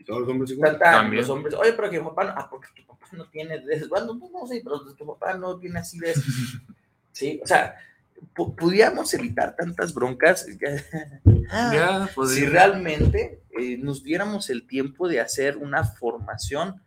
Y 0.01 0.03
todos 0.03 0.21
los 0.21 0.29
hombres 0.29 0.51
igual. 0.51 0.79
También. 0.79 1.21
los 1.21 1.29
hombres, 1.29 1.53
oye, 1.55 1.73
pero 1.73 1.89
que 1.91 1.99
mi 1.99 2.05
papá 2.05 2.23
no, 2.25 2.31
ah, 2.35 2.47
porque 2.49 2.67
tu 2.75 2.83
papá 2.85 3.07
no 3.13 3.29
tiene 3.29 3.59
de 3.59 3.75
eso. 3.75 3.87
Bueno, 3.87 4.13
no, 4.15 4.29
no 4.31 4.47
sé, 4.47 4.61
pero 4.63 4.79
tu 4.95 5.05
papá 5.05 5.35
no 5.35 5.57
tiene 5.59 5.79
así 5.79 5.99
de 5.99 6.11
eso. 6.11 6.21
Sí, 7.13 7.39
o 7.43 7.45
sea, 7.45 7.75
pu- 8.33 8.55
pudiéramos 8.55 9.13
evitar 9.13 9.55
tantas 9.55 9.93
broncas. 9.93 10.47
Ah, 11.53 11.71
Ya, 11.73 12.09
podría- 12.15 12.35
si 12.39 12.45
realmente 12.45 13.41
eh, 13.59 13.77
nos 13.77 14.03
diéramos 14.03 14.49
el 14.49 14.65
tiempo 14.65 15.09
de 15.09 15.19
hacer 15.19 15.57
una 15.57 15.83
formación 15.83 16.81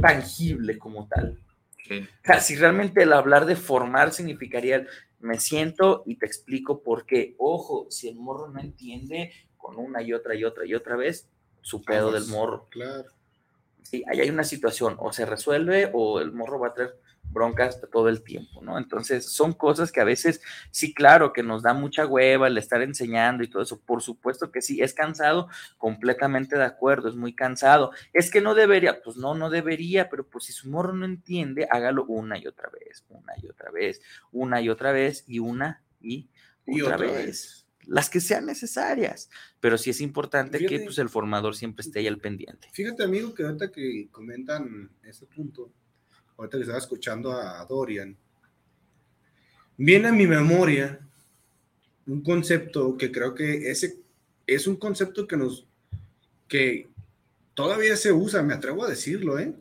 tangible 0.00 0.78
como 0.78 1.06
tal. 1.06 1.38
Sí. 1.86 2.00
O 2.00 2.24
sea, 2.26 2.40
si 2.40 2.56
realmente 2.56 3.02
el 3.02 3.12
hablar 3.12 3.44
de 3.46 3.56
formar 3.56 4.12
significaría 4.12 4.76
el, 4.76 4.88
me 5.20 5.38
siento 5.38 6.02
y 6.06 6.16
te 6.16 6.26
explico 6.26 6.82
por 6.82 7.04
qué. 7.06 7.34
Ojo, 7.38 7.86
si 7.90 8.08
el 8.08 8.16
morro 8.16 8.48
no 8.48 8.60
entiende 8.60 9.32
con 9.58 9.76
una 9.76 10.02
y 10.02 10.12
otra 10.14 10.34
y 10.34 10.44
otra 10.44 10.64
y 10.66 10.74
otra 10.74 10.96
vez, 10.96 11.28
su 11.66 11.84
pedo 11.84 12.12
del 12.12 12.24
Aguas. 12.24 12.28
morro. 12.28 12.68
Claro. 12.70 13.10
Sí, 13.82 14.04
ahí 14.08 14.20
hay 14.20 14.30
una 14.30 14.44
situación, 14.44 14.96
o 14.98 15.12
se 15.12 15.26
resuelve 15.26 15.90
o 15.92 16.20
el 16.20 16.32
morro 16.32 16.60
va 16.60 16.68
a 16.68 16.74
traer 16.74 16.98
broncas 17.28 17.80
todo 17.92 18.08
el 18.08 18.22
tiempo, 18.22 18.62
¿no? 18.62 18.78
Entonces, 18.78 19.26
son 19.32 19.52
cosas 19.52 19.90
que 19.92 20.00
a 20.00 20.04
veces, 20.04 20.40
sí, 20.70 20.94
claro, 20.94 21.32
que 21.32 21.42
nos 21.42 21.62
da 21.62 21.74
mucha 21.74 22.06
hueva 22.06 22.46
el 22.46 22.56
estar 22.58 22.82
enseñando 22.82 23.42
y 23.44 23.48
todo 23.50 23.62
eso, 23.62 23.80
por 23.80 24.02
supuesto 24.02 24.52
que 24.52 24.62
sí, 24.62 24.80
es 24.80 24.94
cansado, 24.94 25.48
completamente 25.76 26.56
de 26.56 26.64
acuerdo, 26.64 27.08
es 27.08 27.16
muy 27.16 27.34
cansado. 27.34 27.90
Es 28.12 28.30
que 28.30 28.40
no 28.40 28.54
debería, 28.54 29.02
pues 29.02 29.16
no, 29.16 29.34
no 29.34 29.50
debería, 29.50 30.08
pero 30.08 30.26
pues 30.28 30.44
si 30.44 30.52
su 30.52 30.70
morro 30.70 30.92
no 30.94 31.04
entiende, 31.04 31.66
hágalo 31.70 32.04
una 32.06 32.38
y 32.38 32.46
otra 32.46 32.70
vez, 32.70 33.04
una 33.08 33.34
y 33.42 33.48
otra 33.48 33.70
vez, 33.72 34.00
una 34.32 34.60
y 34.62 34.68
otra 34.70 34.92
vez 34.92 35.24
y 35.26 35.38
una 35.40 35.82
y, 36.00 36.30
Y 36.66 36.82
otra, 36.82 36.96
otra 36.96 37.08
vez. 37.08 37.26
vez. 37.26 37.65
Las 37.86 38.10
que 38.10 38.20
sean 38.20 38.46
necesarias, 38.46 39.30
pero 39.60 39.78
sí 39.78 39.90
es 39.90 40.00
importante 40.00 40.58
que 40.58 40.68
Fíjate. 40.68 40.84
pues, 40.84 40.98
el 40.98 41.08
formador 41.08 41.54
siempre 41.54 41.82
esté 41.82 42.00
ahí 42.00 42.08
al 42.08 42.18
pendiente. 42.18 42.68
Fíjate, 42.72 43.04
amigo, 43.04 43.32
que 43.32 43.44
ahorita 43.44 43.70
que 43.70 44.08
comentan 44.10 44.90
ese 45.04 45.26
punto, 45.26 45.72
ahorita 46.36 46.58
que 46.58 46.62
estaba 46.62 46.78
escuchando 46.78 47.32
a 47.32 47.64
Dorian, 47.66 48.16
viene 49.76 50.08
a 50.08 50.12
mi 50.12 50.26
memoria 50.26 51.00
un 52.06 52.22
concepto 52.22 52.96
que 52.96 53.10
creo 53.12 53.34
que 53.34 53.70
ese 53.70 54.00
es 54.46 54.66
un 54.66 54.76
concepto 54.76 55.26
que 55.26 55.36
nos, 55.36 55.66
que 56.48 56.88
todavía 57.54 57.96
se 57.96 58.12
usa, 58.12 58.42
me 58.42 58.54
atrevo 58.54 58.84
a 58.84 58.88
decirlo, 58.88 59.38
¿eh? 59.38 59.54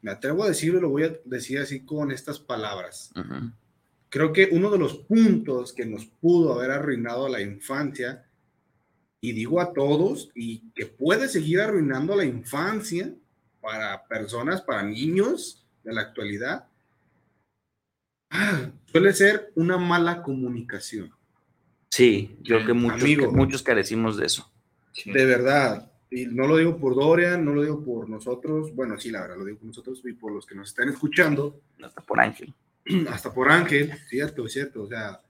Me 0.00 0.10
atrevo 0.10 0.42
a 0.44 0.48
decirlo, 0.48 0.80
lo 0.80 0.88
voy 0.88 1.04
a 1.04 1.12
decir 1.24 1.58
así 1.58 1.80
con 1.80 2.10
estas 2.10 2.38
palabras. 2.40 3.12
Ujú. 3.14 3.52
Creo 4.12 4.30
que 4.30 4.50
uno 4.52 4.70
de 4.70 4.76
los 4.76 4.98
puntos 4.98 5.72
que 5.72 5.86
nos 5.86 6.04
pudo 6.04 6.52
haber 6.52 6.70
arruinado 6.70 7.30
la 7.30 7.40
infancia, 7.40 8.26
y 9.22 9.32
digo 9.32 9.58
a 9.58 9.72
todos, 9.72 10.30
y 10.34 10.70
que 10.74 10.84
puede 10.84 11.28
seguir 11.28 11.62
arruinando 11.62 12.14
la 12.14 12.26
infancia 12.26 13.10
para 13.62 14.06
personas, 14.06 14.60
para 14.60 14.82
niños 14.82 15.64
de 15.82 15.94
la 15.94 16.02
actualidad, 16.02 16.68
ah, 18.28 18.70
suele 18.84 19.14
ser 19.14 19.50
una 19.54 19.78
mala 19.78 20.22
comunicación. 20.22 21.10
Sí, 21.88 22.36
yo 22.42 22.56
creo 22.56 22.66
que 22.66 22.72
muchos, 22.74 23.02
amigo. 23.02 23.30
que 23.30 23.34
muchos 23.34 23.62
carecimos 23.62 24.18
de 24.18 24.26
eso. 24.26 24.52
De 25.06 25.24
verdad. 25.24 25.90
Y 26.10 26.26
no 26.26 26.46
lo 26.46 26.58
digo 26.58 26.76
por 26.76 26.94
Dorian, 26.94 27.42
no 27.42 27.54
lo 27.54 27.62
digo 27.62 27.82
por 27.82 28.10
nosotros. 28.10 28.74
Bueno, 28.74 29.00
sí, 29.00 29.10
la 29.10 29.22
verdad, 29.22 29.38
lo 29.38 29.46
digo 29.46 29.56
por 29.56 29.68
nosotros 29.68 30.02
y 30.04 30.12
por 30.12 30.32
los 30.32 30.44
que 30.44 30.54
nos 30.54 30.68
están 30.68 30.90
escuchando. 30.90 31.62
Hasta 31.82 32.02
por 32.02 32.20
Ángel. 32.20 32.52
hasta 33.10 33.32
por 33.32 33.50
Ángel, 33.50 33.92
cierto, 34.08 34.48
cierto, 34.48 34.82
o 34.82 34.88
sea, 34.88 35.20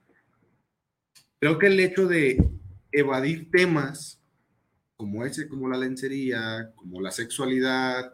creo 1.39 1.59
que 1.59 1.67
el 1.67 1.81
hecho 1.81 2.07
de 2.07 2.39
evadir 2.91 3.51
temas 3.51 4.21
como 4.97 5.25
ese, 5.25 5.49
como 5.49 5.69
la 5.69 5.79
lencería, 5.79 6.73
como 6.77 7.01
la 7.01 7.11
sexualidad, 7.11 8.13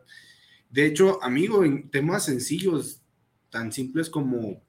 de 0.71 0.87
hecho, 0.87 1.23
amigo, 1.23 1.65
en 1.65 1.91
temas 1.91 2.25
sencillos, 2.25 3.03
tan 3.51 3.73
simples 3.73 4.11
como 4.11 4.63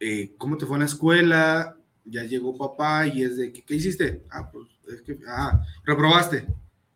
eh, 0.00 0.34
cómo 0.38 0.56
te 0.56 0.66
fue 0.66 0.76
en 0.76 0.80
la 0.80 0.86
escuela, 0.86 1.76
ya 2.04 2.24
llegó 2.24 2.56
papá 2.56 3.06
y 3.06 3.22
es 3.22 3.36
de, 3.36 3.52
¿qué, 3.52 3.62
qué 3.62 3.74
hiciste? 3.74 4.24
Ah, 4.30 4.50
pues, 4.50 4.68
es 4.88 5.02
que, 5.02 5.18
ah, 5.26 5.62
reprobaste, 5.84 6.46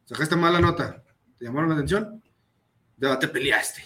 sacaste 0.05 0.37
mala 0.37 0.61
nota, 0.61 1.03
¿te 1.39 1.45
llamaron 1.45 1.71
la 1.71 1.77
atención? 1.77 2.23
Ya 2.97 3.19
te 3.19 3.29
peleaste. 3.29 3.83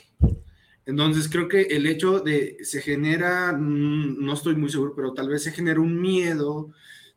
Entonces 0.86 1.28
creo 1.28 1.48
que 1.48 1.62
el 1.62 1.86
hecho 1.86 2.20
de 2.20 2.58
se 2.62 2.80
genera, 2.82 3.52
mm, 3.52 4.24
no 4.24 4.34
estoy 4.34 4.56
muy 4.56 4.70
seguro, 4.70 4.94
pero 4.96 5.14
tal 5.14 5.28
vez 5.28 5.44
se 5.44 5.52
genera 5.52 5.80
un 5.80 6.00
miedo, 6.00 6.72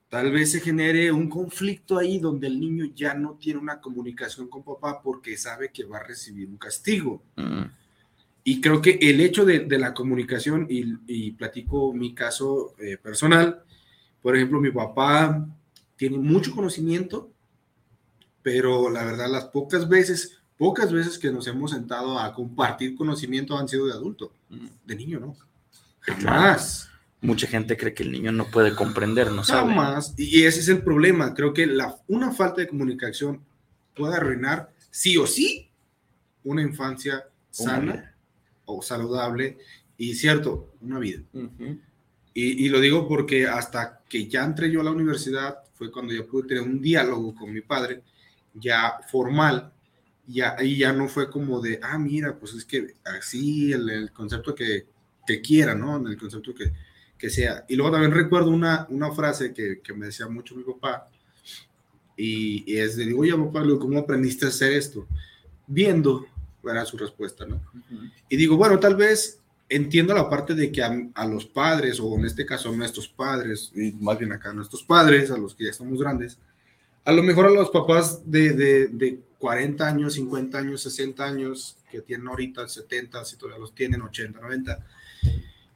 tal 0.09 0.31
vez 0.31 0.51
se 0.51 0.61
genere 0.61 1.11
un 1.11 1.29
conflicto 1.29 1.97
ahí 1.97 2.19
donde 2.19 2.47
el 2.47 2.59
niño 2.59 2.85
ya 2.95 3.15
no 3.15 3.37
tiene 3.39 3.59
una 3.59 3.81
comunicación 3.81 4.47
con 4.49 4.63
papá 4.63 5.01
porque 5.01 5.37
sabe 5.37 5.71
que 5.71 5.83
va 5.85 5.97
a 5.99 6.03
recibir 6.03 6.47
un 6.49 6.57
castigo. 6.57 7.23
Mm, 7.37 7.63
Y 8.43 8.61
creo 8.61 8.81
que 8.81 8.99
el 9.01 9.21
hecho 9.21 9.43
de, 9.45 9.61
de 9.61 9.79
la 9.79 9.93
comunicación, 9.93 10.67
y, 10.69 10.85
y 11.07 11.31
platico 11.31 11.93
mi 11.93 12.13
caso 12.13 12.75
eh, 12.79 12.97
personal, 12.97 13.63
por 14.21 14.35
ejemplo, 14.35 14.61
mi 14.61 14.71
papá 14.71 15.47
tiene 15.95 16.17
mucho 16.19 16.53
conocimiento, 16.53 17.31
pero 18.41 18.89
la 18.89 19.03
verdad 19.03 19.29
las 19.29 19.45
pocas 19.45 19.89
veces, 19.89 20.37
pocas 20.57 20.91
veces 20.91 21.17
que 21.17 21.31
nos 21.31 21.47
hemos 21.47 21.71
sentado 21.71 22.19
a 22.19 22.33
compartir 22.33 22.95
conocimiento 22.95 23.57
han 23.57 23.67
sido 23.67 23.85
de 23.87 23.93
adulto, 23.93 24.31
de 24.85 24.95
niño 24.95 25.19
no. 25.19 25.35
Jamás. 25.99 26.89
Mucha 27.21 27.47
gente 27.47 27.75
cree 27.75 27.93
que 27.93 28.03
el 28.03 28.11
niño 28.11 28.31
no 28.31 28.45
puede 28.51 28.75
comprender, 28.75 29.31
no 29.31 29.43
sabe. 29.43 29.69
Jamás. 29.69 30.13
Y 30.17 30.43
ese 30.43 30.59
es 30.59 30.67
el 30.67 30.83
problema. 30.83 31.33
Creo 31.33 31.53
que 31.53 31.65
la, 31.65 31.95
una 32.07 32.31
falta 32.31 32.61
de 32.61 32.67
comunicación 32.67 33.41
puede 33.95 34.15
arruinar, 34.15 34.71
sí 34.91 35.17
o 35.17 35.25
sí, 35.25 35.69
una 36.43 36.61
infancia 36.61 37.25
sana 37.49 38.15
o 38.65 38.81
saludable 38.81 39.57
y 39.97 40.13
cierto, 40.13 40.73
una 40.81 40.99
vida. 40.99 41.23
Y, 42.33 42.65
y 42.65 42.69
lo 42.69 42.79
digo 42.79 43.07
porque 43.07 43.47
hasta 43.47 44.01
que 44.07 44.27
ya 44.27 44.43
entré 44.43 44.69
yo 44.69 44.81
a 44.81 44.83
la 44.83 44.91
universidad 44.91 45.59
fue 45.73 45.91
cuando 45.91 46.13
ya 46.13 46.25
pude 46.25 46.47
tener 46.47 46.63
un 46.63 46.81
diálogo 46.81 47.33
con 47.33 47.51
mi 47.51 47.61
padre, 47.61 48.03
ya 48.53 48.99
formal, 49.09 49.71
y 50.27 50.77
ya 50.77 50.93
no 50.93 51.07
fue 51.07 51.29
como 51.29 51.61
de, 51.61 51.79
ah, 51.83 51.97
mira, 51.99 52.37
pues 52.37 52.53
es 52.53 52.65
que 52.65 52.95
así 53.05 53.71
el, 53.71 53.89
el 53.89 54.11
concepto 54.11 54.55
que, 54.55 54.87
que 55.25 55.41
quiera, 55.41 55.75
¿no? 55.75 55.97
En 55.97 56.07
el 56.07 56.17
concepto 56.17 56.53
que, 56.53 56.71
que 57.17 57.29
sea. 57.29 57.65
Y 57.69 57.75
luego 57.75 57.91
también 57.91 58.11
recuerdo 58.11 58.49
una, 58.49 58.87
una 58.89 59.11
frase 59.11 59.53
que, 59.53 59.81
que 59.81 59.93
me 59.93 60.07
decía 60.07 60.27
mucho 60.27 60.55
mi 60.55 60.63
papá, 60.63 61.09
y, 62.17 62.63
y 62.71 62.77
es 62.77 62.95
de, 62.95 63.05
digo, 63.05 63.21
oye, 63.21 63.35
papá, 63.35 63.63
¿cómo 63.79 63.99
aprendiste 63.99 64.45
a 64.45 64.49
hacer 64.49 64.71
esto? 64.71 65.05
Viendo, 65.67 66.25
era 66.63 66.85
su 66.85 66.97
respuesta, 66.97 67.45
¿no? 67.45 67.55
Ujú. 67.55 68.05
Y 68.29 68.37
digo, 68.37 68.55
bueno, 68.55 68.79
tal 68.79 68.95
vez 68.95 69.41
entiendo 69.67 70.13
la 70.13 70.29
parte 70.29 70.55
de 70.55 70.71
que 70.71 70.81
a, 70.81 70.95
a 71.13 71.27
los 71.27 71.45
padres, 71.45 71.99
o 71.99 72.15
en 72.15 72.25
este 72.25 72.45
caso 72.45 72.69
a 72.69 72.75
nuestros 72.75 73.07
padres, 73.07 73.71
y 73.75 73.91
más 73.93 74.17
bien 74.17 74.31
acá 74.31 74.51
a 74.51 74.53
nuestros 74.53 74.83
padres, 74.83 75.29
a 75.29 75.37
los 75.37 75.53
que 75.55 75.65
ya 75.65 75.71
estamos 75.71 75.99
grandes, 75.99 76.39
a 77.05 77.11
lo 77.11 77.23
mejor 77.23 77.45
a 77.45 77.51
los 77.51 77.69
papás 77.69 78.29
de, 78.29 78.53
de, 78.53 78.87
de 78.87 79.19
40 79.37 79.87
años, 79.87 80.15
50 80.15 80.57
años, 80.57 80.81
60 80.81 81.23
años, 81.23 81.77
que 81.89 82.01
tienen 82.01 82.27
ahorita 82.27 82.67
70, 82.67 83.23
si 83.25 83.37
todavía 83.37 83.59
los 83.59 83.75
tienen 83.75 84.01
80, 84.01 84.41
90, 84.41 84.85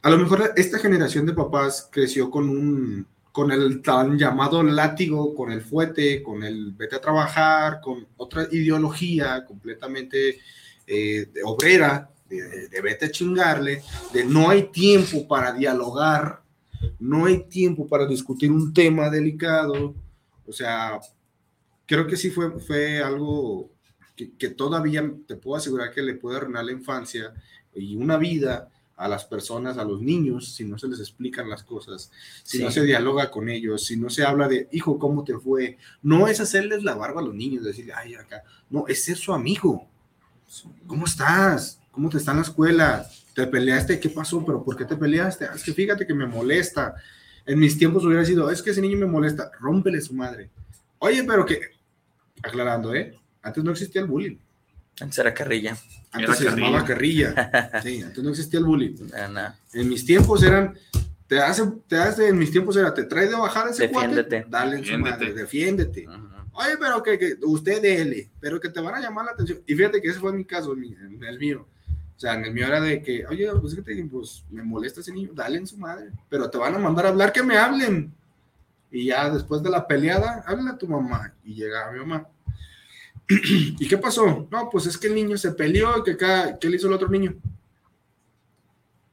a 0.02 0.10
lo 0.10 0.18
mejor 0.18 0.52
esta 0.56 0.78
generación 0.78 1.26
de 1.26 1.32
papás 1.32 1.88
creció 1.90 2.30
con 2.30 2.48
un 2.48 3.06
con 3.32 3.52
el 3.52 3.80
tan 3.80 4.18
llamado 4.18 4.60
látigo, 4.62 5.36
con 5.36 5.52
el 5.52 5.62
fuete, 5.62 6.20
con 6.20 6.42
el 6.42 6.72
vete 6.72 6.96
a 6.96 7.00
trabajar, 7.00 7.80
con 7.80 8.06
otra 8.16 8.48
ideología 8.50 9.44
completamente 9.44 10.40
eh, 10.84 11.26
de 11.32 11.42
obrera, 11.44 12.10
de, 12.28 12.68
de 12.68 12.80
vete 12.80 13.06
a 13.06 13.10
chingarle, 13.10 13.82
de 14.12 14.24
no 14.24 14.50
hay 14.50 14.64
tiempo 14.64 15.28
para 15.28 15.52
dialogar, 15.52 16.42
no 16.98 17.26
hay 17.26 17.44
tiempo 17.44 17.86
para 17.86 18.04
discutir 18.04 18.50
un 18.50 18.74
tema 18.74 19.08
delicado. 19.08 19.94
O 20.44 20.52
sea, 20.52 20.98
creo 21.90 22.06
que 22.06 22.16
sí 22.16 22.30
fue, 22.30 22.60
fue 22.60 23.02
algo 23.02 23.68
que, 24.14 24.30
que 24.36 24.50
todavía 24.50 25.10
te 25.26 25.34
puedo 25.34 25.56
asegurar 25.56 25.90
que 25.92 26.02
le 26.02 26.14
puede 26.14 26.36
arruinar 26.36 26.64
la 26.64 26.70
infancia 26.70 27.34
y 27.74 27.96
una 27.96 28.16
vida 28.16 28.68
a 28.96 29.08
las 29.08 29.24
personas, 29.24 29.76
a 29.76 29.84
los 29.84 30.00
niños, 30.00 30.54
si 30.54 30.62
no 30.64 30.78
se 30.78 30.86
les 30.86 31.00
explican 31.00 31.48
las 31.50 31.64
cosas, 31.64 32.12
si 32.44 32.58
Sí. 32.58 32.62
no 32.64 32.70
se 32.70 32.84
dialoga 32.84 33.28
con 33.30 33.48
ellos, 33.48 33.84
si 33.86 33.96
no 33.96 34.08
se 34.08 34.22
habla 34.24 34.46
de, 34.46 34.68
hijo, 34.70 35.00
¿cómo 35.00 35.24
te 35.24 35.36
fue? 35.36 35.78
No 36.02 36.28
es 36.28 36.38
hacerles 36.38 36.84
la 36.84 36.94
barba 36.94 37.20
a 37.22 37.24
los 37.24 37.34
niños, 37.34 37.64
decirle, 37.64 37.92
ay, 37.94 38.14
acá. 38.14 38.44
No, 38.68 38.86
es 38.86 39.02
ser 39.04 39.16
su 39.16 39.32
amigo. 39.32 39.88
¿Cómo 40.86 41.06
estás? 41.06 41.80
¿Cómo 41.90 42.08
te 42.08 42.18
está 42.18 42.30
en 42.30 42.36
la 42.36 42.42
escuela? 42.44 43.08
¿Te 43.34 43.46
peleaste? 43.48 43.98
¿Qué 43.98 44.10
pasó? 44.10 44.44
¿Pero 44.44 44.62
por 44.62 44.76
qué 44.76 44.84
te 44.84 44.96
peleaste? 44.96 45.46
"Ah, 45.46 45.52
es 45.56 45.64
que 45.64 45.72
fíjate 45.72 46.06
que 46.06 46.14
me 46.14 46.26
molesta. 46.26 46.94
En 47.46 47.58
mis 47.58 47.76
tiempos 47.78 48.04
hubiera 48.04 48.24
sido, 48.24 48.48
es 48.50 48.62
que 48.62 48.70
ese 48.70 48.80
niño 48.82 48.96
me 48.98 49.06
molesta, 49.06 49.50
rómpele 49.60 50.00
su 50.00 50.14
madre. 50.14 50.50
Oye, 50.98 51.24
pero 51.24 51.46
que, 51.46 51.58
aclarando, 52.42 52.94
¿eh? 52.94 53.14
Antes 53.42 53.64
no 53.64 53.70
existía 53.72 54.02
el 54.02 54.06
bullying. 54.08 54.36
Antes 55.00 55.18
era 55.18 55.32
carrilla. 55.32 55.76
Antes 56.12 56.28
Era 56.28 56.34
se 56.34 56.44
llamaba 56.56 56.84
carrilla. 56.84 57.70
Sí, 57.82 58.02
antes 58.02 58.22
no 58.22 58.30
existía 58.30 58.58
el 58.60 58.66
bullying. 58.66 58.94
Ah, 59.14 59.28
no. 59.28 59.80
En 59.80 59.88
mis 59.88 60.04
tiempos 60.04 60.42
eran, 60.42 60.76
te 61.26 61.38
hace, 61.40 61.62
te 61.88 61.96
hace, 61.96 62.28
en 62.28 62.38
mis 62.38 62.50
tiempos 62.50 62.76
era, 62.76 62.92
te 62.92 63.04
trae 63.04 63.26
de 63.28 63.36
bajar 63.36 63.68
ese 63.68 63.86
Defiéndete. 63.88 64.42
cuate, 64.42 64.46
dale 64.50 64.76
en 64.76 64.84
su 64.84 64.90
Defiéndete. 64.90 65.10
madre, 65.18 65.34
defiéndete. 65.34 66.08
Ujú. 66.08 66.28
Oye, 66.52 66.76
pero 66.78 67.02
que, 67.02 67.18
que 67.18 67.36
usted 67.44 67.80
dele, 67.80 68.28
pero 68.40 68.60
que 68.60 68.68
te 68.68 68.80
van 68.80 68.94
a 68.96 69.00
llamar 69.00 69.24
la 69.24 69.30
atención. 69.32 69.60
Y 69.66 69.74
fíjate 69.74 70.02
que 70.02 70.08
ese 70.08 70.18
fue 70.20 70.32
mi 70.32 70.44
caso, 70.44 70.72
en 70.74 71.22
el 71.24 71.38
mío. 71.38 71.66
O 72.16 72.20
sea, 72.20 72.34
en 72.34 72.44
el 72.44 72.52
mío 72.52 72.66
era 72.66 72.80
de 72.80 73.00
que, 73.02 73.24
oye, 73.26 73.48
pues, 73.62 73.74
fíjate, 73.74 74.04
pues 74.10 74.44
me 74.50 74.62
molesta 74.62 75.00
ese 75.00 75.12
niño, 75.12 75.30
dale 75.32 75.56
en 75.56 75.66
su 75.66 75.78
madre. 75.78 76.10
Pero 76.28 76.50
te 76.50 76.58
van 76.58 76.74
a 76.74 76.78
mandar 76.78 77.06
a 77.06 77.08
hablar 77.10 77.32
que 77.32 77.42
me 77.42 77.56
hablen. 77.56 78.12
Y 78.90 79.06
ya 79.06 79.30
después 79.30 79.62
de 79.62 79.70
la 79.70 79.86
peleada, 79.86 80.42
háblale 80.46 80.70
a 80.70 80.78
tu 80.78 80.88
mamá. 80.88 81.34
Y 81.44 81.54
llegaba 81.54 81.92
mi 81.92 81.98
mamá. 82.00 82.26
¿Y 83.28 83.86
qué 83.88 83.96
pasó? 83.98 84.48
No, 84.50 84.68
pues 84.70 84.86
es 84.86 84.98
que 84.98 85.06
el 85.06 85.14
niño 85.14 85.36
se 85.38 85.52
peleó 85.52 85.98
y 85.98 86.02
que 86.02 86.12
acá, 86.12 86.58
¿qué 86.58 86.68
le 86.68 86.76
hizo 86.76 86.88
el 86.88 86.94
otro 86.94 87.08
niño? 87.08 87.34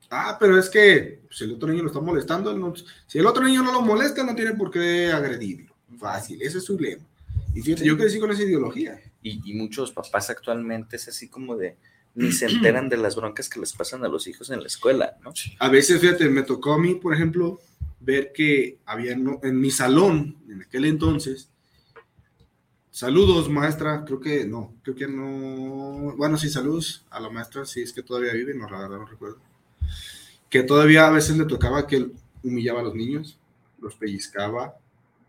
Ah, 0.10 0.38
pero 0.40 0.58
es 0.58 0.70
que 0.70 1.22
pues, 1.28 1.42
el 1.42 1.54
otro 1.54 1.68
niño 1.70 1.84
lo 1.84 1.90
está 1.90 2.00
molestando. 2.00 2.54
no- 2.58 2.74
si 3.06 3.20
el 3.20 3.26
otro 3.26 3.44
niño 3.44 3.62
no 3.64 3.72
lo 3.72 3.82
molesta, 3.82 4.24
no 4.24 4.34
tiene 4.36 4.54
por 4.54 4.72
qué 4.72 5.12
agredirlo. 5.12 5.74
Fácil, 6.00 6.42
ese 6.42 6.58
es 6.60 6.64
su 6.66 6.80
lema. 6.80 7.04
Y 7.54 7.62
fíjate, 7.62 7.86
yo 7.86 7.98
crecí 7.98 8.20
con 8.20 8.32
esa 8.32 8.44
ideología. 8.44 9.00
Y, 9.22 9.42
y 9.52 9.54
muchos 9.56 9.92
papás 9.92 10.30
actualmente 10.30 10.96
es 10.96 11.08
así 11.08 11.28
como 11.28 11.56
de 11.58 11.76
ni 12.16 12.32
se 12.32 12.46
enteran 12.48 12.90
de 12.90 12.98
las 12.98 13.16
broncas 13.16 13.48
que 13.48 13.60
les 13.60 13.74
pasan 13.74 14.04
a 14.04 14.08
los 14.08 14.26
hijos 14.28 14.50
en 14.50 14.62
la 14.62 14.68
escuela, 14.68 15.18
¿no? 15.24 15.34
A 15.60 15.70
veces, 15.70 16.02
fíjate, 16.02 16.28
me 16.30 16.42
tocó 16.42 16.74
a 16.74 16.80
mí, 16.80 16.96
por 16.96 17.14
ejemplo, 17.14 17.60
ver 18.00 18.32
que 18.34 18.78
había 18.86 19.14
en 19.14 19.60
mi 19.60 19.72
salón, 19.72 20.38
en 20.50 20.62
aquel 20.62 20.86
entonces, 20.86 21.50
saludos, 22.92 23.50
maestra, 23.50 24.04
creo 24.06 24.20
que 24.20 24.46
no, 24.46 24.74
creo 24.84 24.96
que 24.96 25.08
no, 25.08 26.16
bueno, 26.18 26.38
sí, 26.38 26.50
saludos 26.50 27.06
a 27.10 27.20
la 27.20 27.30
maestra, 27.30 27.66
si 27.66 27.82
es 27.82 27.94
que 27.94 28.02
todavía 28.04 28.34
vive, 28.34 28.54
no, 28.54 28.70
la 28.70 28.80
verdad 28.80 28.98
no 28.98 29.06
recuerdo, 29.06 29.38
que 30.50 30.64
todavía 30.64 31.08
a 31.08 31.12
veces 31.12 31.38
le 31.38 31.46
tocaba 31.46 31.86
que 31.86 32.08
humillaba 32.44 32.80
a 32.80 32.84
los 32.84 32.96
niños, 32.96 33.38
los 33.80 33.96
pellizcaba, 33.96 34.78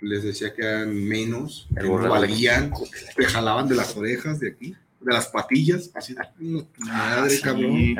les 0.00 0.22
decía 0.22 0.54
que 0.54 0.62
eran 0.62 0.94
menos, 0.94 1.68
que 1.76 1.82
no 1.82 2.08
valían, 2.08 2.72
te 3.16 3.24
jalaban 3.26 3.68
de 3.68 3.74
las 3.74 3.96
orejas 3.96 4.38
de 4.40 4.50
aquí, 4.50 4.74
de 5.00 5.12
las 5.12 5.28
patillas, 5.28 5.90
así, 5.94 6.14
no, 6.38 6.66
madre, 6.78 7.30
Sí. 7.30 7.42
cabrón 7.42 7.96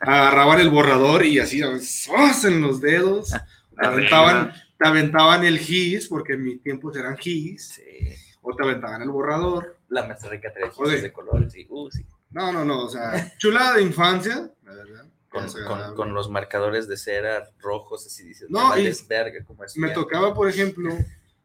agarraban 0.00 0.60
el 0.60 0.70
borrador 0.70 1.24
y 1.24 1.38
así 1.38 1.60
¡zas! 1.80 2.44
en 2.44 2.60
los 2.60 2.80
dedos, 2.80 3.32
te 3.78 3.86
aventaban, 3.86 4.52
te 4.78 4.88
aventaban 4.88 5.44
el 5.44 5.58
gis, 5.58 6.08
porque 6.08 6.34
en 6.34 6.42
mi 6.44 6.56
tiempo 6.58 6.92
eran 6.96 7.16
gis, 7.16 7.68
Sí. 7.74 8.14
o 8.42 8.54
te 8.54 8.62
aventaban 8.62 9.02
el 9.02 9.10
borrador. 9.10 9.76
La 9.88 10.06
maestra 10.06 10.30
rica 10.30 10.52
Joder. 10.72 10.90
gises 10.90 11.02
de 11.02 11.12
colores, 11.12 11.52
sí. 11.52 11.66
Uh, 11.68 11.90
sí. 11.90 12.04
No, 12.30 12.52
no, 12.52 12.64
no, 12.64 12.84
o 12.84 12.88
sea, 12.88 13.32
chulada 13.38 13.74
de 13.76 13.82
infancia, 13.82 14.50
la 14.64 14.72
verdad. 14.74 15.04
Con, 15.28 15.46
con- 15.66 15.94
con 15.94 16.14
los 16.14 16.30
marcadores 16.30 16.88
de 16.88 16.96
cera 16.96 17.48
rojos, 17.60 18.06
así 18.06 18.24
dices, 18.26 18.48
No, 18.50 18.76
y 18.78 18.90
verga, 19.08 19.44
como 19.44 19.64
es. 19.64 19.76
Me 19.76 19.90
tocaba, 19.90 20.32
por 20.34 20.48
ejemplo, 20.48 20.96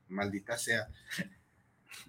maldita 0.08 0.58
sea, 0.58 0.88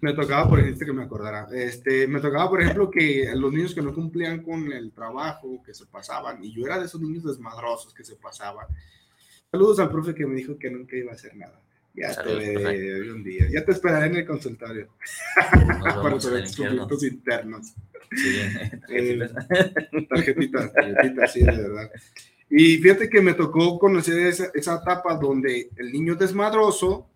me 0.01 0.13
tocaba, 0.13 0.47
por 0.49 0.59
ejemplo, 0.59 0.85
que 0.85 0.93
me 0.93 1.03
acordara, 1.03 1.47
este, 1.53 2.07
me 2.07 2.19
tocaba, 2.19 2.49
por 2.49 2.61
ejemplo, 2.61 2.89
que 2.89 3.31
los 3.35 3.51
niños 3.53 3.73
que 3.73 3.81
no 3.81 3.93
cumplían 3.93 4.41
con 4.43 4.71
el 4.71 4.91
trabajo, 4.91 5.61
que 5.65 5.73
se 5.73 5.85
pasaban, 5.85 6.43
y 6.43 6.53
yo 6.53 6.65
era 6.65 6.79
de 6.79 6.85
esos 6.85 6.99
niños 7.01 7.23
desmadrosos 7.23 7.93
que 7.93 8.03
se 8.03 8.15
pasaban. 8.15 8.67
Saludos 9.53 9.79
al 9.81 9.91
profe 9.91 10.15
que 10.15 10.25
me 10.25 10.33
dijo 10.33 10.57
que 10.57 10.71
nunca 10.71 10.95
iba 10.95 11.11
a 11.11 11.13
hacer 11.13 11.35
nada. 11.35 11.61
Ya 11.93 12.11
Saludos, 12.11 12.39
te 12.39 12.57
veré 12.57 13.11
un 13.11 13.23
día. 13.23 13.47
Ya 13.51 13.63
te 13.63 13.71
esperaré 13.71 14.07
en 14.07 14.15
el 14.15 14.25
consultorio. 14.25 14.87
Para 15.83 16.17
tus 16.17 16.55
conflictos 16.55 17.03
internos. 17.03 17.73
Sí. 18.15 18.39
Eh, 18.89 19.19
Tarjetitas, 20.09 20.73
tarjetitas, 20.73 21.33
sí, 21.33 21.41
de 21.41 21.51
verdad. 21.51 21.91
Y 22.49 22.77
fíjate 22.77 23.07
que 23.09 23.21
me 23.21 23.33
tocó 23.33 23.77
conocer 23.77 24.25
esa, 24.25 24.49
esa 24.55 24.81
etapa 24.81 25.15
donde 25.17 25.69
el 25.77 25.91
niño 25.91 26.15
desmadroso, 26.15 27.07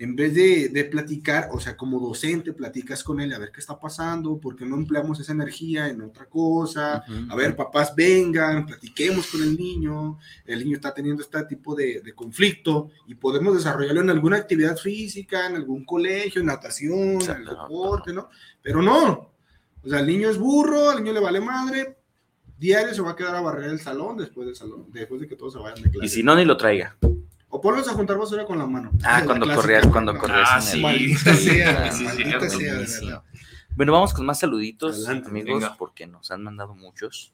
en 0.00 0.16
vez 0.16 0.34
de, 0.34 0.70
de 0.70 0.84
platicar, 0.86 1.50
o 1.52 1.60
sea, 1.60 1.76
como 1.76 2.00
docente, 2.00 2.54
platicas 2.54 3.04
con 3.04 3.20
él 3.20 3.34
a 3.34 3.38
ver 3.38 3.52
qué 3.52 3.60
está 3.60 3.78
pasando, 3.78 4.38
por 4.38 4.56
qué 4.56 4.64
no 4.64 4.76
empleamos 4.76 5.20
esa 5.20 5.32
energía 5.32 5.88
en 5.88 6.00
otra 6.00 6.24
cosa. 6.24 7.04
A 7.28 7.36
ver, 7.36 7.54
papás, 7.54 7.94
vengan, 7.94 8.64
platiquemos 8.64 9.26
con 9.26 9.42
el 9.42 9.58
niño. 9.58 10.18
El 10.46 10.64
niño 10.64 10.76
está 10.76 10.94
teniendo 10.94 11.22
este 11.22 11.44
tipo 11.44 11.74
de, 11.74 12.00
de 12.00 12.14
conflicto 12.14 12.88
y 13.08 13.14
podemos 13.14 13.54
desarrollarlo 13.54 14.00
en 14.00 14.08
alguna 14.08 14.38
actividad 14.38 14.78
física, 14.78 15.46
en 15.46 15.56
algún 15.56 15.84
colegio, 15.84 16.40
en 16.40 16.46
natación, 16.46 17.20
en 17.20 17.30
el 17.30 17.44
deporte, 17.44 18.14
¿no? 18.14 18.30
Pero 18.62 18.80
no. 18.80 19.34
O 19.82 19.88
sea, 19.88 20.00
el 20.00 20.06
niño 20.06 20.30
es 20.30 20.38
burro, 20.38 20.88
al 20.88 21.04
niño 21.04 21.12
le 21.12 21.20
vale 21.20 21.42
madre. 21.42 21.98
Diario 22.58 22.94
se 22.94 23.02
va 23.02 23.10
a 23.10 23.16
quedar 23.16 23.36
a 23.36 23.42
barrer 23.42 23.68
el 23.68 23.80
salón 23.80 24.16
después 24.16 24.46
del 24.46 24.56
salón, 24.56 24.86
después 24.92 25.20
de 25.20 25.28
que 25.28 25.36
todos 25.36 25.52
se 25.52 25.58
vayan 25.58 25.82
de 25.82 25.90
clase. 25.90 26.06
Y 26.06 26.08
si 26.08 26.22
no, 26.22 26.34
ni 26.34 26.46
lo 26.46 26.56
traiga. 26.56 26.96
O 27.60 27.62
ponlos 27.62 27.86
a 27.88 27.92
juntar 27.92 28.16
basura 28.16 28.46
con 28.46 28.58
la 28.58 28.66
mano. 28.66 28.90
Ah, 29.04 29.22
cuando 29.26 29.46
corrías, 29.54 29.86
cuando 29.88 30.16
corrías 30.16 30.48
Ah, 30.50 30.58
en 30.58 30.62
el. 30.64 30.68
sí. 30.70 30.80
Maldita 30.80 31.34
sea, 31.34 31.92
maldita 32.02 32.40
sea, 32.48 32.58
de 32.58 32.70
buenísimo. 32.74 33.06
verdad. 33.06 33.22
Bueno, 33.76 33.92
vamos 33.92 34.14
con 34.14 34.24
más 34.26 34.40
saluditos, 34.40 34.96
Adelante, 35.06 35.28
amigos, 35.28 35.60
venga. 35.62 35.76
porque 35.76 36.06
nos 36.06 36.30
han 36.30 36.42
mandado 36.42 36.74
muchos. 36.74 37.32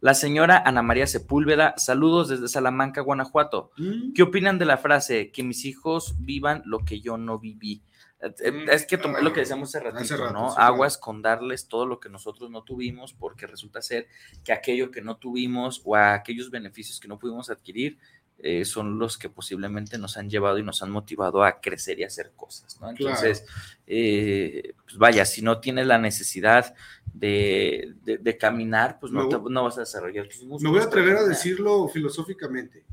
La 0.00 0.14
señora 0.14 0.60
Ana 0.66 0.82
María 0.82 1.06
Sepúlveda, 1.06 1.74
saludos 1.76 2.28
desde 2.28 2.48
Salamanca, 2.48 3.02
Guanajuato. 3.02 3.70
Mm. 3.76 4.12
¿Qué 4.14 4.22
opinan 4.24 4.58
de 4.58 4.64
la 4.64 4.76
frase 4.78 5.30
que 5.30 5.44
mis 5.44 5.64
hijos 5.64 6.16
vivan 6.18 6.62
lo 6.66 6.80
que 6.84 7.00
yo 7.00 7.16
no 7.16 7.38
viví? 7.38 7.82
Eh, 8.20 8.50
Mm, 8.52 8.68
Es 8.68 8.84
que 8.86 8.96
ah, 8.96 9.20
lo 9.22 9.32
que 9.32 9.40
decíamos 9.40 9.68
hace 9.68 9.80
ratito, 9.84 10.02
hace 10.02 10.16
rato, 10.16 10.32
¿no? 10.32 10.48
sí, 10.50 10.56
claro. 10.56 10.74
Aguas 10.74 10.98
con 10.98 11.22
darles 11.22 11.68
todo 11.68 11.86
lo 11.86 12.00
que 12.00 12.08
nosotros 12.08 12.50
no 12.50 12.62
tuvimos, 12.64 13.12
porque 13.12 13.46
resulta 13.46 13.80
ser 13.80 14.08
que 14.44 14.52
aquello 14.52 14.90
que 14.90 15.02
no 15.02 15.16
tuvimos 15.16 15.80
o 15.84 15.94
aquellos 15.96 16.50
beneficios 16.50 16.98
que 17.00 17.08
no 17.08 17.18
pudimos 17.18 17.48
adquirir 17.50 17.98
eh, 18.42 18.64
son 18.64 18.98
los 18.98 19.16
que 19.18 19.28
posiblemente 19.30 19.96
nos 19.98 20.16
han 20.16 20.28
llevado 20.28 20.58
y 20.58 20.62
nos 20.64 20.82
han 20.82 20.90
motivado 20.90 21.44
a 21.44 21.60
crecer 21.60 22.00
y 22.00 22.04
hacer 22.04 22.32
cosas, 22.36 22.78
¿no? 22.80 22.88
Claro. 22.94 23.16
Entonces, 23.16 23.46
eh, 23.86 24.74
pues 24.84 24.98
vaya, 24.98 25.24
si 25.24 25.42
no 25.42 25.60
tienes 25.60 25.86
la 25.86 25.96
necesidad 25.98 26.74
de, 27.14 27.94
de- 28.02 28.18
de 28.18 28.36
caminar, 28.38 28.98
pues 29.00 29.12
no, 29.12 29.28
te- 29.28 29.50
no 29.50 29.64
vas 29.64 29.76
a 29.76 29.80
desarrollar 29.80 30.26
tus 30.26 30.42
músculos. 30.42 30.62
Me 30.62 30.70
voy 30.70 30.80
a 30.80 30.84
atrever 30.84 31.16
a 31.16 31.24
decirlo 31.24 31.88
filosóficamente. 31.88 32.84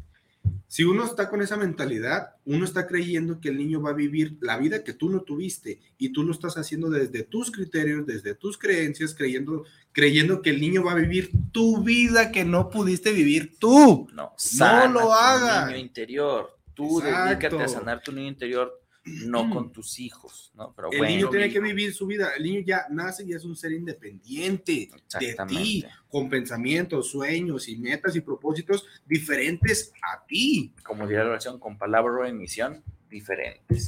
Si 0.72 0.84
uno 0.84 1.04
está 1.04 1.30
con 1.32 1.42
esa 1.42 1.58
mentalidad, 1.58 2.36
uno 2.46 2.64
está 2.64 2.86
creyendo 2.86 3.42
que 3.42 3.50
el 3.50 3.58
niño 3.58 3.82
va 3.82 3.90
a 3.90 3.94
vivir 3.94 4.38
la 4.40 4.56
vida 4.60 4.84
que 4.84 4.94
tú 4.94 5.10
no 5.10 5.22
tuviste 5.22 5.80
y 5.98 6.10
tú 6.10 6.22
lo 6.24 6.32
estás 6.32 6.58
haciendo 6.58 6.92
desde 6.92 7.24
tus 7.24 7.50
criterios, 7.50 8.06
desde 8.06 8.36
tus 8.36 8.56
creencias, 8.56 9.16
creyendo, 9.16 9.66
creyendo 9.92 10.44
que 10.44 10.52
el 10.52 10.62
niño 10.62 10.84
va 10.84 10.92
a 10.92 10.96
vivir 10.96 11.32
tu 11.52 11.84
vida 11.84 12.32
que 12.32 12.46
no 12.46 12.70
pudiste 12.70 13.12
vivir 13.12 13.58
tú. 13.58 14.08
No, 14.14 14.34
sana 14.38 14.86
lo 14.94 15.00
tu 15.02 15.12
haga. 15.12 15.66
niño 15.66 15.80
interior. 15.80 16.56
Tú 16.76 17.00
dedícate 17.02 17.48
a 17.48 17.50
Exacto. 17.50 17.68
sanar 17.68 18.04
tu 18.04 18.12
niño 18.12 18.28
interior, 18.28 18.79
no 19.26 19.50
con 19.50 19.72
tus 19.72 20.00
hijos, 20.00 20.52
¿no? 20.56 20.74
Pero 20.76 20.92
El 20.92 21.00
bueno, 21.00 21.14
niño 21.14 21.30
tiene 21.30 21.50
que 21.50 21.60
vivir 21.60 21.94
su 21.94 22.08
vida. 22.08 22.32
El 22.36 22.44
niño 22.44 22.62
ya 22.66 22.86
nace 22.90 23.26
y 23.26 23.34
es 23.34 23.46
un 23.46 23.56
ser 23.56 23.72
independiente 23.72 24.90
de 25.20 25.38
ti, 25.48 25.86
con 26.10 26.30
pensamientos, 26.30 27.12
sueños 27.12 27.68
y 27.68 27.78
metas 27.78 28.16
y 28.16 28.22
propósitos 28.22 28.86
diferentes 29.06 29.94
a 30.02 30.26
ti. 30.26 30.74
Como 30.84 31.08
diría 31.08 31.24
la 31.24 31.32
oración, 31.32 31.60
con 31.60 31.78
palabra 31.78 32.14
o 32.14 32.26
emisión 32.26 32.84
diferentes. 33.10 33.86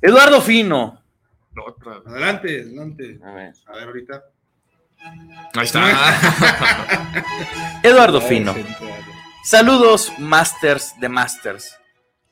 Eduardo 0.00 0.40
Fino. 0.40 1.00
Adelante, 2.06 2.62
adelante. 2.62 3.20
A 3.22 3.32
ver. 3.32 3.54
A 3.66 3.72
ver, 3.72 3.84
ahorita. 3.84 4.24
Ahí 5.54 5.64
está. 5.64 5.82
Eduardo 7.82 8.20
Fino. 8.20 8.54
Saludos, 9.44 10.12
Masters 10.18 10.94
de 11.00 11.08
Masters. 11.08 11.76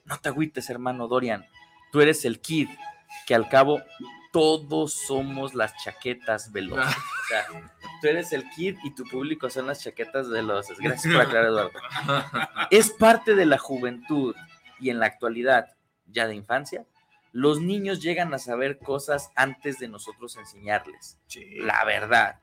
No 0.05 0.19
te 0.19 0.29
agüites, 0.29 0.71
hermano 0.71 1.09
Dorian. 1.09 1.45
Tú 1.93 2.01
eres 2.01 2.25
el 2.25 2.41
kid 2.41 2.69
que 3.27 3.35
al 3.35 3.49
cabo 3.49 3.81
todos 4.33 4.93
somos 4.93 5.55
las 5.55 5.75
chaquetas 5.83 6.53
veloces. 6.53 6.95
O 6.97 7.27
sea, 7.29 7.47
tú 8.01 8.07
eres 8.09 8.33
el 8.33 8.49
kid 8.51 8.77
y 8.85 8.95
tu 8.95 9.05
público 9.05 9.51
son 9.51 9.67
las 9.67 9.83
chaquetas 9.83 10.29
veloces. 10.29 10.79
Gracias 10.79 11.13
por 11.13 11.23
aclarar, 11.27 11.47
Eduardo. 11.49 11.73
Es 12.71 12.91
parte 12.91 13.35
de 13.35 13.47
la 13.47 13.59
juventud 13.59 14.35
y 14.79 14.91
en 14.91 15.01
la 15.01 15.07
actualidad, 15.07 15.67
ya 16.07 16.27
de 16.29 16.35
infancia, 16.37 16.87
los 17.33 17.61
niños 17.61 18.01
llegan 18.03 18.33
a 18.35 18.39
saber 18.39 18.79
cosas 18.79 19.31
antes 19.37 19.79
de 19.79 19.89
nosotros 19.89 20.37
enseñarles 20.37 21.19
Sí. 21.27 21.45
la 21.61 21.85
verdad. 21.85 22.41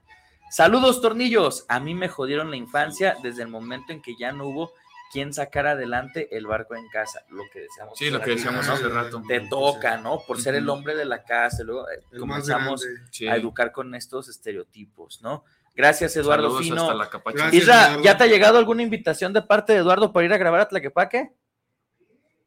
Saludos, 0.50 1.02
tornillos. 1.02 1.66
A 1.68 1.80
mí 1.82 1.94
me 1.94 2.08
jodieron 2.08 2.50
la 2.52 2.56
infancia 2.56 3.18
desde 3.22 3.42
el 3.44 3.50
momento 3.50 3.92
en 3.92 4.02
que 4.02 4.16
ya 4.18 4.32
no 4.32 4.46
hubo 4.48 4.72
quien 5.12 5.34
sacara 5.34 5.72
adelante 5.72 6.36
el 6.38 6.46
barco 6.48 6.76
en 6.76 6.88
casa. 6.90 7.22
Lo 7.30 7.44
que 7.52 7.62
decíamos. 7.62 7.98
Sí, 7.98 8.10
lo 8.10 8.20
que 8.22 8.32
decíamos 8.32 8.68
Ah, 8.68 8.74
hace 8.74 8.88
rato. 8.90 9.22
Te 9.28 9.40
toca, 9.42 9.98
¿no? 9.98 10.20
Por 10.28 10.42
ser 10.42 10.56
el 10.56 10.68
hombre 10.70 10.96
de 10.96 11.06
la 11.06 11.24
casa. 11.24 11.64
Luego 11.64 11.90
eh, 11.90 12.04
El 12.12 12.20
comenzamos. 12.20 12.86
Sí. 13.12 13.28
a 13.28 13.36
educar 13.36 13.72
con 13.72 13.96
estos 13.96 14.28
estereotipos, 14.30 15.22
¿no? 15.22 15.44
Gracias, 15.76 16.16
Eduardo 16.18 16.46
Saludos 16.48 16.64
Fino. 16.64 16.82
hasta 16.82 16.94
la 16.96 17.10
capacha. 17.10 17.38
Gracias. 17.38 17.64
Isra, 17.64 17.84
Eduardo. 17.86 18.04
¿ya 18.04 18.18
te 18.18 18.24
ha 18.24 18.28
llegado 18.28 18.58
alguna 18.58 18.82
invitación 18.84 19.32
de 19.34 19.42
parte 19.44 19.74
de 19.74 19.80
Eduardo 19.80 20.12
para 20.12 20.26
ir 20.26 20.34
a 20.34 20.38
grabar 20.38 20.62
a 20.62 20.68
Tlaquepaque? 20.68 21.32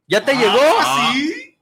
¿Ya 0.08 0.24
te 0.24 0.34
llegó? 0.34 0.58
Ah, 0.80 1.12
¿Sí? 1.14 1.56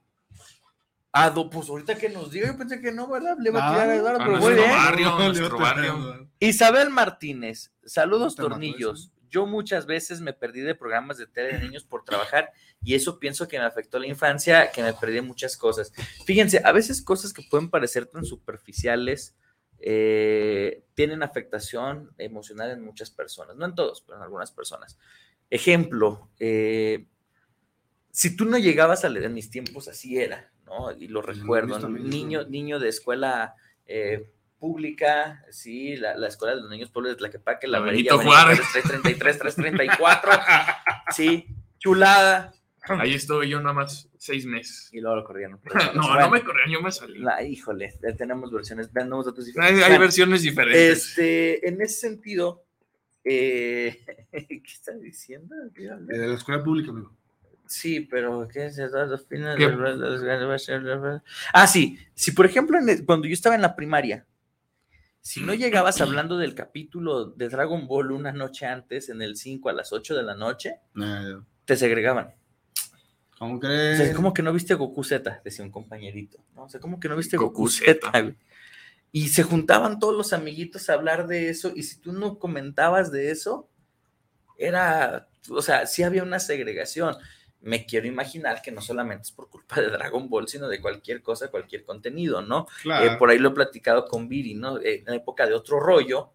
Ah, 1.11 1.29
do- 1.29 1.49
pues 1.49 1.69
ahorita 1.69 1.95
que 1.95 2.09
nos 2.09 2.31
diga, 2.31 2.47
yo 2.47 2.57
pensé 2.57 2.79
que 2.81 2.91
no, 2.91 3.07
¿verdad? 3.07 3.35
Le 3.39 3.49
va 3.51 3.59
a 3.61 3.67
Ah, 3.69 3.73
tirar 3.73 3.89
a 3.89 3.95
Eduardo, 3.95 4.21
a 4.21 4.25
pero 4.25 4.37
muy 4.37 4.39
nuestro 4.41 4.63
bien. 4.65 4.77
barrio, 4.77 5.09
No, 5.09 5.19
nuestro 5.19 5.43
le 5.47 5.49
va 5.63 5.69
a 5.69 5.73
barrio. 5.73 5.93
traer- 5.97 6.27
Isabel 6.39 6.89
Martínez, 6.89 7.71
saludos 7.85 8.35
¿Te 8.35 8.41
mató 8.43 8.49
tornillos. 8.53 9.11
Yo 9.29 9.45
muchas 9.45 9.85
veces 9.85 10.21
me 10.21 10.33
perdí 10.33 10.61
de 10.61 10.75
programas 10.75 11.17
de 11.17 11.27
tele 11.27 11.53
de 11.53 11.59
niños 11.59 11.83
por 11.83 12.03
trabajar 12.03 12.51
y 12.83 12.95
eso 12.95 13.19
pienso 13.19 13.47
que 13.47 13.59
me 13.59 13.65
afectó 13.65 13.99
la 13.99 14.07
infancia, 14.07 14.71
que 14.71 14.83
me 14.83 14.93
perdí 14.93 15.21
muchas 15.21 15.57
cosas. 15.57 15.91
Fíjense, 16.25 16.61
a 16.63 16.71
veces 16.71 17.01
cosas 17.01 17.33
que 17.33 17.43
pueden 17.49 17.69
parecer 17.69 18.05
tan 18.05 18.25
superficiales 18.25 19.35
eh, 19.79 20.83
tienen 20.93 21.23
afectación 21.23 22.11
emocional 22.17 22.71
en 22.71 22.83
muchas 22.83 23.11
personas, 23.11 23.55
no 23.55 23.65
en 23.65 23.75
todos, 23.75 24.01
pero 24.01 24.17
en 24.17 24.23
algunas 24.23 24.51
personas. 24.51 24.97
Ejemplo, 25.49 26.29
eh, 26.39 27.07
si 28.11 28.35
tú 28.35 28.45
no 28.45 28.57
llegabas 28.57 29.05
a 29.05 29.09
leer 29.09 29.25
en 29.25 29.33
mis 29.33 29.49
tiempos, 29.49 29.87
así 29.87 30.17
era, 30.17 30.51
¿no? 30.65 30.91
Y 30.91 31.07
lo 31.07 31.21
recuerdo, 31.21 31.75
mis 31.75 31.81
también, 31.81 32.09
niño, 32.09 32.45
niño 32.45 32.79
de 32.79 32.89
escuela 32.89 33.55
eh, 33.85 34.29
pública, 34.59 35.43
sí, 35.49 35.95
la, 35.95 36.15
la 36.17 36.27
escuela 36.27 36.55
de 36.55 36.61
los 36.61 36.69
niños 36.69 36.89
pobres 36.91 37.13
de 37.13 37.15
Tlaquepaque, 37.17 37.67
la 37.67 37.79
Benito 37.79 38.19
Juárez. 38.19 38.59
333, 38.73 39.39
334, 39.39 40.31
sí, 41.15 41.47
chulada. 41.79 42.53
Ahí 42.87 43.13
estuve 43.13 43.47
yo 43.47 43.59
nada 43.61 43.73
más 43.73 44.09
seis 44.17 44.45
meses. 44.45 44.89
Y 44.91 44.99
luego 44.99 45.17
lo 45.17 45.23
corrieron. 45.23 45.59
No, 45.95 46.07
Bueno, 46.07 46.19
no 46.21 46.29
me 46.31 46.43
corrían, 46.43 46.69
yo 46.71 46.81
me 46.81 46.91
salí. 46.91 47.19
la- 47.19 47.43
híjole, 47.43 47.93
ya 48.01 48.15
tenemos 48.15 48.51
versiones, 48.51 48.91
tenemos 48.91 49.25
datos 49.25 49.45
diferentes. 49.45 49.83
hay 49.83 49.89
Bueno, 49.89 50.01
versiones 50.01 50.41
diferentes. 50.41 51.09
este, 51.09 51.67
en 51.67 51.81
ese 51.81 51.99
sentido, 51.99 52.63
eh, 53.23 54.03
¿qué 54.31 54.61
está 54.65 54.93
diciendo? 54.93 55.55
Eh, 55.75 55.89
De 56.07 56.27
la 56.27 56.33
escuela 56.35 56.63
pública, 56.63 56.89
amigo. 56.91 57.13
Sí, 57.67 57.99
pero 57.99 58.47
¿qué 58.51 58.65
es? 58.65 58.77
¿Qué? 58.77 59.67
Ah, 61.53 61.67
sí. 61.67 61.99
Si, 62.15 62.31
por 62.31 62.45
ejemplo, 62.47 62.79
en 62.79 62.89
el- 62.89 63.05
cuando 63.05 63.27
yo 63.27 63.33
estaba 63.33 63.53
en 63.55 63.61
la 63.61 63.75
primaria, 63.75 64.25
si 65.21 65.41
no 65.41 65.53
llegabas 65.53 66.01
hablando 66.01 66.37
del 66.37 66.55
capítulo 66.55 67.25
de 67.25 67.49
Dragon 67.49 67.87
Ball 67.87 68.11
una 68.11 68.31
noche 68.31 68.65
antes, 68.65 69.09
en 69.09 69.21
el 69.21 69.35
5 69.37 69.69
a 69.69 69.73
las 69.73 69.91
8 69.93 70.15
de 70.15 70.23
la 70.23 70.35
noche, 70.35 70.75
te 71.65 71.77
segregaban. 71.77 72.33
¿Cómo 73.37 73.55
O 73.55 73.59
crees? 73.59 73.97
sea, 73.97 74.13
¿cómo 74.13 74.33
que 74.33 74.41
no 74.43 74.51
viste 74.51 74.73
Goku 74.73 75.03
Z? 75.03 75.41
Decía 75.45 75.63
un 75.63 75.71
compañerito. 75.71 76.43
¿no? 76.55 76.63
O 76.63 76.69
sea, 76.69 76.79
¿cómo 76.81 76.99
que 76.99 77.07
no 77.07 77.15
viste 77.15 77.37
Goku, 77.37 77.51
Goku 77.63 77.69
Z? 77.69 77.93
Z. 78.11 78.21
güey? 78.21 78.35
Y 79.11 79.29
se 79.29 79.43
juntaban 79.43 79.97
todos 79.99 80.15
los 80.15 80.33
amiguitos 80.33 80.89
a 80.89 80.93
hablar 80.93 81.25
de 81.27 81.49
eso, 81.49 81.71
y 81.75 81.83
si 81.83 81.99
tú 81.99 82.11
no 82.11 82.37
comentabas 82.37 83.11
de 83.11 83.31
eso, 83.31 83.69
era, 84.57 85.29
o 85.49 85.61
sea, 85.61 85.87
sí 85.87 86.03
había 86.03 86.21
una 86.21 86.39
segregación. 86.39 87.15
Me 87.61 87.85
quiero 87.85 88.07
imaginar 88.07 88.61
que 88.61 88.71
no 88.71 88.81
solamente 88.81 89.23
es 89.23 89.31
por 89.31 89.49
culpa 89.49 89.81
de 89.81 89.89
Dragon 89.89 90.29
Ball, 90.29 90.47
sino 90.47 90.67
de 90.69 90.79
cualquier 90.81 91.21
cosa, 91.21 91.49
cualquier 91.49 91.83
contenido, 91.83 92.41
¿no? 92.41 92.67
Claro. 92.83 93.05
Eh, 93.05 93.15
por 93.17 93.29
ahí 93.29 93.37
lo 93.37 93.49
he 93.49 93.53
platicado 93.53 94.05
con 94.05 94.29
Viri, 94.29 94.53
¿no? 94.55 94.77
Eh, 94.79 94.99
en 94.99 95.05
la 95.05 95.15
época 95.15 95.45
de 95.45 95.53
otro 95.53 95.79
rollo, 95.79 96.31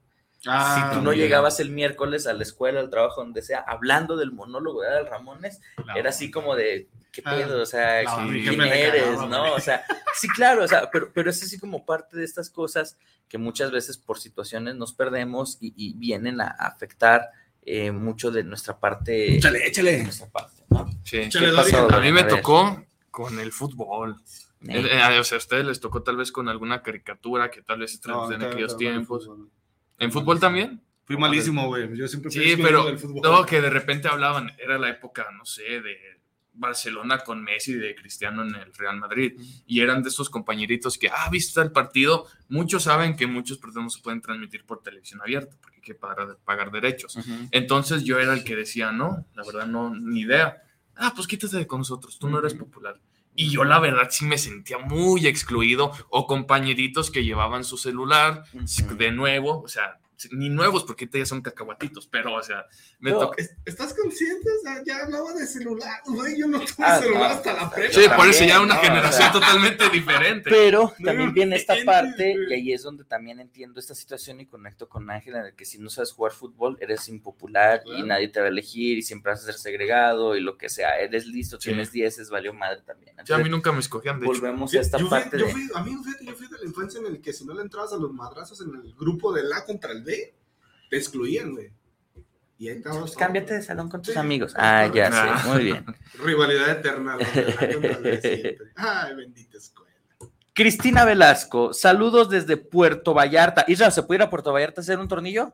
Ah, 0.46 0.90
si 0.90 0.98
tú 0.98 1.02
no 1.02 1.14
llegabas 1.14 1.59
el 1.60 1.70
miércoles 1.70 2.26
a 2.26 2.34
la 2.34 2.42
escuela, 2.42 2.78
al 2.80 2.90
trabajo, 2.90 3.22
donde 3.22 3.40
sea, 3.40 3.60
hablando 3.66 4.14
del 4.14 4.30
monólogo 4.30 4.82
de 4.82 4.88
Adal 4.88 5.06
Ramones, 5.06 5.62
era 5.96 6.10
así 6.10 6.30
como 6.30 6.55
de, 6.55 6.90
¿qué 7.12 7.22
Ah, 7.24 7.34
pedo? 7.34 7.62
O 7.62 7.64
sea, 7.64 8.05
¿quién 8.30 8.60
eres? 8.60 9.05
cagaba, 9.06 9.26
¿No? 9.26 9.55
O 9.55 9.60
sea, 9.60 9.86
sí, 10.14 10.28
claro, 10.28 10.64
o 10.64 10.68
sea, 10.68 10.90
pero, 10.90 11.10
pero 11.14 11.30
es 11.30 11.42
así 11.42 11.59
como 11.59 11.86
parte 11.86 12.18
de 12.18 12.24
estas 12.26 12.51
cosas 12.51 12.98
que 13.26 13.38
muchas 13.38 13.70
veces 13.70 13.96
por 13.96 14.18
situaciones 14.18 14.74
nos 14.74 14.92
perdemos 14.92 15.56
y, 15.62 15.72
y 15.78 15.94
vienen 15.94 16.38
a 16.42 16.48
afectar 16.48 17.30
eh, 17.66 17.90
mucho 17.92 18.30
de 18.30 18.44
nuestra 18.44 18.78
parte. 18.78 19.36
Échale, 19.36 19.58
de 19.60 19.66
échale. 19.66 20.02
nuestra 20.02 20.26
parte, 20.28 20.62
¿no? 20.70 20.86
Sí. 21.04 21.18
Échale, 21.18 21.46
¿Qué 21.46 21.52
Dori. 21.52 21.72
pasó, 21.72 21.94
A 21.94 22.00
mí 22.00 22.12
me 22.12 22.24
tocó 22.24 22.84
Con 23.10 23.38
el 23.40 23.52
fútbol. 23.52 24.16
Eh, 24.66 24.80
Eh, 24.80 24.88
eh, 25.14 25.18
o 25.20 25.24
sea, 25.24 25.36
a 25.36 25.38
ustedes 25.38 25.64
les 25.66 25.78
tocó 25.80 26.02
tal 26.02 26.16
vez 26.16 26.32
con 26.32 26.48
alguna 26.48 26.82
caricatura 26.82 27.50
que 27.50 27.62
tal 27.62 27.80
vez 27.80 27.92
se 28.00 28.08
No, 28.08 28.30
en 28.32 28.42
aquellos 28.42 28.76
tiempos. 28.76 29.26
fútbol. 29.26 29.50
¿En 29.98 30.10
fútbol 30.10 30.40
también? 30.40 30.82
Fui 31.04 31.16
malísimo, 31.18 31.66
güey. 31.66 31.94
Yo 31.96 32.08
siempre 32.08 32.30
fui 32.30 32.42
Sí, 32.42 32.56
pero 32.62 32.84
del 32.86 32.98
fútbol. 32.98 33.20
no, 33.22 33.44
que 33.46 33.60
de 33.60 33.68
repente 33.70 34.08
hablaban, 34.08 34.50
era 34.58 34.78
la 34.78 34.88
época, 34.88 35.26
no 35.36 35.44
sé, 35.44 35.62
de 35.82 35.96
Barcelona 36.55 37.18
con 37.18 37.43
Messi 37.43 37.72
y 37.72 37.76
de 37.76 37.94
Cristiano 37.94 38.43
en 38.43 38.55
el 38.55 38.72
Real 38.74 38.98
Madrid. 38.98 39.40
Y 39.66 39.81
eran 39.81 40.02
de 40.02 40.09
esos 40.09 40.31
compañeritos 40.31 40.98
que, 40.98 41.09
ah, 41.09 41.28
viste 41.31 41.60
el 41.60 41.72
partido. 41.72 42.26
Muchos 42.48 42.85
saben 42.85 43.16
que 43.16 43.26
muchos 43.26 43.59
partidos 43.59 43.85
no 43.85 43.90
se 43.90 44.02
pueden 44.02 44.20
transmitir 44.20 44.64
por 44.64 44.82
televisión 44.82 45.20
abierta 45.20 45.56
porque 45.60 45.76
hay 45.76 45.82
que 45.82 45.94
pagar, 45.94 46.39
pagar 46.44 46.70
derechos. 46.70 47.18
Entonces 47.51 48.05
yo 48.05 48.18
era 48.18 48.32
el 48.32 48.44
que 48.44 48.56
decía, 48.56 48.93
no, 48.93 49.26
la 49.35 49.44
verdad 49.44 49.66
no, 49.66 49.94
ni 49.94 50.20
idea. 50.20 50.62
Ah, 50.97 51.12
pues 51.14 51.26
quítate 51.26 51.56
de 51.56 51.66
con 51.66 51.81
nosotros, 51.81 52.18
tú 52.18 52.28
no 52.28 52.39
eres 52.39 52.55
popular. 52.55 53.01
Y 53.36 53.51
yo 53.51 53.64
la 53.64 53.81
verdad 53.81 54.09
sí 54.10 54.24
me 54.24 54.39
sentía 54.39 54.78
muy 54.78 55.26
excluido 55.26 55.90
o 56.09 56.26
compañeritos 56.26 57.10
que 57.10 57.24
llevaban 57.24 57.64
su 57.64 57.76
celular 57.76 58.44
de 58.97 59.10
nuevo, 59.10 59.60
o 59.60 59.66
sea, 59.66 59.98
ni 60.32 60.48
nuevos 60.48 60.84
porque 60.84 61.08
ya 61.12 61.26
son 61.26 61.42
cacahuatitos, 61.42 62.06
pero 62.06 62.34
o 62.34 62.42
sea, 62.42 62.66
me 63.00 63.10
No, 63.10 63.18
tocó... 63.20 63.34
¿Estás 63.64 63.94
consciente? 63.94 64.48
O 64.58 64.62
sea, 64.62 64.82
ya 64.84 64.98
hablaba 65.04 65.32
de 65.34 65.46
celular, 65.46 66.00
güey. 66.06 66.38
Yo 66.38 66.46
no 66.46 66.58
tuve 66.60 66.74
Ah, 66.78 66.98
celular 67.00 67.20
no. 67.30 67.34
hasta 67.36 67.52
la 67.52 67.70
prepa. 67.70 67.92
Sí, 67.92 68.00
por 68.16 68.28
eso 68.28 68.44
ya 68.44 68.60
una 68.60 68.74
¿no? 68.76 68.80
generación 68.80 69.14
O 69.14 69.16
sea, 69.16 69.32
totalmente 69.32 69.88
diferente. 69.90 70.50
Pero 70.50 70.92
también 71.04 71.32
viene 71.32 71.56
esta 71.56 71.74
parte, 71.84 72.34
y 72.48 72.52
ahí 72.52 72.72
es 72.72 72.82
donde 72.82 73.04
también 73.04 73.40
entiendo 73.40 73.80
esta 73.80 73.94
situación 73.94 74.40
y 74.40 74.46
conecto 74.46 74.88
con 74.88 75.10
Ángela, 75.10 75.40
en 75.40 75.46
el 75.46 75.54
que 75.54 75.64
si 75.64 75.78
no 75.78 75.90
sabes 75.90 76.12
jugar 76.12 76.32
fútbol, 76.32 76.78
eres 76.80 77.08
impopular 77.08 77.82
y 77.86 78.02
nadie 78.02 78.28
te 78.28 78.40
va 78.40 78.46
a 78.46 78.48
elegir 78.48 78.98
y 78.98 79.02
siempre 79.02 79.32
vas 79.32 79.42
a 79.42 79.46
ser 79.46 79.54
segregado 79.54 80.36
y 80.36 80.40
lo 80.40 80.56
que 80.56 80.68
sea. 80.68 80.98
Eres 80.98 81.26
listo, 81.26 81.58
Sí. 81.60 81.68
tienes 81.70 81.90
10, 81.92 82.30
valió 82.30 82.52
madre 82.54 82.82
también. 82.86 83.14
Sí, 83.14 83.18
a 83.18 83.20
Entonces, 83.22 83.44
mí 83.44 83.50
nunca 83.50 83.72
me 83.72 83.80
escogían, 83.80 84.20
de 84.20 84.26
hecho. 84.26 84.32
volvemos 84.40 84.72
a 84.74 84.80
esta 84.80 84.98
yo 84.98 85.06
fui, 85.08 85.10
parte 85.18 85.38
yo 85.38 85.46
de... 85.46 85.52
fui- 85.52 85.68
amigo, 85.74 86.02
fíjate, 86.02 86.24
yo 86.26 86.34
fui 86.34 86.46
de 86.48 86.58
la 86.58 86.64
infancia 86.64 87.00
en 87.00 87.06
el 87.06 87.20
que 87.20 87.32
si 87.32 87.44
no 87.44 87.54
le 87.54 87.62
entrabas 87.62 87.92
a 87.92 87.96
los 87.96 88.12
madrazos 88.12 88.60
en 88.60 88.74
el 88.74 88.94
grupo 88.94 89.32
del 89.32 89.52
A 89.52 89.64
contra 89.64 89.92
el 89.92 90.03
Te 90.05 90.97
excluían, 90.97 91.52
güey. 91.52 91.70
Y 92.59 92.68
ahí. 92.68 92.81
Pues 92.81 93.16
cámbiate 93.16 93.55
de 93.55 93.62
salón 93.62 93.89
con 93.89 94.01
tus 94.02 94.14
Sí, 94.14 94.18
amigos. 94.18 94.55
Ah, 94.56 94.90
ya 94.93 95.10
sé, 95.10 95.48
muy 95.48 95.64
bien. 95.64 95.85
Rivalidad 96.24 96.70
eterna. 96.70 97.18
Ay, 98.76 99.14
bendita 99.16 99.59
escuela. 99.59 99.93
Cristina 100.52 101.05
Velasco, 101.05 101.72
saludos 101.72 102.31
desde 102.31 102.56
Puerto 102.56 103.12
Vallarta. 103.12 103.64
Israel, 103.66 103.90
¿se 103.90 104.05
puede 104.05 104.18
ir 104.18 104.22
a 104.22 104.31
Puerto 104.31 104.52
Vallarta 104.52 104.81
a 104.81 104.82
hacer 104.82 105.01
un 105.01 105.09
tornillo? 105.09 105.52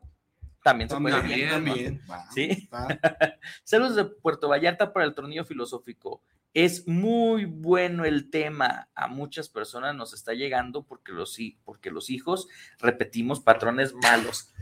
También 0.63 0.91
se 0.91 0.97
puede. 0.97 1.17
También, 1.17 1.49
¿no? 1.49 1.55
También. 1.55 2.03
va, 2.11 2.31
Sí. 2.33 2.69
Saludos 3.65 3.97
de 3.97 4.05
Puerto 4.05 4.49
Vallarta 4.49 4.93
para 4.93 5.07
el 5.07 5.15
tornillo 5.15 5.45
filosófico. 5.45 6.23
Es 6.53 6.87
muy 6.89 7.45
bueno 7.45 8.05
el 8.05 8.31
tema. 8.31 8.89
A 8.95 9.07
muchas 9.07 9.49
personas 9.49 9.95
nos 9.95 10.13
está 10.13 10.35
llegando 10.35 10.83
porque 10.83 11.13
los, 11.13 11.39
porque 11.65 11.91
los 11.91 12.11
hijos 12.11 12.49
repetimos 12.79 13.41
patrones 13.41 13.95
malos. 13.95 14.53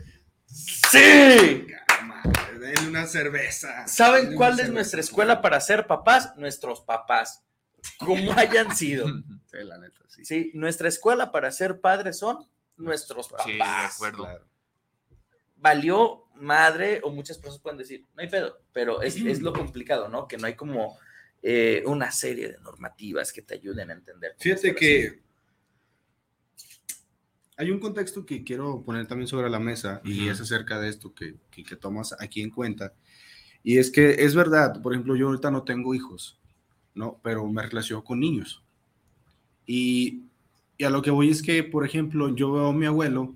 ¡Sí! 0.45 1.67
Denle 2.59 2.87
una 2.87 3.07
cerveza. 3.07 3.87
¿Saben 3.87 4.23
Denle 4.23 4.35
cuál 4.37 4.59
es 4.59 4.69
nuestra 4.69 4.99
escuela 4.99 5.41
para 5.41 5.59
ser 5.61 5.87
papás? 5.87 6.33
Nuestros 6.37 6.81
papás. 6.81 7.43
Como 7.97 8.33
hayan 8.33 8.75
sido. 8.75 9.07
Sí, 9.49 9.57
la 9.63 9.79
neta, 9.79 10.01
sí. 10.07 10.23
Sí, 10.25 10.51
nuestra 10.53 10.87
escuela 10.87 11.31
para 11.31 11.49
ser 11.49 11.81
padres 11.81 12.19
son 12.19 12.47
nuestros 12.77 13.29
papás. 13.29 13.47
Sí, 13.47 13.53
de 13.53 13.63
acuerdo. 13.63 14.23
Claro. 14.25 14.45
Valió 15.61 16.25
madre, 16.35 17.01
o 17.03 17.11
muchas 17.11 17.37
personas 17.37 17.61
pueden 17.61 17.77
decir, 17.77 18.05
no 18.15 18.21
hay 18.21 18.29
pedo, 18.29 18.61
pero 18.71 19.01
es, 19.01 19.17
es 19.17 19.41
lo 19.41 19.53
complicado, 19.53 20.09
¿no? 20.09 20.27
Que 20.27 20.37
no 20.37 20.47
hay 20.47 20.55
como 20.55 20.97
eh, 21.41 21.83
una 21.85 22.11
serie 22.11 22.49
de 22.49 22.59
normativas 22.59 23.31
que 23.31 23.41
te 23.41 23.55
ayuden 23.55 23.89
a 23.89 23.93
entender. 23.93 24.35
Fíjate 24.39 24.73
que 24.73 25.21
hay 27.57 27.71
un 27.71 27.79
contexto 27.79 28.25
que 28.25 28.43
quiero 28.43 28.83
poner 28.83 29.05
también 29.07 29.27
sobre 29.27 29.49
la 29.49 29.59
mesa 29.59 30.01
y 30.05 30.29
es 30.29 30.39
acerca 30.39 30.79
de 30.79 30.89
esto 30.89 31.13
que, 31.13 31.35
que, 31.51 31.63
que 31.63 31.75
tomas 31.75 32.15
aquí 32.19 32.41
en 32.41 32.51
cuenta. 32.51 32.93
Y 33.63 33.77
es 33.77 33.91
que 33.91 34.23
es 34.23 34.33
verdad, 34.33 34.81
por 34.81 34.93
ejemplo, 34.93 35.15
yo 35.17 35.27
ahorita 35.27 35.51
no 35.51 35.63
tengo 35.63 35.93
hijos, 35.93 36.39
¿no? 36.95 37.19
Pero 37.21 37.45
me 37.47 37.61
relaciono 37.61 38.03
con 38.03 38.21
niños. 38.21 38.63
Y, 39.65 40.23
y 40.77 40.85
a 40.85 40.89
lo 40.89 41.01
que 41.01 41.11
voy 41.11 41.29
es 41.29 41.41
que, 41.41 41.61
por 41.63 41.85
ejemplo, 41.85 42.33
yo 42.33 42.53
veo 42.53 42.67
a 42.67 42.73
mi 42.73 42.85
abuelo 42.85 43.35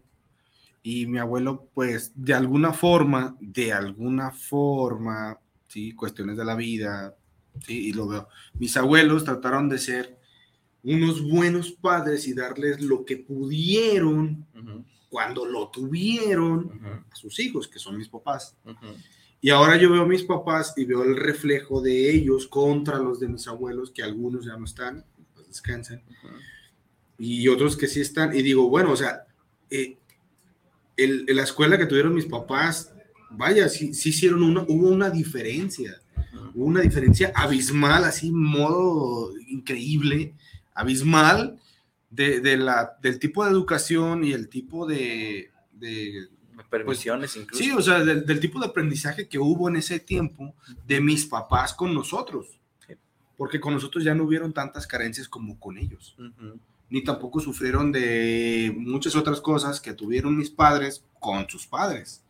y 0.83 1.07
mi 1.07 1.17
abuelo, 1.17 1.69
pues, 1.73 2.11
de 2.13 2.33
alguna 2.33 2.73
forma, 2.73 3.37
de 3.39 3.71
alguna 3.71 4.31
forma, 4.31 5.39
¿sí? 5.69 5.93
Cuestiones 5.93 6.35
de 6.35 6.43
la 6.43 6.55
vida, 6.55 7.15
¿sí? 7.65 7.87
Y 7.87 7.93
lo 7.93 8.07
veo. 8.07 8.27
Mis 8.59 8.75
abuelos 8.75 9.23
trataron 9.23 9.69
de 9.69 9.79
ser 9.79 10.19
unos 10.83 11.21
buenos 11.23 11.71
padres 11.71 12.27
y 12.27 12.33
darles 12.33 12.81
lo 12.81 13.05
que 13.05 13.15
pudieron 13.15 14.45
cuando 15.07 15.45
lo 15.45 15.69
tuvieron 15.69 17.05
a 17.09 17.15
sus 17.15 17.39
hijos, 17.39 17.69
que 17.69 17.79
son 17.79 17.97
mis 17.97 18.09
papás. 18.09 18.57
Y 19.39 19.51
ahora 19.51 19.77
yo 19.77 19.89
veo 19.89 20.01
a 20.01 20.07
mis 20.07 20.23
papás 20.23 20.73
y 20.75 20.83
veo 20.83 21.03
el 21.03 21.15
reflejo 21.15 21.81
de 21.81 22.11
ellos 22.11 22.47
contra 22.47 22.97
los 22.97 23.21
de 23.21 23.29
mis 23.29 23.47
abuelos, 23.47 23.91
que 23.91 24.03
algunos 24.03 24.45
ya 24.45 24.57
no 24.57 24.65
están, 24.65 25.05
pues 25.33 25.47
descansen, 25.47 26.01
y 27.17 27.47
otros 27.47 27.77
que 27.77 27.87
sí 27.87 28.01
están. 28.01 28.35
Y 28.35 28.41
digo, 28.41 28.67
bueno, 28.69 28.91
o 28.91 28.95
sea, 28.97 29.27
eh, 29.69 29.97
el- 30.97 31.25
la 31.27 31.43
escuela 31.43 31.77
que 31.77 31.85
tuvieron 31.85 32.13
mis 32.13 32.25
papás, 32.25 32.93
vaya, 33.31 33.67
sí, 33.69 33.93
sí 33.93 34.09
hicieron 34.09 34.43
una, 34.43 34.61
hubo 34.67 34.89
una 34.89 35.09
diferencia, 35.09 36.01
hubo 36.53 36.65
una 36.65 36.81
diferencia 36.81 37.31
abismal, 37.35 38.03
así, 38.03 38.31
modo 38.31 39.31
increíble, 39.47 40.33
abismal, 40.73 41.59
de, 42.09 42.39
de 42.41 42.57
la, 42.57 42.95
del 43.01 43.17
tipo 43.17 43.43
de 43.43 43.49
educación 43.51 44.23
y 44.23 44.33
el 44.33 44.47
tipo 44.49 44.85
de, 44.85 45.49
de 45.71 46.27
Permisiones 46.69 47.35
incluso. 47.35 47.63
Sí, 47.63 47.71
o 47.71 47.81
sea, 47.81 48.03
del, 48.03 48.25
del 48.25 48.39
tipo 48.39 48.59
de 48.59 48.67
aprendizaje 48.67 49.27
que 49.27 49.39
hubo 49.39 49.67
en 49.69 49.75
ese 49.75 49.99
tiempo 49.99 50.53
de 50.87 51.01
mis 51.01 51.25
papás 51.25 51.73
con 51.73 51.93
nosotros. 51.93 52.59
Sí. 52.87 52.93
Porque 53.37 53.59
con 53.59 53.73
nosotros 53.73 54.03
ya 54.03 54.13
no 54.15 54.23
hubieron 54.23 54.53
tantas 54.53 54.85
carencias 54.87 55.27
como 55.27 55.59
con 55.59 55.77
ellos. 55.77 56.15
Ujú, 56.19 56.59
Ni 56.93 57.03
tampoco 57.03 57.39
sufrieron 57.39 57.91
de 57.91 58.71
muchas 58.77 59.15
otras 59.15 59.41
cosas 59.41 59.81
que 59.81 59.93
tuvieron 59.93 60.37
mis 60.37 60.49
padres 60.49 61.03
con 61.19 61.49
sus 61.49 61.65
padres. 61.65 62.23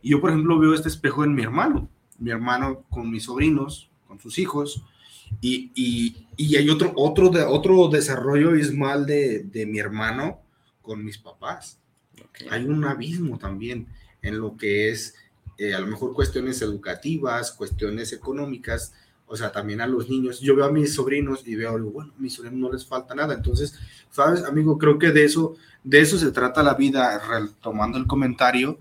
Y 0.00 0.10
yo, 0.10 0.20
por 0.20 0.30
ejemplo, 0.30 0.58
veo 0.58 0.74
este 0.74 0.88
espejo 0.88 1.24
en 1.24 1.34
mi 1.34 1.42
hermano. 1.42 1.88
Mi 2.18 2.30
hermano 2.30 2.84
con 2.88 3.10
mis 3.10 3.24
sobrinos, 3.24 3.90
con 4.06 4.20
sus 4.20 4.38
hijos. 4.38 4.84
Y, 5.40 5.72
y, 5.74 6.26
y 6.36 6.54
hay 6.54 6.70
otro, 6.70 6.92
otro, 6.94 7.30
de, 7.30 7.42
otro 7.42 7.88
desarrollo 7.88 8.50
abismal 8.50 9.06
de, 9.06 9.40
de 9.40 9.66
mi 9.66 9.80
hermano 9.80 10.40
con 10.82 11.04
mis 11.04 11.18
papás 11.18 11.80
hay 12.50 12.64
un 12.64 12.84
abismo 12.84 13.38
también 13.38 13.86
en 14.22 14.38
lo 14.38 14.56
que 14.56 14.90
es 14.90 15.14
eh, 15.58 15.74
a 15.74 15.78
lo 15.78 15.86
mejor 15.86 16.12
cuestiones 16.12 16.60
educativas, 16.60 17.52
cuestiones 17.52 18.12
económicas, 18.12 18.92
o 19.26 19.36
sea, 19.36 19.52
también 19.52 19.80
a 19.80 19.86
los 19.86 20.08
niños. 20.08 20.40
Yo 20.40 20.54
veo 20.54 20.64
a 20.64 20.72
mis 20.72 20.94
sobrinos 20.94 21.46
y 21.46 21.54
veo, 21.56 21.78
bueno, 21.90 22.12
a 22.16 22.20
mis 22.20 22.34
sobrinos 22.34 22.58
no 22.58 22.72
les 22.72 22.86
falta 22.86 23.14
nada. 23.14 23.34
Entonces, 23.34 23.78
sabes, 24.10 24.44
amigo, 24.44 24.78
creo 24.78 24.98
que 24.98 25.10
de 25.10 25.24
eso, 25.24 25.56
de 25.82 26.00
eso 26.00 26.18
se 26.18 26.30
trata 26.30 26.62
la 26.62 26.74
vida, 26.74 27.20
retomando 27.28 27.98
el 27.98 28.06
comentario, 28.06 28.78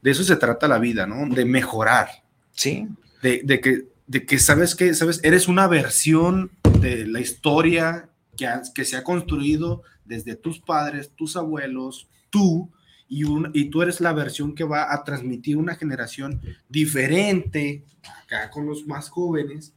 de 0.00 0.10
eso 0.10 0.24
se 0.24 0.36
trata 0.36 0.68
la 0.68 0.78
vida, 0.78 1.06
¿no? 1.06 1.34
De 1.34 1.44
mejorar, 1.44 2.08
Sí, 2.52 2.88
de, 3.22 3.42
de 3.44 3.60
que, 3.60 3.86
de 4.08 4.26
que 4.26 4.40
sabes 4.40 4.74
que, 4.74 4.92
sabes, 4.92 5.20
eres 5.22 5.46
una 5.46 5.68
versión 5.68 6.50
de 6.80 7.06
la 7.06 7.20
historia 7.20 8.08
que, 8.36 8.48
que 8.74 8.84
se 8.84 8.96
ha 8.96 9.04
construido 9.04 9.82
desde 10.04 10.34
tus 10.34 10.58
padres, 10.58 11.12
tus 11.14 11.36
abuelos, 11.36 12.08
tú, 12.30 12.68
y, 13.08 13.22
un, 13.22 13.50
y 13.54 13.70
tú 13.70 13.82
eres 13.82 14.00
la 14.00 14.12
versión 14.12 14.56
que 14.56 14.64
va 14.64 14.92
a 14.92 15.04
transmitir 15.04 15.56
una 15.56 15.76
generación 15.76 16.40
diferente 16.68 17.84
acá 18.24 18.50
con 18.50 18.66
los 18.66 18.86
más 18.86 19.08
jóvenes. 19.08 19.72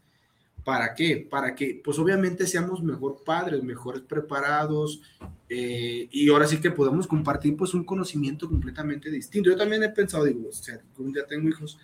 ¿Para 0.63 0.93
qué? 0.93 1.27
Para 1.29 1.55
que, 1.55 1.81
pues 1.83 1.97
obviamente 1.97 2.45
seamos 2.45 2.83
mejor 2.83 3.23
padres, 3.23 3.63
mejores 3.63 4.03
preparados, 4.03 5.01
eh, 5.49 6.07
y 6.11 6.29
ahora 6.29 6.47
sí 6.47 6.57
que 6.61 6.71
podamos 6.71 7.07
compartir 7.07 7.57
pues 7.57 7.73
un 7.73 7.83
conocimiento 7.83 8.47
completamente 8.47 9.09
distinto. 9.09 9.49
Yo 9.49 9.57
también 9.57 9.83
he 9.83 9.89
pensado, 9.89 10.25
digo, 10.25 10.49
o 10.49 10.51
sea, 10.53 10.79
un 10.97 11.11
día 11.11 11.25
tengo 11.25 11.49
hijos, 11.49 11.77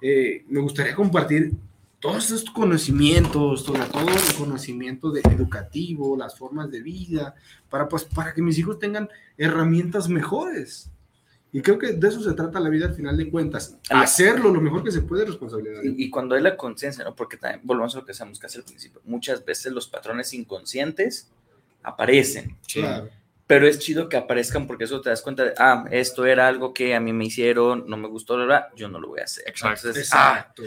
eh, 0.00 0.44
me 0.48 0.60
gustaría 0.60 0.94
compartir 0.94 1.52
todos 1.98 2.30
estos 2.30 2.50
conocimientos, 2.50 3.62
sobre 3.64 3.86
todo 3.86 4.08
el 4.08 4.34
conocimiento 4.36 5.10
educativo, 5.16 6.16
las 6.16 6.36
formas 6.38 6.70
de 6.70 6.82
vida, 6.82 7.34
para, 7.70 7.88
pues, 7.88 8.04
para 8.04 8.34
que 8.34 8.42
mis 8.42 8.58
hijos 8.58 8.78
tengan 8.78 9.08
herramientas 9.38 10.08
mejores. 10.08 10.90
Y 11.54 11.62
creo 11.62 11.78
que 11.78 11.92
de 11.92 12.08
eso 12.08 12.20
se 12.20 12.32
trata 12.32 12.58
la 12.58 12.68
vida 12.68 12.86
al 12.86 12.94
final 12.94 13.16
de 13.16 13.30
cuentas. 13.30 13.78
Hacerlo 13.88 14.50
lo 14.50 14.60
mejor 14.60 14.82
que 14.82 14.90
se 14.90 15.02
puede, 15.02 15.24
responsabilidad. 15.24 15.84
y, 15.84 16.06
y 16.06 16.10
cuando 16.10 16.34
hay 16.34 16.42
la 16.42 16.56
conciencia, 16.56 17.04
¿no? 17.04 17.14
Porque 17.14 17.36
también 17.36 17.60
volvemos 17.62 17.94
a 17.94 18.00
lo 18.00 18.04
que 18.04 18.10
decíamos 18.10 18.40
casi 18.40 18.58
al 18.58 18.64
principio. 18.64 19.00
Muchas 19.04 19.44
veces 19.44 19.72
los 19.72 19.86
patrones 19.86 20.34
inconscientes 20.34 21.30
aparecen. 21.84 22.56
Claro. 22.66 23.08
Pero 23.46 23.68
es 23.68 23.78
chido 23.78 24.08
que 24.08 24.16
aparezcan 24.16 24.66
porque 24.66 24.82
eso 24.82 25.00
te 25.00 25.10
das 25.10 25.22
cuenta 25.22 25.44
de, 25.44 25.54
ah, 25.56 25.84
esto 25.92 26.26
era 26.26 26.48
algo 26.48 26.74
que 26.74 26.92
a 26.92 26.98
mí 26.98 27.12
me 27.12 27.26
hicieron, 27.26 27.84
no 27.86 27.96
me 27.96 28.08
gustó, 28.08 28.36
la 28.36 28.46
verdad, 28.46 28.68
yo 28.74 28.88
no 28.88 28.98
lo 28.98 29.06
voy 29.06 29.20
a 29.20 29.24
hacer. 29.24 29.44
Exacto. 29.46 29.86
Entonces, 29.86 30.10
ah, 30.12 30.38
Exacto. 30.40 30.62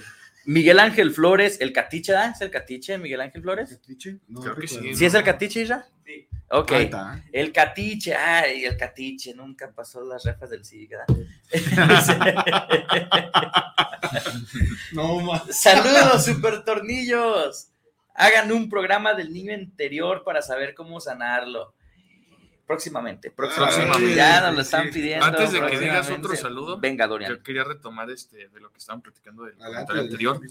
Miguel 0.47 0.79
Ángel 0.79 1.11
Flores, 1.11 1.59
el 1.59 1.73
Catiche, 1.73 2.15
¿ah? 2.15 2.31
¿Es 2.33 2.39
el 2.39 2.49
Catiche, 2.49 2.97
Miguel 2.97 3.19
Ángel 3.19 3.41
Flores? 3.41 3.69
¿Catiche? 3.69 4.19
No 4.29 4.39
Creo 4.39 4.55
que 4.55 4.69
sí. 4.69 4.95
¿Sí 4.95 5.03
es 5.03 5.13
el 5.13 5.21
Catiche, 5.21 5.63
Isra? 5.63 5.85
Sí. 6.05 6.25
Ok. 6.49 6.71
Ahí 6.71 6.85
está. 6.85 7.21
El 7.33 7.51
Catiche, 7.51 8.15
ay, 8.15 8.63
el 8.63 8.77
Catiche, 8.77 9.33
nunca 9.33 9.69
pasó 9.75 10.05
las 10.05 10.23
refas 10.23 10.49
del 10.49 10.63
SIG, 10.63 10.89
¿verdad? 10.89 11.07
No, 14.93 15.19
ma. 15.19 15.43
Saludos, 15.51 16.23
super 16.23 16.63
tornillos. 16.63 17.67
Hagan 18.13 18.49
un 18.53 18.69
programa 18.69 19.13
del 19.13 19.33
niño 19.33 19.53
interior 19.53 20.23
para 20.23 20.41
saber 20.41 20.73
cómo 20.73 21.01
sanarlo. 21.01 21.73
Próximamente, 22.67 23.31
próximamente. 23.31 23.93
Ay, 24.09 24.15
ya 24.15 24.41
nos 24.41 24.49
lo 24.51 24.55
sí. 24.57 24.61
están 24.61 24.89
pidiendo. 24.91 25.25
Antes 25.25 25.53
de 25.53 25.59
que 25.61 25.65
digas 25.79 26.05
próximamente. 26.05 26.27
otro 26.27 26.35
saludo, 26.35 26.77
Venga, 26.79 27.07
Dorian. 27.07 27.31
Yo 27.31 27.41
quería 27.41 27.63
retomar 27.63 28.11
este 28.11 28.49
de 28.49 28.59
lo 28.59 28.71
que 28.73 28.79
estaban 28.79 29.01
platicando 29.01 29.43
del 29.45 29.53
Adelante, 29.53 29.93
comentario 29.93 30.31
anterior. 30.33 30.41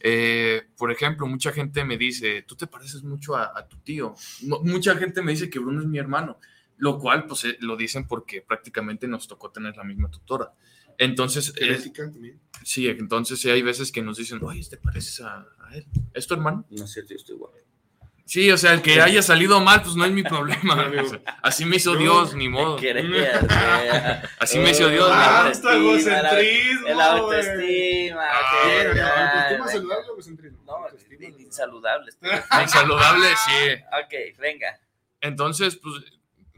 Eh, 0.00 0.62
por 0.76 0.90
ejemplo, 0.90 1.26
mucha 1.28 1.52
gente 1.52 1.84
me 1.84 1.96
dice, 1.96 2.42
tú 2.42 2.56
te 2.56 2.66
pareces 2.66 3.04
mucho 3.04 3.36
a, 3.36 3.52
a 3.56 3.68
tu 3.68 3.76
tío. 3.78 4.14
Mu- 4.42 4.60
mucha 4.64 4.96
gente 4.96 5.22
me 5.22 5.30
dice 5.30 5.48
que 5.48 5.60
Bruno 5.60 5.80
es 5.80 5.86
mi 5.86 5.98
hermano, 5.98 6.40
lo 6.78 6.98
cual 6.98 7.26
pues 7.26 7.44
eh, 7.44 7.56
lo 7.60 7.76
dicen 7.76 8.04
porque 8.06 8.42
prácticamente 8.42 9.06
nos 9.06 9.28
tocó 9.28 9.50
tener 9.52 9.76
la 9.76 9.84
misma 9.84 10.10
tutora. 10.10 10.52
Entonces, 10.98 11.54
eh, 11.60 11.78
sí, 12.64 12.88
entonces 12.88 13.40
sí 13.40 13.48
hay 13.48 13.62
veces 13.62 13.92
que 13.92 14.02
nos 14.02 14.18
dicen, 14.18 14.40
oye, 14.42 14.62
te 14.68 14.76
pareces 14.76 15.20
a, 15.20 15.46
a 15.60 15.74
él. 15.74 15.86
¿Es 16.12 16.26
tu 16.26 16.34
hermano? 16.34 16.66
No 16.68 16.84
es 16.84 16.92
cierto, 16.92 17.10
yo 17.10 17.16
estoy 17.16 17.36
guapo. 17.36 17.56
Sí, 18.30 18.48
o 18.52 18.56
sea, 18.56 18.74
el 18.74 18.80
que 18.80 19.00
haya 19.00 19.22
salido 19.22 19.60
mal, 19.60 19.82
pues 19.82 19.96
no 19.96 20.04
es 20.04 20.12
mi 20.12 20.22
problema. 20.22 20.88
Así 21.42 21.64
me 21.64 21.74
hizo 21.78 21.96
Dios, 21.96 22.32
ni 22.36 22.48
modo. 22.48 22.76
Así 24.38 24.60
me 24.60 24.70
hizo 24.70 24.88
Dios, 24.88 25.10
Ah, 25.12 25.50
la- 25.64 25.74
egocentrismo, 25.74 26.86
El 26.86 27.00
autoestima. 27.00 28.22
Saludable. 29.66 31.42
insaludable. 31.42 32.12
Insaludable, 32.62 33.26
sí. 33.30 33.82
Ok, 34.00 34.38
venga. 34.38 34.78
Entonces, 35.20 35.74
pues, 35.74 35.96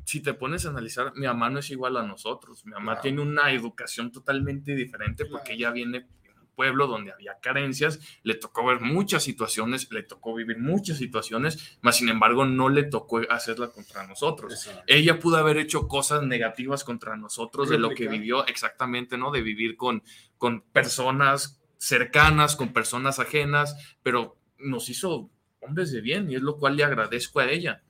si 0.04 0.20
te 0.20 0.34
pones 0.34 0.66
a 0.66 0.68
analizar, 0.68 1.14
mi 1.14 1.26
mamá 1.26 1.48
no 1.48 1.60
es 1.60 1.70
igual 1.70 1.96
a 1.96 2.02
nosotros. 2.02 2.66
Mi 2.66 2.72
mamá 2.72 3.00
tiene 3.00 3.22
una 3.22 3.50
educación 3.50 4.12
totalmente 4.12 4.74
diferente 4.74 5.24
porque 5.24 5.54
ella 5.54 5.70
viene 5.70 6.06
pueblo 6.54 6.86
donde 6.86 7.12
había 7.12 7.38
carencias, 7.40 8.00
le 8.22 8.34
tocó 8.34 8.66
ver 8.66 8.80
muchas 8.80 9.22
situaciones, 9.22 9.90
le 9.90 10.02
tocó 10.02 10.34
vivir 10.34 10.58
muchas 10.58 10.98
situaciones, 10.98 11.78
mas 11.80 11.96
sin 11.96 12.08
embargo 12.08 12.44
no 12.44 12.68
le 12.68 12.84
tocó 12.84 13.20
hacerla 13.30 13.68
contra 13.68 14.06
nosotros. 14.06 14.52
Exacto. 14.52 14.82
Ella 14.86 15.18
pudo 15.18 15.36
haber 15.36 15.56
hecho 15.56 15.88
cosas 15.88 16.22
negativas 16.22 16.84
contra 16.84 17.16
nosotros 17.16 17.68
de 17.68 17.78
lo 17.78 17.90
que 17.90 18.08
vivió 18.08 18.46
exactamente, 18.46 19.18
¿no? 19.18 19.30
De 19.30 19.42
vivir 19.42 19.76
con, 19.76 20.02
con 20.38 20.62
personas 20.62 21.60
cercanas, 21.78 22.56
con 22.56 22.72
personas 22.72 23.18
ajenas, 23.18 23.96
pero 24.02 24.36
nos 24.58 24.88
hizo 24.88 25.30
hombres 25.60 25.92
de 25.92 26.00
bien 26.00 26.30
y 26.30 26.36
es 26.36 26.42
lo 26.42 26.58
cual 26.58 26.76
le 26.76 26.84
agradezco 26.84 27.40
a 27.40 27.50
ella. 27.50 27.82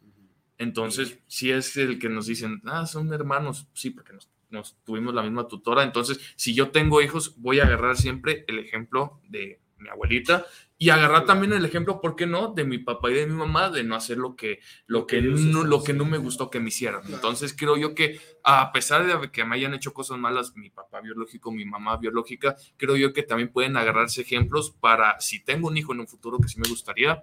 Entonces, 0.58 1.18
si 1.26 1.50
es 1.50 1.76
el 1.76 1.98
que 1.98 2.08
nos 2.08 2.26
dicen, 2.26 2.62
ah, 2.66 2.86
son 2.86 3.12
hermanos, 3.12 3.68
sí, 3.72 3.90
porque 3.90 4.12
nos, 4.12 4.30
nos 4.52 4.76
tuvimos 4.84 5.14
la 5.14 5.22
misma 5.22 5.48
tutora. 5.48 5.82
Entonces, 5.82 6.20
si 6.36 6.54
yo 6.54 6.70
tengo 6.70 7.02
hijos, 7.02 7.34
voy 7.38 7.60
a 7.60 7.64
agarrar 7.64 7.96
siempre 7.96 8.44
el 8.46 8.58
ejemplo 8.58 9.20
de 9.28 9.60
mi 9.78 9.88
abuelita 9.88 10.46
y 10.78 10.90
agarrar 10.90 11.26
también 11.26 11.52
el 11.52 11.64
ejemplo, 11.64 12.00
¿por 12.00 12.16
qué 12.16 12.26
no?, 12.26 12.54
de 12.54 12.64
mi 12.64 12.78
papá 12.78 13.10
y 13.10 13.14
de 13.14 13.26
mi 13.26 13.34
mamá, 13.34 13.70
de 13.70 13.84
no 13.84 13.94
hacer 13.94 14.18
lo 14.18 14.34
que, 14.34 14.60
lo 14.86 15.06
que, 15.06 15.22
no, 15.22 15.62
lo 15.62 15.82
que 15.84 15.92
no 15.92 16.04
me 16.04 16.18
gustó 16.18 16.50
que 16.50 16.58
me 16.58 16.68
hicieran. 16.68 17.02
Entonces, 17.08 17.54
creo 17.56 17.76
yo 17.76 17.94
que 17.94 18.18
a 18.42 18.72
pesar 18.72 19.06
de 19.06 19.30
que 19.30 19.44
me 19.44 19.54
hayan 19.54 19.74
hecho 19.74 19.92
cosas 19.92 20.18
malas, 20.18 20.56
mi 20.56 20.70
papá 20.70 21.00
biológico, 21.00 21.52
mi 21.52 21.64
mamá 21.64 21.98
biológica, 21.98 22.56
creo 22.76 22.96
yo 22.96 23.12
que 23.12 23.22
también 23.22 23.52
pueden 23.52 23.76
agarrarse 23.76 24.22
ejemplos 24.22 24.72
para, 24.72 25.20
si 25.20 25.44
tengo 25.44 25.68
un 25.68 25.76
hijo 25.76 25.92
en 25.92 26.00
un 26.00 26.08
futuro 26.08 26.38
que 26.38 26.48
sí 26.48 26.58
me 26.58 26.68
gustaría, 26.68 27.22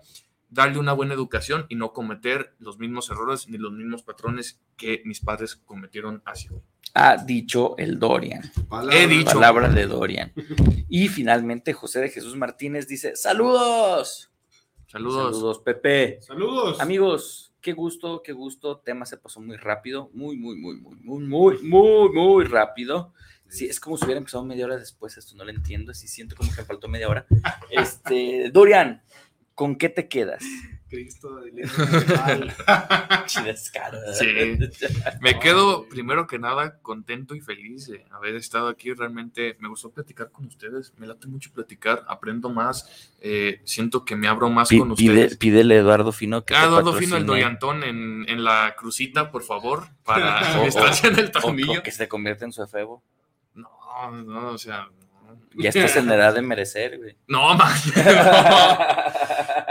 darle 0.50 0.80
una 0.80 0.94
buena 0.94 1.14
educación 1.14 1.66
y 1.70 1.76
no 1.76 1.94
cometer 1.94 2.56
los 2.60 2.80
mismos 2.80 3.10
errores 3.10 3.48
ni 3.48 3.58
los 3.58 3.72
mismos 3.72 4.04
patrones 4.04 4.60
que 4.78 5.02
mis 5.06 5.22
padres 5.22 5.56
cometieron 5.56 6.22
hacia 6.26 6.52
mí. 6.52 6.62
Ha 6.94 7.18
dicho 7.18 7.76
el 7.78 8.00
Dorian. 8.00 8.52
Palabra. 8.68 8.98
He 8.98 9.08
dicho. 9.08 9.34
Palabra 9.34 9.70
de 9.70 9.86
Dorian. 9.86 10.34
Y 10.90 11.08
finalmente 11.08 11.74
José 11.74 12.00
de 12.00 12.10
Jesús 12.10 12.36
Martínez 12.36 12.88
dice, 12.88 13.16
saludos. 13.16 14.32
Saludos. 14.88 15.36
Saludos, 15.36 15.60
Pepe. 15.60 16.20
Saludos. 16.22 16.82
Amigos, 16.82 17.54
qué 17.62 17.74
gusto, 17.74 18.24
qué 18.24 18.34
gusto. 18.34 18.80
Tema 18.80 19.06
se 19.06 19.18
pasó 19.18 19.40
muy 19.40 19.56
rápido, 19.58 20.10
muy, 20.14 20.36
muy, 20.36 20.58
muy, 20.58 20.78
muy, 20.78 20.96
muy, 20.96 21.28
muy, 21.28 21.58
muy, 21.62 22.10
muy 22.10 22.46
rápido. 22.46 23.14
Sí, 23.48 23.66
es 23.66 23.80
como 23.80 23.98
si 23.98 24.06
hubiera 24.06 24.20
empezado 24.20 24.46
media 24.46 24.66
hora 24.66 24.78
después, 24.78 25.18
esto 25.18 25.36
no 25.36 25.44
lo 25.44 25.50
entiendo, 25.50 25.92
sí 25.94 26.08
siento 26.08 26.36
como 26.36 26.52
que 26.52 26.62
me 26.62 26.66
faltó 26.66 26.88
media 26.88 27.10
hora. 27.10 27.26
Este, 27.72 28.52
Dorian, 28.52 29.02
¿con 29.60 29.76
qué 29.76 29.90
te 29.90 30.08
quedas? 30.08 30.42
Cristo. 30.88 31.42
Chidescaro. 33.26 33.98
Sí. 34.14 34.26
Me 35.22 35.38
quedo 35.38 35.86
primero 35.90 36.26
que 36.28 36.40
nada 36.40 36.80
contento 36.82 37.36
y 37.36 37.42
feliz 37.42 37.88
de 37.88 38.06
haber 38.10 38.36
estado 38.36 38.70
aquí. 38.70 38.94
Realmente 38.94 39.58
me 39.60 39.68
gustó 39.68 39.92
platicar 39.92 40.32
con 40.32 40.46
ustedes. 40.46 40.94
Me 40.98 41.06
late 41.08 41.28
mucho 41.28 41.52
platicar, 41.52 42.06
aprendo 42.08 42.50
más. 42.50 43.12
eh, 43.20 43.60
siento 43.66 44.06
que 44.06 44.16
me 44.16 44.30
abro 44.30 44.50
más 44.50 44.70
con 44.70 44.96
pide- 44.96 45.12
ustedes. 45.26 45.38
pídele 45.38 45.76
a 45.76 45.80
Eduardo 45.80 46.14
Fino 46.14 46.46
que 46.46 46.56
Ah, 46.56 46.66
Eduardo 46.66 46.94
Fino, 46.94 47.18
el. 47.18 47.26
Doriantón 47.26 47.84
en, 47.84 48.26
en 48.30 48.44
la 48.46 48.76
crucita, 48.78 49.30
por 49.30 49.44
favor, 49.44 49.90
para 50.06 50.40
O- 50.62 50.64
en 51.08 51.20
el 51.20 51.32
o 51.80 51.84
que 51.84 51.92
se 51.92 52.08
convierta 52.08 52.46
en 52.46 52.54
su 52.54 52.64
efebo. 52.64 53.04
No, 53.56 53.70
no, 54.24 54.48
o 54.52 54.58
sea. 54.58 54.88
Ya 55.60 55.70
estás 55.70 55.96
en 55.98 56.08
la 56.08 56.16
edad 56.16 56.34
de 56.34 56.42
merecer, 56.42 56.98
güey. 56.98 57.18
No, 57.28 57.54
man. 57.56 57.72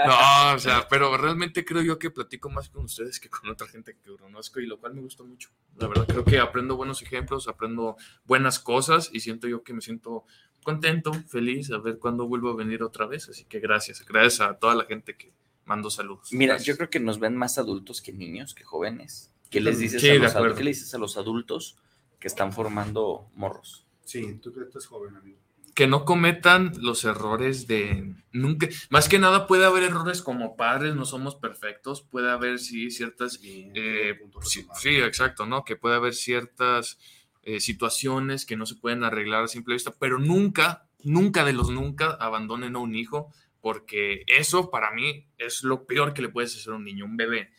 No, 0.06 0.50
no, 0.50 0.54
o 0.54 0.58
sea, 0.58 0.86
pero 0.88 1.16
realmente 1.16 1.64
creo 1.64 1.82
yo 1.82 1.98
que 1.98 2.10
platico 2.10 2.50
más 2.50 2.68
con 2.68 2.84
ustedes 2.84 3.18
que 3.18 3.28
con 3.28 3.48
otra 3.50 3.66
gente 3.66 3.96
que 3.96 4.16
conozco 4.16 4.60
y 4.60 4.66
lo 4.66 4.78
cual 4.78 4.94
me 4.94 5.02
gusta 5.02 5.24
mucho. 5.24 5.50
La 5.76 5.88
verdad, 5.88 6.06
creo 6.06 6.24
que 6.24 6.38
aprendo 6.38 6.76
buenos 6.76 7.02
ejemplos, 7.02 7.48
aprendo 7.48 7.96
buenas 8.24 8.58
cosas 8.58 9.10
y 9.12 9.20
siento 9.20 9.48
yo 9.48 9.62
que 9.62 9.72
me 9.72 9.80
siento 9.80 10.24
contento, 10.62 11.12
feliz, 11.28 11.70
a 11.70 11.78
ver 11.78 11.98
cuándo 11.98 12.26
vuelvo 12.26 12.50
a 12.50 12.56
venir 12.56 12.82
otra 12.82 13.06
vez. 13.06 13.28
Así 13.28 13.44
que 13.44 13.60
gracias, 13.60 14.04
gracias 14.06 14.40
a 14.40 14.58
toda 14.58 14.74
la 14.74 14.84
gente 14.84 15.16
que 15.16 15.32
mando 15.64 15.90
saludos. 15.90 16.32
Mira, 16.32 16.54
Gracias. 16.54 16.66
yo 16.66 16.76
creo 16.76 16.90
que 16.90 17.00
nos 17.00 17.18
ven 17.18 17.36
más 17.36 17.58
adultos 17.58 18.00
que 18.02 18.12
niños, 18.12 18.54
que 18.54 18.64
jóvenes. 18.64 19.32
¿Qué 19.50 19.60
les 19.60 19.78
dices, 19.78 20.00
Sí, 20.00 20.10
a, 20.10 20.14
los. 20.14 20.34
¿qué 20.56 20.64
le 20.64 20.70
dices 20.70 20.94
a 20.94 20.98
los 20.98 21.16
adultos 21.16 21.76
que 22.18 22.28
están 22.28 22.52
formando 22.52 23.30
morros? 23.34 23.86
Sí, 24.04 24.34
tú 24.42 24.52
que 24.52 24.62
estás 24.62 24.86
joven, 24.86 25.16
amigo. 25.16 25.38
Que 25.78 25.86
no 25.86 26.04
cometan 26.04 26.72
los 26.80 27.04
errores 27.04 27.68
de 27.68 28.16
nunca. 28.32 28.68
Más 28.90 29.08
que 29.08 29.20
nada 29.20 29.46
puede 29.46 29.64
haber 29.64 29.84
errores 29.84 30.22
como 30.22 30.56
padres, 30.56 30.96
no 30.96 31.04
somos 31.04 31.36
perfectos, 31.36 32.02
puede 32.02 32.32
haber 32.32 32.58
sí 32.58 32.90
ciertas 32.90 33.38
eh, 33.44 34.18
sí, 34.42 34.66
sí, 34.74 34.96
exacto, 34.96 35.46
¿no? 35.46 35.64
Que 35.64 35.76
puede 35.76 35.94
haber 35.94 36.14
ciertas 36.14 36.98
eh, 37.44 37.60
situaciones 37.60 38.44
que 38.44 38.56
no 38.56 38.66
se 38.66 38.74
pueden 38.74 39.04
arreglar 39.04 39.44
a 39.44 39.46
simple 39.46 39.74
vista, 39.74 39.94
pero 40.00 40.18
nunca, 40.18 40.88
nunca 41.04 41.44
de 41.44 41.52
los 41.52 41.70
nunca 41.70 42.10
abandonen 42.10 42.74
a 42.74 42.80
un 42.80 42.96
hijo, 42.96 43.32
porque 43.60 44.24
eso 44.26 44.72
para 44.72 44.90
mí 44.90 45.28
es 45.38 45.62
lo 45.62 45.86
peor 45.86 46.12
que 46.12 46.22
le 46.22 46.28
puedes 46.28 46.56
hacer 46.56 46.72
a 46.72 46.76
un 46.76 46.86
niño, 46.86 47.04
un 47.04 47.16
bebé. 47.16 47.52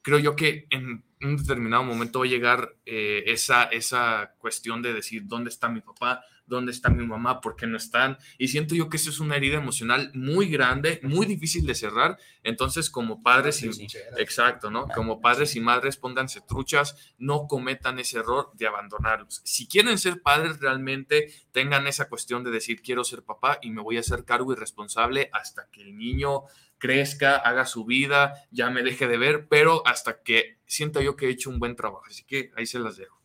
Creo 0.00 0.20
yo 0.20 0.36
que 0.36 0.68
en 0.70 1.04
un 1.20 1.36
determinado 1.38 1.82
momento 1.82 2.20
va 2.20 2.26
a 2.26 2.28
llegar 2.28 2.76
eh, 2.86 3.24
esa, 3.26 3.64
esa 3.64 4.36
cuestión 4.38 4.80
de 4.80 4.92
decir, 4.92 5.22
¿dónde 5.26 5.50
está 5.50 5.68
mi 5.68 5.80
papá? 5.80 6.24
¿Dónde 6.46 6.72
está 6.72 6.90
mi 6.90 7.06
mamá? 7.06 7.40
¿Por 7.40 7.56
qué 7.56 7.66
no 7.66 7.76
están? 7.76 8.18
Y 8.38 8.48
siento 8.48 8.74
yo 8.74 8.88
que 8.88 8.98
eso 8.98 9.10
es 9.10 9.20
una 9.20 9.36
herida 9.36 9.56
emocional 9.56 10.10
muy 10.14 10.48
grande, 10.48 11.00
muy 11.02 11.26
difícil 11.26 11.66
de 11.66 11.74
cerrar. 11.74 12.18
Entonces, 12.42 12.90
como 12.90 13.22
padres 13.22 13.62
y. 13.62 13.70
Exacto, 14.18 14.70
¿no? 14.70 14.86
Como 14.88 15.20
padres 15.20 15.56
y 15.56 15.60
madres, 15.60 15.96
pónganse 15.96 16.42
truchas, 16.42 17.14
no 17.18 17.46
cometan 17.46 17.98
ese 17.98 18.18
error 18.18 18.50
de 18.54 18.66
abandonarlos. 18.66 19.40
Si 19.44 19.66
quieren 19.66 19.98
ser 19.98 20.20
padres, 20.20 20.60
realmente 20.60 21.32
tengan 21.52 21.86
esa 21.86 22.08
cuestión 22.08 22.44
de 22.44 22.50
decir, 22.50 22.82
quiero 22.82 23.04
ser 23.04 23.22
papá 23.22 23.58
y 23.62 23.70
me 23.70 23.82
voy 23.82 23.96
a 23.96 24.00
hacer 24.00 24.24
cargo 24.24 24.52
y 24.52 24.56
responsable 24.56 25.30
hasta 25.32 25.68
que 25.70 25.82
el 25.82 25.96
niño 25.96 26.42
crezca, 26.78 27.36
haga 27.36 27.64
su 27.64 27.86
vida, 27.86 28.34
ya 28.50 28.68
me 28.68 28.82
deje 28.82 29.08
de 29.08 29.16
ver, 29.16 29.48
pero 29.48 29.86
hasta 29.86 30.22
que 30.22 30.58
sienta 30.66 31.00
yo 31.00 31.16
que 31.16 31.26
he 31.26 31.30
hecho 31.30 31.48
un 31.48 31.58
buen 31.58 31.76
trabajo. 31.76 32.04
Así 32.06 32.24
que 32.24 32.50
ahí 32.56 32.66
se 32.66 32.78
las 32.78 32.96
dejo. 32.98 33.23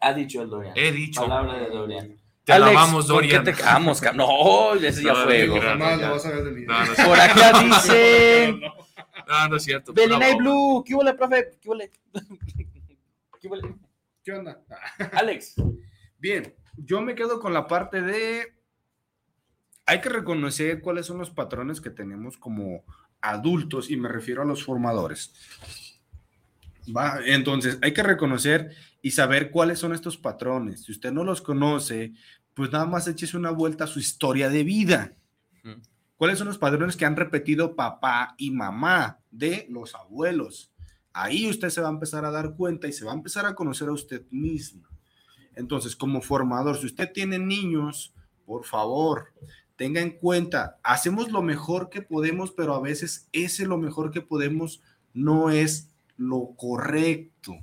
Ha 0.00 0.12
dicho 0.14 0.42
el 0.42 0.50
Dorian. 0.50 0.74
He 0.76 0.92
dicho, 0.92 1.20
Palabra 1.22 1.58
de 1.58 1.68
Dorian. 1.70 2.16
te 2.44 2.52
Alex, 2.52 2.68
alabamos, 2.70 3.06
¿con 3.06 3.16
Dorian. 3.16 3.44
qué 3.44 3.52
te 3.52 3.62
vamos? 3.62 4.00
ca- 4.00 4.12
No, 4.12 4.74
ese 4.74 5.02
ya 5.02 5.12
No, 5.12 5.24
fue. 5.24 5.46
no, 5.46 5.54
no, 5.96 7.04
Por 7.04 7.20
acá 7.20 7.62
dice 7.62 8.54
no, 9.26 9.48
no 9.48 9.56
es 9.56 9.62
cierto. 9.64 9.92
Belinay. 9.92 10.36
Blue. 10.36 10.82
¿Qué 10.86 10.94
huele, 10.94 11.12
profe? 11.14 11.50
¿Qué 11.60 11.68
huele? 11.68 11.90
¿Qué 13.40 13.48
huele? 13.48 13.74
¿Qué 14.24 14.32
onda? 14.32 14.60
Alex. 15.12 15.54
Bien, 16.18 16.54
yo 16.76 17.00
me 17.02 17.14
quedo 17.14 17.40
con 17.40 17.52
la 17.52 17.66
parte 17.66 18.00
de. 18.00 18.54
Hay 19.86 20.00
que 20.00 20.08
reconocer 20.08 20.80
cuáles 20.80 21.06
son 21.06 21.18
los 21.18 21.30
patrones 21.30 21.80
que 21.80 21.90
tenemos 21.90 22.36
como 22.38 22.84
adultos, 23.20 23.90
y 23.90 23.96
me 23.96 24.08
refiero 24.08 24.42
a 24.42 24.44
los 24.44 24.62
formadores. 24.64 25.32
Va, 26.94 27.18
entonces, 27.24 27.78
hay 27.82 27.92
que 27.92 28.02
reconocer 28.02 28.74
y 29.02 29.12
saber 29.12 29.50
cuáles 29.50 29.78
son 29.78 29.92
estos 29.92 30.16
patrones. 30.16 30.84
Si 30.84 30.92
usted 30.92 31.12
no 31.12 31.24
los 31.24 31.40
conoce, 31.40 32.12
pues 32.54 32.72
nada 32.72 32.86
más 32.86 33.06
échese 33.06 33.36
una 33.36 33.50
vuelta 33.50 33.84
a 33.84 33.88
su 33.88 33.98
historia 33.98 34.50
de 34.50 34.64
vida. 34.64 35.14
¿Cuáles 36.16 36.38
son 36.38 36.48
los 36.48 36.58
patrones 36.58 36.96
que 36.96 37.04
han 37.04 37.14
repetido 37.14 37.76
papá 37.76 38.34
y 38.36 38.50
mamá 38.50 39.20
de 39.30 39.66
los 39.70 39.94
abuelos? 39.94 40.72
Ahí 41.12 41.48
usted 41.48 41.70
se 41.70 41.80
va 41.80 41.88
a 41.88 41.92
empezar 41.92 42.24
a 42.24 42.30
dar 42.30 42.54
cuenta 42.56 42.88
y 42.88 42.92
se 42.92 43.04
va 43.04 43.12
a 43.12 43.16
empezar 43.16 43.46
a 43.46 43.54
conocer 43.54 43.88
a 43.88 43.92
usted 43.92 44.24
mismo. 44.30 44.88
Entonces, 45.54 45.94
como 45.94 46.20
formador, 46.20 46.76
si 46.76 46.86
usted 46.86 47.12
tiene 47.12 47.38
niños, 47.38 48.14
por 48.46 48.64
favor, 48.64 49.32
tenga 49.76 50.00
en 50.00 50.10
cuenta, 50.10 50.78
hacemos 50.82 51.30
lo 51.30 51.42
mejor 51.42 51.88
que 51.90 52.02
podemos, 52.02 52.50
pero 52.50 52.74
a 52.74 52.80
veces 52.80 53.28
ese 53.32 53.66
lo 53.66 53.78
mejor 53.78 54.10
que 54.10 54.20
podemos 54.20 54.82
no 55.14 55.50
es 55.50 55.90
lo 56.16 56.54
correcto. 56.56 57.54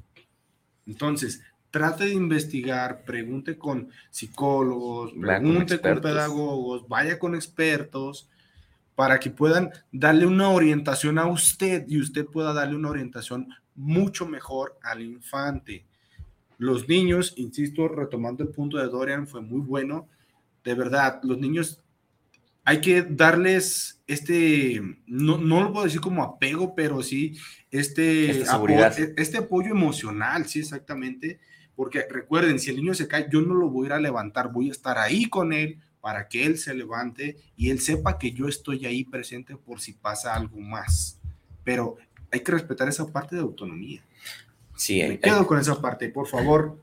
Entonces, 0.85 1.41
trate 1.71 2.05
de 2.05 2.13
investigar, 2.13 3.03
pregunte 3.03 3.57
con 3.57 3.89
psicólogos, 4.09 5.11
con 5.11 5.21
pregunte 5.21 5.79
con, 5.79 6.01
pedagogos, 6.01 6.87
vaya 6.87 7.19
con 7.19 7.35
expertos 7.35 8.29
para 8.95 9.19
que 9.19 9.29
puedan 9.29 9.71
darle 9.91 10.25
una 10.25 10.49
orientación 10.49 11.19
a 11.19 11.27
usted 11.27 11.85
y 11.87 11.99
usted 11.99 12.25
pueda 12.25 12.53
darle 12.53 12.77
una 12.77 12.89
orientación 12.89 13.49
mucho 13.75 14.25
mejor 14.25 14.77
al 14.81 15.01
infante. 15.01 15.85
Los 16.57 16.87
niños, 16.87 17.33
insisto, 17.35 17.89
retomando 17.89 18.43
el 18.43 18.49
punto 18.49 18.77
de 18.77 18.87
Dorian, 18.87 19.27
fue 19.27 19.41
muy 19.41 19.59
bueno. 19.59 20.07
De 20.63 20.73
verdad, 20.73 21.19
los 21.23 21.37
niños 21.37 21.81
hay 22.65 22.81
que 22.81 23.03
darles 23.03 24.01
este, 24.07 24.81
no, 25.07 25.37
no 25.37 25.61
lo 25.63 25.71
puedo 25.71 25.85
decir 25.85 26.01
como 26.01 26.23
apego, 26.23 26.75
pero 26.75 27.01
sí 27.01 27.37
este, 27.71 28.45
seguridad. 28.45 28.93
este 29.17 29.37
apoyo 29.37 29.69
emocional, 29.71 30.45
sí, 30.47 30.59
exactamente. 30.59 31.39
Porque 31.75 32.05
recuerden, 32.09 32.59
si 32.59 32.69
el 32.69 32.77
niño 32.77 32.93
se 32.93 33.07
cae, 33.07 33.27
yo 33.31 33.41
no 33.41 33.53
lo 33.53 33.69
voy 33.69 33.85
a 33.85 33.87
ir 33.87 33.93
a 33.93 33.99
levantar, 33.99 34.51
voy 34.51 34.69
a 34.69 34.71
estar 34.71 34.97
ahí 34.97 35.25
con 35.29 35.53
él 35.53 35.79
para 36.01 36.27
que 36.27 36.45
él 36.45 36.57
se 36.57 36.73
levante 36.73 37.35
y 37.57 37.69
él 37.69 37.79
sepa 37.79 38.17
que 38.17 38.31
yo 38.31 38.47
estoy 38.47 38.85
ahí 38.85 39.03
presente 39.03 39.55
por 39.57 39.81
si 39.81 39.93
pasa 39.93 40.35
algo 40.35 40.59
más. 40.59 41.19
Pero 41.63 41.97
hay 42.31 42.39
que 42.41 42.51
respetar 42.51 42.87
esa 42.87 43.07
parte 43.07 43.35
de 43.35 43.41
autonomía. 43.41 44.03
Sí, 44.75 44.97
Me 44.99 45.03
hay- 45.03 45.17
quedo 45.17 45.45
con 45.47 45.59
esa 45.59 45.81
parte. 45.81 46.09
Por 46.09 46.27
favor, 46.27 46.79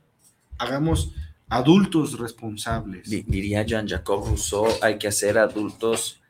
hagamos 0.59 1.15
adultos 1.53 2.19
responsables. 2.19 3.09
Di- 3.09 3.25
diría 3.27 3.63
Jean-Jacques 3.63 4.09
Rousseau, 4.09 4.67
hay 4.81 4.99
que 4.99 5.09
hacer 5.09 5.39
adultos 5.39 6.21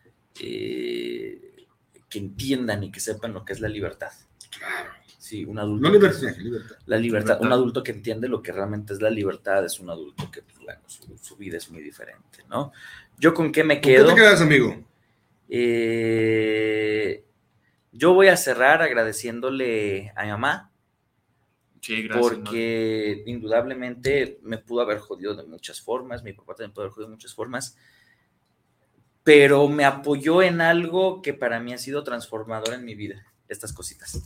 eh, 0.40 1.66
que 2.08 2.18
entiendan 2.18 2.82
y 2.84 2.90
que 2.90 3.00
sepan 3.00 3.32
lo 3.32 3.44
que 3.44 3.52
es 3.52 3.60
la 3.60 3.68
libertad. 3.68 4.10
Sí, 5.18 5.44
un 5.44 5.58
adulto. 5.58 5.86
No 5.86 5.92
que- 5.92 5.98
libertad, 5.98 6.36
libertad. 6.38 6.76
La 6.86 6.96
libertad, 6.96 7.26
Libertad. 7.36 7.46
un 7.46 7.52
adulto 7.52 7.82
que 7.82 7.92
entiende 7.92 8.28
lo 8.28 8.42
que 8.42 8.52
realmente 8.52 8.92
es 8.92 9.00
la 9.00 9.10
libertad 9.10 9.64
es 9.64 9.78
un 9.80 9.88
adulto 9.90 10.30
que, 10.30 10.42
pues, 10.42 10.58
bueno, 10.58 10.80
su, 10.86 11.16
su 11.18 11.36
vida 11.36 11.56
es 11.56 11.70
muy 11.70 11.82
diferente, 11.82 12.40
¿no? 12.50 12.72
¿Yo 13.18 13.32
con 13.32 13.52
qué 13.52 13.62
me 13.64 13.76
¿Con 13.76 13.82
qué 13.82 13.88
quedo? 13.96 14.08
te 14.08 14.14
quedas, 14.16 14.40
amigo? 14.40 14.82
Eh, 15.48 17.24
yo 17.92 18.14
voy 18.14 18.28
a 18.28 18.36
cerrar 18.36 18.82
agradeciéndole 18.82 20.12
a 20.16 20.24
mi 20.24 20.30
mamá, 20.30 20.71
Sí, 21.82 22.04
gracias. 22.04 22.34
porque 22.34 23.24
indudablemente 23.26 24.38
me 24.42 24.56
pudo 24.56 24.82
haber 24.82 24.98
jodido 24.98 25.34
de 25.34 25.42
muchas 25.42 25.80
formas, 25.80 26.22
mi 26.22 26.32
papá 26.32 26.54
también 26.54 26.72
pudo 26.72 26.84
haber 26.84 26.92
jodido 26.92 27.08
de 27.08 27.16
muchas 27.16 27.34
formas, 27.34 27.76
pero 29.24 29.68
me 29.68 29.84
apoyó 29.84 30.42
en 30.42 30.60
algo 30.60 31.22
que 31.22 31.34
para 31.34 31.58
mí 31.58 31.72
ha 31.72 31.78
sido 31.78 32.04
transformador 32.04 32.74
en 32.74 32.84
mi 32.84 32.94
vida, 32.94 33.26
estas 33.48 33.72
cositas. 33.72 34.20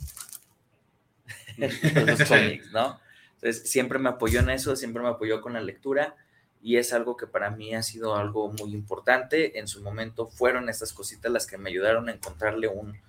Los 1.57 2.23
cómics, 2.27 2.71
¿no? 2.71 2.99
Entonces, 3.35 3.69
siempre 3.69 3.97
me 3.97 4.09
apoyó 4.09 4.39
en 4.39 4.51
eso, 4.51 4.75
siempre 4.75 5.01
me 5.01 5.09
apoyó 5.09 5.41
con 5.41 5.53
la 5.53 5.61
lectura 5.61 6.15
y 6.61 6.77
es 6.77 6.93
algo 6.93 7.17
que 7.17 7.25
para 7.25 7.49
mí 7.49 7.73
ha 7.73 7.81
sido 7.81 8.15
algo 8.15 8.51
muy 8.51 8.73
importante. 8.73 9.57
En 9.57 9.67
su 9.67 9.81
momento 9.81 10.27
fueron 10.27 10.69
estas 10.69 10.93
cositas 10.93 11.31
las 11.31 11.47
que 11.47 11.57
me 11.57 11.69
ayudaron 11.69 12.07
a 12.07 12.13
encontrarle 12.13 12.67
un, 12.67 12.99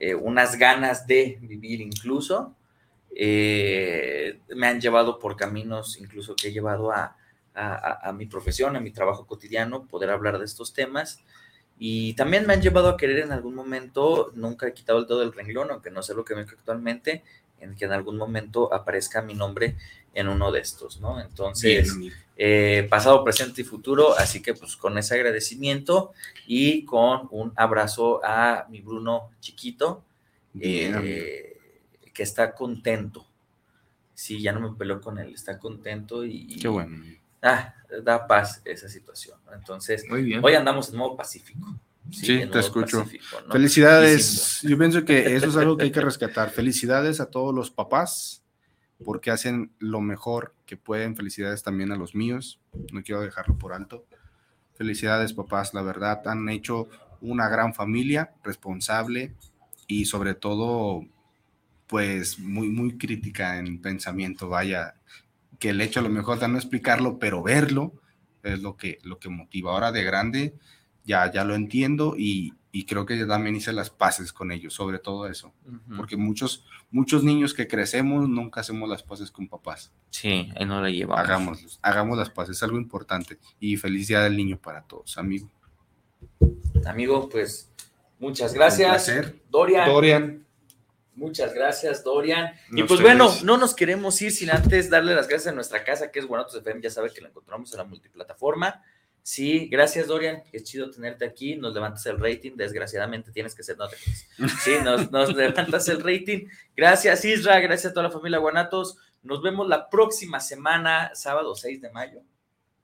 eh, 0.00 0.14
unas 0.14 0.58
ganas 0.58 1.06
de 1.06 1.38
vivir 1.40 1.80
incluso. 1.80 2.56
Eh, 3.14 4.38
me 4.56 4.66
han 4.68 4.80
llevado 4.80 5.18
por 5.18 5.36
caminos 5.36 5.98
incluso 6.00 6.34
que 6.34 6.48
he 6.48 6.52
llevado 6.52 6.92
a, 6.92 7.16
a- 7.54 8.12
mi 8.12 8.26
profesión, 8.26 8.76
a 8.76 8.80
mi 8.80 8.90
trabajo 8.90 9.26
cotidiano, 9.26 9.86
poder 9.86 10.10
hablar 10.10 10.38
de 10.38 10.44
estos 10.44 10.72
temas. 10.72 11.20
Y 11.78 12.14
también 12.14 12.46
me 12.46 12.52
han 12.54 12.62
llevado 12.62 12.88
a 12.88 12.96
querer 12.96 13.18
en 13.20 13.32
algún 13.32 13.54
momento, 13.54 14.30
nunca 14.34 14.68
he 14.68 14.72
quitado 14.74 15.00
el 15.00 15.06
dedo 15.06 15.20
del 15.20 15.32
renglón, 15.32 15.70
aunque 15.70 15.90
no 15.90 16.02
sé 16.02 16.14
lo 16.14 16.24
que 16.24 16.34
dedico 16.34 16.52
actualmente, 16.56 17.22
en 17.60 17.74
que 17.74 17.84
en 17.86 17.92
algún 17.92 18.16
momento 18.16 18.72
aparezca 18.72 19.22
mi 19.22 19.34
nombre 19.34 19.76
en 20.14 20.28
uno 20.28 20.52
de 20.52 20.60
estos, 20.60 21.00
¿no? 21.00 21.20
Entonces, 21.20 21.92
eh, 22.36 22.86
pasado, 22.90 23.24
presente 23.24 23.62
y 23.62 23.64
futuro, 23.64 24.16
así 24.16 24.42
que 24.42 24.54
pues 24.54 24.76
con 24.76 24.96
ese 24.98 25.14
agradecimiento 25.14 26.12
y 26.46 26.84
con 26.84 27.28
un 27.30 27.52
abrazo 27.56 28.20
a 28.24 28.66
mi 28.70 28.80
Bruno 28.80 29.30
chiquito, 29.40 30.04
eh, 30.60 31.51
que 32.12 32.22
está 32.22 32.54
contento. 32.54 33.26
Sí, 34.14 34.40
ya 34.40 34.52
no 34.52 34.60
me 34.60 34.76
peló 34.76 35.00
con 35.00 35.18
él, 35.18 35.34
está 35.34 35.58
contento 35.58 36.24
y, 36.24 36.58
Qué 36.60 36.68
bueno. 36.68 36.96
ah, 37.42 37.74
da 38.04 38.26
paz 38.26 38.62
esa 38.64 38.88
situación. 38.88 39.38
¿no? 39.46 39.54
Entonces, 39.54 40.04
Muy 40.08 40.22
bien. 40.22 40.40
hoy 40.44 40.54
andamos 40.54 40.90
en 40.90 40.96
modo 40.96 41.16
pacífico. 41.16 41.78
Sí, 42.10 42.46
te 42.50 42.58
escucho. 42.58 43.00
pacífico, 43.00 43.40
¿no? 43.42 43.48
Y 43.48 43.52
Felicidades. 43.52 44.60
Yo 44.62 44.76
pienso 44.76 45.04
que 45.04 45.34
eso 45.36 45.46
es 45.46 45.56
algo 45.56 45.76
que 45.76 45.84
hay 45.84 45.92
que 45.92 46.00
rescatar. 46.02 46.50
Felicidades 46.50 47.20
a 47.20 47.30
todos 47.30 47.54
los 47.54 47.70
papás 47.70 48.42
porque 49.04 49.30
hacen 49.30 49.72
lo 49.78 50.00
mejor 50.00 50.54
que 50.66 50.76
pueden. 50.76 51.16
Felicidades 51.16 51.62
también 51.62 51.92
a 51.92 51.96
los 51.96 52.14
míos. 52.14 52.60
No 52.92 53.02
quiero 53.02 53.20
dejarlo 53.22 53.56
por 53.56 53.72
alto. 53.72 54.04
Felicidades, 54.74 55.32
papás. 55.32 55.74
La 55.74 55.82
verdad, 55.82 56.26
han 56.26 56.48
hecho 56.48 56.88
una 57.20 57.48
gran 57.48 57.72
familia 57.72 58.32
responsable 58.42 59.34
y 59.86 60.06
sobre 60.06 60.34
todo, 60.34 61.04
pues 61.92 62.38
muy, 62.38 62.70
muy 62.70 62.96
crítica 62.96 63.58
en 63.58 63.78
pensamiento. 63.78 64.48
Vaya, 64.48 64.94
que 65.58 65.68
el 65.68 65.80
hecho 65.82 66.00
a 66.00 66.02
lo 66.02 66.08
mejor 66.08 66.38
de 66.38 66.48
no 66.48 66.56
explicarlo, 66.56 67.18
pero 67.18 67.42
verlo 67.42 67.92
es 68.42 68.62
lo 68.62 68.78
que, 68.78 68.96
lo 69.02 69.18
que 69.18 69.28
motiva. 69.28 69.72
Ahora 69.72 69.92
de 69.92 70.02
grande 70.02 70.54
ya, 71.04 71.30
ya 71.30 71.44
lo 71.44 71.54
entiendo 71.54 72.14
y, 72.16 72.54
y 72.72 72.86
creo 72.86 73.04
que 73.04 73.18
yo 73.18 73.26
también 73.26 73.56
hice 73.56 73.74
las 73.74 73.90
paces 73.90 74.32
con 74.32 74.52
ellos, 74.52 74.72
sobre 74.72 75.00
todo 75.00 75.26
eso, 75.26 75.52
porque 75.94 76.16
muchos, 76.16 76.64
muchos 76.90 77.24
niños 77.24 77.52
que 77.52 77.68
crecemos 77.68 78.26
nunca 78.26 78.62
hacemos 78.62 78.88
las 78.88 79.02
paces 79.02 79.30
con 79.30 79.46
papás. 79.46 79.92
Sí, 80.08 80.50
no 80.66 80.80
la 80.80 80.88
llevamos. 80.88 81.22
Hagámoslos, 81.22 81.78
hagamos 81.82 82.16
las 82.16 82.30
paces, 82.30 82.56
es 82.56 82.62
algo 82.62 82.78
importante 82.78 83.38
y 83.60 83.76
feliz 83.76 84.08
día 84.08 84.20
del 84.22 84.34
niño 84.34 84.56
para 84.56 84.80
todos, 84.80 85.18
amigo. 85.18 85.50
Amigo, 86.86 87.28
pues 87.28 87.70
muchas 88.18 88.52
Un 88.52 88.56
gracias. 88.56 88.88
placer. 88.88 89.42
Dorian. 89.50 89.86
Dorian, 89.86 90.46
Muchas 91.14 91.52
gracias, 91.52 92.02
Dorian. 92.02 92.52
Y 92.70 92.82
pues 92.84 93.00
ustedes. 93.00 93.02
bueno, 93.02 93.30
no 93.44 93.58
nos 93.58 93.74
queremos 93.74 94.20
ir 94.22 94.32
sin 94.32 94.50
antes 94.50 94.88
darle 94.88 95.14
las 95.14 95.28
gracias 95.28 95.52
a 95.52 95.54
nuestra 95.54 95.84
casa, 95.84 96.10
que 96.10 96.18
es 96.18 96.26
Guanatos 96.26 96.56
FM. 96.56 96.80
Ya 96.80 96.90
sabe 96.90 97.10
que 97.10 97.20
la 97.20 97.28
encontramos 97.28 97.70
en 97.72 97.78
la 97.78 97.84
multiplataforma. 97.84 98.82
Sí, 99.22 99.68
gracias, 99.68 100.08
Dorian. 100.08 100.42
Es 100.52 100.64
chido 100.64 100.90
tenerte 100.90 101.24
aquí. 101.24 101.54
Nos 101.54 101.74
levantas 101.74 102.04
el 102.06 102.18
rating. 102.18 102.52
Desgraciadamente 102.56 103.30
tienes 103.30 103.54
que 103.54 103.62
ser. 103.62 103.76
No 103.76 103.88
te. 103.88 103.96
Sí, 103.96 104.72
nos, 104.82 105.10
nos 105.12 105.34
levantas 105.34 105.88
el 105.88 106.02
rating. 106.02 106.48
Gracias, 106.76 107.24
Isra. 107.24 107.60
Gracias 107.60 107.90
a 107.90 107.94
toda 107.94 108.08
la 108.08 108.12
familia 108.12 108.38
Guanatos. 108.38 108.96
Nos 109.22 109.42
vemos 109.42 109.68
la 109.68 109.88
próxima 109.88 110.40
semana, 110.40 111.12
sábado 111.14 111.54
6 111.54 111.80
de 111.80 111.90
mayo. 111.90 112.20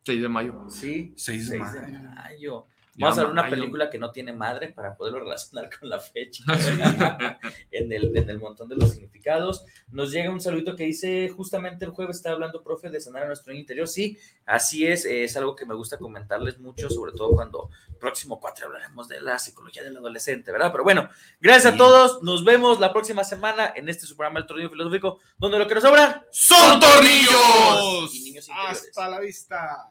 6 0.04 0.22
de 0.22 0.28
mayo. 0.28 0.66
Sí, 0.70 1.12
6 1.16 1.50
de 1.50 1.58
6 1.58 1.72
de 1.72 1.80
mayo. 1.80 1.98
mayo. 2.14 2.66
Vamos 2.98 3.18
a 3.18 3.22
ver 3.22 3.30
una 3.30 3.48
película 3.48 3.88
que 3.90 3.98
no 3.98 4.10
tiene 4.10 4.32
madre 4.32 4.68
para 4.68 4.96
poderlo 4.96 5.20
relacionar 5.20 5.70
con 5.78 5.88
la 5.88 6.00
fecha 6.00 6.42
en, 7.70 7.92
el, 7.92 8.16
en 8.16 8.28
el 8.28 8.38
montón 8.38 8.68
de 8.68 8.76
los 8.76 8.90
significados. 8.90 9.64
Nos 9.90 10.10
llega 10.10 10.30
un 10.30 10.40
saludito 10.40 10.74
que 10.74 10.84
dice, 10.84 11.28
justamente 11.28 11.84
el 11.84 11.92
jueves 11.92 12.16
está 12.16 12.30
hablando, 12.30 12.62
profe, 12.62 12.90
de 12.90 13.00
sanar 13.00 13.24
a 13.24 13.26
nuestro 13.26 13.52
niño 13.52 13.60
interior. 13.60 13.86
Sí, 13.86 14.18
así 14.46 14.86
es, 14.86 15.04
eh, 15.04 15.24
es 15.24 15.36
algo 15.36 15.54
que 15.54 15.66
me 15.66 15.74
gusta 15.74 15.98
comentarles 15.98 16.58
mucho, 16.58 16.90
sobre 16.90 17.12
todo 17.12 17.30
cuando 17.30 17.70
próximo 17.98 18.40
4 18.40 18.66
hablaremos 18.66 19.08
de 19.08 19.20
la 19.20 19.38
psicología 19.38 19.82
del 19.82 19.96
adolescente, 19.96 20.52
¿verdad? 20.52 20.70
Pero 20.72 20.84
bueno, 20.84 21.08
gracias 21.40 21.74
a 21.74 21.76
todos, 21.76 22.22
nos 22.22 22.44
vemos 22.44 22.80
la 22.80 22.92
próxima 22.92 23.24
semana 23.24 23.72
en 23.74 23.88
este 23.88 24.06
su 24.06 24.16
programa 24.16 24.40
El 24.40 24.46
Tornillo 24.46 24.70
Filosófico, 24.70 25.18
donde 25.36 25.58
lo 25.58 25.66
que 25.66 25.74
nos 25.74 25.82
sobra 25.82 26.26
¡Son 26.30 26.80
tornillos! 26.80 28.14
y 28.14 28.24
niños 28.24 28.48
hasta 28.50 29.08
la 29.08 29.20
vista. 29.20 29.90